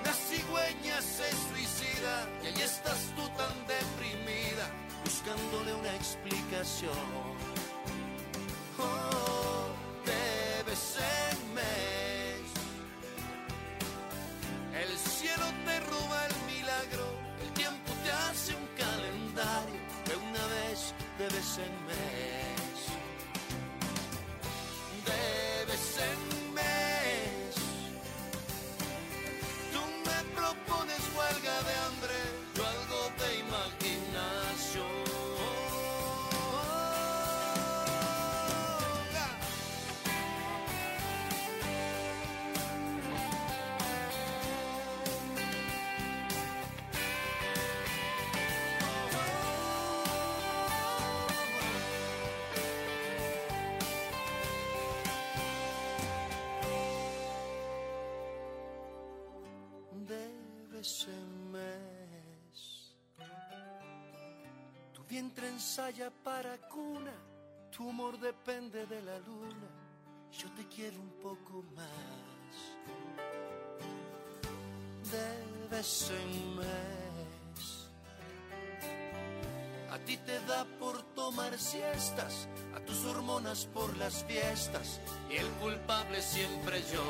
Una 0.00 0.12
cigüeña 0.12 1.00
se 1.00 1.30
suicida 1.48 2.28
y 2.42 2.46
ahí 2.48 2.62
estás 2.62 3.00
tú 3.16 3.26
tan 3.40 3.56
deprimida, 3.66 4.66
buscándole 5.04 5.72
una 5.74 5.94
explicación. 5.94 6.92
Oh, 8.78 9.68
de 10.04 10.62
vez 10.64 10.96
en 11.32 11.54
mes. 11.54 12.48
El 14.82 14.98
cielo 14.98 15.46
te 15.64 15.80
roba 15.80 16.26
el 16.26 16.36
milagro, 16.52 17.17
tiempo 17.58 17.92
te 18.04 18.10
hace 18.10 18.54
un 18.54 18.68
calendario 18.84 19.80
de 20.06 20.14
una 20.28 20.44
vez, 20.56 20.94
de 21.18 21.24
vez 21.34 21.50
en 21.66 21.74
mes. 21.90 22.78
De 25.10 25.64
vez 25.70 25.86
en 26.10 26.20
mes. 26.54 27.54
Tú 29.74 29.82
me 30.06 30.18
propones 30.38 31.02
huelga 31.16 31.56
de 31.68 31.74
hambre, 31.84 32.16
en 60.78 61.50
mes. 61.50 62.94
Tu 64.92 65.02
vientre 65.04 65.48
ensaya 65.48 66.12
para 66.22 66.56
cuna, 66.68 67.14
tu 67.72 67.88
humor 67.88 68.16
depende 68.20 68.86
de 68.86 69.02
la 69.02 69.18
luna. 69.18 69.68
Yo 70.30 70.48
te 70.52 70.64
quiero 70.68 71.00
un 71.00 71.10
poco 71.20 71.64
más. 71.74 72.54
De 75.10 75.78
en 76.16 76.56
mes. 76.56 77.88
A 79.90 79.98
ti 80.04 80.16
te 80.18 80.38
da 80.46 80.64
por 80.78 81.02
tomar 81.14 81.58
siestas, 81.58 82.48
a 82.76 82.80
tus 82.84 83.04
hormonas 83.04 83.66
por 83.66 83.96
las 83.96 84.24
fiestas, 84.24 85.00
y 85.28 85.38
el 85.38 85.48
culpable 85.54 86.22
siempre 86.22 86.82
yo. 86.92 87.04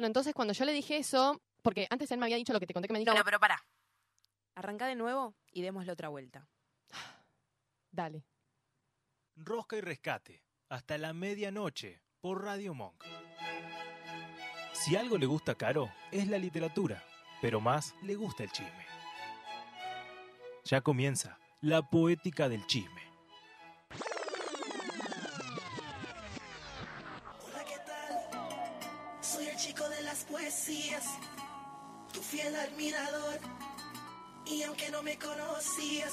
Bueno, 0.00 0.06
entonces 0.06 0.32
cuando 0.32 0.54
yo 0.54 0.64
le 0.64 0.72
dije 0.72 0.96
eso, 0.96 1.42
porque 1.60 1.86
antes 1.90 2.10
él 2.10 2.18
me 2.18 2.24
había 2.24 2.38
dicho 2.38 2.54
lo 2.54 2.58
que 2.58 2.66
te 2.66 2.72
conté 2.72 2.88
que 2.88 2.94
me 2.94 3.00
dijo. 3.00 3.12
No, 3.12 3.22
pero 3.22 3.38
pará. 3.38 3.62
Arranca 4.54 4.86
de 4.86 4.94
nuevo 4.94 5.34
y 5.52 5.60
démosle 5.60 5.92
otra 5.92 6.08
vuelta. 6.08 6.48
Dale. 7.92 8.24
Rosca 9.36 9.76
y 9.76 9.82
rescate. 9.82 10.42
Hasta 10.70 10.96
la 10.96 11.12
medianoche 11.12 12.00
por 12.22 12.42
Radio 12.42 12.72
Monk. 12.72 13.04
Si 14.72 14.96
algo 14.96 15.18
le 15.18 15.26
gusta 15.26 15.52
a 15.52 15.56
Caro, 15.56 15.92
es 16.10 16.26
la 16.28 16.38
literatura, 16.38 17.04
pero 17.42 17.60
más 17.60 17.94
le 18.00 18.14
gusta 18.14 18.44
el 18.44 18.52
chisme. 18.52 18.86
Ya 20.64 20.80
comienza 20.80 21.38
la 21.60 21.82
poética 21.82 22.48
del 22.48 22.66
chisme. 22.66 23.09
Fiel 32.40 32.56
admirador. 32.56 33.38
Y 34.46 34.62
aunque 34.62 34.90
no 34.90 35.02
me 35.02 35.18
conocías, 35.18 36.12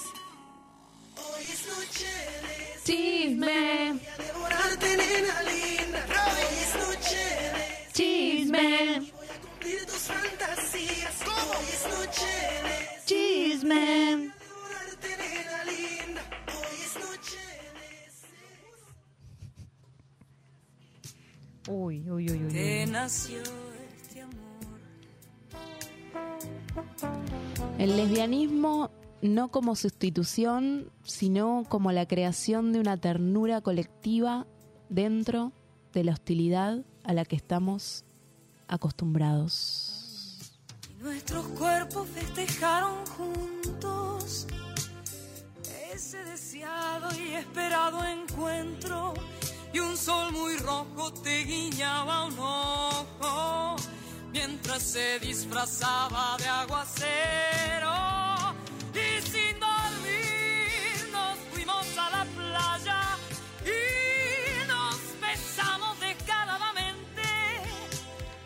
Hoy 1.20 1.44
es 1.52 1.66
noche 1.66 2.06
de 2.46 2.84
Chisme. 2.84 3.94
Voy 3.94 4.08
a 4.08 4.18
devorarte, 4.18 4.98
nena 4.98 5.42
linda. 5.44 6.06
Hoy 6.28 6.56
es 6.62 6.76
noche 6.76 7.26
de 7.56 7.92
Chisme. 7.92 9.00
Voy 9.00 9.28
a 9.28 9.42
cumplir 9.42 9.86
tus 9.88 10.04
fantasías. 10.14 11.16
Hoy 11.26 11.66
es 11.74 11.84
noche 11.98 12.34
de 12.68 12.76
Chisme. 13.08 14.32
devorarte, 14.38 15.10
nena 15.18 15.64
linda. 15.64 16.22
Hoy 16.56 16.78
es 16.86 16.94
noche 17.04 17.42
Uy, 21.68 22.12
uy, 22.12 22.30
uy, 22.32 22.44
uy. 22.46 22.54
Te 22.54 22.84
uy. 22.86 22.92
nació 22.92 23.42
El 27.78 27.96
lesbianismo 27.96 28.92
no 29.22 29.50
como 29.50 29.76
sustitución, 29.76 30.92
sino 31.04 31.64
como 31.70 31.92
la 31.92 32.08
creación 32.08 32.74
de 32.74 32.80
una 32.80 32.98
ternura 32.98 33.62
colectiva 33.62 34.48
dentro 34.90 35.52
de 35.94 36.04
la 36.04 36.14
hostilidad 36.14 36.84
a 37.04 37.14
la 37.14 37.26
que 37.26 37.36
estamos 37.36 38.04
acostumbrados. 38.68 40.54
Y 40.90 41.02
nuestros 41.02 41.46
cuerpos 41.50 42.08
festejaron 42.10 43.06
juntos 43.06 44.48
ese 45.94 46.24
deseado 46.26 47.10
y 47.20 47.34
esperado 47.34 48.04
encuentro. 48.04 49.14
Y 49.74 49.80
un 49.80 49.98
sol 49.98 50.32
muy 50.32 50.58
rojo 50.58 51.12
te 51.14 51.44
guiñaba 51.44 52.26
un 52.26 52.40
ojo 52.40 53.76
mientras 54.32 54.82
se 54.84 55.20
disfrazaba 55.20 56.38
de 56.38 56.48
aguacero. 56.48 57.96
Y 58.94 59.22
sin 59.22 59.60
dormir 59.60 61.10
nos 61.12 61.38
fuimos 61.52 61.86
a 61.98 62.10
la 62.10 62.26
playa 62.26 63.02
y 63.64 64.68
nos 64.68 64.98
besamos 65.22 66.00
descaradamente 66.00 67.22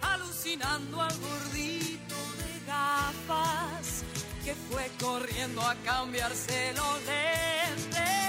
alucinando 0.01 1.01
al 1.01 1.17
gordito 1.19 2.15
de 2.39 2.65
gafas 2.67 4.03
que 4.43 4.55
fue 4.55 4.89
corriendo 4.99 5.61
a 5.61 5.75
cambiarse 5.75 6.73
los 6.75 6.95
lentes. 7.05 8.21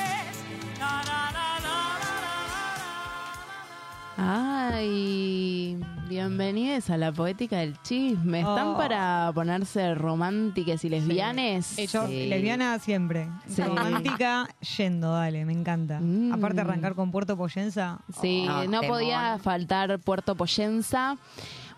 Ay, 4.24 5.78
bienvenidos 6.16 6.90
a 6.90 6.98
la 6.98 7.10
poética 7.10 7.56
del 7.60 7.80
chisme. 7.80 8.40
¿Están 8.40 8.68
Oh. 8.68 8.76
para 8.76 9.30
ponerse 9.34 9.94
románticas 9.94 10.84
y 10.84 10.90
lesbianes? 10.90 11.74
Yo, 11.90 12.06
Sí. 12.06 12.26
lesbiana 12.26 12.78
siempre. 12.78 13.28
Sí. 13.48 13.62
Romántica, 13.62 14.46
yendo, 14.76 15.10
dale, 15.12 15.46
me 15.46 15.54
encanta. 15.54 16.02
Aparte 16.30 16.60
arrancar 16.60 16.94
con 16.94 17.10
Puerto 17.10 17.34
Poyenza. 17.38 17.98
Sí, 18.20 18.46
oh, 18.46 18.64
no 18.64 18.82
podía 18.82 19.38
faltar 19.38 19.98
Puerto 20.00 20.34
Poyenza. 20.34 21.16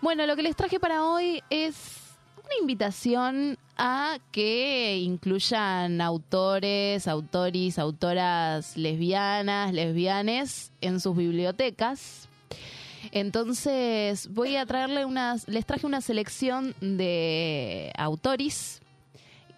Bueno, 0.01 0.25
lo 0.25 0.35
que 0.35 0.43
les 0.43 0.55
traje 0.57 0.81
para 0.81 1.05
hoy 1.05 1.41
es 1.49 1.75
una 2.43 2.55
invitación 2.59 3.57
a 3.77 4.17
que 4.33 4.97
incluyan 4.97 6.01
autores, 6.01 7.07
autoris, 7.07 7.79
autoras 7.79 8.75
lesbianas, 8.75 9.71
lesbianes 9.73 10.73
en 10.81 10.99
sus 10.99 11.15
bibliotecas. 11.15 12.27
Entonces 13.11 14.27
voy 14.33 14.55
a 14.55 14.65
traerle 14.65 15.05
unas, 15.05 15.47
les 15.47 15.65
traje 15.65 15.85
una 15.85 16.01
selección 16.01 16.73
de 16.81 17.91
autoris 17.97 18.81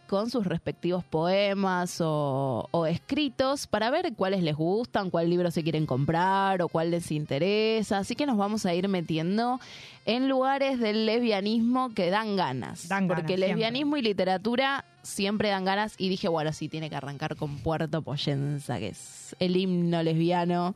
con 0.08 0.30
sus 0.30 0.46
respectivos 0.46 1.04
poemas 1.04 2.00
o, 2.02 2.68
o 2.72 2.86
escritos 2.86 3.68
para 3.68 3.92
ver 3.92 4.14
cuáles 4.16 4.42
les 4.42 4.56
gustan, 4.56 5.10
cuál 5.10 5.30
libro 5.30 5.52
se 5.52 5.64
quieren 5.64 5.86
comprar 5.86 6.62
o 6.62 6.70
cuál 6.70 6.92
les 6.92 7.12
interesa. 7.12 8.00
Así 8.00 8.16
que 8.16 8.26
nos 8.26 8.38
vamos 8.38 8.66
a 8.66 8.74
ir 8.74 8.88
metiendo 8.88 9.60
en 10.06 10.30
lugares 10.30 10.80
del 10.80 11.06
lesbianismo 11.06 11.94
que 11.94 12.10
dan 12.10 12.36
ganas. 12.38 12.88
Dan 12.88 13.08
ganas, 13.08 13.22
porque 13.22 13.36
siempre. 13.36 13.48
lesbianismo 13.50 13.98
y 13.98 14.02
literatura 14.02 14.86
siempre 15.04 15.50
dan 15.50 15.66
ganas. 15.66 15.94
Y 15.98 16.10
dije, 16.10 16.30
bueno, 16.30 16.54
sí, 16.54 16.70
tiene 16.70 16.90
que 16.90 16.96
arrancar 16.96 17.36
con 17.36 17.58
Puerto 17.58 18.02
Poyenza, 18.02 18.80
que 18.80 18.90
es 18.90 19.36
el 19.40 19.58
himno 19.58 20.02
lesbiano. 20.02 20.74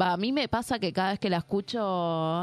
Va, 0.00 0.12
a 0.12 0.16
mí 0.16 0.32
me 0.32 0.48
pasa 0.48 0.78
que 0.80 0.92
cada 0.92 1.10
vez 1.10 1.20
que 1.20 1.30
la 1.30 1.36
escucho, 1.38 1.80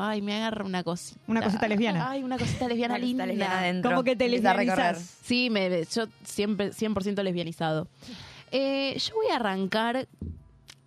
ay, 0.02 0.22
me 0.22 0.36
agarra 0.36 0.64
una 0.66 0.84
cosita. 0.84 1.20
Una 1.28 1.42
cosita 1.42 1.68
lesbiana. 1.68 2.10
Ay, 2.10 2.24
una 2.24 2.38
cosita 2.38 2.68
lesbiana 2.68 2.94
Una 2.96 3.02
cosita 3.02 3.08
linda. 3.08 3.26
lesbiana 3.26 3.60
adentro. 3.60 3.92
Como 3.92 4.04
que 4.04 4.16
te 4.16 4.28
recorrer. 4.28 4.96
Sí, 4.96 5.50
me, 5.50 5.86
yo 5.86 6.06
siempre 6.24 6.72
100% 6.72 7.22
lesbianizado. 7.24 7.88
Eh, 8.52 8.98
yo 8.98 9.16
voy 9.16 9.28
a 9.28 9.36
arrancar 9.36 10.08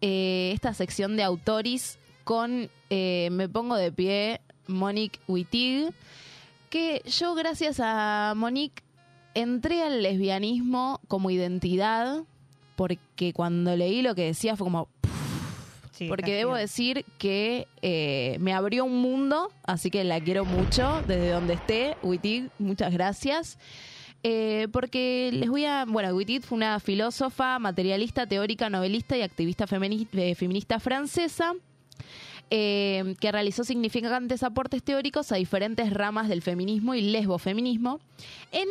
eh, 0.01 0.53
esta 0.55 0.73
sección 0.75 1.17
de 1.17 1.23
autoris 1.23 1.99
con 2.25 2.71
eh, 2.91 3.29
Me 3.33 3.49
pongo 3.49 3.77
de 3.77 3.93
pie, 3.93 4.41
Monique 4.67 5.21
Wittig, 5.29 5.93
que 6.71 7.03
yo 7.07 7.35
gracias 7.35 7.81
a 7.81 8.33
Monique 8.37 8.83
entré 9.35 9.83
al 9.83 10.03
lesbianismo 10.03 11.01
como 11.09 11.31
identidad, 11.31 12.23
porque 12.77 13.33
cuando 13.33 13.77
leí 13.77 14.03
lo 14.03 14.15
que 14.15 14.25
decía 14.25 14.57
fue 14.57 14.65
como... 14.67 14.89
Sí, 15.97 16.09
porque 16.09 16.35
debo 16.35 16.55
decir 16.57 17.05
que 17.19 17.69
eh, 17.83 18.37
me 18.41 18.53
abrió 18.53 18.85
un 18.85 19.01
mundo, 19.01 19.53
así 19.65 19.91
que 19.91 20.03
la 20.03 20.21
quiero 20.21 20.45
mucho 20.45 21.03
desde 21.07 21.31
donde 21.31 21.55
esté. 21.55 21.97
Wittig, 22.03 22.51
muchas 22.59 22.93
gracias. 22.93 23.59
Eh, 24.25 24.69
porque 24.73 25.31
les 25.33 25.49
voy 25.51 25.67
a. 25.67 25.85
Bueno, 25.87 26.15
Wittig 26.15 26.43
fue 26.43 26.57
una 26.57 26.81
filósofa, 26.81 27.59
materialista, 27.59 28.27
teórica, 28.27 28.69
novelista 28.71 29.17
y 29.17 29.23
activista 29.23 29.67
femini- 29.67 30.09
eh, 30.15 30.35
feminista 30.35 30.81
francesa. 30.81 31.55
eh, 32.51 33.15
que 33.21 33.33
realizó 33.33 33.65
significantes 33.65 34.43
aportes 34.43 34.83
teóricos 34.83 35.33
a 35.33 35.37
diferentes 35.37 35.91
ramas 35.93 36.29
del 36.29 36.43
feminismo 36.43 36.95
y 36.95 37.01
lesbofeminismo 37.01 38.01
en 38.53 38.69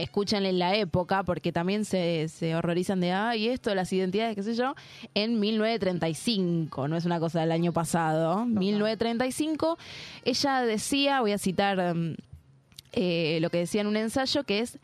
escúchenle 0.00 0.48
en 0.50 0.58
la 0.58 0.74
época, 0.74 1.22
porque 1.22 1.52
también 1.52 1.84
se, 1.84 2.28
se 2.28 2.54
horrorizan 2.54 3.00
de, 3.00 3.12
ay, 3.12 3.48
esto, 3.48 3.74
las 3.74 3.92
identidades, 3.92 4.34
qué 4.36 4.42
sé 4.42 4.54
yo, 4.54 4.74
en 5.14 5.40
1935, 5.40 6.88
no 6.88 6.96
es 6.96 7.04
una 7.04 7.20
cosa 7.20 7.40
del 7.40 7.52
año 7.52 7.72
pasado, 7.72 8.44
1935, 8.46 9.78
ella 10.24 10.62
decía, 10.62 11.20
voy 11.20 11.32
a 11.32 11.38
citar 11.38 11.94
mm, 11.94 12.14
eh, 12.92 13.38
lo 13.40 13.50
que 13.50 13.58
decía 13.58 13.80
en 13.82 13.86
un 13.86 13.96
ensayo, 13.96 14.44
que 14.44 14.60
es, 14.60 14.78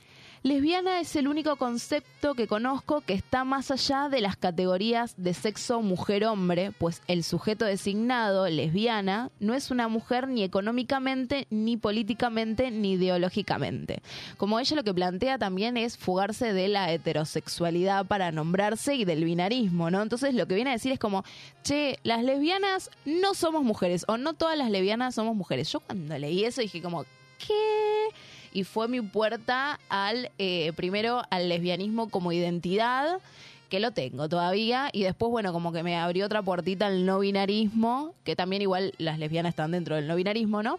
lesbiana 0.47 1.01
es 1.01 1.16
el 1.16 1.27
único 1.27 1.56
concepto 1.56 2.35
que 2.35 2.47
conozco 2.47 3.01
que 3.01 3.14
está 3.14 3.43
más 3.43 3.73
allá 3.73 4.09
de 4.09 4.20
las 4.20 4.36
categorías 4.36 5.14
de 5.16 5.35
sexo 5.35 5.82
mujer-hombre, 5.82 6.70
pues 6.78 7.02
el 7.09 7.24
sujeto 7.24 7.64
designado, 7.64 8.48
lesbiana, 8.48 9.31
no 9.40 9.55
es 9.55 9.73
una 9.73 9.89
mujer 9.89 10.28
ni 10.28 10.44
económicamente, 10.44 11.48
ni 11.51 11.77
políticamente, 11.77 12.70
ni 12.70 12.93
ideológicamente. 12.93 14.02
Como 14.36 14.60
ella 14.60 14.77
lo 14.77 14.85
que 14.85 14.94
plantea 14.94 15.36
también 15.36 15.77
es 15.77 15.98
fugarse 15.98 16.52
de 16.52 16.68
la 16.68 16.93
heterosexualidad 16.93 18.06
para 18.06 18.31
nombrarse 18.31 18.94
y 18.94 19.05
del 19.05 19.24
binarismo, 19.24 19.90
¿no? 19.90 20.01
Entonces 20.01 20.32
lo 20.35 20.47
que 20.47 20.55
viene 20.55 20.70
a 20.70 20.74
decir 20.74 20.93
es 20.93 21.01
como, 21.01 21.24
che, 21.64 21.98
las 22.05 22.23
lesbianas 22.23 22.90
no 23.05 23.35
somos 23.35 23.64
mujeres, 23.64 24.05
o 24.06 24.16
no 24.16 24.35
todas 24.35 24.56
las 24.56 24.70
lesbianas 24.70 25.16
somos 25.16 25.35
mujeres. 25.35 25.73
Yo 25.73 25.81
cuando 25.81 26.16
leí 26.16 26.44
eso 26.44 26.60
dije 26.60 26.81
como, 26.81 27.05
¿qué? 27.39 28.09
Y 28.57 28.65
fue 28.65 28.89
mi 28.89 29.03
puerta 29.03 29.78
al, 29.91 30.31
eh, 30.39 30.73
primero, 30.77 31.20
al 31.28 31.51
lesbianismo 31.51 32.09
como 32.09 32.33
identidad, 32.33 33.20
que 33.69 33.81
lo 33.81 33.91
tengo 33.91 34.31
todavía, 34.31 34.89
y 34.95 35.03
después, 35.03 35.31
bueno, 35.31 35.53
como 35.53 35.73
que 35.73 35.83
me 35.83 35.95
abrió 35.99 36.24
otra 36.24 36.41
puertita 36.41 36.87
al 36.87 37.05
no 37.05 37.19
binarismo, 37.19 38.15
que 38.24 38.35
también 38.35 38.62
igual 38.62 38.95
las 38.97 39.19
lesbianas 39.19 39.51
están 39.51 39.73
dentro 39.73 39.97
del 39.97 40.07
no 40.07 40.16
binarismo, 40.16 40.62
¿no? 40.62 40.78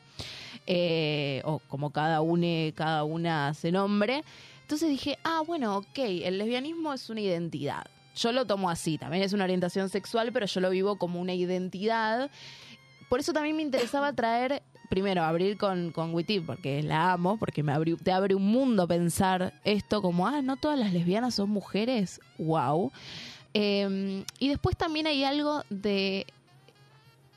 Eh, 0.65 1.43
o 1.45 1.59
como 1.67 1.91
cada 1.91 2.21
una, 2.21 2.71
cada 2.73 3.03
una 3.03 3.53
se 3.53 3.71
nombre. 3.71 4.23
Entonces 4.63 4.89
dije, 4.89 5.19
ah, 5.23 5.43
bueno, 5.45 5.77
ok, 5.77 5.99
el 5.99 6.39
lesbianismo 6.39 6.91
es 6.93 7.07
una 7.11 7.21
identidad. 7.21 7.85
Yo 8.15 8.31
lo 8.31 8.45
tomo 8.45 8.71
así, 8.71 8.97
también 8.97 9.21
es 9.21 9.33
una 9.33 9.43
orientación 9.43 9.89
sexual, 9.89 10.31
pero 10.33 10.47
yo 10.47 10.61
lo 10.61 10.71
vivo 10.71 10.97
como 10.97 11.21
una 11.21 11.35
identidad. 11.35 12.31
Por 13.07 13.19
eso 13.19 13.33
también 13.33 13.55
me 13.55 13.61
interesaba 13.61 14.13
traer, 14.13 14.63
primero, 14.89 15.23
abrir 15.23 15.57
con, 15.57 15.91
con 15.91 16.13
Witty, 16.13 16.39
porque 16.39 16.81
la 16.83 17.13
amo, 17.13 17.37
porque 17.37 17.63
me 17.63 17.73
abrió- 17.73 17.97
te 17.97 18.11
abre 18.11 18.35
un 18.35 18.45
mundo 18.47 18.87
pensar 18.87 19.53
esto 19.63 20.01
como, 20.01 20.27
ah, 20.27 20.41
no 20.41 20.55
todas 20.57 20.79
las 20.79 20.93
lesbianas 20.93 21.35
son 21.35 21.49
mujeres, 21.49 22.19
wow. 22.37 22.91
Eh, 23.53 24.23
y 24.39 24.47
después 24.49 24.77
también 24.77 25.07
hay 25.07 25.23
algo 25.23 25.63
de 25.69 26.25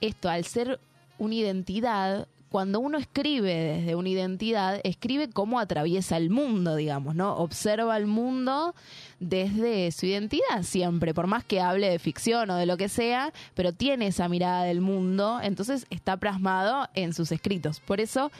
esto, 0.00 0.28
al 0.28 0.44
ser 0.44 0.80
una 1.18 1.34
identidad, 1.34 2.26
cuando 2.50 2.80
uno 2.80 2.98
escribe 2.98 3.54
desde 3.54 3.94
una 3.94 4.08
identidad, 4.08 4.80
escribe 4.82 5.30
cómo 5.30 5.60
atraviesa 5.60 6.16
el 6.16 6.30
mundo, 6.30 6.74
digamos, 6.74 7.14
¿no? 7.14 7.36
Observa 7.36 7.96
el 7.96 8.06
mundo 8.06 8.74
desde 9.20 9.92
su 9.92 10.06
identidad 10.06 10.62
siempre, 10.62 11.14
por 11.14 11.28
más 11.28 11.44
que 11.44 11.60
hable 11.60 11.88
de 11.88 11.98
ficción 12.00 12.50
o 12.50 12.56
de 12.56 12.66
lo 12.66 12.76
que 12.76 12.88
sea, 12.88 13.32
pero 13.54 13.72
tiene 13.72 14.08
esa 14.08 14.28
mirada 14.28 14.64
del 14.64 14.80
mundo, 14.80 15.38
entonces 15.40 15.86
está 15.90 16.16
plasmado 16.16 16.88
en 16.94 17.14
sus 17.14 17.30
escritos. 17.30 17.78
Por 17.78 18.00
eso 18.00 18.32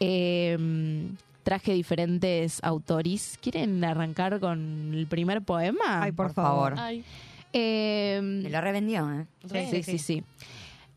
eh, 0.00 0.56
traje 1.42 1.74
diferentes 1.74 2.64
autores. 2.64 3.38
¿Quieren 3.42 3.84
arrancar 3.84 4.40
con 4.40 4.94
el 4.94 5.06
primer 5.06 5.42
poema? 5.42 6.02
Ay, 6.02 6.12
por, 6.12 6.32
favor. 6.32 6.74
Ay. 6.78 7.04
Me 7.52 8.48
lo 8.50 8.60
revendió, 8.60 9.10
¿eh? 9.12 9.26
Sí, 9.70 9.82
sí, 9.82 9.98
sí. 9.98 10.24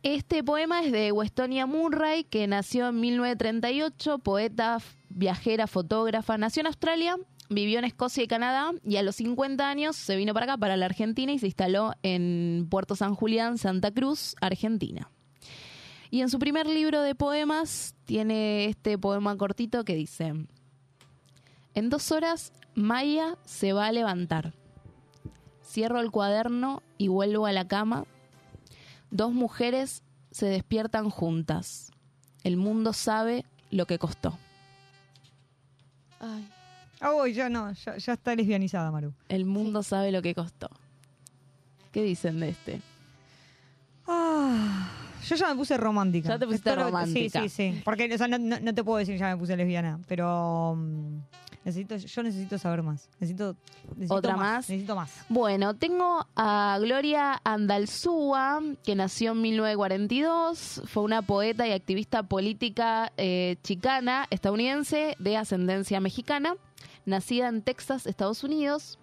Este 0.04 0.44
poema 0.44 0.82
es 0.82 0.92
de 0.92 1.12
Westonia 1.12 1.68
Murray, 1.68 2.24
que 2.24 2.48
nació 2.48 2.90
en 2.90 3.00
1938, 3.00 4.18
poeta, 4.18 4.80
viajera, 5.10 5.68
fotógrafa. 5.68 6.40
Nació 6.40 6.62
en 6.62 6.68
Australia, 6.68 7.18
vivió 7.50 7.78
en 7.78 7.86
Escocia 7.86 8.24
y 8.24 8.28
Canadá 8.28 8.72
y 8.84 8.96
a 8.96 9.04
los 9.04 9.18
50 9.18 9.70
años 9.70 9.96
se 9.96 10.16
vino 10.16 10.34
para 10.34 10.46
acá, 10.46 10.58
para 10.58 10.76
la 10.76 10.88
Argentina 10.88 11.32
y 11.32 11.38
se 11.38 11.46
instaló 11.46 11.94
en 12.02 12.66
Puerto 12.72 12.96
San 12.96 13.14
Julián, 13.14 13.60
Santa 13.60 13.92
Cruz, 13.92 14.36
Argentina. 14.42 15.12
Y 16.10 16.22
en 16.22 16.30
su 16.30 16.40
primer 16.40 16.66
libro 16.66 17.04
de 17.04 17.14
poemas 17.14 17.94
tiene 18.06 18.66
este 18.66 18.98
poema 18.98 19.38
cortito 19.38 19.86
que 19.86 19.94
dice, 19.94 20.34
en 21.76 21.90
dos 21.92 22.12
horas 22.12 22.54
Maya 22.74 23.38
se 23.46 23.72
va 23.74 23.86
a 23.86 23.92
levantar. 23.92 24.54
Cierro 25.64 26.00
el 26.00 26.10
cuaderno 26.10 26.82
y 26.98 27.08
vuelvo 27.08 27.46
a 27.46 27.52
la 27.52 27.68
cama. 27.68 28.06
Dos 29.12 29.34
mujeres 29.34 30.04
se 30.32 30.46
despiertan 30.48 31.10
juntas. 31.10 31.92
El 32.44 32.58
mundo 32.58 32.94
sabe 32.94 33.46
lo 33.70 33.86
que 33.86 34.00
costó. 34.00 34.38
Ay. 36.20 37.34
ya 37.34 37.50
no, 37.50 37.72
ya, 37.74 37.98
ya 37.98 38.14
está 38.14 38.36
lesbianizada, 38.36 38.92
Maru. 38.92 39.14
El 39.30 39.46
mundo 39.46 39.84
sabe 39.84 40.12
lo 40.12 40.22
que 40.22 40.34
costó. 40.36 40.70
¿Qué 41.92 42.04
dicen 42.04 42.40
de 42.40 42.50
este? 42.50 42.82
Ah, 44.08 44.90
yo 45.28 45.36
ya 45.36 45.50
me 45.50 45.56
puse 45.56 45.78
romántica. 45.78 46.30
Ya 46.30 46.40
te 46.40 46.46
pusiste 46.46 46.70
Esto 46.70 46.80
lo- 46.82 46.88
romántica. 46.88 47.42
Sí, 47.42 47.50
sí, 47.50 47.72
sí. 47.74 47.82
Porque 47.84 48.14
o 48.14 48.18
sea, 48.18 48.28
no, 48.28 48.38
no- 48.38 48.60
no 48.60 48.74
te 48.74 48.84
puedo 48.84 48.98
decir 48.98 49.18
ya 49.18 49.30
me 49.30 49.38
puse 49.38 49.56
lesbiana, 49.58 50.00
pero 50.08 50.76
mm, 50.78 51.18
necesito, 51.64 51.96
yo 51.96 52.24
necesito 52.24 52.58
saber 52.58 52.84
más. 52.84 53.10
Necesito, 53.20 53.56
necesito 53.90 54.16
¿Otra 54.16 54.36
más? 54.36 54.70
Necesito 54.70 54.96
más. 54.96 55.26
Bueno, 55.30 55.76
tengo 55.76 56.26
a 56.36 56.78
Gloria 56.82 57.40
Andalzúa, 57.44 58.62
que 58.84 58.96
nació 58.96 59.32
en 59.34 59.42
1942, 59.42 60.84
fue 60.86 61.04
una 61.04 61.22
poeta 61.22 61.68
y 61.68 61.72
activista 61.72 62.24
política 62.24 63.12
eh, 63.18 63.58
chicana, 63.64 64.28
estadounidense, 64.30 65.16
de 65.20 65.38
ascendencia 65.38 66.00
mexicana, 66.00 66.56
nacida 67.06 67.48
en 67.48 67.62
Texas, 67.62 68.08
Estados 68.08 68.44
Unidos. 68.44 68.98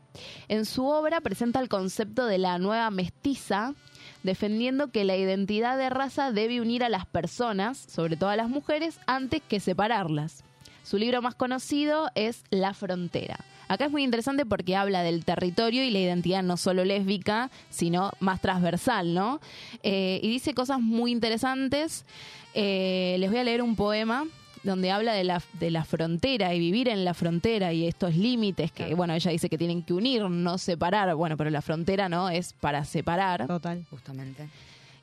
En 0.48 0.64
su 0.64 0.86
obra 0.86 1.20
presenta 1.20 1.60
el 1.60 1.68
concepto 1.68 2.26
de 2.26 2.38
la 2.38 2.58
nueva 2.58 2.90
mestiza, 2.90 3.74
defendiendo 4.22 4.90
que 4.90 5.04
la 5.04 5.16
identidad 5.16 5.78
de 5.78 5.90
raza 5.90 6.32
debe 6.32 6.60
unir 6.60 6.82
a 6.82 6.88
las 6.88 7.06
personas, 7.06 7.78
sobre 7.78 8.16
todo 8.16 8.30
a 8.30 8.36
las 8.36 8.48
mujeres, 8.48 8.98
antes 9.06 9.42
que 9.48 9.60
separarlas. 9.60 10.44
Su 10.88 10.96
libro 10.96 11.20
más 11.20 11.34
conocido 11.34 12.08
es 12.14 12.44
La 12.48 12.72
Frontera. 12.72 13.38
Acá 13.68 13.84
es 13.84 13.90
muy 13.90 14.02
interesante 14.04 14.46
porque 14.46 14.74
habla 14.74 15.02
del 15.02 15.22
territorio 15.22 15.84
y 15.84 15.90
la 15.90 15.98
identidad 15.98 16.42
no 16.42 16.56
solo 16.56 16.82
lésbica, 16.82 17.50
sino 17.68 18.12
más 18.20 18.40
transversal, 18.40 19.12
¿no? 19.12 19.38
Eh, 19.82 20.18
y 20.22 20.30
dice 20.30 20.54
cosas 20.54 20.80
muy 20.80 21.12
interesantes. 21.12 22.06
Eh, 22.54 23.16
les 23.18 23.28
voy 23.28 23.38
a 23.38 23.44
leer 23.44 23.60
un 23.60 23.76
poema 23.76 24.24
donde 24.62 24.90
habla 24.90 25.12
de 25.12 25.24
la, 25.24 25.42
de 25.60 25.70
la 25.70 25.84
frontera 25.84 26.54
y 26.54 26.58
vivir 26.58 26.88
en 26.88 27.04
la 27.04 27.12
frontera 27.12 27.74
y 27.74 27.86
estos 27.86 28.16
límites 28.16 28.72
que, 28.72 28.94
bueno, 28.94 29.12
ella 29.12 29.30
dice 29.30 29.50
que 29.50 29.58
tienen 29.58 29.82
que 29.82 29.92
unir, 29.92 30.22
no 30.22 30.56
separar. 30.56 31.14
Bueno, 31.16 31.36
pero 31.36 31.50
la 31.50 31.60
frontera 31.60 32.08
no 32.08 32.30
es 32.30 32.54
para 32.54 32.86
separar. 32.86 33.46
Total. 33.46 33.84
Justamente. 33.90 34.48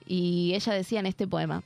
Y 0.07 0.53
ella 0.55 0.73
decía 0.73 0.99
en 0.99 1.05
este 1.05 1.27
poema, 1.27 1.61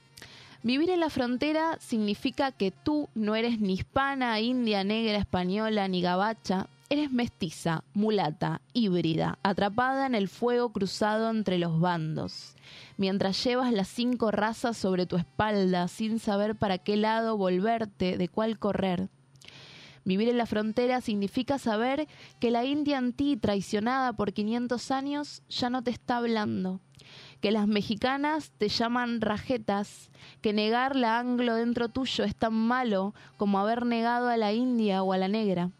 vivir 0.64 0.90
en 0.90 1.00
la 1.00 1.10
frontera 1.10 1.78
significa 1.80 2.52
que 2.52 2.72
tú 2.72 3.10
no 3.16 3.36
eres 3.36 3.60
ni 3.60 3.74
hispana, 3.74 4.40
india, 4.40 4.84
negra, 4.84 5.18
española, 5.18 5.88
ni 5.88 6.02
gabacha, 6.02 6.68
eres 6.90 7.12
mestiza, 7.12 7.84
mulata, 7.94 8.62
híbrida, 8.74 9.38
atrapada 9.44 10.08
en 10.08 10.16
el 10.16 10.28
fuego 10.28 10.72
cruzado 10.72 11.30
entre 11.30 11.60
los 11.60 11.80
bandos. 11.80 12.56
Mientras 12.98 13.44
llevas 13.44 13.72
las 13.72 13.88
cinco 13.88 14.32
razas 14.32 14.76
sobre 14.76 15.06
tu 15.06 15.16
espalda 15.16 15.88
sin 15.88 16.20
saber 16.20 16.56
para 16.56 16.80
qué 16.80 16.98
lado 16.98 17.38
volverte, 17.38 18.18
de 18.18 18.28
cuál 18.28 18.58
correr. 18.58 19.10
Vivir 20.04 20.30
en 20.30 20.38
la 20.38 20.48
frontera 20.48 21.02
significa 21.02 21.60
saber 21.60 22.08
que 22.40 22.50
la 22.50 22.66
India 22.66 22.98
en 22.98 23.14
ti, 23.14 23.38
traicionada 23.38 24.14
por 24.14 24.34
500 24.34 24.92
años, 24.92 25.44
ya 25.50 25.70
no 25.70 25.84
te 25.84 25.92
está 25.92 26.18
hablando. 26.18 26.82
Que 27.42 27.52
las 27.52 27.68
mexicanas 27.68 28.52
te 28.58 28.68
llaman 28.68 29.22
rajetas, 29.22 30.12
que 30.42 30.52
negar 30.52 30.96
la 30.96 31.20
anglo 31.20 31.56
dentro 31.56 31.90
tuyo 31.90 32.24
es 32.26 32.36
tan 32.36 32.54
malo 32.54 33.14
como 33.38 33.60
haber 33.60 33.86
negado 33.86 34.28
a 34.28 34.38
la 34.38 34.52
India 34.52 35.04
o 35.04 35.14
a 35.14 35.18
la 35.18 35.28
negra. 35.28 35.72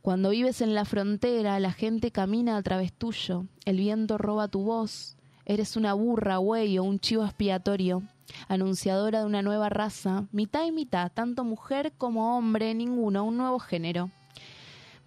Cuando 0.00 0.30
vives 0.30 0.60
en 0.60 0.74
la 0.74 0.84
frontera, 0.84 1.58
la 1.58 1.72
gente 1.72 2.12
camina 2.12 2.56
a 2.56 2.62
través 2.62 2.92
tuyo, 2.92 3.46
el 3.64 3.78
viento 3.78 4.18
roba 4.18 4.46
tu 4.46 4.62
voz, 4.62 5.16
eres 5.44 5.76
una 5.76 5.94
burra, 5.94 6.36
güey, 6.36 6.78
o 6.78 6.84
un 6.84 7.00
chivo 7.00 7.24
expiatorio, 7.24 8.04
anunciadora 8.46 9.20
de 9.20 9.26
una 9.26 9.42
nueva 9.42 9.68
raza, 9.68 10.26
mitad 10.30 10.64
y 10.64 10.70
mitad, 10.70 11.10
tanto 11.12 11.42
mujer 11.42 11.92
como 11.98 12.36
hombre, 12.36 12.72
ninguno, 12.74 13.24
un 13.24 13.36
nuevo 13.36 13.58
género. 13.58 14.12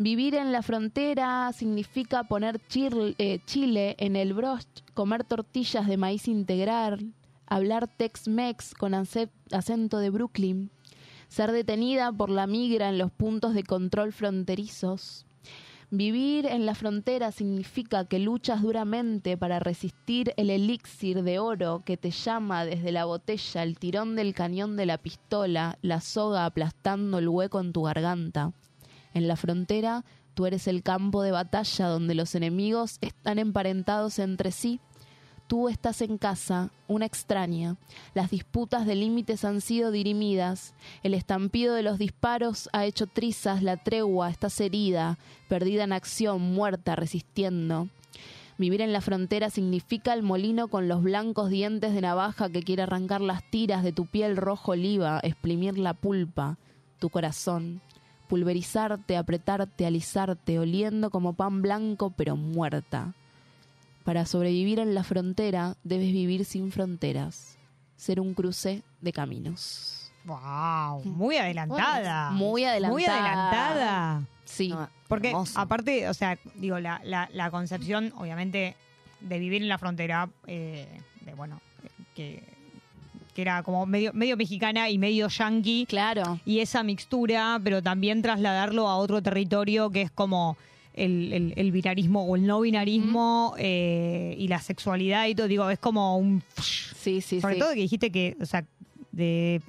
Vivir 0.01 0.33
en 0.35 0.53
la 0.53 0.61
frontera 0.61 1.51
significa 1.51 2.23
poner 2.23 2.61
eh, 2.73 3.39
chile 3.45 3.97
en 3.99 4.15
el 4.15 4.33
broch, 4.33 4.63
comer 4.93 5.25
tortillas 5.25 5.87
de 5.87 5.97
maíz 5.97 6.29
integral, 6.29 7.11
hablar 7.47 7.89
Tex-Mex 7.89 8.75
con 8.75 8.93
ace- 8.93 9.27
acento 9.51 9.97
de 9.97 10.09
Brooklyn, 10.09 10.71
ser 11.27 11.51
detenida 11.51 12.13
por 12.13 12.29
la 12.29 12.47
migra 12.47 12.87
en 12.87 12.97
los 12.97 13.11
puntos 13.11 13.53
de 13.53 13.63
control 13.63 14.13
fronterizos. 14.13 15.25
Vivir 15.91 16.45
en 16.45 16.65
la 16.65 16.75
frontera 16.75 17.33
significa 17.33 18.05
que 18.05 18.19
luchas 18.19 18.61
duramente 18.61 19.35
para 19.35 19.59
resistir 19.59 20.33
el 20.37 20.49
elixir 20.49 21.23
de 21.23 21.39
oro 21.39 21.81
que 21.83 21.97
te 21.97 22.11
llama 22.11 22.63
desde 22.63 22.93
la 22.93 23.03
botella, 23.03 23.63
el 23.63 23.77
tirón 23.77 24.15
del 24.15 24.33
cañón 24.33 24.77
de 24.77 24.85
la 24.85 24.97
pistola, 24.97 25.77
la 25.81 25.99
soga 25.99 26.45
aplastando 26.45 27.17
el 27.17 27.27
hueco 27.27 27.59
en 27.59 27.73
tu 27.73 27.81
garganta. 27.83 28.53
En 29.13 29.27
la 29.27 29.35
frontera, 29.35 30.05
tú 30.33 30.45
eres 30.45 30.67
el 30.67 30.83
campo 30.83 31.21
de 31.21 31.31
batalla 31.31 31.87
donde 31.87 32.15
los 32.15 32.35
enemigos 32.35 32.97
están 33.01 33.39
emparentados 33.39 34.19
entre 34.19 34.51
sí. 34.51 34.79
Tú 35.47 35.67
estás 35.67 36.01
en 36.01 36.19
casa, 36.19 36.69
una 36.87 37.07
extraña. 37.07 37.77
Las 38.13 38.29
disputas 38.29 38.85
de 38.85 38.93
límites 38.93 39.43
han 39.43 39.61
sido 39.61 39.89
dirimidas. 39.89 40.75
El 41.01 41.15
estampido 41.15 41.73
de 41.73 41.81
los 41.81 41.97
disparos 41.97 42.69
ha 42.71 42.85
hecho 42.85 43.07
trizas 43.07 43.63
la 43.63 43.77
tregua. 43.77 44.29
Estás 44.29 44.61
herida, 44.61 45.17
perdida 45.47 45.85
en 45.85 45.93
acción, 45.93 46.39
muerta, 46.53 46.95
resistiendo. 46.95 47.87
Vivir 48.59 48.81
en 48.81 48.91
la 48.91 48.99
frontera 48.99 49.49
significa 49.49 50.13
el 50.13 50.21
molino 50.21 50.67
con 50.67 50.89
los 50.89 51.01
blancos 51.01 51.49
dientes 51.49 51.93
de 51.93 52.01
navaja 52.01 52.49
que 52.49 52.61
quiere 52.61 52.83
arrancar 52.83 53.21
las 53.21 53.41
tiras 53.49 53.83
de 53.83 53.93
tu 53.93 54.05
piel 54.05 54.35
rojo 54.35 54.73
oliva, 54.73 55.21
exprimir 55.23 55.79
la 55.79 55.93
pulpa, 55.93 56.57
tu 56.99 57.09
corazón, 57.09 57.81
pulverizarte, 58.29 59.17
apretarte, 59.17 59.85
alisarte, 59.85 60.59
oliendo 60.59 61.09
como 61.09 61.33
pan 61.33 61.61
blanco 61.61 62.11
pero 62.11 62.37
muerta. 62.37 63.13
Para 64.05 64.25
sobrevivir 64.25 64.79
en 64.79 64.95
la 64.95 65.03
frontera 65.03 65.75
debes 65.83 66.13
vivir 66.13 66.45
sin 66.45 66.71
fronteras, 66.71 67.57
ser 67.97 68.21
un 68.21 68.33
cruce 68.33 68.83
de 69.01 69.11
caminos. 69.11 70.11
Wow, 70.25 71.03
muy 71.05 71.37
adelantada. 71.37 72.29
Muy 72.31 72.63
adelantada. 72.63 72.93
Muy 72.93 73.05
adelantada. 73.05 74.23
Sí. 74.45 74.73
Porque 75.07 75.33
aparte, 75.55 76.07
o 76.07 76.13
sea, 76.13 76.37
digo, 76.55 76.79
la, 76.79 77.01
la, 77.03 77.29
la 77.33 77.49
concepción, 77.49 78.13
obviamente, 78.15 78.75
de 79.21 79.39
vivir 79.39 79.63
en 79.63 79.69
la 79.69 79.79
frontera, 79.79 80.29
eh, 80.45 80.87
de 81.21 81.33
bueno, 81.33 81.61
que, 82.15 82.43
que 83.39 83.43
era 83.43 83.63
como 83.63 83.85
medio, 83.85 84.11
medio 84.13 84.35
mexicana 84.35 84.89
y 84.89 84.97
medio 84.97 85.29
yanqui. 85.29 85.85
Claro. 85.87 86.41
Y 86.45 86.59
esa 86.59 86.83
mixtura, 86.83 87.57
pero 87.63 87.81
también 87.81 88.21
trasladarlo 88.21 88.89
a 88.89 88.97
otro 88.97 89.21
territorio 89.21 89.89
que 89.89 90.01
es 90.01 90.11
como 90.11 90.57
el, 90.93 91.31
el, 91.31 91.53
el 91.55 91.71
binarismo 91.71 92.25
o 92.25 92.35
el 92.35 92.45
no 92.45 92.59
binarismo 92.59 93.55
eh, 93.57 94.35
y 94.37 94.49
la 94.49 94.59
sexualidad 94.59 95.27
y 95.27 95.35
todo. 95.35 95.47
Digo, 95.47 95.69
es 95.69 95.79
como 95.79 96.17
un. 96.17 96.43
Sí, 96.61 97.21
sí, 97.21 97.39
Sobre 97.39 97.53
sí. 97.53 97.59
todo 97.61 97.69
que 97.69 97.79
dijiste 97.79 98.11
que, 98.11 98.35
o 98.41 98.45
sea, 98.45 98.65
de. 99.13 99.61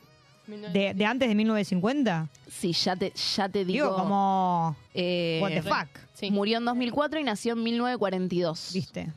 De, 0.48 0.94
de 0.94 1.04
antes 1.06 1.28
de 1.28 1.36
1950. 1.36 2.28
Sí, 2.50 2.72
ya 2.72 2.96
te, 2.96 3.12
ya 3.36 3.48
te 3.48 3.64
digo. 3.64 3.86
Digo, 3.86 3.96
como. 3.96 4.74
Eh, 4.94 5.38
What 5.40 5.50
the 5.50 5.62
fuck. 5.62 6.32
Murió 6.32 6.58
en 6.58 6.64
2004 6.64 7.20
y 7.20 7.22
nació 7.22 7.52
en 7.52 7.62
1942. 7.62 8.70
¿Viste? 8.74 9.12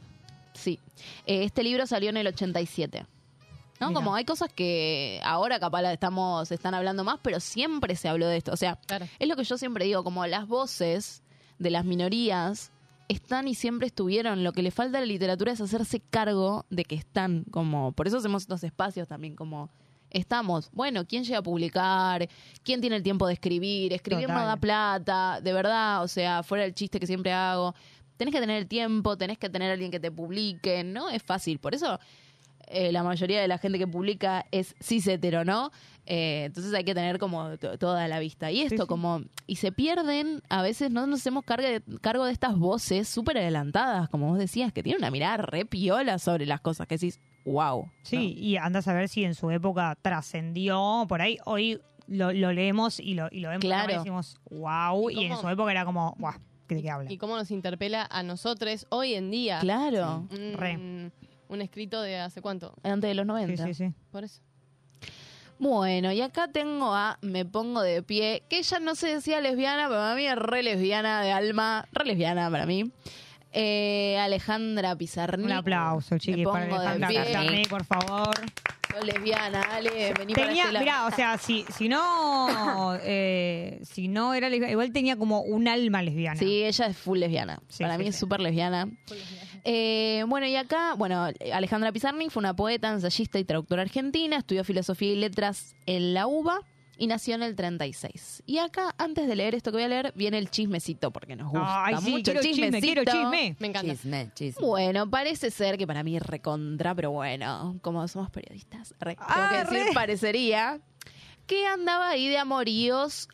Sí. 0.54 0.78
Eh, 1.26 1.44
este 1.44 1.64
libro 1.64 1.88
salió 1.88 2.12
en 2.12 2.18
el 2.18 2.28
87. 2.28 3.08
¿No? 3.80 3.90
Mira. 3.90 4.00
Como 4.00 4.16
hay 4.16 4.26
cosas 4.26 4.52
que 4.54 5.20
ahora 5.24 5.60
capaz 5.60 5.82
las 5.82 5.94
estamos, 5.94 6.52
están 6.52 6.74
hablando 6.74 7.04
más, 7.04 7.20
pero 7.22 7.40
siempre 7.40 7.96
se 7.96 8.08
habló 8.08 8.28
de 8.28 8.38
esto. 8.38 8.52
O 8.52 8.58
sea, 8.58 8.80
es 9.20 9.28
lo 9.28 9.36
que 9.36 9.44
yo 9.44 9.58
siempre 9.58 9.86
digo, 9.86 10.04
como 10.04 10.26
las 10.28 10.48
voces 10.48 11.24
de 11.60 11.70
las 11.70 11.86
minorías 11.86 12.72
están 13.08 13.48
y 13.48 13.56
siempre 13.56 13.88
estuvieron. 13.88 14.44
Lo 14.44 14.54
que 14.54 14.62
le 14.62 14.72
falta 14.72 14.98
a 14.98 15.02
la 15.02 15.08
literatura 15.08 15.52
es 15.52 15.62
hacerse 15.62 16.00
cargo 16.00 16.66
de 16.70 16.86
que 16.86 16.96
están, 16.96 17.46
como, 17.52 17.92
por 17.92 18.08
eso 18.08 18.18
hacemos 18.18 18.44
estos 18.44 18.64
espacios 18.64 19.08
también, 19.08 19.36
como 19.36 19.70
estamos. 20.10 20.70
Bueno, 20.72 21.06
¿quién 21.06 21.24
llega 21.24 21.40
a 21.40 21.44
publicar? 21.44 22.28
¿Quién 22.64 22.82
tiene 22.82 22.96
el 22.96 23.04
tiempo 23.04 23.28
de 23.28 23.34
escribir? 23.34 23.94
Escribir 23.94 24.30
no 24.30 24.46
da 24.46 24.58
plata, 24.58 25.42
de 25.42 25.54
verdad, 25.54 26.04
o 26.04 26.08
sea, 26.08 26.44
fuera 26.44 26.66
el 26.66 26.74
chiste 26.74 27.00
que 27.00 27.08
siempre 27.08 27.34
hago. 27.34 27.74
tenés 28.18 28.34
que 28.34 28.40
tener 28.40 28.58
el 28.58 28.68
tiempo, 28.68 29.18
tenés 29.18 29.38
que 29.38 29.50
tener 29.50 29.70
a 29.72 29.74
alguien 29.74 29.92
que 29.92 30.00
te 30.00 30.12
publique, 30.12 30.84
no 30.84 31.10
es 31.10 31.22
fácil. 31.24 31.60
Por 31.60 31.74
eso 31.74 32.00
eh, 32.68 32.92
la 32.92 33.04
mayoría 33.04 33.42
de 33.42 33.48
la 33.48 33.58
gente 33.58 33.78
que 33.78 33.88
publica 33.88 34.46
es 34.52 34.76
cis 34.82 35.08
hetero, 35.08 35.44
¿no? 35.46 35.72
Eh, 36.06 36.44
entonces 36.46 36.74
hay 36.74 36.84
que 36.84 36.94
tener 36.94 37.18
como 37.18 37.58
to- 37.58 37.78
toda 37.78 38.08
la 38.08 38.20
vista. 38.20 38.52
Y 38.52 38.62
esto 38.62 38.88
como, 38.88 39.22
y 39.48 39.56
se 39.58 39.72
pierden, 39.72 40.42
a 40.50 40.62
veces 40.62 40.92
no 40.92 41.08
nos 41.08 41.22
hacemos 41.22 41.44
cargo 41.46 41.66
de, 41.68 41.82
cargo 42.02 42.26
de 42.26 42.34
estas 42.34 42.58
voces 42.58 43.08
súper 43.08 43.38
adelantadas, 43.38 44.10
como 44.10 44.28
vos 44.28 44.38
decías, 44.38 44.74
que 44.74 44.84
tienen 44.84 45.02
una 45.02 45.12
mirada 45.12 45.38
re 45.38 45.66
piola 45.66 46.20
sobre 46.20 46.46
las 46.46 46.60
cosas, 46.62 46.88
que 46.88 46.96
decís, 46.96 47.20
wow. 47.46 47.90
Sí, 48.04 48.36
y 48.38 48.58
andas 48.58 48.88
a 48.88 48.94
ver 48.94 49.08
si 49.10 49.24
en 49.24 49.34
su 49.36 49.50
época 49.52 49.98
trascendió. 50.02 51.06
Por 51.08 51.22
ahí 51.22 51.38
hoy 51.46 51.80
lo, 52.08 52.34
lo 52.34 52.52
leemos 52.52 53.00
y 53.00 53.14
lo, 53.14 53.28
y 53.32 53.40
lo 53.40 53.50
vemos 53.50 53.62
Claro. 53.64 53.94
y 53.94 53.98
decimos, 53.98 54.38
wow. 54.52 55.10
¿Y 55.10 55.20
Y, 55.22 55.24
en 55.26 55.30
cómo? 55.30 55.42
su 55.42 55.50
época 55.50 55.72
era 55.72 55.86
como, 55.86 56.16
wow, 56.20 56.34
¿de 56.68 56.82
qué 56.82 56.90
habla? 56.90 57.12
Y 57.12 57.18
cómo 57.18 57.38
nos 57.38 57.50
interpela 57.52 58.08
a 58.12 58.24
nosotros 58.24 58.86
hoy 58.90 59.14
en 59.14 59.32
día. 59.32 59.60
Claro. 59.60 60.28
Un, 60.32 60.54
Re. 60.54 61.12
Un 61.50 61.62
escrito 61.62 62.02
de 62.02 62.20
hace 62.20 62.42
cuánto. 62.42 62.76
Antes 62.84 63.10
de 63.10 63.16
los 63.16 63.26
90. 63.26 63.66
Sí, 63.66 63.74
sí, 63.74 63.86
sí. 63.86 63.94
Por 64.12 64.24
eso. 64.24 64.42
Bueno, 65.60 66.12
y 66.12 66.22
acá 66.22 66.48
tengo 66.50 66.94
a 66.94 67.20
Me 67.22 67.46
Pongo 67.46 67.82
de 67.82 68.04
Pie, 68.04 68.44
que 68.50 68.58
ella 68.58 68.80
no 68.80 68.96
se 68.96 69.08
decía 69.08 69.40
lesbiana, 69.40 69.88
pero 69.88 70.00
para 70.00 70.16
mí 70.16 70.26
es 70.26 70.36
re 70.36 70.64
lesbiana 70.64 71.22
de 71.22 71.32
alma, 71.32 71.88
re 71.92 72.06
lesbiana 72.06 72.50
para 72.50 72.66
mí. 72.66 72.92
Eh, 73.54 74.18
Alejandra 74.20 74.96
Pizarnik. 74.96 75.46
Un 75.46 75.52
aplauso, 75.52 76.18
chiquis, 76.18 76.46
para 76.48 76.66
Alejandra. 76.66 77.08
Pizarnik, 77.08 77.70
por 77.70 77.86
favor. 77.86 78.36
Soy 78.92 79.06
lesbiana, 79.08 79.62
Ale, 79.62 80.14
vení 80.18 80.34
para 80.34 80.48
Tenía, 80.48 80.64
este 80.64 80.74
lado. 80.74 80.86
mirá, 80.86 81.06
o 81.08 81.12
sea, 81.12 81.38
si, 81.40 81.66
si 81.76 81.88
no 81.90 82.96
eh, 83.04 83.80
si 83.84 84.08
no 84.08 84.34
era 84.36 84.50
lesbiana, 84.50 84.72
igual 84.72 84.92
tenía 84.92 85.16
como 85.18 85.42
un 85.42 85.68
alma 85.68 86.02
lesbiana. 86.04 86.38
Sí, 86.40 86.64
ella 86.64 86.88
es 86.88 86.98
full 86.98 87.18
lesbiana. 87.20 87.60
Sí, 87.70 87.84
Para 87.84 87.98
sí, 87.98 88.04
mí 88.04 88.10
es 88.10 88.16
súper 88.16 88.40
lesbiana. 88.40 88.88
Eh, 89.64 90.24
bueno, 90.28 90.46
y 90.46 90.56
acá, 90.56 90.94
bueno, 90.96 91.28
Alejandra 91.54 91.92
Pizarnik 91.92 92.30
fue 92.30 92.42
una 92.42 92.56
poeta, 92.56 92.92
ensayista 92.92 93.40
y 93.40 93.46
traductora 93.46 93.82
argentina, 93.82 94.38
estudió 94.38 94.64
filosofía 94.64 95.14
y 95.14 95.16
letras 95.16 95.76
en 95.86 96.14
la 96.14 96.28
UBA 96.28 96.60
y 96.98 97.08
nació 97.08 97.36
en 97.36 97.44
el 97.44 97.56
36. 97.56 98.44
Y 98.46 98.60
acá, 98.60 98.94
antes 98.98 99.28
de 99.28 99.36
leer 99.36 99.56
esto 99.56 99.72
que 99.72 99.78
voy 99.78 99.84
a 99.84 99.88
leer, 99.88 100.14
viene 100.16 100.38
el 100.38 100.50
chismecito, 100.50 101.12
porque 101.12 101.36
nos 101.36 101.50
gusta 101.52 101.86
Ay, 101.86 101.96
sí, 102.04 102.12
mucho 102.12 102.24
quiero 102.26 102.42
chisme, 102.42 102.64
chismecito. 102.72 103.04
quiero 103.04 103.12
chisme. 103.12 103.56
Me 103.60 103.68
encanta. 103.68 103.92
Chisme, 103.94 104.32
chisme. 104.36 104.66
Bueno, 104.68 105.10
parece 105.10 105.50
ser 105.52 105.78
que 105.78 105.88
para 105.88 106.04
mí 106.04 106.16
es 106.18 106.24
recontra, 106.24 106.94
pero 106.96 107.12
bueno, 107.12 107.78
como 107.82 108.08
somos 108.08 108.30
periodistas, 108.30 108.94
re- 109.00 109.16
tengo 109.16 109.26
Ah, 109.28 109.50
que 109.52 109.58
decir, 109.76 109.88
re. 109.88 109.94
parecería 109.94 110.80
que 111.48 111.66
andaba 111.68 112.10
ahí 112.10 112.28
de 112.30 112.38
amoríos 112.38 113.28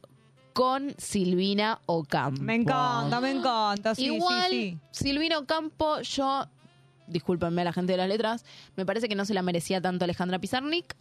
con 0.54 0.94
Silvina 0.98 1.80
Ocampo. 1.86 2.42
Me 2.42 2.56
encanta, 2.56 3.22
me 3.22 3.32
encanta. 3.32 3.94
Sí, 3.96 4.06
Igual, 4.06 4.50
sí, 4.50 4.78
sí. 4.92 5.04
Silvina 5.06 5.38
Ocampo, 5.38 6.02
yo, 6.02 6.48
discúlpenme 7.08 7.62
a 7.62 7.66
la 7.66 7.74
gente 7.74 7.94
de 7.94 7.98
las 7.98 8.08
letras, 8.10 8.46
me 8.76 8.86
parece 8.86 9.08
que 9.08 9.16
no 9.16 9.26
se 9.26 9.34
la 9.34 9.42
merecía 9.42 9.80
tanto 9.82 10.06
Alejandra 10.06 10.40
Pizarnik 10.40 10.96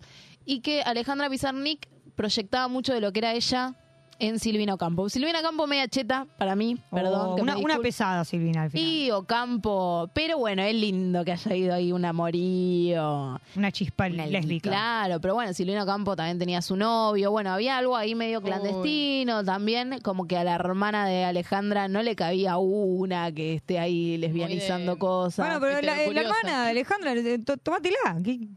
y 0.44 0.60
que 0.60 0.82
Alejandra 0.82 1.28
Pizarnik 1.28 1.89
proyectaba 2.18 2.66
mucho 2.68 2.92
de 2.92 3.00
lo 3.00 3.12
que 3.12 3.20
era 3.20 3.32
ella 3.32 3.74
en 4.20 4.40
Silvina 4.40 4.74
Ocampo. 4.74 5.08
Silvina 5.08 5.38
Ocampo 5.38 5.68
media 5.68 5.86
cheta, 5.86 6.26
para 6.38 6.56
mí, 6.56 6.76
perdón. 6.90 7.20
Oh, 7.30 7.36
que 7.36 7.42
me 7.44 7.52
una, 7.52 7.58
una 7.58 7.78
pesada, 7.78 8.24
Silvina, 8.24 8.62
al 8.64 8.70
final. 8.72 8.84
Y 8.88 9.10
Ocampo, 9.12 10.10
pero 10.12 10.36
bueno, 10.38 10.60
es 10.62 10.74
lindo 10.74 11.24
que 11.24 11.30
haya 11.30 11.54
ido 11.54 11.72
ahí 11.72 11.92
un 11.92 12.04
amorío. 12.04 13.40
Una 13.54 13.70
chispa 13.70 14.08
lésbica. 14.08 14.70
Claro, 14.70 15.20
pero 15.20 15.34
bueno, 15.34 15.52
Silvina 15.54 15.84
Ocampo 15.84 16.16
también 16.16 16.36
tenía 16.40 16.62
su 16.62 16.74
novio. 16.74 17.30
Bueno, 17.30 17.50
había 17.52 17.78
algo 17.78 17.96
ahí 17.96 18.16
medio 18.16 18.42
clandestino 18.42 19.44
también, 19.44 20.00
como 20.02 20.26
que 20.26 20.36
a 20.36 20.42
la 20.42 20.56
hermana 20.56 21.06
de 21.06 21.24
Alejandra 21.24 21.86
no 21.86 22.02
le 22.02 22.16
cabía 22.16 22.56
una 22.58 23.30
que 23.30 23.54
esté 23.54 23.78
ahí 23.78 24.16
lesbianizando 24.16 24.98
cosas. 24.98 25.46
Bueno, 25.46 25.60
pero 25.60 25.74
la, 25.74 25.94
la 25.94 26.02
Heterocuriosa. 26.02 26.38
hermana 26.40 26.64
de 26.64 26.70
Alejandra, 26.70 27.12
eh, 27.12 27.38
to- 27.38 27.56
tomátela. 27.56 28.16
¿Qui- 28.16 28.48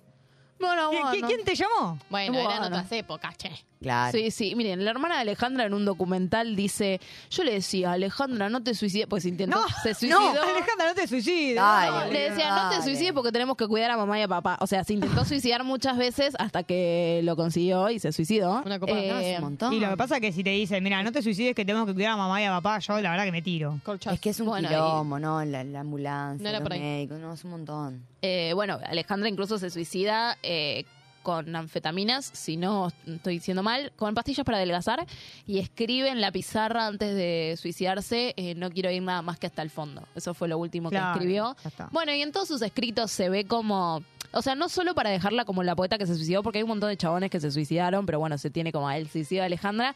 Bueno, 0.61 0.91
qui- 0.91 1.01
bueno. 1.11 1.27
¿Quién 1.27 1.43
te 1.43 1.55
llamó? 1.55 1.97
Bueno, 2.09 2.33
Bueno. 2.33 2.49
eran 2.51 2.63
otras 2.63 2.91
épocas, 2.91 3.37
che. 3.37 3.51
Claro. 3.81 4.11
Sí, 4.17 4.29
sí. 4.31 4.53
Miren, 4.55 4.85
la 4.85 4.91
hermana 4.91 5.15
de 5.15 5.21
Alejandra 5.21 5.65
en 5.65 5.73
un 5.73 5.85
documental 5.85 6.55
dice, 6.55 6.99
yo 7.31 7.43
le 7.43 7.53
decía, 7.53 7.93
Alejandra, 7.93 8.47
no 8.49 8.61
te 8.61 8.75
suicides, 8.75 9.07
pues 9.07 9.25
intentó, 9.25 9.57
No, 9.59 9.65
se 9.81 9.93
suicidó. 9.95 10.19
no, 10.19 10.41
Alejandra, 10.43 10.87
no 10.89 10.93
te 10.93 11.07
suicides. 11.07 11.55
Dale, 11.55 11.91
No, 12.07 12.13
le 12.13 12.29
decía, 12.29 12.55
no 12.63 12.69
te 12.77 12.83
suicides 12.83 13.11
porque 13.13 13.31
tenemos 13.31 13.57
que 13.57 13.67
cuidar 13.67 13.89
a 13.91 13.97
mamá 13.97 14.19
y 14.19 14.21
a 14.21 14.27
papá. 14.27 14.57
O 14.61 14.67
sea, 14.67 14.83
se 14.83 14.93
intentó 14.93 15.25
suicidar 15.25 15.63
muchas 15.63 15.97
veces 15.97 16.35
hasta 16.37 16.61
que 16.63 17.21
lo 17.23 17.35
consiguió 17.35 17.89
y 17.89 17.97
se 17.99 18.11
suicidó. 18.11 18.61
Una 18.65 18.79
copa. 18.79 18.91
Eh, 18.93 19.35
un 19.37 19.41
montón. 19.45 19.73
Y 19.73 19.79
lo 19.79 19.89
que 19.89 19.97
pasa 19.97 20.15
es 20.17 20.21
que 20.21 20.31
si 20.31 20.43
te 20.43 20.51
dicen, 20.51 20.83
mira, 20.83 21.01
no 21.01 21.11
te 21.11 21.23
suicides 21.23 21.55
que 21.55 21.65
tenemos 21.65 21.87
que 21.87 21.93
cuidar 21.95 22.11
a 22.11 22.17
mamá 22.17 22.39
y 22.41 22.45
a 22.45 22.51
papá, 22.51 22.77
yo 22.79 23.01
la 23.01 23.09
verdad 23.11 23.25
que 23.25 23.31
me 23.31 23.41
tiro. 23.41 23.79
Es 24.11 24.19
que 24.19 24.29
es 24.29 24.39
un 24.39 24.45
Bueno, 24.45 24.67
y- 24.67 24.71
quilombo, 24.71 25.17
¿no? 25.17 25.43
La, 25.43 25.63
la 25.63 25.79
ambulancia, 25.79 26.43
No 26.45 26.51
los 26.51 26.61
por 26.61 26.73
ahí. 26.73 26.79
médicos, 26.79 27.19
no, 27.19 27.33
es 27.33 27.43
un 27.43 27.49
montón. 27.51 28.05
eh, 28.21 28.51
bueno, 28.53 28.77
Alejandra 28.85 29.27
incluso 29.27 29.57
se 29.57 29.69
suicida 29.71 30.37
eh, 30.43 30.85
con 31.21 31.55
anfetaminas, 31.55 32.31
si 32.33 32.57
no 32.57 32.91
estoy 33.05 33.35
diciendo 33.35 33.63
mal, 33.63 33.91
con 33.95 34.13
pastillas 34.13 34.45
para 34.45 34.57
adelgazar 34.57 35.05
y 35.45 35.59
escribe 35.59 36.09
en 36.09 36.21
la 36.21 36.31
pizarra 36.31 36.87
antes 36.87 37.15
de 37.15 37.55
suicidarse, 37.59 38.33
eh, 38.37 38.55
no 38.55 38.69
quiero 38.69 38.91
ir 38.91 39.01
nada 39.01 39.21
más 39.21 39.39
que 39.39 39.47
hasta 39.47 39.61
el 39.61 39.69
fondo. 39.69 40.07
Eso 40.15 40.33
fue 40.33 40.47
lo 40.47 40.57
último 40.57 40.89
Claro, 40.89 41.13
que 41.13 41.19
escribió. 41.19 41.55
Bueno, 41.91 42.13
y 42.13 42.21
en 42.21 42.31
todos 42.31 42.47
sus 42.47 42.61
escritos 42.61 43.11
se 43.11 43.29
ve 43.29 43.45
como... 43.45 44.03
O 44.33 44.41
sea, 44.41 44.55
no 44.55 44.69
solo 44.69 44.95
para 44.95 45.09
dejarla 45.09 45.43
como 45.43 45.61
la 45.61 45.75
poeta 45.75 45.97
que 45.97 46.07
se 46.07 46.15
suicidó, 46.15 46.41
porque 46.41 46.59
hay 46.59 46.63
un 46.63 46.69
montón 46.69 46.89
de 46.89 46.97
chabones 46.97 47.29
que 47.29 47.39
se 47.39 47.51
suicidaron, 47.51 48.05
pero 48.05 48.19
bueno, 48.19 48.37
se 48.37 48.49
tiene 48.49 48.71
como 48.71 48.89
el 48.89 49.09
suicidio 49.09 49.41
de 49.41 49.47
Alejandra. 49.47 49.93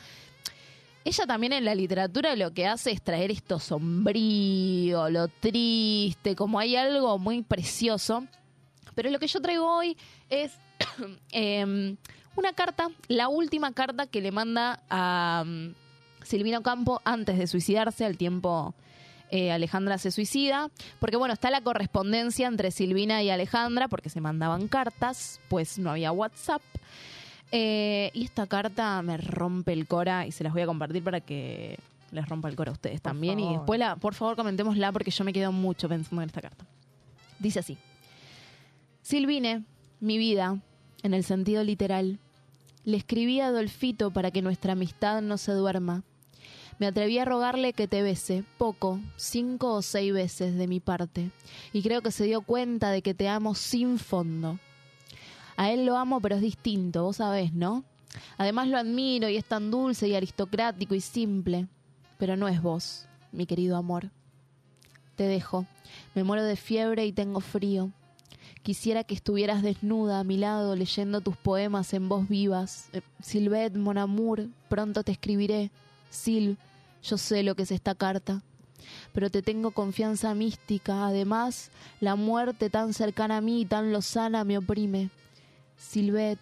Ella 1.05 1.25
también 1.27 1.53
en 1.53 1.63
la 1.63 1.75
literatura 1.75 2.35
lo 2.35 2.51
que 2.51 2.65
hace 2.65 2.91
es 2.91 3.01
traer 3.01 3.31
esto 3.31 3.59
sombrío, 3.59 5.09
lo 5.09 5.27
triste, 5.27 6.35
como 6.35 6.59
hay 6.59 6.75
algo 6.75 7.17
muy 7.19 7.43
precioso. 7.43 8.25
Pero 8.95 9.09
lo 9.11 9.19
que 9.19 9.27
yo 9.27 9.39
traigo 9.39 9.69
hoy 9.69 9.95
es 10.29 10.53
em, 11.31 11.97
una 12.35 12.53
carta, 12.53 12.89
la 13.07 13.27
última 13.27 13.71
carta 13.73 14.07
que 14.07 14.21
le 14.21 14.31
manda 14.31 14.83
a 14.89 15.43
mm, 15.45 15.73
Silvino 16.23 16.61
Campo 16.63 17.01
antes 17.05 17.37
de 17.37 17.47
suicidarse, 17.47 18.05
al 18.05 18.17
tiempo 18.17 18.75
eh, 19.31 19.51
Alejandra 19.51 19.97
se 19.97 20.11
suicida, 20.11 20.69
porque 20.99 21.17
bueno, 21.17 21.33
está 21.33 21.49
la 21.49 21.61
correspondencia 21.61 22.47
entre 22.47 22.71
Silvina 22.71 23.23
y 23.23 23.29
Alejandra, 23.29 23.87
porque 23.87 24.09
se 24.09 24.21
mandaban 24.21 24.67
cartas, 24.67 25.39
pues 25.49 25.79
no 25.79 25.91
había 25.91 26.11
WhatsApp. 26.11 26.61
Eh, 27.51 28.11
y 28.13 28.25
esta 28.25 28.47
carta 28.47 29.01
me 29.01 29.17
rompe 29.17 29.73
el 29.73 29.87
cora 29.87 30.25
y 30.25 30.31
se 30.31 30.43
las 30.43 30.53
voy 30.53 30.63
a 30.63 30.65
compartir 30.65 31.03
para 31.03 31.21
que 31.21 31.79
les 32.11 32.27
rompa 32.27 32.49
el 32.49 32.55
cora 32.55 32.71
a 32.71 32.73
ustedes 32.73 33.01
también. 33.01 33.39
Y 33.39 33.53
después, 33.53 33.79
la, 33.79 33.95
por 33.95 34.13
favor, 34.13 34.35
comentémosla 34.35 34.91
porque 34.91 35.11
yo 35.11 35.23
me 35.23 35.33
quedo 35.33 35.51
mucho 35.51 35.89
pensando 35.89 36.21
en 36.21 36.27
esta 36.27 36.41
carta. 36.41 36.65
Dice 37.39 37.59
así. 37.59 37.77
Silvine, 39.01 39.63
mi 40.05 40.17
vida, 40.19 40.61
en 41.03 41.13
el 41.13 41.23
sentido 41.23 41.63
literal, 41.63 42.19
le 42.83 42.97
escribí 42.97 43.41
a 43.41 43.47
Adolfito 43.47 44.11
para 44.11 44.29
que 44.29 44.43
nuestra 44.43 44.73
amistad 44.73 45.21
no 45.23 45.37
se 45.37 45.51
duerma. 45.51 46.03
Me 46.77 46.85
atreví 46.85 47.17
a 47.17 47.25
rogarle 47.25 47.73
que 47.73 47.87
te 47.87 48.03
bese, 48.03 48.43
poco, 48.59 48.99
cinco 49.15 49.73
o 49.73 49.81
seis 49.81 50.13
veces 50.13 50.55
de 50.55 50.67
mi 50.67 50.79
parte, 50.79 51.31
y 51.73 51.81
creo 51.81 52.01
que 52.01 52.11
se 52.11 52.25
dio 52.25 52.41
cuenta 52.41 52.91
de 52.91 53.01
que 53.01 53.15
te 53.15 53.27
amo 53.27 53.55
sin 53.55 53.97
fondo. 53.97 54.59
A 55.57 55.71
él 55.71 55.85
lo 55.85 55.97
amo, 55.97 56.21
pero 56.21 56.35
es 56.35 56.41
distinto, 56.41 57.03
vos 57.03 57.17
sabés, 57.17 57.53
¿no? 57.53 57.83
Además 58.37 58.67
lo 58.67 58.77
admiro 58.77 59.27
y 59.27 59.37
es 59.37 59.45
tan 59.45 59.71
dulce 59.71 60.07
y 60.07 60.15
aristocrático 60.15 60.93
y 60.93 61.01
simple, 61.01 61.67
pero 62.19 62.37
no 62.37 62.47
es 62.47 62.61
vos, 62.61 63.07
mi 63.31 63.47
querido 63.47 63.75
amor. 63.75 64.11
Te 65.15 65.23
dejo, 65.23 65.65
me 66.13 66.23
muero 66.23 66.43
de 66.43 66.57
fiebre 66.57 67.05
y 67.05 67.11
tengo 67.11 67.39
frío. 67.39 67.91
Quisiera 68.65 69.03
que 69.03 69.13
estuvieras 69.13 69.61
desnuda 69.61 70.19
a 70.19 70.23
mi 70.23 70.37
lado 70.37 70.75
leyendo 70.75 71.21
tus 71.21 71.37
poemas 71.37 71.93
en 71.93 72.09
voz 72.09 72.27
vivas. 72.27 72.89
Eh, 72.93 73.01
Silvet, 73.21 73.75
mon 73.75 73.99
amour, 73.99 74.47
pronto 74.69 75.03
te 75.03 75.11
escribiré. 75.11 75.69
Sil, 76.09 76.57
yo 77.03 77.19
sé 77.19 77.43
lo 77.43 77.53
que 77.53 77.61
es 77.61 77.69
esta 77.69 77.93
carta. 77.93 78.41
Pero 79.13 79.29
te 79.29 79.43
tengo 79.43 79.69
confianza 79.69 80.33
mística. 80.33 81.05
Además, 81.05 81.69
la 81.99 82.15
muerte 82.15 82.71
tan 82.71 82.95
cercana 82.95 83.37
a 83.37 83.41
mí 83.41 83.61
y 83.61 83.65
tan 83.65 83.91
lozana 83.91 84.43
me 84.43 84.57
oprime. 84.57 85.11
Silvet, 85.77 86.39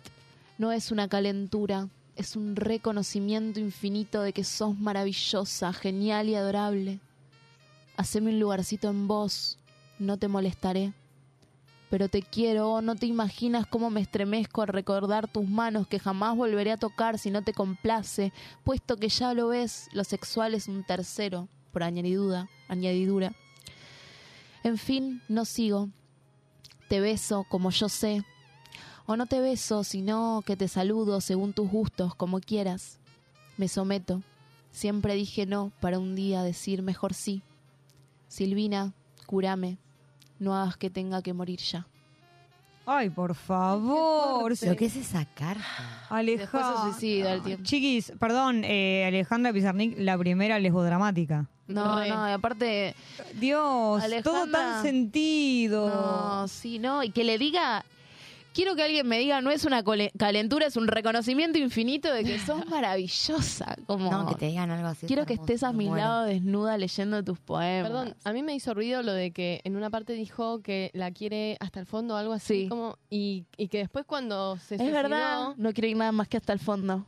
no 0.57 0.71
es 0.71 0.93
una 0.93 1.09
calentura, 1.09 1.89
es 2.15 2.37
un 2.37 2.55
reconocimiento 2.55 3.59
infinito 3.59 4.21
de 4.21 4.31
que 4.31 4.45
sos 4.45 4.79
maravillosa, 4.79 5.73
genial 5.73 6.29
y 6.29 6.35
adorable. 6.35 7.01
Haceme 7.97 8.29
un 8.29 8.39
lugarcito 8.39 8.89
en 8.89 9.09
vos, 9.09 9.59
no 9.99 10.15
te 10.15 10.29
molestaré 10.29 10.93
pero 11.93 12.09
te 12.09 12.23
quiero, 12.23 12.71
oh, 12.71 12.81
no 12.81 12.95
te 12.95 13.05
imaginas 13.05 13.67
cómo 13.67 13.91
me 13.91 14.01
estremezco 14.01 14.63
al 14.63 14.69
recordar 14.69 15.27
tus 15.27 15.47
manos 15.47 15.85
que 15.85 15.99
jamás 15.99 16.35
volveré 16.35 16.71
a 16.71 16.77
tocar 16.77 17.19
si 17.19 17.29
no 17.29 17.43
te 17.43 17.53
complace, 17.53 18.33
puesto 18.63 18.97
que 18.97 19.09
ya 19.09 19.35
lo 19.35 19.49
ves, 19.49 19.89
lo 19.93 20.03
sexual 20.03 20.55
es 20.55 20.67
un 20.67 20.83
tercero, 20.83 21.49
por 21.71 21.83
añadidura, 21.83 22.49
añadidura. 22.67 23.33
En 24.63 24.79
fin, 24.79 25.21
no 25.29 25.45
sigo. 25.45 25.89
Te 26.89 26.99
beso 26.99 27.45
como 27.47 27.69
yo 27.69 27.87
sé. 27.89 28.25
O 29.05 29.15
no 29.15 29.27
te 29.27 29.39
beso, 29.39 29.83
sino 29.83 30.41
que 30.47 30.57
te 30.57 30.67
saludo 30.67 31.21
según 31.21 31.53
tus 31.53 31.69
gustos, 31.69 32.15
como 32.15 32.39
quieras. 32.39 32.97
Me 33.55 33.67
someto. 33.67 34.23
Siempre 34.71 35.13
dije 35.13 35.45
no 35.45 35.71
para 35.79 35.99
un 35.99 36.15
día 36.15 36.41
decir 36.41 36.81
mejor 36.81 37.13
sí. 37.13 37.43
Silvina, 38.29 38.95
curame, 39.27 39.77
no 40.39 40.55
hagas 40.55 40.77
que 40.77 40.89
tenga 40.89 41.21
que 41.21 41.33
morir 41.33 41.59
ya. 41.59 41.85
Ay, 42.85 43.09
por 43.09 43.33
favor. 43.33 44.51
Lo 44.61 44.75
que 44.75 44.85
es 44.85 44.95
esa 44.97 45.23
carta. 45.25 45.63
Después 46.25 46.63
se 46.65 46.81
suicida 46.91 47.31
al 47.31 47.41
tiempo. 47.41 47.63
Chiquis, 47.63 48.11
perdón, 48.19 48.63
eh, 48.65 49.05
Alejandra 49.07 49.53
Pizarnik, 49.53 49.95
la 49.97 50.17
primera 50.17 50.59
lesbodramática. 50.59 51.45
No, 51.67 51.99
Re. 51.99 52.09
no, 52.09 52.27
y 52.27 52.31
aparte. 52.33 52.93
Dios, 53.35 54.03
todo 54.21 54.43
Alejandra- 54.43 54.51
tan 54.51 54.83
sentido. 54.83 55.87
No, 55.87 56.47
sí, 56.49 56.77
no. 56.77 57.03
Y 57.03 57.11
que 57.11 57.23
le 57.23 57.37
diga. 57.37 57.85
Quiero 58.53 58.75
que 58.75 58.83
alguien 58.83 59.07
me 59.07 59.17
diga, 59.19 59.41
no 59.41 59.51
es 59.51 59.65
una 59.65 59.83
cole- 59.83 60.11
calentura, 60.17 60.67
es 60.67 60.75
un 60.77 60.87
reconocimiento 60.87 61.57
infinito 61.57 62.13
de 62.13 62.23
que 62.23 62.37
sos 62.39 62.65
maravillosa. 62.67 63.75
Como, 63.85 64.11
No, 64.11 64.27
que 64.27 64.35
te 64.35 64.45
digan 64.47 64.69
algo 64.71 64.87
así. 64.87 65.07
Quiero 65.07 65.25
que 65.25 65.33
estés 65.33 65.63
a 65.63 65.73
mi 65.73 65.87
muero. 65.87 66.03
lado 66.05 66.23
desnuda 66.25 66.77
leyendo 66.77 67.23
tus 67.23 67.39
poemas. 67.39 67.89
Perdón, 67.89 68.15
a 68.23 68.31
mí 68.33 68.43
me 68.43 68.53
hizo 68.55 68.73
ruido 68.73 69.01
lo 69.03 69.13
de 69.13 69.31
que 69.31 69.61
en 69.63 69.75
una 69.75 69.89
parte 69.89 70.13
dijo 70.13 70.61
que 70.61 70.91
la 70.93 71.11
quiere 71.11 71.57
hasta 71.59 71.79
el 71.79 71.85
fondo 71.85 72.13
o 72.13 72.17
algo 72.17 72.33
así. 72.33 72.63
Sí. 72.63 72.69
Como, 72.69 72.97
y, 73.09 73.45
y 73.57 73.67
que 73.67 73.79
después 73.79 74.05
cuando 74.05 74.57
se 74.57 74.75
Es 74.75 74.81
suicidó- 74.81 74.93
verdad, 74.93 75.47
no 75.57 75.73
quiero 75.73 75.87
ir 75.87 75.97
nada 75.97 76.11
más 76.11 76.27
que 76.27 76.37
hasta 76.37 76.53
el 76.53 76.59
fondo. 76.59 77.05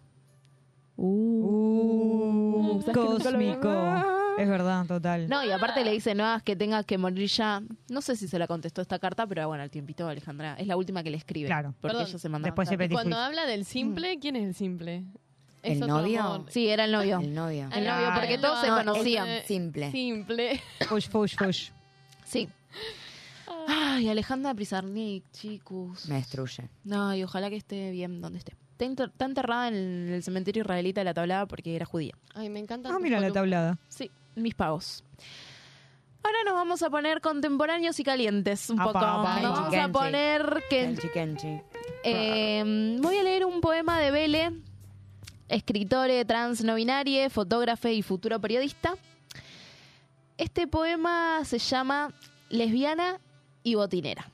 Uh, 0.97 2.81
¿sabes 2.85 2.97
que 2.97 3.03
nunca 3.03 3.31
lo 3.31 3.37
vi? 3.37 3.45
cósmico. 3.47 4.11
Es 4.37 4.49
verdad, 4.49 4.85
total. 4.85 5.29
No, 5.29 5.43
y 5.45 5.51
aparte 5.51 5.83
le 5.85 5.91
dice, 5.91 6.13
no 6.13 6.25
hagas 6.25 6.43
que 6.43 6.55
tengas 6.57 6.85
que 6.85 6.97
morir 6.97 7.27
ya. 7.29 7.61
No 7.89 8.01
sé 8.01 8.15
si 8.17 8.27
se 8.27 8.37
la 8.37 8.47
contestó 8.47 8.81
esta 8.81 8.99
carta, 8.99 9.25
pero 9.25 9.47
bueno, 9.47 9.63
al 9.63 9.69
tiempito, 9.69 10.07
Alejandra. 10.07 10.55
Es 10.55 10.67
la 10.67 10.75
última 10.75 11.03
que 11.03 11.09
le 11.09 11.17
escribe. 11.17 11.47
Claro. 11.47 11.73
Porque 11.79 11.93
Perdón, 11.95 12.09
ella 12.09 12.19
se 12.19 12.29
manda 12.29 12.47
después 12.47 12.67
se 12.67 12.77
cuando 12.89 13.15
habla 13.17 13.45
del 13.45 13.63
simple, 13.65 14.19
¿quién 14.19 14.35
es 14.35 14.43
el 14.45 14.53
simple? 14.55 15.03
¿El 15.63 15.73
Es 15.73 15.79
novio? 15.79 16.21
amor. 16.21 16.45
Sí, 16.49 16.67
era 16.67 16.83
el 16.85 16.91
novio. 16.91 17.19
El 17.19 17.33
novio. 17.33 17.69
El 17.73 17.85
novio, 17.87 18.09
porque 18.13 18.37
todos 18.37 18.59
se 18.59 18.67
No, 18.67 18.75
conocían. 18.77 19.27
ese- 19.27 19.47
Simple. 19.47 19.91
Simple. 19.91 20.61
Fush, 20.87 21.07
fush, 21.09 21.35
fush. 21.37 21.69
Sí. 22.25 22.49
Ay, 23.67 24.09
Alejandra 24.09 24.53
Prizarnik, 24.53 25.23
chicos. 25.31 26.07
Me 26.07 26.15
destruye. 26.15 26.69
No, 26.83 27.15
y 27.15 27.23
ojalá 27.23 27.49
que 27.49 27.55
esté 27.55 27.89
bien 27.91 28.21
donde 28.21 28.39
esté. 28.39 28.53
Está, 28.75 28.85
enter- 28.85 29.09
está 29.11 29.25
enterrada 29.25 29.69
en 29.69 30.09
el 30.13 30.21
cementerio 30.23 30.61
israelita 30.61 30.99
de 31.01 31.05
la 31.05 31.13
tablada 31.13 31.45
porque 31.45 31.75
era 31.75 31.85
judía. 31.85 32.13
Ay, 32.33 32.49
me 32.49 32.59
encanta. 32.59 32.89
Ah, 32.93 32.99
mira 32.99 33.19
la 33.21 33.31
tablada. 33.31 33.77
Sí, 33.87 34.11
mis 34.35 34.53
pagos. 34.53 35.01
Ahora 36.23 36.37
nos 36.43 36.55
vamos 36.55 36.81
a 36.83 36.89
poner 36.89 37.21
contemporáneos 37.21 37.99
y 37.99 38.03
calientes 38.03 38.69
un 38.69 38.79
Apa, 38.81 38.91
poco. 38.93 39.05
apa, 39.05 39.39
nos 39.41 39.51
vamos 39.53 39.75
a 39.75 39.87
poner 39.89 40.63
que 40.69 40.81
Kenchi, 40.81 41.07
Kenchi. 41.09 41.61
Eh, 42.03 42.97
voy 42.99 43.17
a 43.17 43.23
leer 43.23 43.45
un 43.45 43.61
poema 43.61 43.99
de 43.99 44.11
Vele, 44.11 44.51
escritore 45.47 46.25
trans 46.25 46.63
no 46.63 46.75
binarie, 46.75 47.29
fotógrafe 47.29 47.93
y 47.93 48.01
futuro 48.01 48.41
periodista. 48.41 48.95
Este 50.37 50.67
poema 50.67 51.41
se 51.45 51.59
llama 51.59 52.11
Lesbiana 52.49 53.19
y 53.63 53.75
botinera. 53.75 54.29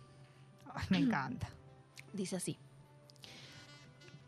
Ay, 0.73 0.85
me 0.89 0.97
encanta. 0.99 1.49
Dice 2.13 2.37
así. 2.37 2.57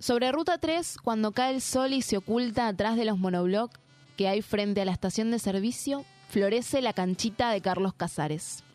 Sobre 0.04 0.34
Ruta 0.34 0.58
3, 0.58 0.98
cuando 1.02 1.32
cae 1.32 1.54
el 1.54 1.62
sol 1.62 1.94
y 1.94 2.02
se 2.02 2.18
oculta 2.18 2.68
atrás 2.68 2.98
de 2.98 3.06
los 3.06 3.18
monoblocks 3.18 3.80
que 4.18 4.28
hay 4.28 4.42
frente 4.42 4.82
a 4.82 4.86
la 4.86 4.92
estación 4.92 5.32
de 5.32 5.40
servicio, 5.40 6.04
florece 6.28 6.82
la 6.82 6.92
canchita 6.92 7.52
de 7.52 7.62
Carlos 7.62 7.94
Casares. 7.94 8.66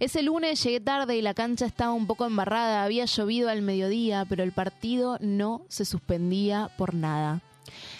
Ese 0.00 0.22
lunes 0.22 0.62
llegué 0.62 0.80
tarde 0.80 1.14
y 1.14 1.20
la 1.20 1.34
cancha 1.34 1.66
estaba 1.66 1.92
un 1.92 2.06
poco 2.06 2.24
embarrada, 2.24 2.84
había 2.84 3.04
llovido 3.04 3.50
al 3.50 3.60
mediodía, 3.60 4.24
pero 4.26 4.44
el 4.44 4.52
partido 4.52 5.18
no 5.20 5.60
se 5.68 5.84
suspendía 5.84 6.70
por 6.78 6.94
nada. 6.94 7.42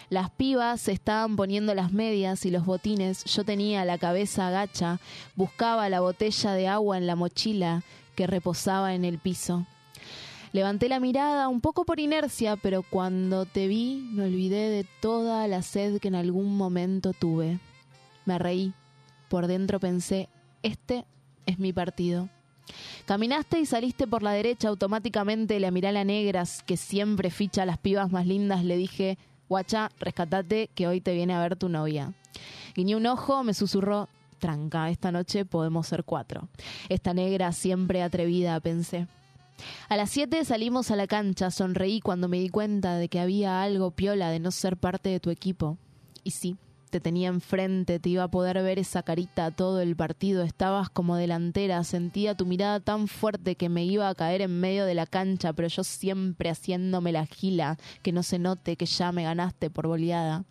Las 0.09 0.31
pibas 0.31 0.81
se 0.81 0.93
estaban 0.93 1.37
poniendo 1.37 1.75
las 1.75 1.93
medias 1.93 2.47
y 2.47 2.51
los 2.51 2.65
botines, 2.65 3.23
yo 3.27 3.45
tenía 3.45 3.85
la 3.85 3.99
cabeza 3.99 4.49
agacha, 4.49 4.99
buscaba 5.37 5.91
la 5.91 6.01
botella 6.01 6.55
de 6.55 6.69
agua 6.69 6.97
en 6.97 7.07
la 7.07 7.17
mochila 7.17 7.83
que 8.17 8.27
reposaba 8.27 8.95
en 8.95 9.05
el 9.05 9.19
piso. 9.19 9.67
Levanté 10.53 10.91
la 10.91 11.01
mirada 11.01 11.49
un 11.49 11.63
poco 11.63 11.87
por 11.87 11.99
inercia, 11.99 12.57
pero 12.57 12.83
cuando 12.83 13.47
te 13.47 13.69
vi 13.69 14.07
me 14.13 14.25
olvidé 14.25 14.69
de 14.69 14.87
toda 15.01 15.49
la 15.49 15.63
sed 15.63 15.99
que 15.99 16.09
en 16.09 16.15
algún 16.15 16.59
momento 16.59 17.15
tuve. 17.15 17.59
Me 18.27 18.39
reí. 18.39 18.75
Por 19.31 19.47
dentro 19.47 19.81
pensé, 19.81 20.29
este 20.63 21.07
es 21.47 21.59
mi 21.59 21.73
partido. 21.73 22.29
Caminaste 23.07 23.61
y 23.61 23.67
saliste 23.67 24.07
por 24.07 24.23
la 24.23 24.33
derecha 24.33 24.69
automáticamente, 24.69 25.59
la 25.59 25.71
miré 25.71 25.89
a 25.89 25.93
la 25.93 26.05
negras 26.05 26.63
que 26.63 26.77
siempre 26.77 27.31
ficha 27.31 27.65
las 27.65 27.79
pibas 27.79 28.13
más 28.13 28.27
lindas, 28.27 28.63
le 28.63 28.77
dije, 28.77 29.17
guacha, 29.49 29.91
rescatate 29.99 30.69
que 30.75 30.87
hoy 30.87 31.01
te 31.01 31.15
viene 31.15 31.33
a 31.33 31.41
ver 31.41 31.57
tu 31.57 31.71
novia. 31.71 32.13
Guiñé 32.75 32.95
un 32.95 33.07
ojo, 33.07 33.43
me 33.43 33.55
susurró, 33.55 34.09
tranca, 34.39 34.91
esta 34.91 35.11
noche 35.11 35.47
podemos 35.47 35.87
ser 35.87 36.05
cuatro. 36.05 36.49
Esta 36.91 37.15
negra 37.15 37.53
siempre 37.53 38.03
atrevida, 38.03 38.61
pensé. 38.61 39.07
A 39.89 39.97
las 39.97 40.11
7 40.11 40.45
salimos 40.45 40.91
a 40.91 40.97
la 40.97 41.07
cancha, 41.07 41.51
sonreí 41.51 42.01
cuando 42.01 42.29
me 42.29 42.39
di 42.39 42.49
cuenta 42.49 42.97
de 42.97 43.09
que 43.09 43.21
había 43.21 43.63
algo 43.63 43.91
piola 43.91 44.31
de 44.31 44.41
no 44.41 44.51
ser 44.51 44.77
parte 44.77 45.09
de 45.09 45.21
tu 45.21 45.31
equipo. 45.31 45.79
Y 46.25 46.31
sí, 46.31 46.57
te 46.93 47.01
tenía 47.01 47.29
enfrente, 47.29 47.99
te 47.99 48.11
iba 48.11 48.25
a 48.25 48.31
poder 48.31 48.63
ver 48.63 48.79
esa 48.79 49.03
carita 49.03 49.51
todo 49.51 49.81
el 49.81 49.97
partido, 49.97 50.43
estabas 50.43 50.91
como 50.91 51.17
delantera, 51.17 51.83
sentía 51.85 52.37
tu 52.37 52.45
mirada 52.45 52.81
tan 52.81 53.09
fuerte 53.09 53.57
que 53.57 53.71
me 53.71 53.83
iba 53.85 54.11
a 54.11 54.15
caer 54.15 54.43
en 54.43 54.61
medio 54.61 54.85
de 54.85 54.95
la 54.95 55.07
cancha, 55.07 55.55
pero 55.55 55.69
yo 55.69 55.85
siempre 55.85 56.51
haciéndome 56.51 57.11
la 57.11 57.25
gila, 57.25 57.79
que 58.03 58.13
no 58.13 58.23
se 58.23 58.39
note 58.39 58.77
que 58.77 58.85
ya 58.85 59.11
me 59.11 59.25
ganaste 59.25 59.71
por 59.71 59.87
boleada. 59.87 60.45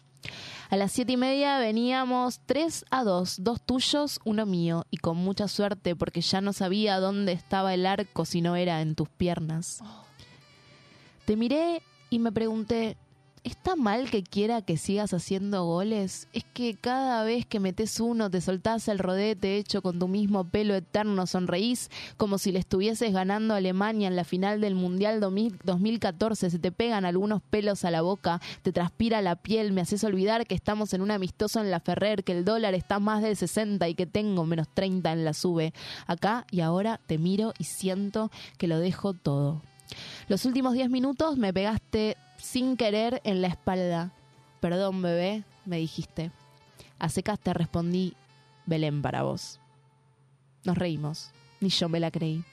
A 0.72 0.78
las 0.78 0.94
siete 0.94 1.12
y 1.12 1.18
media 1.18 1.60
veníamos 1.60 2.40
tres 2.46 2.86
a 2.92 3.04
dos, 3.04 3.44
dos 3.44 3.62
tuyos, 3.62 4.22
uno 4.24 4.46
mío, 4.46 4.86
y 4.90 4.96
con 4.96 5.18
mucha 5.18 5.50
suerte 5.50 5.98
porque 5.98 6.22
ya 6.22 6.40
no 6.40 6.54
sabía 6.54 7.02
dónde 7.02 7.34
estaba 7.34 7.74
el 7.74 7.86
arco 7.86 8.24
si 8.24 8.40
no 8.40 8.56
era 8.56 8.80
en 8.80 8.96
tus 8.96 9.10
piernas. 9.10 9.84
Te 11.26 11.36
miré 11.36 11.84
y 12.10 12.20
me 12.20 12.32
pregunté, 12.32 12.96
¿está 13.44 13.76
mal 13.76 14.10
que 14.10 14.24
quiera 14.24 14.62
que 14.62 14.78
sigas 14.78 15.14
haciendo 15.14 15.66
goles? 15.66 16.28
Es 16.34 16.44
que 16.54 16.76
cada 16.76 17.24
vez 17.24 17.46
que 17.46 17.60
metes 17.60 18.00
uno 18.00 18.30
te 18.30 18.42
soltás 18.42 18.88
el 18.88 19.00
rodete 19.00 19.58
hecho 19.58 19.82
con 19.82 20.00
tu 20.00 20.08
mismo 20.08 20.44
pelo 20.44 20.76
eterno, 20.76 21.26
sonreís 21.26 21.90
como 22.18 22.38
si 22.38 22.52
le 22.52 22.60
estuvieses 22.60 23.14
ganando 23.14 23.54
a 23.54 23.58
Alemania 23.58 24.08
en 24.08 24.16
la 24.16 24.24
final 24.24 24.62
del 24.62 24.76
Mundial 24.76 25.20
2000 25.20 25.60
2014, 25.64 26.50
se 26.50 26.60
te 26.60 26.72
pegan 26.72 27.06
algunos 27.06 27.42
pelos 27.42 27.86
a 27.86 27.92
la 27.92 28.02
boca, 28.02 28.42
te 28.62 28.72
transpira 28.72 29.22
la 29.22 29.36
piel, 29.36 29.74
me 29.74 29.82
haces 29.82 30.04
olvidar 30.04 30.46
que 30.46 30.56
estamos 30.56 30.94
en 30.94 31.02
un 31.02 31.12
amistoso 31.12 31.60
en 31.60 31.72
la 31.72 31.80
Ferrer, 31.80 32.24
que 32.24 32.34
el 32.34 32.46
dólar 32.46 32.74
está 32.74 33.00
más 33.00 33.22
de 33.22 33.36
60 33.36 33.88
y 33.88 33.96
que 33.96 34.06
tengo 34.06 34.46
menos 34.46 34.68
30 34.74 35.12
en 35.12 35.26
la 35.26 35.34
sube. 35.34 35.74
Acá 36.08 36.46
y 36.52 36.62
ahora 36.62 37.00
te 37.06 37.18
miro 37.18 37.54
y 37.58 37.66
siento 37.66 38.32
que 38.58 38.68
lo 38.68 38.80
dejo 38.80 39.14
todo. 39.14 39.62
Los 40.28 40.46
últimos 40.46 40.74
10 40.74 40.90
minutos 40.90 41.38
me 41.38 41.54
pegaste 41.54 42.18
sin 42.42 42.78
querer 42.78 43.22
en 43.24 43.42
la 43.42 43.48
espalda. 43.48 44.12
Perdón, 44.60 45.02
bebé, 45.02 45.44
me 45.66 45.78
dijiste. 45.78 46.32
A 47.00 47.10
secas 47.10 47.40
te 47.40 47.54
respondí, 47.54 48.16
Belén 48.66 49.02
para 49.02 49.24
vos. 49.24 49.60
Nos 50.64 50.78
reímos, 50.78 51.32
ni 51.60 51.70
yo 51.70 51.90
me 51.90 52.00
la 52.00 52.12
creí. 52.12 52.44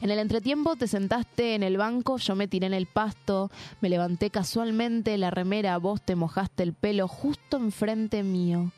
En 0.00 0.10
el 0.10 0.18
entretiempo 0.18 0.76
te 0.76 0.86
sentaste 0.86 1.54
en 1.54 1.62
el 1.62 1.76
banco, 1.76 2.18
yo 2.18 2.36
me 2.36 2.46
tiré 2.46 2.66
en 2.66 2.74
el 2.74 2.86
pasto, 2.86 3.50
me 3.80 3.88
levanté 3.88 4.30
casualmente 4.30 5.18
la 5.18 5.30
remera, 5.30 5.76
vos 5.78 6.00
te 6.02 6.14
mojaste 6.14 6.62
el 6.62 6.72
pelo 6.72 7.08
justo 7.08 7.56
enfrente 7.56 8.22
mío. 8.22 8.70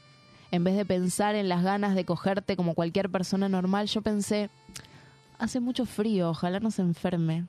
En 0.50 0.64
vez 0.64 0.76
de 0.76 0.84
pensar 0.84 1.34
en 1.34 1.48
las 1.48 1.62
ganas 1.62 1.94
de 1.94 2.04
cogerte 2.04 2.56
como 2.56 2.74
cualquier 2.74 3.10
persona 3.10 3.48
normal, 3.48 3.88
yo 3.88 4.02
pensé, 4.02 4.50
hace 5.38 5.60
mucho 5.60 5.84
frío, 5.84 6.30
ojalá 6.30 6.60
no 6.60 6.70
se 6.70 6.82
enferme. 6.82 7.44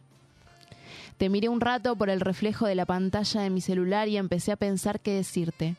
Te 1.17 1.29
miré 1.29 1.49
un 1.49 1.61
rato 1.61 1.95
por 1.95 2.09
el 2.09 2.19
reflejo 2.19 2.65
de 2.65 2.75
la 2.75 2.85
pantalla 2.85 3.41
de 3.41 3.49
mi 3.49 3.61
celular 3.61 4.07
y 4.07 4.17
empecé 4.17 4.51
a 4.51 4.57
pensar 4.57 4.99
qué 4.99 5.13
decirte. 5.13 5.75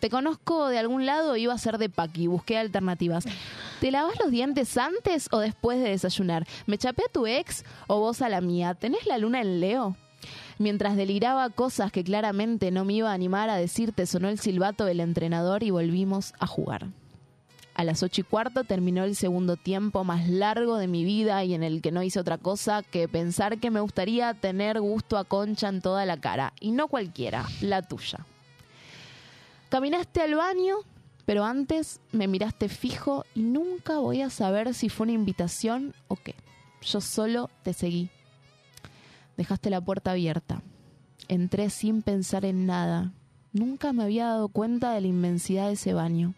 Te 0.00 0.10
conozco 0.10 0.68
de 0.68 0.78
algún 0.78 1.06
lado, 1.06 1.36
iba 1.36 1.52
a 1.52 1.58
ser 1.58 1.78
de 1.78 1.88
Paqui, 1.88 2.28
busqué 2.28 2.56
alternativas. 2.56 3.24
¿Te 3.80 3.90
lavas 3.90 4.14
los 4.20 4.30
dientes 4.30 4.76
antes 4.76 5.28
o 5.32 5.40
después 5.40 5.80
de 5.80 5.90
desayunar? 5.90 6.46
¿Me 6.66 6.78
chapé 6.78 7.02
a 7.08 7.12
tu 7.12 7.26
ex 7.26 7.64
o 7.88 7.98
vos 7.98 8.22
a 8.22 8.28
la 8.28 8.40
mía? 8.40 8.74
¿Tenés 8.74 9.06
la 9.06 9.18
luna 9.18 9.40
en 9.40 9.60
Leo? 9.60 9.96
Mientras 10.58 10.96
deliraba 10.96 11.50
cosas 11.50 11.90
que 11.90 12.04
claramente 12.04 12.70
no 12.70 12.84
me 12.84 12.94
iba 12.94 13.10
a 13.10 13.14
animar 13.14 13.50
a 13.50 13.56
decirte, 13.56 14.06
sonó 14.06 14.28
el 14.28 14.38
silbato 14.38 14.84
del 14.84 15.00
entrenador 15.00 15.64
y 15.64 15.70
volvimos 15.70 16.32
a 16.38 16.46
jugar. 16.46 16.88
A 17.78 17.84
las 17.84 18.02
ocho 18.02 18.22
y 18.22 18.24
cuarto 18.24 18.64
terminó 18.64 19.04
el 19.04 19.14
segundo 19.14 19.54
tiempo 19.54 20.02
más 20.02 20.28
largo 20.28 20.78
de 20.78 20.88
mi 20.88 21.04
vida 21.04 21.44
y 21.44 21.54
en 21.54 21.62
el 21.62 21.80
que 21.80 21.92
no 21.92 22.02
hice 22.02 22.18
otra 22.18 22.36
cosa 22.36 22.82
que 22.82 23.06
pensar 23.06 23.60
que 23.60 23.70
me 23.70 23.78
gustaría 23.78 24.34
tener 24.34 24.80
gusto 24.80 25.16
a 25.16 25.22
concha 25.22 25.68
en 25.68 25.80
toda 25.80 26.04
la 26.04 26.20
cara. 26.20 26.54
Y 26.58 26.72
no 26.72 26.88
cualquiera, 26.88 27.46
la 27.60 27.82
tuya. 27.82 28.26
Caminaste 29.68 30.22
al 30.22 30.34
baño, 30.34 30.78
pero 31.24 31.44
antes 31.44 32.00
me 32.10 32.26
miraste 32.26 32.68
fijo 32.68 33.24
y 33.36 33.42
nunca 33.42 33.98
voy 33.98 34.22
a 34.22 34.30
saber 34.30 34.74
si 34.74 34.88
fue 34.88 35.04
una 35.04 35.12
invitación 35.12 35.94
o 36.08 36.16
qué. 36.16 36.34
Yo 36.82 37.00
solo 37.00 37.48
te 37.62 37.74
seguí. 37.74 38.10
Dejaste 39.36 39.70
la 39.70 39.80
puerta 39.80 40.10
abierta. 40.10 40.62
Entré 41.28 41.70
sin 41.70 42.02
pensar 42.02 42.44
en 42.44 42.66
nada. 42.66 43.12
Nunca 43.52 43.92
me 43.92 44.02
había 44.02 44.26
dado 44.26 44.48
cuenta 44.48 44.94
de 44.94 45.00
la 45.00 45.06
inmensidad 45.06 45.68
de 45.68 45.74
ese 45.74 45.94
baño. 45.94 46.34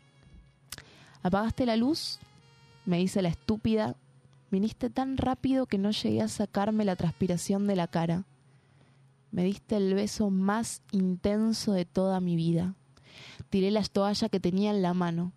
Apagaste 1.23 1.67
la 1.67 1.77
luz 1.77 2.19
me 2.85 3.01
hice 3.01 3.23
la 3.23 3.29
estúpida. 3.29 3.97
Viniste 4.51 4.91
tan 4.91 5.17
rápido 5.17 5.67
que 5.67 5.79
no 5.79 5.91
llegué 5.91 6.23
a 6.23 6.29
sacarme 6.29 6.85
la 6.85 6.97
transpiración 6.97 7.67
de 7.67 7.77
la 7.77 7.87
cara. 7.87 8.25
Me 9.31 9.45
diste 9.45 9.77
el 9.77 9.95
beso 9.95 10.31
más 10.31 10.83
intenso 10.91 11.73
de 11.73 11.85
toda 11.85 12.21
mi 12.21 12.35
vida. 12.35 12.75
Tiré 13.49 13.71
la 13.71 13.83
toalla 13.85 14.29
que 14.29 14.41
tenía 14.41 14.71
en 14.71 14.83
la 14.83 14.93
mano. 14.93 15.33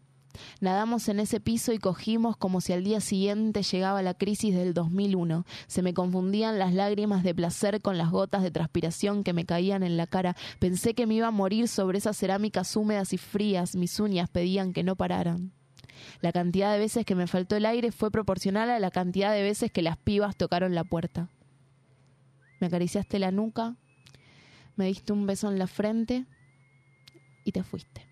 Nadamos 0.62 1.10
en 1.10 1.20
ese 1.20 1.40
piso 1.40 1.74
y 1.74 1.78
cogimos 1.78 2.38
como 2.38 2.60
si 2.60 2.74
al 2.74 2.84
día 2.84 3.02
siguiente 3.02 3.62
llegaba 3.62 4.02
la 4.02 4.16
crisis 4.16 4.56
del 4.56 4.74
2001. 4.74 5.46
Se 5.68 5.84
me 5.84 5.94
confundían 5.94 6.58
las 6.58 6.74
lágrimas 6.74 7.24
de 7.24 7.36
placer 7.36 7.82
con 7.82 8.00
las 8.00 8.10
gotas 8.10 8.42
de 8.42 8.50
transpiración 8.50 9.24
que 9.24 9.34
me 9.34 9.46
caían 9.46 9.84
en 9.84 9.96
la 9.96 10.08
cara. 10.08 10.36
Pensé 10.58 10.96
que 10.96 11.06
me 11.06 11.14
iba 11.14 11.28
a 11.28 11.32
morir 11.32 11.68
sobre 11.68 12.00
esas 12.00 12.18
cerámicas 12.18 12.76
húmedas 12.76 13.14
y 13.14 13.20
frías. 13.20 13.76
Mis 13.76 14.00
uñas 14.00 14.28
pedían 14.28 14.74
que 14.74 14.82
no 14.82 14.96
pararan. 14.96 15.52
La 16.22 16.32
cantidad 16.32 16.74
de 16.74 16.80
veces 16.80 17.06
que 17.06 17.16
me 17.16 17.28
faltó 17.28 17.56
el 17.56 17.66
aire 17.66 17.92
fue 17.92 18.12
proporcional 18.12 18.70
a 18.70 18.80
la 18.80 18.92
cantidad 18.92 19.34
de 19.34 19.44
veces 19.44 19.72
que 19.72 19.82
las 19.82 19.98
pibas 19.98 20.36
tocaron 20.36 20.76
la 20.76 20.84
puerta. 20.84 21.30
Me 22.60 22.68
acariciaste 22.68 23.20
la 23.20 23.32
nuca, 23.32 23.76
me 24.76 24.86
diste 24.86 25.14
un 25.14 25.26
beso 25.26 25.52
en 25.52 25.60
la 25.60 25.68
frente 25.68 26.26
y 27.44 27.52
te 27.52 27.64
fuiste. 27.64 28.08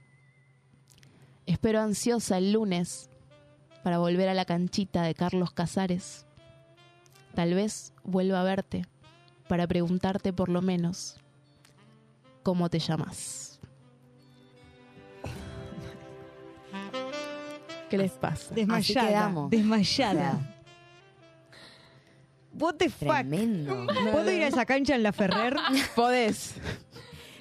Espero 1.46 1.82
ansiosa 1.82 2.38
el 2.38 2.54
lunes 2.54 3.10
para 3.84 3.98
volver 3.98 4.30
a 4.30 4.34
la 4.34 4.46
canchita 4.46 5.04
de 5.04 5.16
Carlos 5.16 5.52
Casares. 5.52 6.26
Tal 7.34 7.54
vez 7.54 7.94
vuelva 8.04 8.42
a 8.42 8.44
verte 8.44 8.86
para 9.48 9.68
preguntarte 9.68 10.34
por 10.34 10.50
lo 10.50 10.62
menos 10.62 11.18
cómo 12.44 12.70
te 12.70 12.80
llamas. 12.80 13.51
¿Qué 17.92 17.98
les 17.98 18.12
pasa? 18.14 18.54
Desmayada. 18.56 19.08
quedamos. 19.08 19.50
Desmayada. 19.52 20.40
What 22.54 22.76
the 22.76 22.90
fuck? 22.90 23.08
Tremendo. 23.10 23.86
¿Puedo 24.12 24.32
ir 24.32 24.44
a 24.44 24.48
esa 24.48 24.66
cancha 24.66 24.96
en 24.96 25.04
la 25.04 25.12
Ferrer? 25.14 25.56
Podés. 25.96 26.56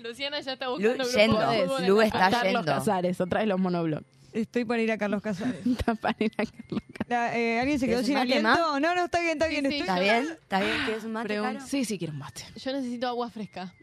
Luciana 0.02 0.40
ya 0.40 0.52
está 0.54 0.68
buscando 0.68 1.04
Lu- 1.04 1.10
yendo. 1.10 1.78
Lu 1.86 2.00
está. 2.00 2.18
Carlos 2.30 2.42
yendo. 2.44 2.64
Casares, 2.64 3.20
otra 3.20 3.40
vez 3.40 3.48
los 3.48 3.58
monoblogs. 3.58 4.04
Estoy 4.32 4.64
para 4.64 4.80
ir 4.80 4.92
a 4.92 4.98
Carlos 4.98 5.20
Casares. 5.22 5.66
Está 5.66 5.96
para 5.96 6.14
ir 6.20 6.30
a 6.38 6.44
Carlos 6.46 6.80
La- 7.08 7.36
eh, 7.36 7.58
¿Alguien 7.58 7.80
se 7.80 7.86
quedó 7.86 7.96
¿Querés 7.96 8.06
sin 8.06 8.16
aliento? 8.16 8.48
más? 8.48 8.58
No, 8.80 8.94
no, 8.94 9.04
está 9.04 9.18
bien, 9.20 9.32
está 9.32 9.48
bien. 9.48 9.64
Sí, 9.66 9.70
sí. 9.72 9.78
estoy- 9.80 9.88
¿Está 9.88 10.00
bien? 10.00 10.24
¿Está 10.40 10.60
bien? 10.60 10.76
¿Quieres 10.84 11.04
un 11.04 11.12
mate, 11.12 11.28
Pregun- 11.40 11.42
Caro? 11.54 11.66
Sí, 11.66 11.84
sí, 11.84 11.98
quiero 11.98 12.12
un 12.12 12.18
mate. 12.20 12.44
Yo 12.56 12.72
necesito 12.72 13.08
agua 13.08 13.28
fresca. 13.30 13.74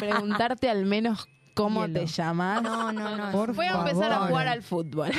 Preguntarte 0.00 0.68
al 0.68 0.84
menos 0.84 1.28
cómo 1.54 1.86
Hielo. 1.86 2.00
te 2.00 2.06
llamas. 2.06 2.60
No, 2.62 2.92
no, 2.92 3.16
no. 3.16 3.30
Por 3.30 3.54
Voy 3.54 3.66
a 3.66 3.78
empezar 3.78 4.12
a 4.12 4.26
jugar 4.26 4.48
al 4.48 4.62
fútbol. 4.64 5.12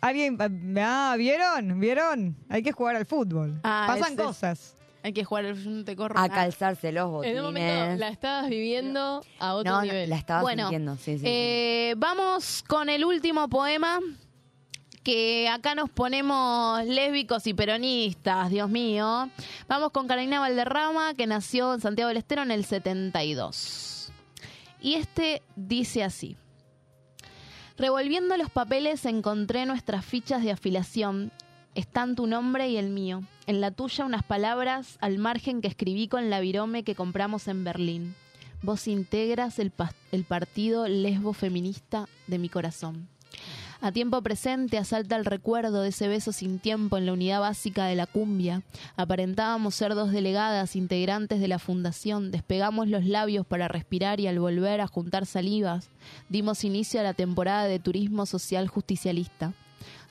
¿Alguien? 0.00 0.38
Ah, 0.78 1.14
¿vieron? 1.18 1.78
¿Vieron? 1.80 2.36
Hay 2.48 2.62
que 2.62 2.72
jugar 2.72 2.96
al 2.96 3.06
fútbol. 3.06 3.60
Ah, 3.64 3.84
Pasan 3.86 4.12
es- 4.14 4.18
cosas. 4.18 4.76
Hay 5.02 5.14
que 5.14 5.24
jugar 5.24 5.46
al 5.46 5.78
no 5.78 5.84
te 5.84 5.96
corro. 5.96 6.18
A 6.18 6.28
nada. 6.28 6.34
calzarse 6.42 6.92
los 6.92 7.10
botines. 7.10 7.34
En 7.36 7.40
un 7.42 7.46
momento 7.54 7.96
la 7.96 8.08
estabas 8.10 8.50
viviendo 8.50 9.22
a 9.38 9.54
otro 9.54 9.72
no, 9.72 9.78
no, 9.78 9.82
nivel. 9.84 10.10
la 10.10 10.16
estaba 10.16 10.42
Bueno, 10.42 10.64
sintiendo, 10.64 10.96
sí, 10.96 11.12
sí, 11.14 11.18
sí. 11.20 11.24
Eh, 11.26 11.94
vamos 11.96 12.62
con 12.68 12.88
el 12.90 13.04
último 13.04 13.48
poema. 13.48 13.98
Que 15.02 15.48
acá 15.48 15.74
nos 15.74 15.88
ponemos 15.88 16.84
lésbicos 16.84 17.46
y 17.46 17.54
peronistas, 17.54 18.50
Dios 18.50 18.68
mío. 18.68 19.30
Vamos 19.66 19.92
con 19.92 20.06
Carolina 20.06 20.40
Valderrama, 20.40 21.14
que 21.14 21.26
nació 21.26 21.72
en 21.72 21.80
Santiago 21.80 22.08
del 22.08 22.18
Estero 22.18 22.42
en 22.42 22.50
el 22.50 22.66
72. 22.66 24.12
Y 24.82 24.96
este 24.96 25.40
dice 25.56 26.04
así. 26.04 26.36
Revolviendo 27.80 28.36
los 28.36 28.50
papeles 28.50 29.06
encontré 29.06 29.64
nuestras 29.64 30.04
fichas 30.04 30.42
de 30.42 30.50
afilación. 30.50 31.32
Están 31.74 32.14
tu 32.14 32.26
nombre 32.26 32.68
y 32.68 32.76
el 32.76 32.90
mío. 32.90 33.22
En 33.46 33.62
la 33.62 33.70
tuya 33.70 34.04
unas 34.04 34.22
palabras 34.22 34.98
al 35.00 35.16
margen 35.16 35.62
que 35.62 35.68
escribí 35.68 36.06
con 36.06 36.28
la 36.28 36.40
virome 36.40 36.82
que 36.82 36.94
compramos 36.94 37.48
en 37.48 37.64
Berlín. 37.64 38.14
Vos 38.60 38.86
integras 38.86 39.58
el, 39.58 39.72
el 40.12 40.24
partido 40.24 40.88
lesbo 40.88 41.32
feminista 41.32 42.06
de 42.26 42.38
mi 42.38 42.50
corazón. 42.50 43.08
A 43.82 43.92
tiempo 43.92 44.20
presente 44.20 44.76
asalta 44.76 45.16
el 45.16 45.24
recuerdo 45.24 45.80
de 45.80 45.88
ese 45.88 46.06
beso 46.06 46.32
sin 46.32 46.58
tiempo 46.58 46.98
en 46.98 47.06
la 47.06 47.14
unidad 47.14 47.40
básica 47.40 47.86
de 47.86 47.94
la 47.94 48.06
cumbia. 48.06 48.62
Aparentábamos 48.94 49.74
ser 49.74 49.94
dos 49.94 50.12
delegadas 50.12 50.76
integrantes 50.76 51.40
de 51.40 51.48
la 51.48 51.58
fundación. 51.58 52.30
Despegamos 52.30 52.88
los 52.88 53.06
labios 53.06 53.46
para 53.46 53.68
respirar 53.68 54.20
y 54.20 54.26
al 54.26 54.38
volver 54.38 54.82
a 54.82 54.86
juntar 54.86 55.24
salivas, 55.24 55.88
dimos 56.28 56.62
inicio 56.62 57.00
a 57.00 57.04
la 57.04 57.14
temporada 57.14 57.64
de 57.64 57.78
turismo 57.78 58.26
social 58.26 58.68
justicialista. 58.68 59.54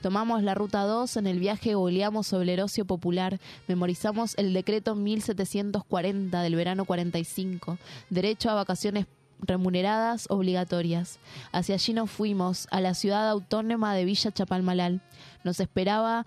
Tomamos 0.01 0.41
la 0.41 0.55
ruta 0.55 0.81
2, 0.85 1.17
en 1.17 1.27
el 1.27 1.37
viaje 1.37 1.75
goleamos 1.75 2.25
sobre 2.25 2.55
el 2.55 2.61
ocio 2.61 2.85
popular, 2.85 3.39
memorizamos 3.67 4.33
el 4.39 4.53
decreto 4.53 4.95
1740 4.95 6.41
del 6.41 6.55
verano 6.55 6.85
45, 6.85 7.77
derecho 8.09 8.49
a 8.49 8.55
vacaciones 8.55 9.05
remuneradas 9.41 10.27
obligatorias. 10.29 11.19
Hacia 11.51 11.75
allí 11.75 11.93
nos 11.93 12.11
fuimos, 12.11 12.67
a 12.71 12.81
la 12.81 12.93
ciudad 12.93 13.29
autónoma 13.29 13.95
de 13.95 14.05
Villa 14.05 14.31
Chapalmalal. 14.31 15.01
Nos 15.43 15.59
esperaba 15.59 16.25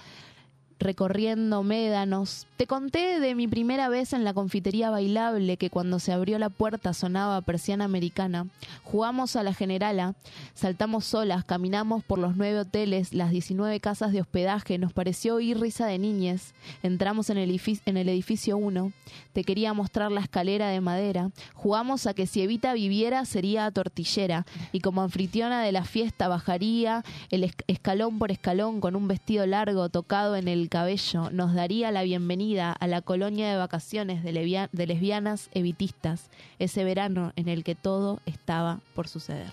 recorriendo 0.82 1.62
médanos. 1.62 2.46
Te 2.56 2.66
conté 2.66 3.18
de 3.20 3.34
mi 3.34 3.48
primera 3.48 3.88
vez 3.88 4.12
en 4.12 4.24
la 4.24 4.34
confitería 4.34 4.90
bailable 4.90 5.56
que 5.56 5.70
cuando 5.70 5.98
se 5.98 6.12
abrió 6.12 6.38
la 6.38 6.48
puerta 6.50 6.92
sonaba 6.94 7.40
persiana 7.40 7.84
americana. 7.84 8.46
Jugamos 8.84 9.36
a 9.36 9.42
la 9.42 9.54
generala, 9.54 10.14
saltamos 10.54 11.04
solas, 11.04 11.44
caminamos 11.44 12.04
por 12.04 12.18
los 12.18 12.36
nueve 12.36 12.60
hoteles, 12.60 13.14
las 13.14 13.30
19 13.30 13.80
casas 13.80 14.12
de 14.12 14.20
hospedaje, 14.20 14.78
nos 14.78 14.92
pareció 14.92 15.36
oír 15.36 15.58
risa 15.58 15.86
de 15.86 15.98
niñez. 15.98 16.54
Entramos 16.82 17.30
en 17.30 17.38
el, 17.38 17.50
edificio, 17.50 17.82
en 17.86 17.96
el 17.96 18.08
edificio 18.08 18.56
1, 18.56 18.92
te 19.32 19.44
quería 19.44 19.72
mostrar 19.72 20.12
la 20.12 20.20
escalera 20.20 20.68
de 20.68 20.80
madera. 20.80 21.30
Jugamos 21.54 22.06
a 22.06 22.14
que 22.14 22.26
si 22.26 22.42
Evita 22.42 22.74
viviera 22.74 23.24
sería 23.24 23.70
tortillera 23.70 24.46
y 24.72 24.80
como 24.80 25.02
anfitriona 25.02 25.62
de 25.62 25.72
la 25.72 25.84
fiesta 25.84 26.28
bajaría 26.28 27.02
el 27.30 27.44
esc- 27.44 27.64
escalón 27.66 28.18
por 28.18 28.30
escalón 28.30 28.80
con 28.80 28.94
un 28.96 29.08
vestido 29.08 29.46
largo 29.46 29.88
tocado 29.88 30.36
en 30.36 30.48
el 30.48 30.68
cabello. 30.72 31.28
Nos 31.30 31.52
daría 31.52 31.90
la 31.90 32.02
bienvenida 32.02 32.72
a 32.72 32.86
la 32.86 33.02
colonia 33.02 33.50
de 33.50 33.58
vacaciones 33.58 34.24
de, 34.24 34.68
de 34.72 34.86
lesbianas 34.86 35.50
evitistas, 35.52 36.30
ese 36.58 36.82
verano 36.82 37.34
en 37.36 37.48
el 37.48 37.62
que 37.62 37.74
todo 37.74 38.20
estaba 38.24 38.80
por 38.94 39.06
suceder. 39.06 39.52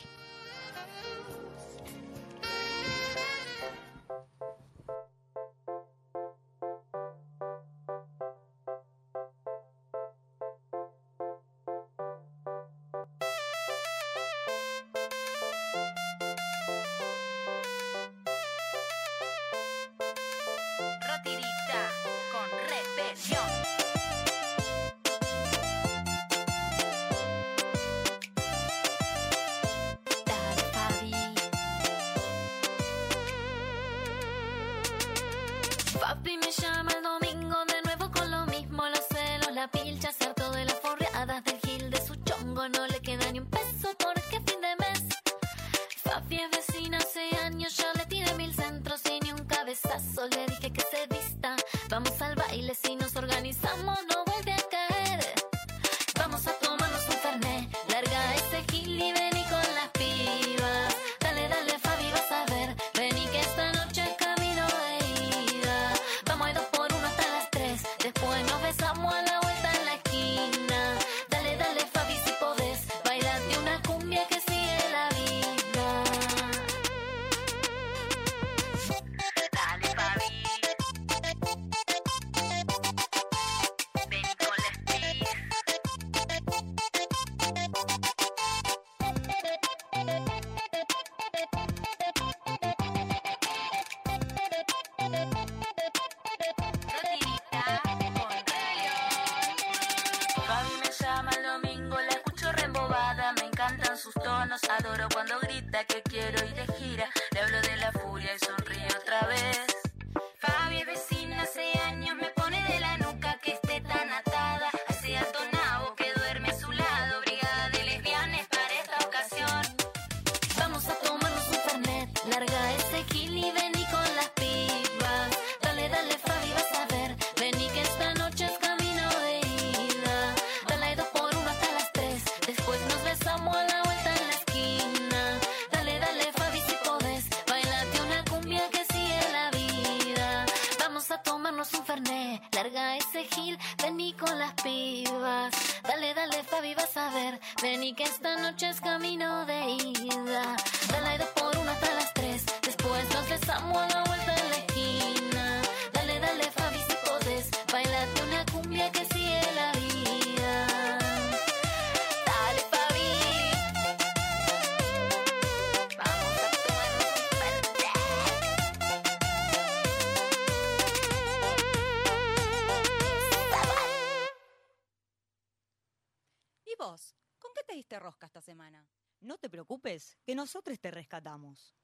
Nosotros 180.39 180.79
te 180.79 180.89
rescatamos. 180.89 181.75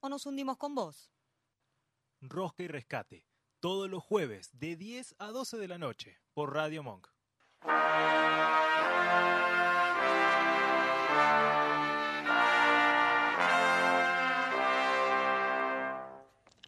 O 0.00 0.08
nos 0.08 0.26
hundimos 0.26 0.56
con 0.56 0.74
vos. 0.74 1.12
Rosca 2.20 2.64
y 2.64 2.66
Rescate, 2.66 3.24
todos 3.60 3.88
los 3.88 4.02
jueves 4.02 4.50
de 4.52 4.74
10 4.74 5.14
a 5.20 5.28
12 5.28 5.56
de 5.56 5.68
la 5.68 5.78
noche 5.78 6.20
por 6.34 6.52
Radio 6.52 6.82
Monk. 6.82 7.06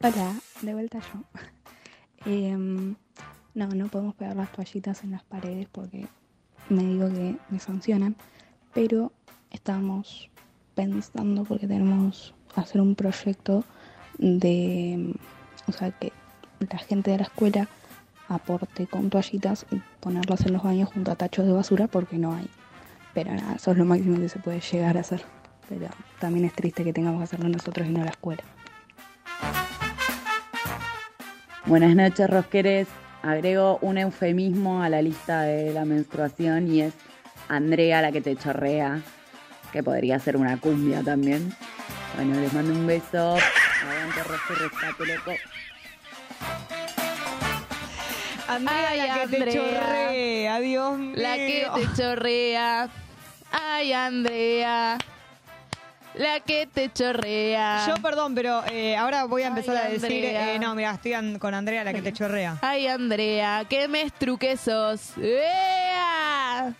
Hola, 0.00 0.40
de 0.62 0.72
vuelta 0.72 1.00
yo. 1.00 1.24
Em, 2.26 2.96
no, 3.52 3.66
no 3.66 3.88
podemos 3.88 4.14
pegar 4.14 4.34
las 4.34 4.50
toallitas 4.52 5.04
en 5.04 5.10
las 5.10 5.24
paredes 5.24 5.68
porque 5.70 6.06
me 6.70 6.82
digo 6.84 7.08
que 7.10 7.36
me 7.50 7.58
sancionan, 7.58 8.16
pero 8.72 9.12
estamos 9.50 10.30
pensando 10.74 11.44
porque 11.44 11.66
tenemos 11.66 12.34
hacer 12.54 12.80
un 12.80 12.94
proyecto 12.94 13.64
de, 14.18 15.14
o 15.66 15.72
sea, 15.72 15.90
que 15.90 16.12
la 16.60 16.78
gente 16.78 17.10
de 17.10 17.18
la 17.18 17.24
escuela 17.24 17.68
aporte 18.28 18.86
con 18.86 19.10
toallitas 19.10 19.66
y 19.70 19.80
ponerlas 20.00 20.46
en 20.46 20.54
los 20.54 20.62
baños 20.62 20.90
junto 20.92 21.10
a 21.10 21.16
tachos 21.16 21.46
de 21.46 21.52
basura 21.52 21.86
porque 21.88 22.18
no 22.18 22.34
hay. 22.34 22.48
Pero 23.12 23.34
nada, 23.34 23.54
eso 23.56 23.72
es 23.72 23.78
lo 23.78 23.84
máximo 23.84 24.18
que 24.18 24.28
se 24.28 24.38
puede 24.38 24.60
llegar 24.60 24.96
a 24.96 25.00
hacer. 25.00 25.22
Pero 25.68 25.88
también 26.20 26.44
es 26.44 26.52
triste 26.52 26.84
que 26.84 26.92
tengamos 26.92 27.20
que 27.20 27.24
hacerlo 27.24 27.48
nosotros 27.48 27.86
y 27.86 27.90
no 27.90 28.04
la 28.04 28.10
escuela. 28.10 28.42
Buenas 31.66 31.94
noches, 31.94 32.28
rosqueres. 32.28 32.88
Agrego 33.22 33.78
un 33.80 33.96
eufemismo 33.96 34.82
a 34.82 34.90
la 34.90 35.00
lista 35.00 35.42
de 35.42 35.72
la 35.72 35.86
menstruación 35.86 36.70
y 36.70 36.82
es 36.82 36.94
Andrea 37.48 38.02
la 38.02 38.12
que 38.12 38.20
te 38.20 38.36
chorrea, 38.36 39.02
que 39.74 39.82
podría 39.82 40.20
ser 40.20 40.36
una 40.36 40.56
cumbia 40.56 41.02
también. 41.02 41.52
Bueno, 42.14 42.40
les 42.40 42.52
mando 42.52 42.72
un 42.72 42.86
beso. 42.86 43.32
Aguante, 43.36 44.22
rosca 44.22 44.52
y 44.52 44.54
rescate, 44.54 45.04
loco. 45.06 45.32
Andrea, 48.46 48.88
Ay, 48.90 48.98
la 48.98 49.14
que 49.26 49.36
te 49.36 49.52
chorrea, 49.52 50.60
Dios 50.60 50.96
mío. 50.98 51.12
La 51.16 51.34
que 51.34 51.66
te 51.74 51.88
chorrea. 51.96 52.88
Ay, 53.50 53.92
Andrea. 53.92 54.96
La 56.14 56.38
que 56.38 56.68
te 56.72 56.92
chorrea. 56.92 57.84
Yo, 57.88 57.94
perdón, 58.00 58.36
pero 58.36 58.62
eh, 58.70 58.96
ahora 58.96 59.24
voy 59.24 59.42
a 59.42 59.48
empezar 59.48 59.76
Ay, 59.76 59.82
a 59.86 59.90
decir. 59.90 60.24
Eh, 60.24 60.58
no, 60.60 60.76
mira, 60.76 60.92
estoy 60.92 61.14
an- 61.14 61.40
con 61.40 61.52
Andrea, 61.52 61.82
la 61.82 61.92
que 61.92 62.02
te 62.02 62.12
chorrea. 62.12 62.58
Ay, 62.62 62.86
Andrea, 62.86 63.64
qué 63.68 63.88
mestruque 63.88 64.56
sos. 64.56 65.18
¡Ea! 65.20 66.23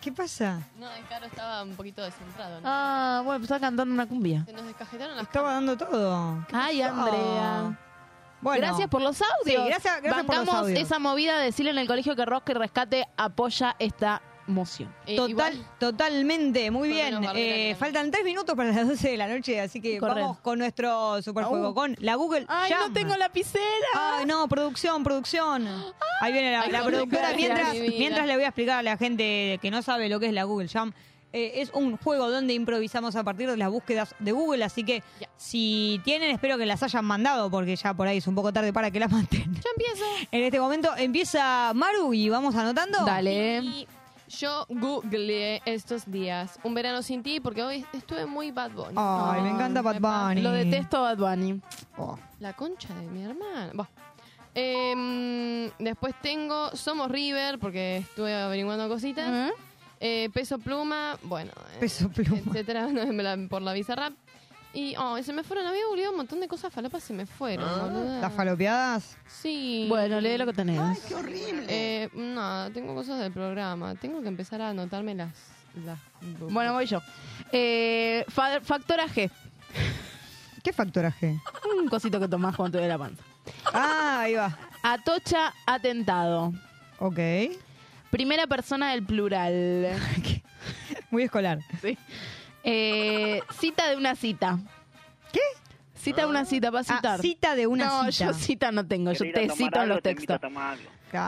¿Qué 0.01 0.11
pasa? 0.11 0.59
No, 0.79 0.89
el 0.91 1.05
Caro 1.07 1.25
estaba 1.25 1.63
un 1.63 1.75
poquito 1.75 2.01
descentrado. 2.03 2.59
¿no? 2.61 2.67
Ah, 2.69 3.21
bueno, 3.23 3.39
pues 3.39 3.43
estaba 3.43 3.59
cantando 3.61 3.93
una 3.93 4.05
cumbia. 4.07 4.43
Se 4.45 4.53
nos 4.53 4.65
descajetaron 4.65 5.15
las 5.15 5.25
Estaba 5.25 5.53
dando 5.53 5.77
todo. 5.77 6.45
Ay, 6.51 6.81
Andrea. 6.81 7.77
Bueno. 8.41 8.61
gracias 8.67 8.89
por 8.89 9.01
los 9.01 9.19
audios. 9.21 9.63
Sí, 9.63 9.69
gracias- 9.69 10.01
gracias 10.01 10.25
por 10.25 10.35
los 10.35 10.45
Bancamos 10.45 10.55
audios. 10.67 10.79
esa 10.79 10.99
movida 10.99 11.37
de 11.39 11.45
decirle 11.45 11.71
en 11.71 11.77
el 11.79 11.87
colegio 11.87 12.15
que 12.15 12.25
Rosca 12.25 12.51
y 12.51 12.55
Rescate 12.55 13.07
apoya 13.17 13.75
esta 13.79 14.21
moción. 14.47 14.93
Eh, 15.07 15.15
Total, 15.15 15.29
igual- 15.31 15.67
totalmente, 15.79 16.69
muy 16.71 16.89
bien. 16.89 17.19
Eh, 17.35 17.75
faltan 17.79 18.11
tres 18.11 18.23
minutos 18.23 18.55
para 18.55 18.71
las 18.71 18.87
12 18.87 19.09
de 19.11 19.17
la 19.17 19.27
noche, 19.27 19.59
así 19.59 19.81
que 19.81 19.97
Corre. 19.97 20.21
vamos 20.21 20.39
con 20.39 20.59
nuestro 20.59 21.21
superjuego, 21.21 21.73
con 21.73 21.95
la 21.99 22.15
Google 22.15 22.45
Ay, 22.47 22.71
Jam. 22.71 22.87
no 22.87 22.93
tengo 22.93 23.15
lapicera. 23.17 23.65
Ay, 23.95 24.25
no, 24.25 24.47
producción, 24.47 25.03
producción. 25.03 25.67
Ahí 26.21 26.31
viene 26.33 26.51
la, 26.51 26.61
Ay, 26.61 26.71
la 26.71 26.79
qué 26.81 26.85
productora. 26.85 27.33
Mientras, 27.35 27.73
mientras 27.73 28.27
le 28.27 28.35
voy 28.35 28.43
a 28.43 28.47
explicar 28.47 28.79
a 28.79 28.83
la 28.83 28.97
gente 28.97 29.57
que 29.61 29.71
no 29.71 29.81
sabe 29.81 30.09
lo 30.09 30.19
que 30.19 30.27
es 30.27 30.33
la 30.33 30.43
Google 30.43 30.67
Jam. 30.67 30.93
eh, 31.33 31.59
es 31.61 31.69
un 31.73 31.97
juego 31.97 32.31
donde 32.31 32.53
improvisamos 32.53 33.15
a 33.17 33.23
partir 33.25 33.49
de 33.49 33.57
las 33.57 33.69
búsquedas 33.69 34.15
de 34.19 34.31
Google, 34.31 34.63
así 34.63 34.85
que 34.85 35.03
si 35.35 35.99
tienen, 36.05 36.31
espero 36.31 36.57
que 36.57 36.65
las 36.65 36.81
hayan 36.81 37.03
mandado, 37.03 37.51
porque 37.51 37.75
ya 37.75 37.93
por 37.93 38.07
ahí 38.07 38.19
es 38.19 38.27
un 38.27 38.35
poco 38.35 38.53
tarde 38.53 38.71
para 38.71 38.89
que 38.89 39.01
las 39.01 39.11
manden. 39.11 39.53
Ya 39.53 39.69
empiezo. 39.75 40.05
En 40.31 40.43
este 40.43 40.59
momento 40.61 40.91
empieza 40.95 41.73
Maru 41.75 42.13
y 42.13 42.29
vamos 42.29 42.55
anotando. 42.55 43.03
Dale. 43.05 43.59
Y 43.59 43.87
yo 44.27 44.65
googleé 44.69 45.61
estos 45.65 46.09
días 46.11 46.59
Un 46.63 46.73
verano 46.73 47.01
sin 47.01 47.21
ti 47.23 47.39
porque 47.39 47.61
hoy 47.63 47.85
estuve 47.93 48.25
muy 48.25 48.51
Bad 48.51 48.71
Bunny. 48.71 48.93
Ay, 48.97 49.41
me 49.41 49.49
encanta 49.51 49.81
Bad 49.81 49.99
Bunny. 49.99 50.41
Lo 50.41 50.51
detesto 50.51 51.01
Bad 51.01 51.17
Bunny. 51.17 51.61
Oh. 51.97 52.17
La 52.39 52.53
concha 52.53 52.93
de 52.95 53.07
mi 53.07 53.23
hermana. 53.23 53.71
Bah. 53.73 53.89
Em, 54.53 55.69
después 55.79 56.15
tengo 56.21 56.75
Somos 56.75 57.11
River 57.11 57.59
porque 57.59 57.97
estuve 57.97 58.33
averiguando 58.33 58.87
cositas. 58.87 59.51
Eh, 59.99 60.29
peso 60.33 60.59
pluma, 60.59 61.17
bueno. 61.23 61.51
eh, 61.73 61.77
Peso 61.79 62.09
pluma. 62.09 62.37
Etcétera, 62.47 62.87
no, 62.91 63.05
me 63.13 63.23
la- 63.23 63.37
por 63.49 63.61
la 63.61 63.73
Bizarrap. 63.73 64.13
Y 64.75 64.93
oh, 64.97 65.17
se 65.23 65.31
me 65.31 65.43
fueron, 65.43 65.65
había 65.65 65.87
olvidado 65.87 66.11
un 66.11 66.17
montón 66.17 66.41
de 66.41 66.47
cosas 66.49 66.71
falopas, 66.73 67.01
se 67.01 67.13
me 67.13 67.25
fueron. 67.25 67.65
boluda. 67.93 68.19
¿Las 68.19 68.33
falopeadas? 68.33 69.15
Sí. 69.25 69.85
Bueno, 69.87 70.19
lee 70.19 70.37
lo 70.37 70.45
que 70.45 70.51
tenés. 70.53 71.01
Eh, 71.69 72.09
no, 72.13 72.69
tengo 72.73 72.93
cosas 72.93 73.19
del 73.19 73.31
programa. 73.31 73.95
Tengo 73.95 74.21
que 74.21 74.27
empezar 74.27 74.61
a 74.61 74.69
anotarme 74.71 75.15
las. 75.15 75.31
las 75.85 75.97
Bueno, 76.51 76.73
voy 76.73 76.85
yo. 76.87 77.01
Eh, 77.53 78.25
fa- 78.27 78.59
factoraje. 78.61 79.31
¿Qué 80.61 80.73
factoraje? 80.73 81.39
Un 81.79 81.87
cosito 81.87 82.19
que 82.19 82.27
tomás 82.27 82.55
cuando 82.55 82.73
te 82.73 82.77
duele 82.79 82.91
la 82.93 82.97
panza. 82.99 83.23
Ah, 83.73 84.21
ahí 84.23 84.33
va. 84.33 84.57
Atocha 84.83 85.53
atentado. 85.65 86.51
Ok. 86.99 87.19
Primera 88.09 88.45
persona 88.47 88.91
del 88.91 89.05
plural. 89.05 89.87
Muy 91.11 91.23
escolar. 91.23 91.59
Sí. 91.81 91.97
Eh, 92.65 93.41
cita 93.59 93.87
de 93.89 93.95
una 93.95 94.15
cita. 94.15 94.59
¿Qué? 95.31 95.39
Cita 95.95 96.21
de 96.23 96.27
una 96.27 96.45
cita, 96.45 96.71
para 96.71 96.81
Ah, 96.81 96.95
citar. 96.95 97.21
cita 97.21 97.55
de 97.55 97.67
una 97.67 97.85
no, 97.85 98.11
cita. 98.11 98.25
yo 98.27 98.33
cita 98.33 98.71
no 98.71 98.85
tengo, 98.85 99.11
yo 99.13 99.19
¿Querés 99.25 99.43
ir 99.45 99.49
a 99.49 99.53
te 99.53 99.57
cito 99.57 99.75
en 99.75 99.81
algo? 99.81 99.87
los 99.93 99.97
a 99.99 100.01
textos. 100.01 100.39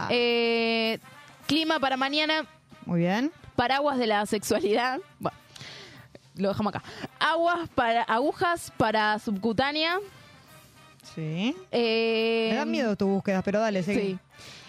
Eh, 0.10 1.00
clima 1.46 1.80
para 1.80 1.96
mañana, 1.98 2.46
Muy 2.86 3.00
bien. 3.02 3.32
paraguas 3.56 3.98
de 3.98 4.08
la 4.08 4.26
sexualidad. 4.26 5.00
Bueno, 5.20 5.38
lo 6.36 6.50
dejamos 6.50 6.76
acá. 6.76 6.84
Aguas 7.20 7.70
para 7.74 8.02
agujas 8.04 8.72
para 8.78 9.18
subcutánea. 9.20 10.00
Sí. 11.16 11.56
Eh, 11.72 12.50
Me 12.52 12.58
dan 12.58 12.70
miedo 12.72 12.96
tus 12.98 13.08
búsquedas, 13.08 13.42
pero 13.44 13.60
dale, 13.60 13.82
seguí. 13.84 14.00
Sí. 14.14 14.20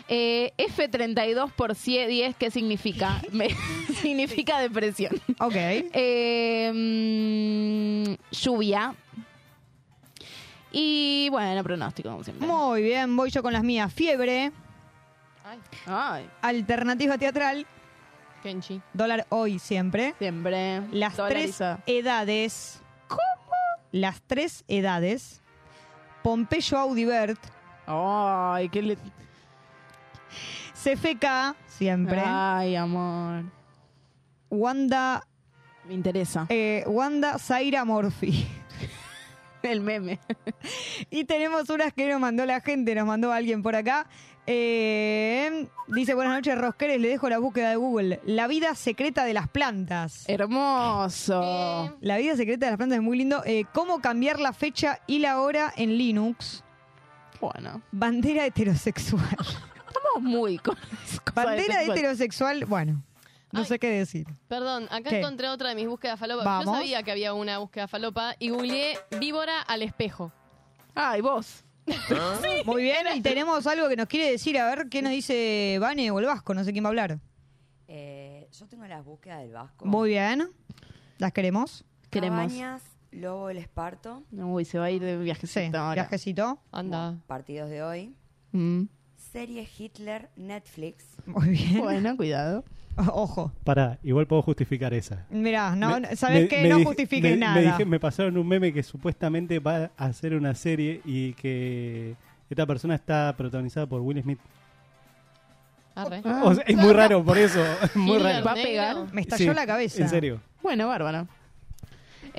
Eh, 0.08 0.52
F32 0.56 1.52
por 1.52 1.74
10, 2.06 2.36
¿qué 2.36 2.50
significa? 2.50 3.20
Me- 3.32 3.48
significa 4.00 4.58
depresión. 4.58 5.20
Ok. 5.38 5.54
Eh, 5.54 6.72
mm, 6.74 8.14
lluvia. 8.34 8.94
Y 10.70 11.28
bueno, 11.30 11.62
pronóstico, 11.64 12.10
como 12.10 12.24
siempre. 12.24 12.46
Muy 12.46 12.82
bien, 12.82 13.16
voy 13.16 13.30
yo 13.30 13.42
con 13.42 13.52
las 13.52 13.62
mías. 13.64 13.92
Fiebre, 13.92 14.52
Ay. 15.86 16.28
alternativa 16.42 17.16
teatral, 17.16 17.66
Kenchi. 18.42 18.80
Dólar 18.92 19.26
hoy 19.30 19.58
siempre. 19.58 20.14
Siempre. 20.18 20.82
Las 20.92 21.16
tres 21.16 21.58
edades. 21.86 22.80
¿Cómo? 23.08 23.20
Las 23.92 24.20
tres 24.22 24.62
edades. 24.68 25.40
Pompeyo 26.22 26.78
Audibert. 26.78 27.40
Ay, 27.86 28.68
qué 28.68 28.82
le... 28.82 28.98
CFK, 30.74 31.56
siempre. 31.66 32.22
Ay, 32.24 32.76
amor. 32.76 33.44
Wanda. 34.50 35.26
Me 35.86 35.94
interesa. 35.94 36.46
eh, 36.48 36.84
Wanda 36.86 37.38
Zaira 37.38 37.84
Morphy. 37.84 38.46
El 39.62 39.80
meme. 39.80 40.20
Y 41.10 41.24
tenemos 41.24 41.68
unas 41.70 41.92
que 41.92 42.08
nos 42.08 42.20
mandó 42.20 42.46
la 42.46 42.60
gente, 42.60 42.94
nos 42.94 43.06
mandó 43.06 43.32
alguien 43.32 43.62
por 43.62 43.74
acá. 43.74 44.06
Eh, 44.50 45.66
dice, 45.88 46.14
buenas 46.14 46.32
noches, 46.34 46.56
Rosqueres, 46.56 47.00
le 47.00 47.08
dejo 47.08 47.28
la 47.28 47.38
búsqueda 47.38 47.68
de 47.70 47.76
Google. 47.76 48.20
La 48.24 48.46
vida 48.46 48.74
secreta 48.74 49.24
de 49.24 49.34
las 49.34 49.48
plantas. 49.48 50.24
Hermoso. 50.28 51.96
La 52.00 52.16
vida 52.16 52.36
secreta 52.36 52.66
de 52.66 52.70
las 52.72 52.76
plantas 52.78 52.98
es 52.98 53.02
muy 53.04 53.18
lindo. 53.18 53.42
Eh, 53.44 53.64
¿Cómo 53.74 54.00
cambiar 54.00 54.40
la 54.40 54.52
fecha 54.52 55.00
y 55.06 55.18
la 55.18 55.40
hora 55.40 55.72
en 55.76 55.98
Linux? 55.98 56.64
Bueno. 57.40 57.82
Bandera 57.92 58.46
heterosexual. 58.46 59.22
Estamos 59.88 60.22
muy 60.22 60.58
con 60.58 60.76
Bandera 61.34 61.74
sexual. 61.78 61.90
heterosexual, 61.98 62.64
bueno, 62.66 63.02
no 63.52 63.64
sé 63.64 63.78
qué 63.78 63.88
decir. 63.90 64.26
Perdón, 64.48 64.84
acá 64.90 65.10
¿Qué? 65.10 65.18
encontré 65.20 65.48
otra 65.48 65.70
de 65.70 65.74
mis 65.74 65.88
búsquedas 65.88 66.18
falopa. 66.18 66.44
Vamos. 66.44 66.66
Yo 66.66 66.72
sabía 66.74 67.02
que 67.02 67.10
había 67.12 67.32
una 67.34 67.58
búsqueda 67.58 67.88
falopa 67.88 68.34
y 68.38 68.50
googleé 68.50 68.98
víbora 69.20 69.60
al 69.62 69.82
espejo. 69.82 70.32
Ay, 70.94 71.20
vos. 71.20 71.64
Muy 72.66 72.82
bien, 72.82 73.06
y 73.14 73.22
tenemos 73.22 73.66
algo 73.66 73.88
que 73.88 73.96
nos 73.96 74.06
quiere 74.08 74.30
decir. 74.30 74.58
A 74.58 74.66
ver, 74.66 74.88
¿qué 74.90 75.00
nos 75.00 75.12
dice 75.12 75.78
Vane 75.80 76.10
o 76.10 76.18
el 76.18 76.26
Vasco? 76.26 76.52
No 76.52 76.62
sé 76.64 76.72
quién 76.72 76.84
va 76.84 76.88
a 76.88 76.90
hablar. 76.90 77.18
Eh, 77.86 78.46
yo 78.52 78.66
tengo 78.68 78.86
las 78.86 79.04
búsquedas 79.04 79.40
del 79.40 79.52
Vasco. 79.52 79.86
Muy 79.86 80.10
bien. 80.10 80.50
¿Las 81.16 81.32
queremos? 81.32 81.84
Queremos. 82.10 82.40
Cabañas, 82.40 82.82
Lobo 83.10 83.48
el 83.48 83.56
Esparto. 83.56 84.22
Uy, 84.32 84.66
se 84.66 84.78
va 84.78 84.86
a 84.86 84.90
ir 84.90 85.02
de 85.02 85.16
viajecito 85.16 85.60
Sí, 85.60 85.74
ahora. 85.74 85.94
viajecito. 86.02 86.60
Anda. 86.72 87.16
Partidos 87.26 87.70
de 87.70 87.82
hoy. 87.82 88.14
Mm. 88.52 88.82
Serie 89.32 89.68
Hitler, 89.78 90.28
Netflix. 90.36 91.04
Muy 91.26 91.48
bien. 91.50 91.78
Bueno, 91.80 92.16
cuidado. 92.16 92.64
Ojo. 92.96 93.52
Pará, 93.64 93.98
igual 94.02 94.26
puedo 94.26 94.42
justificar 94.42 94.92
esa. 94.94 95.24
Mirá, 95.30 95.76
no, 95.76 96.00
Me- 96.00 96.16
¿sabes 96.16 96.42
me- 96.42 96.48
qué? 96.48 96.62
me 96.62 96.68
No 96.70 96.78
me- 96.78 97.36
nada. 97.36 97.54
Me, 97.54 97.62
dije- 97.62 97.84
me 97.84 98.00
pasaron 98.00 98.36
un 98.38 98.46
meme 98.48 98.72
que 98.72 98.82
supuestamente 98.82 99.58
va 99.60 99.90
a 99.96 100.06
hacer 100.06 100.34
una 100.34 100.54
serie 100.54 101.00
y 101.04 101.32
que 101.34 102.16
esta 102.50 102.66
persona 102.66 102.94
está 102.94 103.34
protagonizada 103.36 103.86
por 103.86 104.00
Will 104.00 104.20
Smith. 104.22 104.38
Arre. 105.94 106.22
O 106.42 106.54
sea, 106.54 106.64
es 106.66 106.76
muy 106.76 106.92
raro, 106.92 107.24
por 107.24 107.38
eso. 107.38 107.60
es 107.82 107.94
muy 107.96 108.18
raro. 108.18 108.44
¿Va 108.44 108.52
a 108.52 108.54
pegar? 108.54 108.96
Me 109.12 109.20
estalló 109.22 109.50
Sí, 109.52 109.56
la 109.56 109.66
cabeza. 109.66 110.02
En 110.02 110.08
serio. 110.08 110.40
Bueno, 110.62 110.88
bárbaro. 110.88 111.26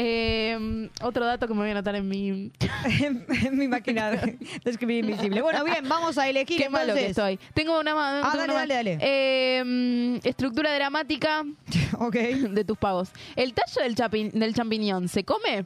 Eh, 0.02 0.90
otro 1.02 1.26
dato 1.26 1.46
que 1.46 1.54
me 1.54 1.60
voy 1.60 1.68
a 1.68 1.72
anotar 1.74 1.94
en 1.96 2.08
mi... 2.08 2.54
en 3.02 3.58
mi 3.58 3.68
máquina 3.68 4.12
de 4.12 4.38
de 4.64 4.72
escribir 4.72 5.04
invisible. 5.04 5.42
Bueno, 5.42 5.62
bien, 5.66 5.90
vamos 5.90 6.18
a 6.18 6.30
elegir 6.30 6.58
Qué 6.58 6.70
malo 6.70 6.94
que 6.94 7.08
entonces. 7.08 7.38
estoy. 7.38 7.52
Tengo 7.54 7.78
una 7.78 7.94
más. 7.94 8.24
Ah, 8.26 8.30
tengo 8.32 8.38
dale, 8.48 8.54
una 8.54 8.60
dale, 8.62 8.74
dale. 8.76 8.98
Eh, 9.02 9.62
mm, 9.66 10.26
estructura 10.26 10.74
dramática 10.74 11.44
Ok. 12.00 12.16
de 12.16 12.64
tus 12.64 12.78
pagos. 12.78 13.10
¿El 13.36 13.54
tallo 13.54 13.82
del, 13.84 13.96
chapi- 13.96 14.32
del 14.32 14.54
champiñón 14.54 15.10
se 15.10 15.26
come? 15.26 15.66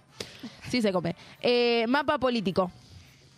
Sí, 0.68 0.82
se 0.82 0.92
come. 0.92 1.16
Eh, 1.40 1.86
mapa 1.88 2.18
político. 2.18 2.72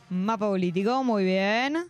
Mapa 0.10 0.48
político, 0.48 1.04
muy 1.04 1.26
bien. 1.26 1.88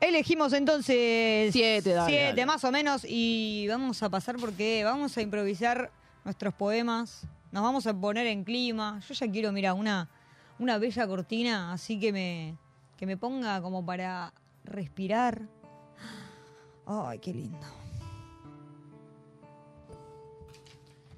Elegimos 0.00 0.52
entonces 0.54 1.52
Siete, 1.52 1.90
dale, 1.90 2.10
siete 2.10 2.26
dale. 2.30 2.46
más 2.46 2.64
o 2.64 2.72
menos 2.72 3.06
y 3.08 3.66
vamos 3.68 4.02
a 4.02 4.10
pasar 4.10 4.36
porque 4.36 4.82
vamos 4.82 5.16
a 5.16 5.22
improvisar 5.22 5.90
nuestros 6.24 6.52
poemas. 6.52 7.22
Nos 7.56 7.62
vamos 7.62 7.86
a 7.86 7.94
poner 7.94 8.26
en 8.26 8.44
clima. 8.44 9.00
Yo 9.08 9.14
ya 9.14 9.30
quiero, 9.30 9.50
mira, 9.50 9.72
una, 9.72 10.10
una 10.58 10.76
bella 10.76 11.06
cortina, 11.06 11.72
así 11.72 11.98
que 11.98 12.12
me, 12.12 12.58
que 12.98 13.06
me 13.06 13.16
ponga 13.16 13.62
como 13.62 13.82
para 13.82 14.34
respirar. 14.64 15.40
Ay, 16.84 17.18
qué 17.18 17.32
lindo. 17.32 17.66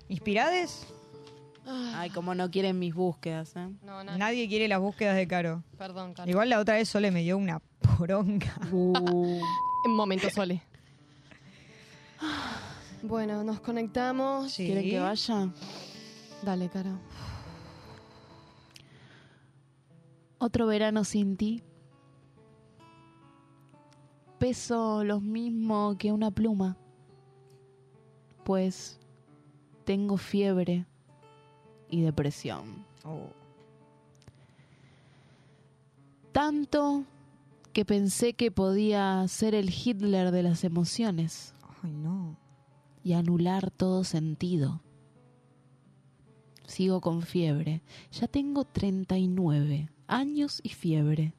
¿Inspirades? 0.08 0.86
Ay, 1.66 2.10
como 2.10 2.36
no 2.36 2.48
quieren 2.52 2.78
mis 2.78 2.94
búsquedas, 2.94 3.56
¿eh? 3.56 3.70
No, 3.82 4.04
no. 4.04 4.16
Nadie 4.16 4.46
quiere 4.46 4.68
las 4.68 4.78
búsquedas 4.78 5.16
de 5.16 5.26
Caro. 5.26 5.64
Perdón, 5.76 6.14
Carlos. 6.14 6.30
Igual 6.30 6.50
la 6.50 6.60
otra 6.60 6.76
vez 6.76 6.88
Sole 6.88 7.10
me 7.10 7.22
dio 7.22 7.36
una 7.36 7.60
poronga. 7.80 8.54
Uh, 8.70 9.40
En 9.84 9.90
momento, 9.90 10.30
Sole. 10.30 10.62
Bueno, 13.02 13.42
nos 13.42 13.58
conectamos. 13.58 14.52
Sí. 14.52 14.66
¿Quieren 14.66 14.88
que 14.88 15.00
vaya? 15.00 15.48
Dale, 16.42 16.68
Caro. 16.68 16.98
Otro 20.38 20.66
verano 20.66 21.04
sin 21.04 21.36
ti. 21.36 21.62
Peso 24.38 25.02
lo 25.02 25.20
mismo 25.20 25.96
que 25.98 26.12
una 26.12 26.30
pluma. 26.30 26.76
Pues 28.44 28.98
tengo 29.84 30.16
fiebre 30.16 30.86
y 31.90 32.02
depresión. 32.02 32.84
Oh. 33.04 33.30
Tanto 36.32 37.04
que 37.72 37.84
pensé 37.84 38.34
que 38.34 38.50
podía 38.50 39.26
ser 39.28 39.54
el 39.54 39.70
Hitler 39.70 40.30
de 40.30 40.42
las 40.42 40.62
emociones 40.62 41.52
Ay, 41.82 41.92
no. 41.92 42.36
y 43.02 43.14
anular 43.14 43.70
todo 43.70 44.04
sentido. 44.04 44.80
Sigo 46.68 47.00
con 47.00 47.22
fiebre. 47.22 47.80
Ya 48.12 48.28
tengo 48.28 48.64
39 48.66 49.88
años 50.06 50.60
y 50.62 50.68
fiebre. 50.68 51.32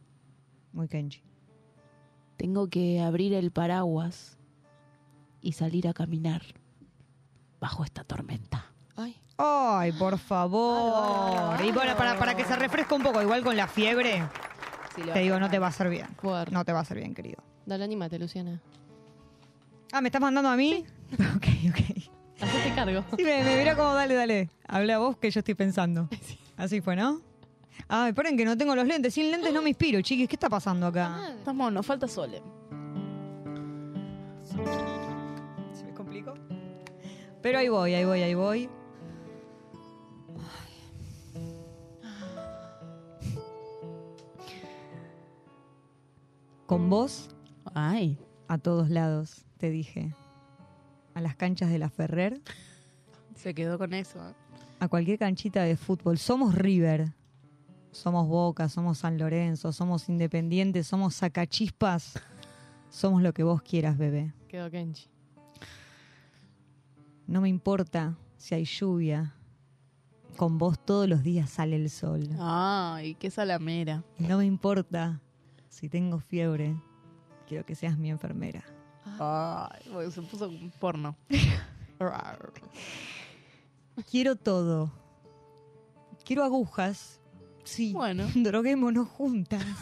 Muy 0.74 0.88
Kenji. 0.88 1.22
Tengo 2.36 2.68
que 2.68 3.00
abrir 3.00 3.34
el 3.34 3.52
paraguas 3.52 4.40
y 5.40 5.52
salir 5.52 5.88
a 5.88 5.94
caminar 5.94 6.42
bajo 7.60 7.84
esta 7.84 8.04
tormenta. 8.04 8.72
Ay. 8.96 9.16
Ay, 9.38 9.92
por 9.92 10.18
favor. 10.18 11.64
Y 11.64 11.72
bueno, 11.72 11.96
para, 11.96 12.18
para 12.18 12.36
que 12.36 12.44
se 12.44 12.56
refresque 12.56 12.96
un 12.96 13.04
poco, 13.04 13.22
igual 13.22 13.44
con 13.44 13.56
la 13.56 13.68
fiebre, 13.68 14.28
te 15.14 15.20
digo, 15.20 15.40
no 15.40 15.48
te 15.48 15.60
va 15.60 15.68
a 15.68 15.70
hacer 15.70 15.90
bien. 15.90 16.08
Fuerte. 16.20 16.52
No 16.52 16.66
te 16.66 16.74
va 16.74 16.80
a 16.80 16.82
hacer 16.82 16.98
bien, 16.98 17.14
querido. 17.14 17.44
Dale, 17.68 17.84
anímate, 17.84 18.18
Luciana. 18.18 18.60
Ah, 19.92 20.02
¿me 20.02 20.08
estás 20.08 20.22
mandando 20.22 20.50
a 20.50 20.56
mí? 20.56 20.84
ok, 21.14 21.48
ok. 21.70 22.19
Hacete 22.42 22.74
cargo. 22.76 23.04
Sí, 23.18 23.24
me, 23.24 23.44
me 23.44 23.58
mira 23.58 23.76
como, 23.76 23.94
dale, 23.94 24.14
dale. 24.14 24.50
Habla 24.68 24.98
vos 25.00 25.18
que 25.18 25.30
yo 25.32 25.40
estoy 25.40 25.56
pensando. 25.56 26.08
Así 26.58 26.82
fue, 26.82 26.96
¿no? 26.96 27.22
Ah, 27.88 28.08
esperen 28.10 28.38
que 28.38 28.46
no 28.46 28.58
tengo 28.58 28.76
los 28.76 28.86
lentes. 28.86 29.14
Sin 29.14 29.32
lentes 29.32 29.54
no 29.54 29.62
me 29.62 29.70
inspiro, 29.70 30.02
chiquis. 30.02 30.28
¿Qué 30.28 30.36
está 30.36 30.50
pasando 30.50 30.88
acá? 30.88 31.34
Estamos, 31.38 31.72
nos 31.72 31.86
falta 31.86 32.08
Sole. 32.08 32.42
¿Se 35.74 35.84
me 35.86 35.94
complicó? 35.94 36.34
Pero 37.42 37.60
ahí 37.60 37.70
voy, 37.70 37.94
ahí 37.94 38.06
voy, 38.06 38.22
ahí 38.22 38.34
voy. 38.34 38.70
Con 46.66 46.90
vos 46.90 47.30
Ay. 47.74 48.18
a 48.48 48.58
todos 48.58 48.90
lados, 48.90 49.46
te 49.58 49.70
dije. 49.70 50.14
A 51.20 51.22
las 51.22 51.36
canchas 51.36 51.70
de 51.70 51.78
la 51.80 51.90
Ferrer, 51.90 52.40
Se 53.36 53.54
quedó 53.54 53.78
con 53.78 53.94
eso. 53.94 54.20
¿eh? 54.26 54.34
a 54.80 54.88
cualquier 54.88 55.20
canchita 55.20 55.64
de 55.64 55.76
fútbol. 55.76 56.18
Somos 56.18 56.56
River, 56.56 57.12
somos 57.92 58.26
Boca, 58.26 58.70
somos 58.70 59.00
San 59.00 59.18
Lorenzo, 59.18 59.74
somos 59.74 60.08
Independientes, 60.08 60.88
somos 60.88 61.16
Sacachispas. 61.16 62.14
Somos 62.90 63.22
lo 63.22 63.34
que 63.34 63.44
vos 63.44 63.62
quieras, 63.62 63.98
bebé. 63.98 64.34
Quedó 64.48 64.72
Kenchi. 64.72 65.10
No 67.28 67.42
me 67.42 67.50
importa 67.50 68.16
si 68.38 68.56
hay 68.56 68.64
lluvia. 68.64 69.36
Con 70.38 70.58
vos 70.58 70.80
todos 70.80 71.10
los 71.10 71.22
días 71.22 71.50
sale 71.50 71.76
el 71.76 71.90
sol. 71.90 72.30
Ay, 72.40 73.16
qué 73.16 73.30
salamera. 73.30 74.06
No 74.20 74.38
me 74.38 74.46
importa 74.46 75.20
si 75.68 75.90
tengo 75.90 76.20
fiebre. 76.22 76.82
Quiero 77.46 77.66
que 77.66 77.76
seas 77.76 77.98
mi 77.98 78.10
enfermera. 78.10 78.64
Ay, 79.20 79.82
bueno, 79.92 80.12
se 80.12 80.22
puso 80.22 80.48
un 80.48 80.72
porno. 80.80 81.16
Quiero 84.10 84.38
todo. 84.38 84.92
Quiero 86.24 86.44
agujas. 86.44 87.20
Sí. 87.66 87.92
Bueno. 87.94 88.28
Droguémonos 88.36 89.08
juntas. 89.08 89.66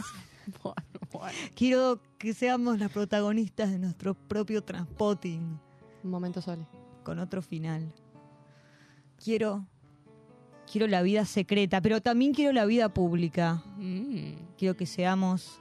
Bueno, 0.64 0.82
bueno. 1.12 1.38
Quiero 1.56 2.00
que 2.18 2.34
seamos 2.34 2.80
las 2.80 2.90
protagonistas 2.90 3.70
de 3.70 3.80
nuestro 3.80 4.14
propio 4.14 4.64
transpotting. 4.64 5.60
Un 6.06 6.10
momento, 6.10 6.42
Sole. 6.42 6.66
Con 7.04 7.20
otro 7.20 7.42
final. 7.42 7.94
Quiero. 9.22 9.66
Quiero 10.72 10.88
la 10.88 11.02
vida 11.02 11.26
secreta, 11.26 11.82
pero 11.82 12.00
también 12.00 12.34
quiero 12.34 12.54
la 12.54 12.66
vida 12.66 12.94
pública. 12.94 13.62
Mm. 13.76 14.36
Quiero 14.58 14.78
que 14.78 14.86
seamos 14.86 15.60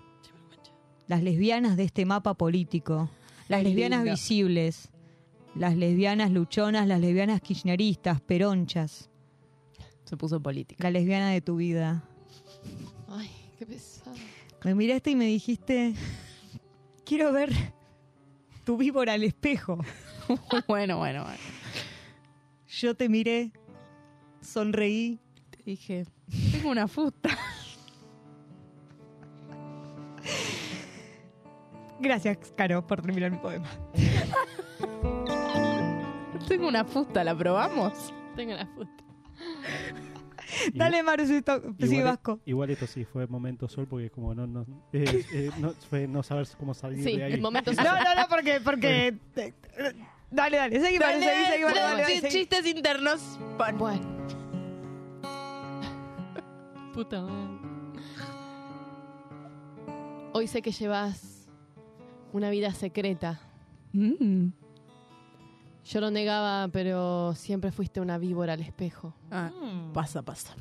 las 1.08 1.20
lesbianas 1.20 1.76
de 1.76 1.82
este 1.82 2.06
mapa 2.06 2.34
político. 2.34 3.10
Las 3.48 3.62
lesbianas 3.62 4.00
lindo. 4.00 4.12
visibles. 4.12 4.88
las 5.54 5.76
lesbianas 5.76 6.30
luchonas, 6.30 6.86
las 6.86 7.00
lesbianas 7.00 7.40
kirchneristas, 7.40 8.20
peronchas. 8.20 9.08
Se 10.04 10.16
puso 10.16 10.40
política. 10.40 10.84
La 10.84 10.90
lesbiana 10.90 11.30
de 11.30 11.40
tu 11.40 11.56
vida. 11.56 12.04
Ay, 13.08 13.30
qué 13.58 13.66
pesado. 13.66 14.14
Me 14.64 14.74
miraste 14.74 15.10
y 15.10 15.16
me 15.16 15.26
dijiste, 15.26 15.94
quiero 17.04 17.32
ver 17.32 17.52
tu 18.64 18.76
víbora 18.76 19.14
al 19.14 19.22
espejo. 19.22 19.78
bueno, 20.68 20.98
bueno, 20.98 21.22
bueno. 21.22 21.38
Yo 22.68 22.94
te 22.94 23.08
miré, 23.08 23.52
sonreí. 24.42 25.18
Te 25.50 25.62
dije, 25.64 26.04
tengo 26.52 26.70
una 26.70 26.88
fusta. 26.88 27.30
Gracias, 32.00 32.38
Caro, 32.56 32.86
por 32.86 33.02
terminar 33.02 33.30
mi 33.30 33.38
poema. 33.38 33.68
tengo 36.48 36.68
una 36.68 36.84
fusta, 36.84 37.24
¿la 37.24 37.36
probamos? 37.36 38.12
Tengo 38.36 38.54
la 38.54 38.66
fusta. 38.66 38.92
Dale, 40.74 41.02
Maru, 41.02 41.26
si 41.26 41.34
esto- 41.36 41.60
sí, 41.80 41.86
Igual, 41.86 42.04
Vasco. 42.04 42.40
igual 42.46 42.70
esto 42.70 42.86
sí 42.86 43.04
fue 43.04 43.26
momento 43.26 43.68
sol 43.68 43.86
porque 43.88 44.10
como 44.10 44.34
no 44.34 44.46
no 44.46 44.64
eh, 44.92 45.24
eh, 45.32 45.50
no, 45.58 45.72
fue 45.90 46.06
no 46.06 46.22
saber 46.22 46.46
cómo 46.58 46.72
salir 46.72 47.02
Sí, 47.02 47.16
de 47.16 47.24
ahí. 47.24 47.32
el 47.32 47.40
momento 47.40 47.72
No, 47.76 47.82
no, 47.82 48.14
no, 48.14 48.28
porque, 48.28 48.60
porque. 48.62 49.16
Dale, 50.30 50.56
dale, 50.56 50.80
seguí, 50.80 50.98
Maru, 50.98 51.18
seguí, 51.20 51.44
seguí, 51.50 51.62
dale, 51.64 51.80
dale, 51.80 52.02
Ch- 52.04 52.20
seguí. 52.20 52.32
Chistes 52.32 52.66
internos. 52.66 53.38
Bueno. 53.76 54.00
Puta 56.94 57.22
madre. 57.22 57.58
Hoy 60.32 60.46
sé 60.46 60.62
que 60.62 60.70
llevas 60.72 61.35
una 62.36 62.50
vida 62.50 62.72
secreta. 62.72 63.40
Mm. 63.92 64.48
Yo 65.84 66.00
lo 66.00 66.10
negaba, 66.10 66.68
pero 66.68 67.34
siempre 67.34 67.70
fuiste 67.70 68.00
una 68.00 68.18
víbora 68.18 68.54
al 68.54 68.60
espejo. 68.60 69.14
Ah, 69.30 69.50
Pasa, 69.92 70.22
pasa. 70.22 70.54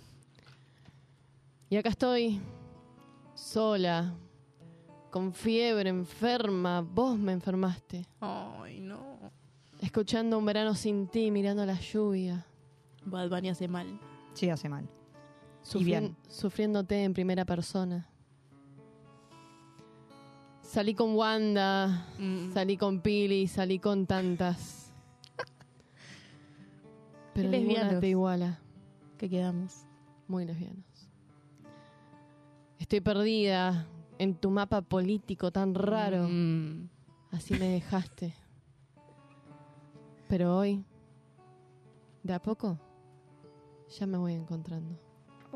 Y 1.70 1.78
acá 1.78 1.90
estoy, 1.90 2.40
sola, 3.34 4.14
con 5.10 5.34
fiebre, 5.34 5.90
enferma. 5.90 6.82
Vos 6.82 7.18
me 7.18 7.32
enfermaste. 7.34 8.06
Ay, 8.20 8.80
no. 8.82 9.18
Escuchando 9.82 10.38
un 10.38 10.46
verano 10.46 10.76
sin 10.76 11.08
ti, 11.08 11.32
mirando 11.32 11.66
la 11.66 11.80
lluvia. 11.80 12.46
Bad 13.04 13.30
Bunny 13.30 13.50
hace 13.50 13.68
mal. 13.68 14.00
Sí, 14.34 14.50
hace 14.50 14.70
mal. 14.70 14.88
Sufri- 15.64 15.86
bien. 15.86 16.16
Sufriéndote 16.30 17.04
en 17.04 17.14
primera 17.14 17.46
persona. 17.46 18.08
Salí 20.76 20.94
con 20.94 21.16
Wanda, 21.16 22.06
Mm. 22.20 22.52
salí 22.54 22.76
con 22.76 23.00
Pili, 23.00 23.48
salí 23.48 23.80
con 23.80 24.06
tantas. 24.06 24.92
Pero 27.34 27.50
Qué 27.50 27.60
ninguna 27.60 27.98
te 27.98 28.10
iguala. 28.10 28.60
¿Qué 29.18 29.30
quedamos? 29.30 29.86
Muy 30.28 30.44
lesbianos. 30.44 31.10
Estoy 32.78 33.00
perdida 33.00 33.88
en 34.18 34.36
tu 34.36 34.50
mapa 34.50 34.82
político 34.82 35.50
tan 35.50 35.76
raro. 35.76 36.28
Mm. 36.30 36.90
Así 37.32 37.54
me 37.54 37.70
dejaste. 37.70 38.36
Pero 40.28 40.58
hoy, 40.58 40.84
de 42.22 42.34
a 42.34 42.42
poco, 42.42 42.78
ya 43.98 44.06
me 44.06 44.18
voy 44.18 44.34
encontrando. 44.34 45.05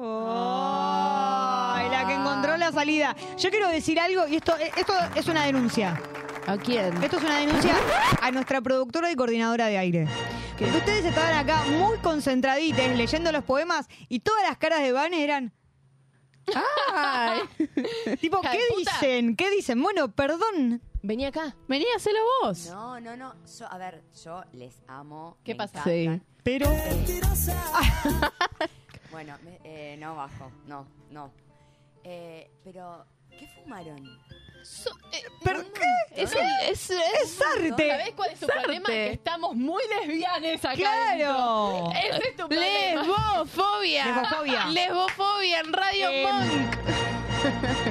Ay, 0.02 1.90
la 1.90 2.06
que 2.08 2.14
encontró 2.14 2.58
la 2.58 2.72
salida. 2.72 3.16
Yo 3.38 3.50
quiero 3.50 3.68
decir 3.68 4.00
algo, 4.00 4.28
y 4.28 4.38
esto, 4.38 4.56
esto 4.58 4.94
es 5.16 5.28
una 5.28 5.46
denuncia. 5.46 6.02
¿A 6.48 6.58
quién? 6.58 7.04
Esto 7.04 7.18
es 7.18 7.24
una 7.24 7.38
denuncia 7.38 7.76
a 8.22 8.32
nuestra 8.32 8.62
productora 8.62 9.12
y 9.12 9.16
coordinadora 9.16 9.68
de 9.68 9.78
aire. 9.78 10.08
Porque 10.58 10.78
ustedes 10.78 11.06
estaban 11.06 11.34
acá 11.36 11.64
muy 11.66 11.98
concentradites 12.00 12.98
leyendo 12.98 13.32
los 13.32 13.44
poemas 13.44 13.88
y 14.08 14.22
todas 14.22 14.44
las 14.44 14.58
caras 14.58 14.82
de 14.82 14.92
Vane 14.92 15.24
eran. 15.24 15.54
Ay. 16.94 17.42
tipo, 18.20 18.42
¿qué 18.42 18.60
dicen? 18.78 19.36
¿Qué 19.36 19.52
dicen? 19.52 19.82
Bueno, 19.82 20.12
perdón. 20.12 20.82
Vení 21.02 21.26
acá. 21.26 21.56
Vení, 21.68 21.86
hacelo 21.96 22.20
vos. 22.42 22.68
No, 22.68 23.00
no, 23.00 23.16
no. 23.16 23.34
Yo, 23.58 23.72
a 23.72 23.78
ver, 23.78 24.04
yo 24.24 24.44
les 24.54 24.82
amo. 24.88 25.38
¿Qué 25.44 25.54
me 25.54 25.58
pasa? 25.58 25.84
encantan. 25.86 26.26
Pero. 26.44 26.70
Bueno, 29.12 29.38
me- 29.44 29.60
eh, 29.64 29.98
no 29.98 30.16
bajo. 30.16 30.52
No, 30.68 30.88
no. 31.10 31.32
Eh, 32.04 32.50
pero, 32.64 33.06
¿qué 33.38 33.48
fumaron? 33.48 34.20
¿Pero 35.44 35.64
qué? 35.74 36.22
Es, 36.22 36.34
el- 36.34 36.70
es, 36.70 36.90
Es 36.90 37.40
arte. 37.42 37.90
¿Sabés 37.90 38.12
cuál 38.14 38.32
es 38.32 38.40
tu 38.40 38.46
Sarte. 38.46 38.62
problema? 38.64 38.86
Que 38.88 39.12
estamos 39.14 39.56
muy 39.56 39.82
lesbianes 39.88 40.64
acá. 40.66 40.76
Claro. 40.76 41.90
dentro. 41.94 42.18
Ese 42.18 42.28
es 42.30 42.36
tu 42.36 42.48
problema. 42.48 43.02
Lesbofobia. 43.02 44.06
Lesbofobia. 44.06 44.66
Lesbofobia 44.68 45.60
en 45.62 45.74
Radio 45.74 46.10
Eh, 46.10 46.28
Monk. 46.28 46.78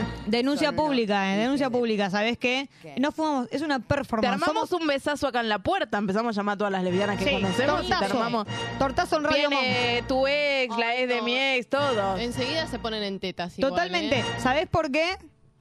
Denuncia 0.29 0.73
pública, 0.73 1.35
eh, 1.35 1.39
denuncia 1.39 1.71
pública. 1.71 2.11
¿Sabés 2.11 2.39
qué? 2.39 2.69
¿Qué? 2.83 2.95
No 2.99 3.13
fumamos, 3.13 3.49
es 3.51 3.63
una 3.63 3.79
Te 3.81 3.87
performance. 3.87 4.33
armamos 4.43 4.69
Somos- 4.69 4.81
un 4.83 4.87
besazo 4.87 5.27
acá 5.27 5.41
en 5.41 5.49
la 5.49 5.59
puerta. 5.61 5.99
Empezamos 5.99 6.37
a 6.37 6.41
llamar 6.41 6.55
a 6.55 6.59
todas 6.59 6.73
las 6.73 6.83
lesbianas 6.85 7.19
que 7.19 7.25
Sí, 7.25 7.31
conocemos 7.33 7.81
y 7.83 7.89
te 7.89 7.91
tortazo. 7.95 8.15
armamos. 8.17 8.47
Tortazo 8.79 9.17
en 9.19 9.25
Radio. 9.25 9.49
Viene 9.51 10.05
tu 10.07 10.27
ex, 10.27 10.77
la 10.77 10.97
ex 10.97 11.09
de 11.09 11.17
no. 11.19 11.23
mi 11.25 11.37
ex, 11.39 11.69
todos. 11.69 12.21
Enseguida 12.21 12.67
se 12.67 12.79
ponen 12.79 13.03
en 13.03 13.19
tetas. 13.21 13.59
igual, 13.59 13.71
Totalmente. 13.73 14.21
¿eh? 14.21 14.25
¿Sabés 14.39 14.67
por 14.69 14.91
qué? 14.91 15.17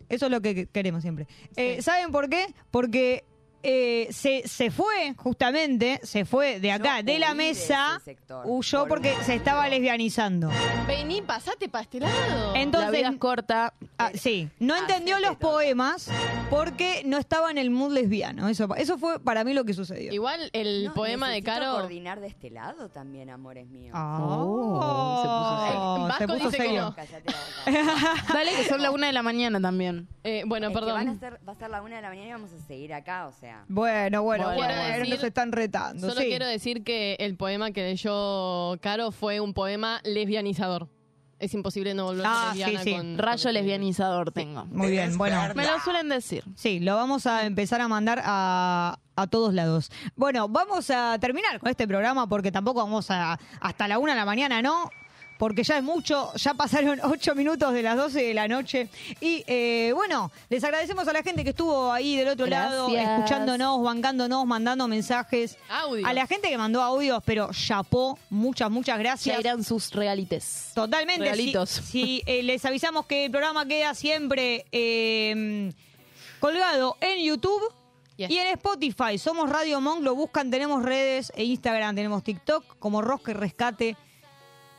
Eso 0.10 0.26
es 0.28 0.32
lo 0.32 0.42
que 0.42 0.56
que- 0.56 0.68
queremos 0.68 1.02
siempre. 1.02 1.28
Eh, 1.56 1.82
¿Saben 1.82 2.12
por 2.12 2.30
qué? 2.30 2.54
Porque 2.72 3.26
eh, 3.70 4.08
se, 4.12 4.48
se 4.48 4.72
fue, 4.72 5.14
justamente, 5.18 6.00
se 6.02 6.24
fue 6.24 6.60
de 6.62 6.72
acá, 6.72 7.02
Yo 7.02 7.08
de 7.08 7.20
la 7.20 7.32
huí 7.32 7.38
de 7.38 7.44
mesa, 7.50 7.96
ese 7.98 8.06
sector 8.06 8.46
huyó 8.48 8.80
por 8.80 8.88
porque 8.88 9.14
se 9.24 9.36
estaba 9.36 9.68
lesbianizando. 9.68 10.50
Vení, 10.88 11.22
pasate 11.22 11.68
para 11.68 11.82
este 11.84 12.00
lado. 12.00 12.56
Entonces, 12.56 12.92
la 12.92 12.98
vida 12.98 13.10
es 13.10 13.18
corta. 13.18 13.74
ah, 13.98 14.12
sí, 14.14 14.50
no 14.60 14.76
entendió 14.78 15.20
los 15.20 15.38
todo. 15.38 15.52
poemas 15.52 16.10
porque 16.50 17.02
no 17.06 17.18
estaba 17.18 17.52
en 17.52 17.58
el 17.58 17.70
mood 17.70 17.92
lesbiano. 17.92 18.48
Eso, 18.48 18.74
eso 18.76 18.98
fue 18.98 19.20
para 19.20 19.44
mí 19.44 19.54
lo 19.54 19.66
que 19.66 19.74
sucedió. 19.74 20.14
Igual 20.14 20.50
el 20.54 20.86
No, 20.86 20.94
poema 20.94 21.28
de 21.30 21.42
necesito 21.42 21.60
Caro. 21.60 21.72
coordinar 21.82 22.22
de 22.22 22.28
este 22.28 22.50
lado 22.50 22.88
también, 22.90 23.30
amores 23.30 23.68
míos. 23.68 23.94
Oh, 24.00 25.22
se 25.22 25.28
puso 25.28 25.66
serio. 25.66 25.96
se 25.98 26.08
Vasco 26.08 26.26
puso 26.26 26.46
dice 26.46 26.58
que 26.58 26.64
serio. 26.64 26.82
no. 26.82 26.96
Cállate 26.96 27.32
la 27.32 27.38
boca. 27.98 28.24
Dale 28.34 28.52
que 28.56 28.64
son 28.64 28.82
la 28.82 28.92
una 28.92 29.08
de 29.08 29.14
la 29.14 29.24
mañana 29.24 29.60
también. 29.60 30.08
Eh, 30.24 30.44
bueno, 30.46 30.68
Es 30.68 30.74
que 30.74 30.80
perdón. 30.80 30.94
van 30.96 31.08
a 31.10 31.20
ser, 31.20 31.40
va 31.48 31.52
a 31.52 31.56
ser 31.56 31.70
la 31.70 31.82
una 31.82 31.96
de 31.98 32.02
la 32.02 32.10
mañana 32.10 32.28
y 32.28 32.32
vamos 32.32 32.52
a 32.54 32.68
seguir 32.68 32.94
acá, 32.94 33.28
o 33.28 33.32
sea. 33.34 33.57
Bueno, 33.68 34.24
bueno, 34.24 34.46
Bueno, 34.46 34.58
bueno, 34.58 34.74
quiero 34.74 34.98
decir- 35.00 35.14
nos 35.16 35.24
están 35.24 35.52
retando. 35.52 36.10
Solo 36.10 36.22
sí. 36.22 36.28
quiero 36.28 36.46
decir 36.48 36.84
que 36.84 37.16
el 37.20 37.36
poema 37.38 37.72
que 37.72 37.84
leyó 37.84 38.78
Caro 38.82 39.12
fue 39.12 39.40
un 39.40 39.54
poema 39.54 40.00
lesbianizador. 40.04 40.90
Es 41.40 41.54
imposible 41.54 41.94
no 41.94 42.06
volverse 42.06 42.28
Ah, 42.34 42.50
sí, 42.54 42.60
lesbiana 42.60 42.84
sí. 42.84 42.92
con... 42.96 43.18
Rayo 43.20 43.44
con- 43.44 43.54
lesbianizador 43.54 44.32
tengo. 44.32 44.66
Muy 44.66 44.90
bien, 44.90 45.18
bueno. 45.20 45.40
Me 45.56 45.68
lo 45.68 45.80
suelen 45.82 46.10
decir. 46.10 46.44
Sí, 46.56 46.80
lo 46.80 46.96
vamos 46.96 47.28
a 47.28 47.46
empezar 47.46 47.80
a 47.80 47.88
mandar 47.88 48.22
a, 48.24 48.98
a 49.16 49.28
todos 49.28 49.54
lados. 49.54 49.92
Bueno, 50.16 50.48
vamos 50.50 50.90
a 50.90 51.18
terminar 51.20 51.60
con 51.60 51.70
este 51.70 51.88
programa 51.88 52.28
porque 52.28 52.52
tampoco 52.52 52.80
vamos 52.80 53.12
a 53.12 53.38
hasta 53.62 53.88
la 53.88 54.00
una 54.00 54.14
de 54.14 54.20
la 54.20 54.26
mañana, 54.26 54.64
¿no? 54.64 54.90
Porque 55.38 55.64
ya 55.64 55.78
es 55.78 55.84
mucho, 55.84 56.34
ya 56.36 56.54
pasaron 56.54 57.00
ocho 57.04 57.36
minutos 57.36 57.74
de 57.74 57.84
las 57.84 57.96
12 57.96 58.24
de 58.24 58.34
la 58.34 58.48
noche. 58.48 58.90
Y 59.22 59.44
eh, 59.48 59.92
bueno, 59.94 60.32
les 60.50 60.64
agradecemos 60.64 61.08
a 61.08 61.14
la 61.14 61.22
gente 61.24 61.44
que 61.44 61.52
estuvo 61.52 61.92
ahí 61.92 62.16
del 62.16 62.30
otro 62.30 62.48
lado, 62.48 62.90
escuchándonos, 62.90 63.82
bancándonos, 63.84 64.46
mandando 64.46 64.88
mensajes. 64.88 65.58
Audio. 65.70 66.06
A 66.08 66.14
la 66.14 66.26
gente 66.28 66.50
que 66.50 66.58
mandó 66.58 66.82
audios, 66.82 67.22
pero 67.26 67.50
chapó, 67.52 68.18
muchas, 68.30 68.70
muchas 68.72 68.98
Ya 68.98 69.04
gracias. 69.04 69.40
irán 69.40 69.64
sus 69.64 69.92
realites. 69.92 70.72
Totalmente. 70.74 71.24
Regalitos. 71.24 71.70
Si, 71.70 71.82
si, 71.84 72.24
eh, 72.26 72.44
les 72.44 72.66
avisamos 72.66 73.06
que 73.06 73.26
el 73.26 73.32
programa 73.32 73.66
queda 73.66 73.94
siempre 73.94 74.66
eh, 74.72 75.72
colgado 76.40 76.98
en 77.02 77.24
YouTube. 77.24 77.62
Yes. 78.16 78.32
Y 78.32 78.40
en 78.40 78.48
Spotify, 78.48 79.20
somos 79.20 79.48
Radio 79.48 79.80
Monk, 79.80 80.02
lo 80.02 80.16
buscan, 80.16 80.50
tenemos 80.50 80.82
redes, 80.82 81.32
e 81.36 81.44
Instagram, 81.44 81.94
tenemos 81.94 82.24
TikTok, 82.24 82.80
como 82.80 83.04
Rosca 83.04 83.30
y 83.30 83.36
Rescate. 83.36 83.96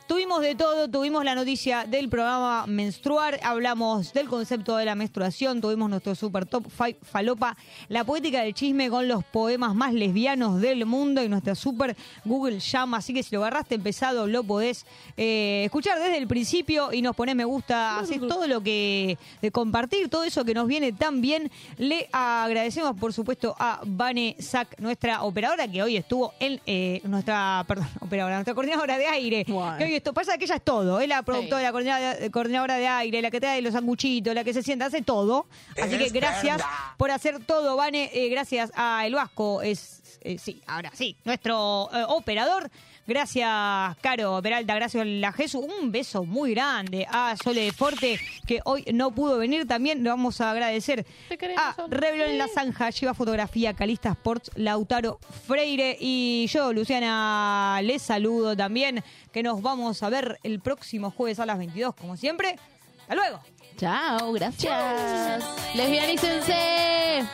Tuvimos 0.08 0.40
de 0.40 0.54
todo, 0.54 0.88
tuvimos 0.88 1.22
la 1.22 1.34
noticia 1.34 1.84
del 1.84 2.08
programa 2.08 2.64
Menstruar, 2.66 3.38
hablamos 3.42 4.14
del 4.14 4.26
concepto 4.26 4.78
de 4.78 4.86
la 4.86 4.94
menstruación, 4.94 5.60
tuvimos 5.60 5.90
nuestro 5.90 6.14
super 6.14 6.46
top 6.46 6.64
5 6.74 7.00
falopa, 7.02 7.58
la 7.90 8.04
poética 8.04 8.40
del 8.40 8.54
chisme 8.54 8.88
con 8.88 9.06
los 9.06 9.22
poemas 9.22 9.74
más 9.74 9.92
lesbianos 9.92 10.62
del 10.62 10.86
mundo 10.86 11.22
y 11.22 11.28
nuestra 11.28 11.54
super 11.54 11.94
Google 12.24 12.58
llama, 12.58 12.96
así 12.96 13.12
que 13.12 13.22
si 13.22 13.34
lo 13.34 13.42
agarraste 13.42 13.74
empezado 13.74 14.26
lo 14.26 14.42
podés 14.44 14.86
eh, 15.18 15.64
escuchar 15.66 15.98
desde 15.98 16.16
el 16.16 16.26
principio 16.26 16.90
y 16.90 17.02
nos 17.02 17.14
ponés 17.14 17.36
me 17.36 17.44
gusta, 17.44 17.98
haces 17.98 18.18
todo 18.26 18.46
lo 18.46 18.62
que 18.62 19.18
de 19.42 19.50
compartir, 19.50 20.08
todo 20.08 20.24
eso 20.24 20.42
que 20.42 20.54
nos 20.54 20.66
viene 20.66 20.92
tan 20.92 21.20
bien. 21.20 21.50
Le 21.76 22.08
agradecemos 22.12 22.96
por 22.98 23.12
supuesto 23.12 23.54
a 23.58 23.82
Vane 23.84 24.36
Sack, 24.38 24.80
nuestra 24.80 25.22
operadora 25.22 25.68
que 25.68 25.82
hoy 25.82 25.98
estuvo 25.98 26.32
en 26.40 26.62
eh, 26.64 27.02
nuestra, 27.04 27.62
perdón, 27.68 27.88
operadora, 28.00 28.36
nuestra 28.36 28.54
coordinadora 28.54 28.96
de 28.96 29.06
aire, 29.06 29.44
Bueno. 29.46 29.76
que 29.76 29.84
hoy 29.84 29.97
esto. 29.98 30.12
Pasa 30.12 30.38
que 30.38 30.44
ella 30.44 30.56
es 30.56 30.64
todo. 30.64 31.00
Es 31.00 31.08
la 31.08 31.22
productora, 31.22 31.62
la 31.62 31.72
coordinadora, 31.72 32.30
coordinadora 32.30 32.76
de 32.76 32.88
aire, 32.88 33.22
la 33.22 33.30
que 33.30 33.40
trae 33.40 33.62
los 33.62 33.72
sanguchitos, 33.72 34.34
la 34.34 34.44
que 34.44 34.52
se 34.52 34.62
sienta, 34.62 34.86
hace 34.86 35.02
todo. 35.02 35.46
Así 35.80 35.98
que 35.98 36.08
gracias 36.08 36.56
verdad. 36.58 36.72
por 36.96 37.10
hacer 37.10 37.44
todo, 37.44 37.76
Vane. 37.76 38.10
Eh, 38.12 38.28
gracias 38.28 38.70
a 38.74 39.06
El 39.06 39.14
Vasco, 39.14 39.62
es, 39.62 40.18
eh, 40.22 40.38
sí, 40.38 40.62
ahora 40.66 40.90
sí, 40.94 41.16
nuestro 41.24 41.88
eh, 41.92 42.04
operador. 42.08 42.70
Gracias, 43.08 43.96
Caro 44.02 44.38
Peralta, 44.42 44.74
gracias 44.74 45.00
a 45.00 45.04
la 45.06 45.32
Jesús. 45.32 45.64
Un 45.64 45.90
beso 45.90 46.24
muy 46.24 46.50
grande 46.52 47.06
a 47.10 47.34
Sole 47.42 47.62
de 47.62 47.72
Forte, 47.72 48.20
que 48.46 48.60
hoy 48.66 48.84
no 48.92 49.12
pudo 49.12 49.38
venir. 49.38 49.66
También 49.66 50.04
le 50.04 50.10
vamos 50.10 50.42
a 50.42 50.50
agradecer 50.50 51.06
a 51.56 51.74
Rebelón 51.88 52.28
en 52.28 52.36
la 52.36 52.48
Zanja, 52.48 52.90
lleva 52.90 53.14
fotografía, 53.14 53.72
Calista 53.72 54.10
Sports, 54.10 54.50
Lautaro 54.56 55.20
Freire. 55.46 55.96
Y 55.98 56.48
yo, 56.52 56.70
Luciana, 56.74 57.80
les 57.82 58.02
saludo 58.02 58.54
también, 58.54 59.02
que 59.32 59.42
nos 59.42 59.62
vamos 59.62 60.02
a 60.02 60.10
ver 60.10 60.38
el 60.42 60.60
próximo 60.60 61.10
jueves 61.10 61.40
a 61.40 61.46
las 61.46 61.56
22, 61.56 61.94
como 61.94 62.14
siempre. 62.14 62.56
Hasta 63.00 63.14
luego. 63.14 63.40
Chao, 63.78 64.34
gracias. 64.34 65.44
Lesbianícense. 65.74 67.26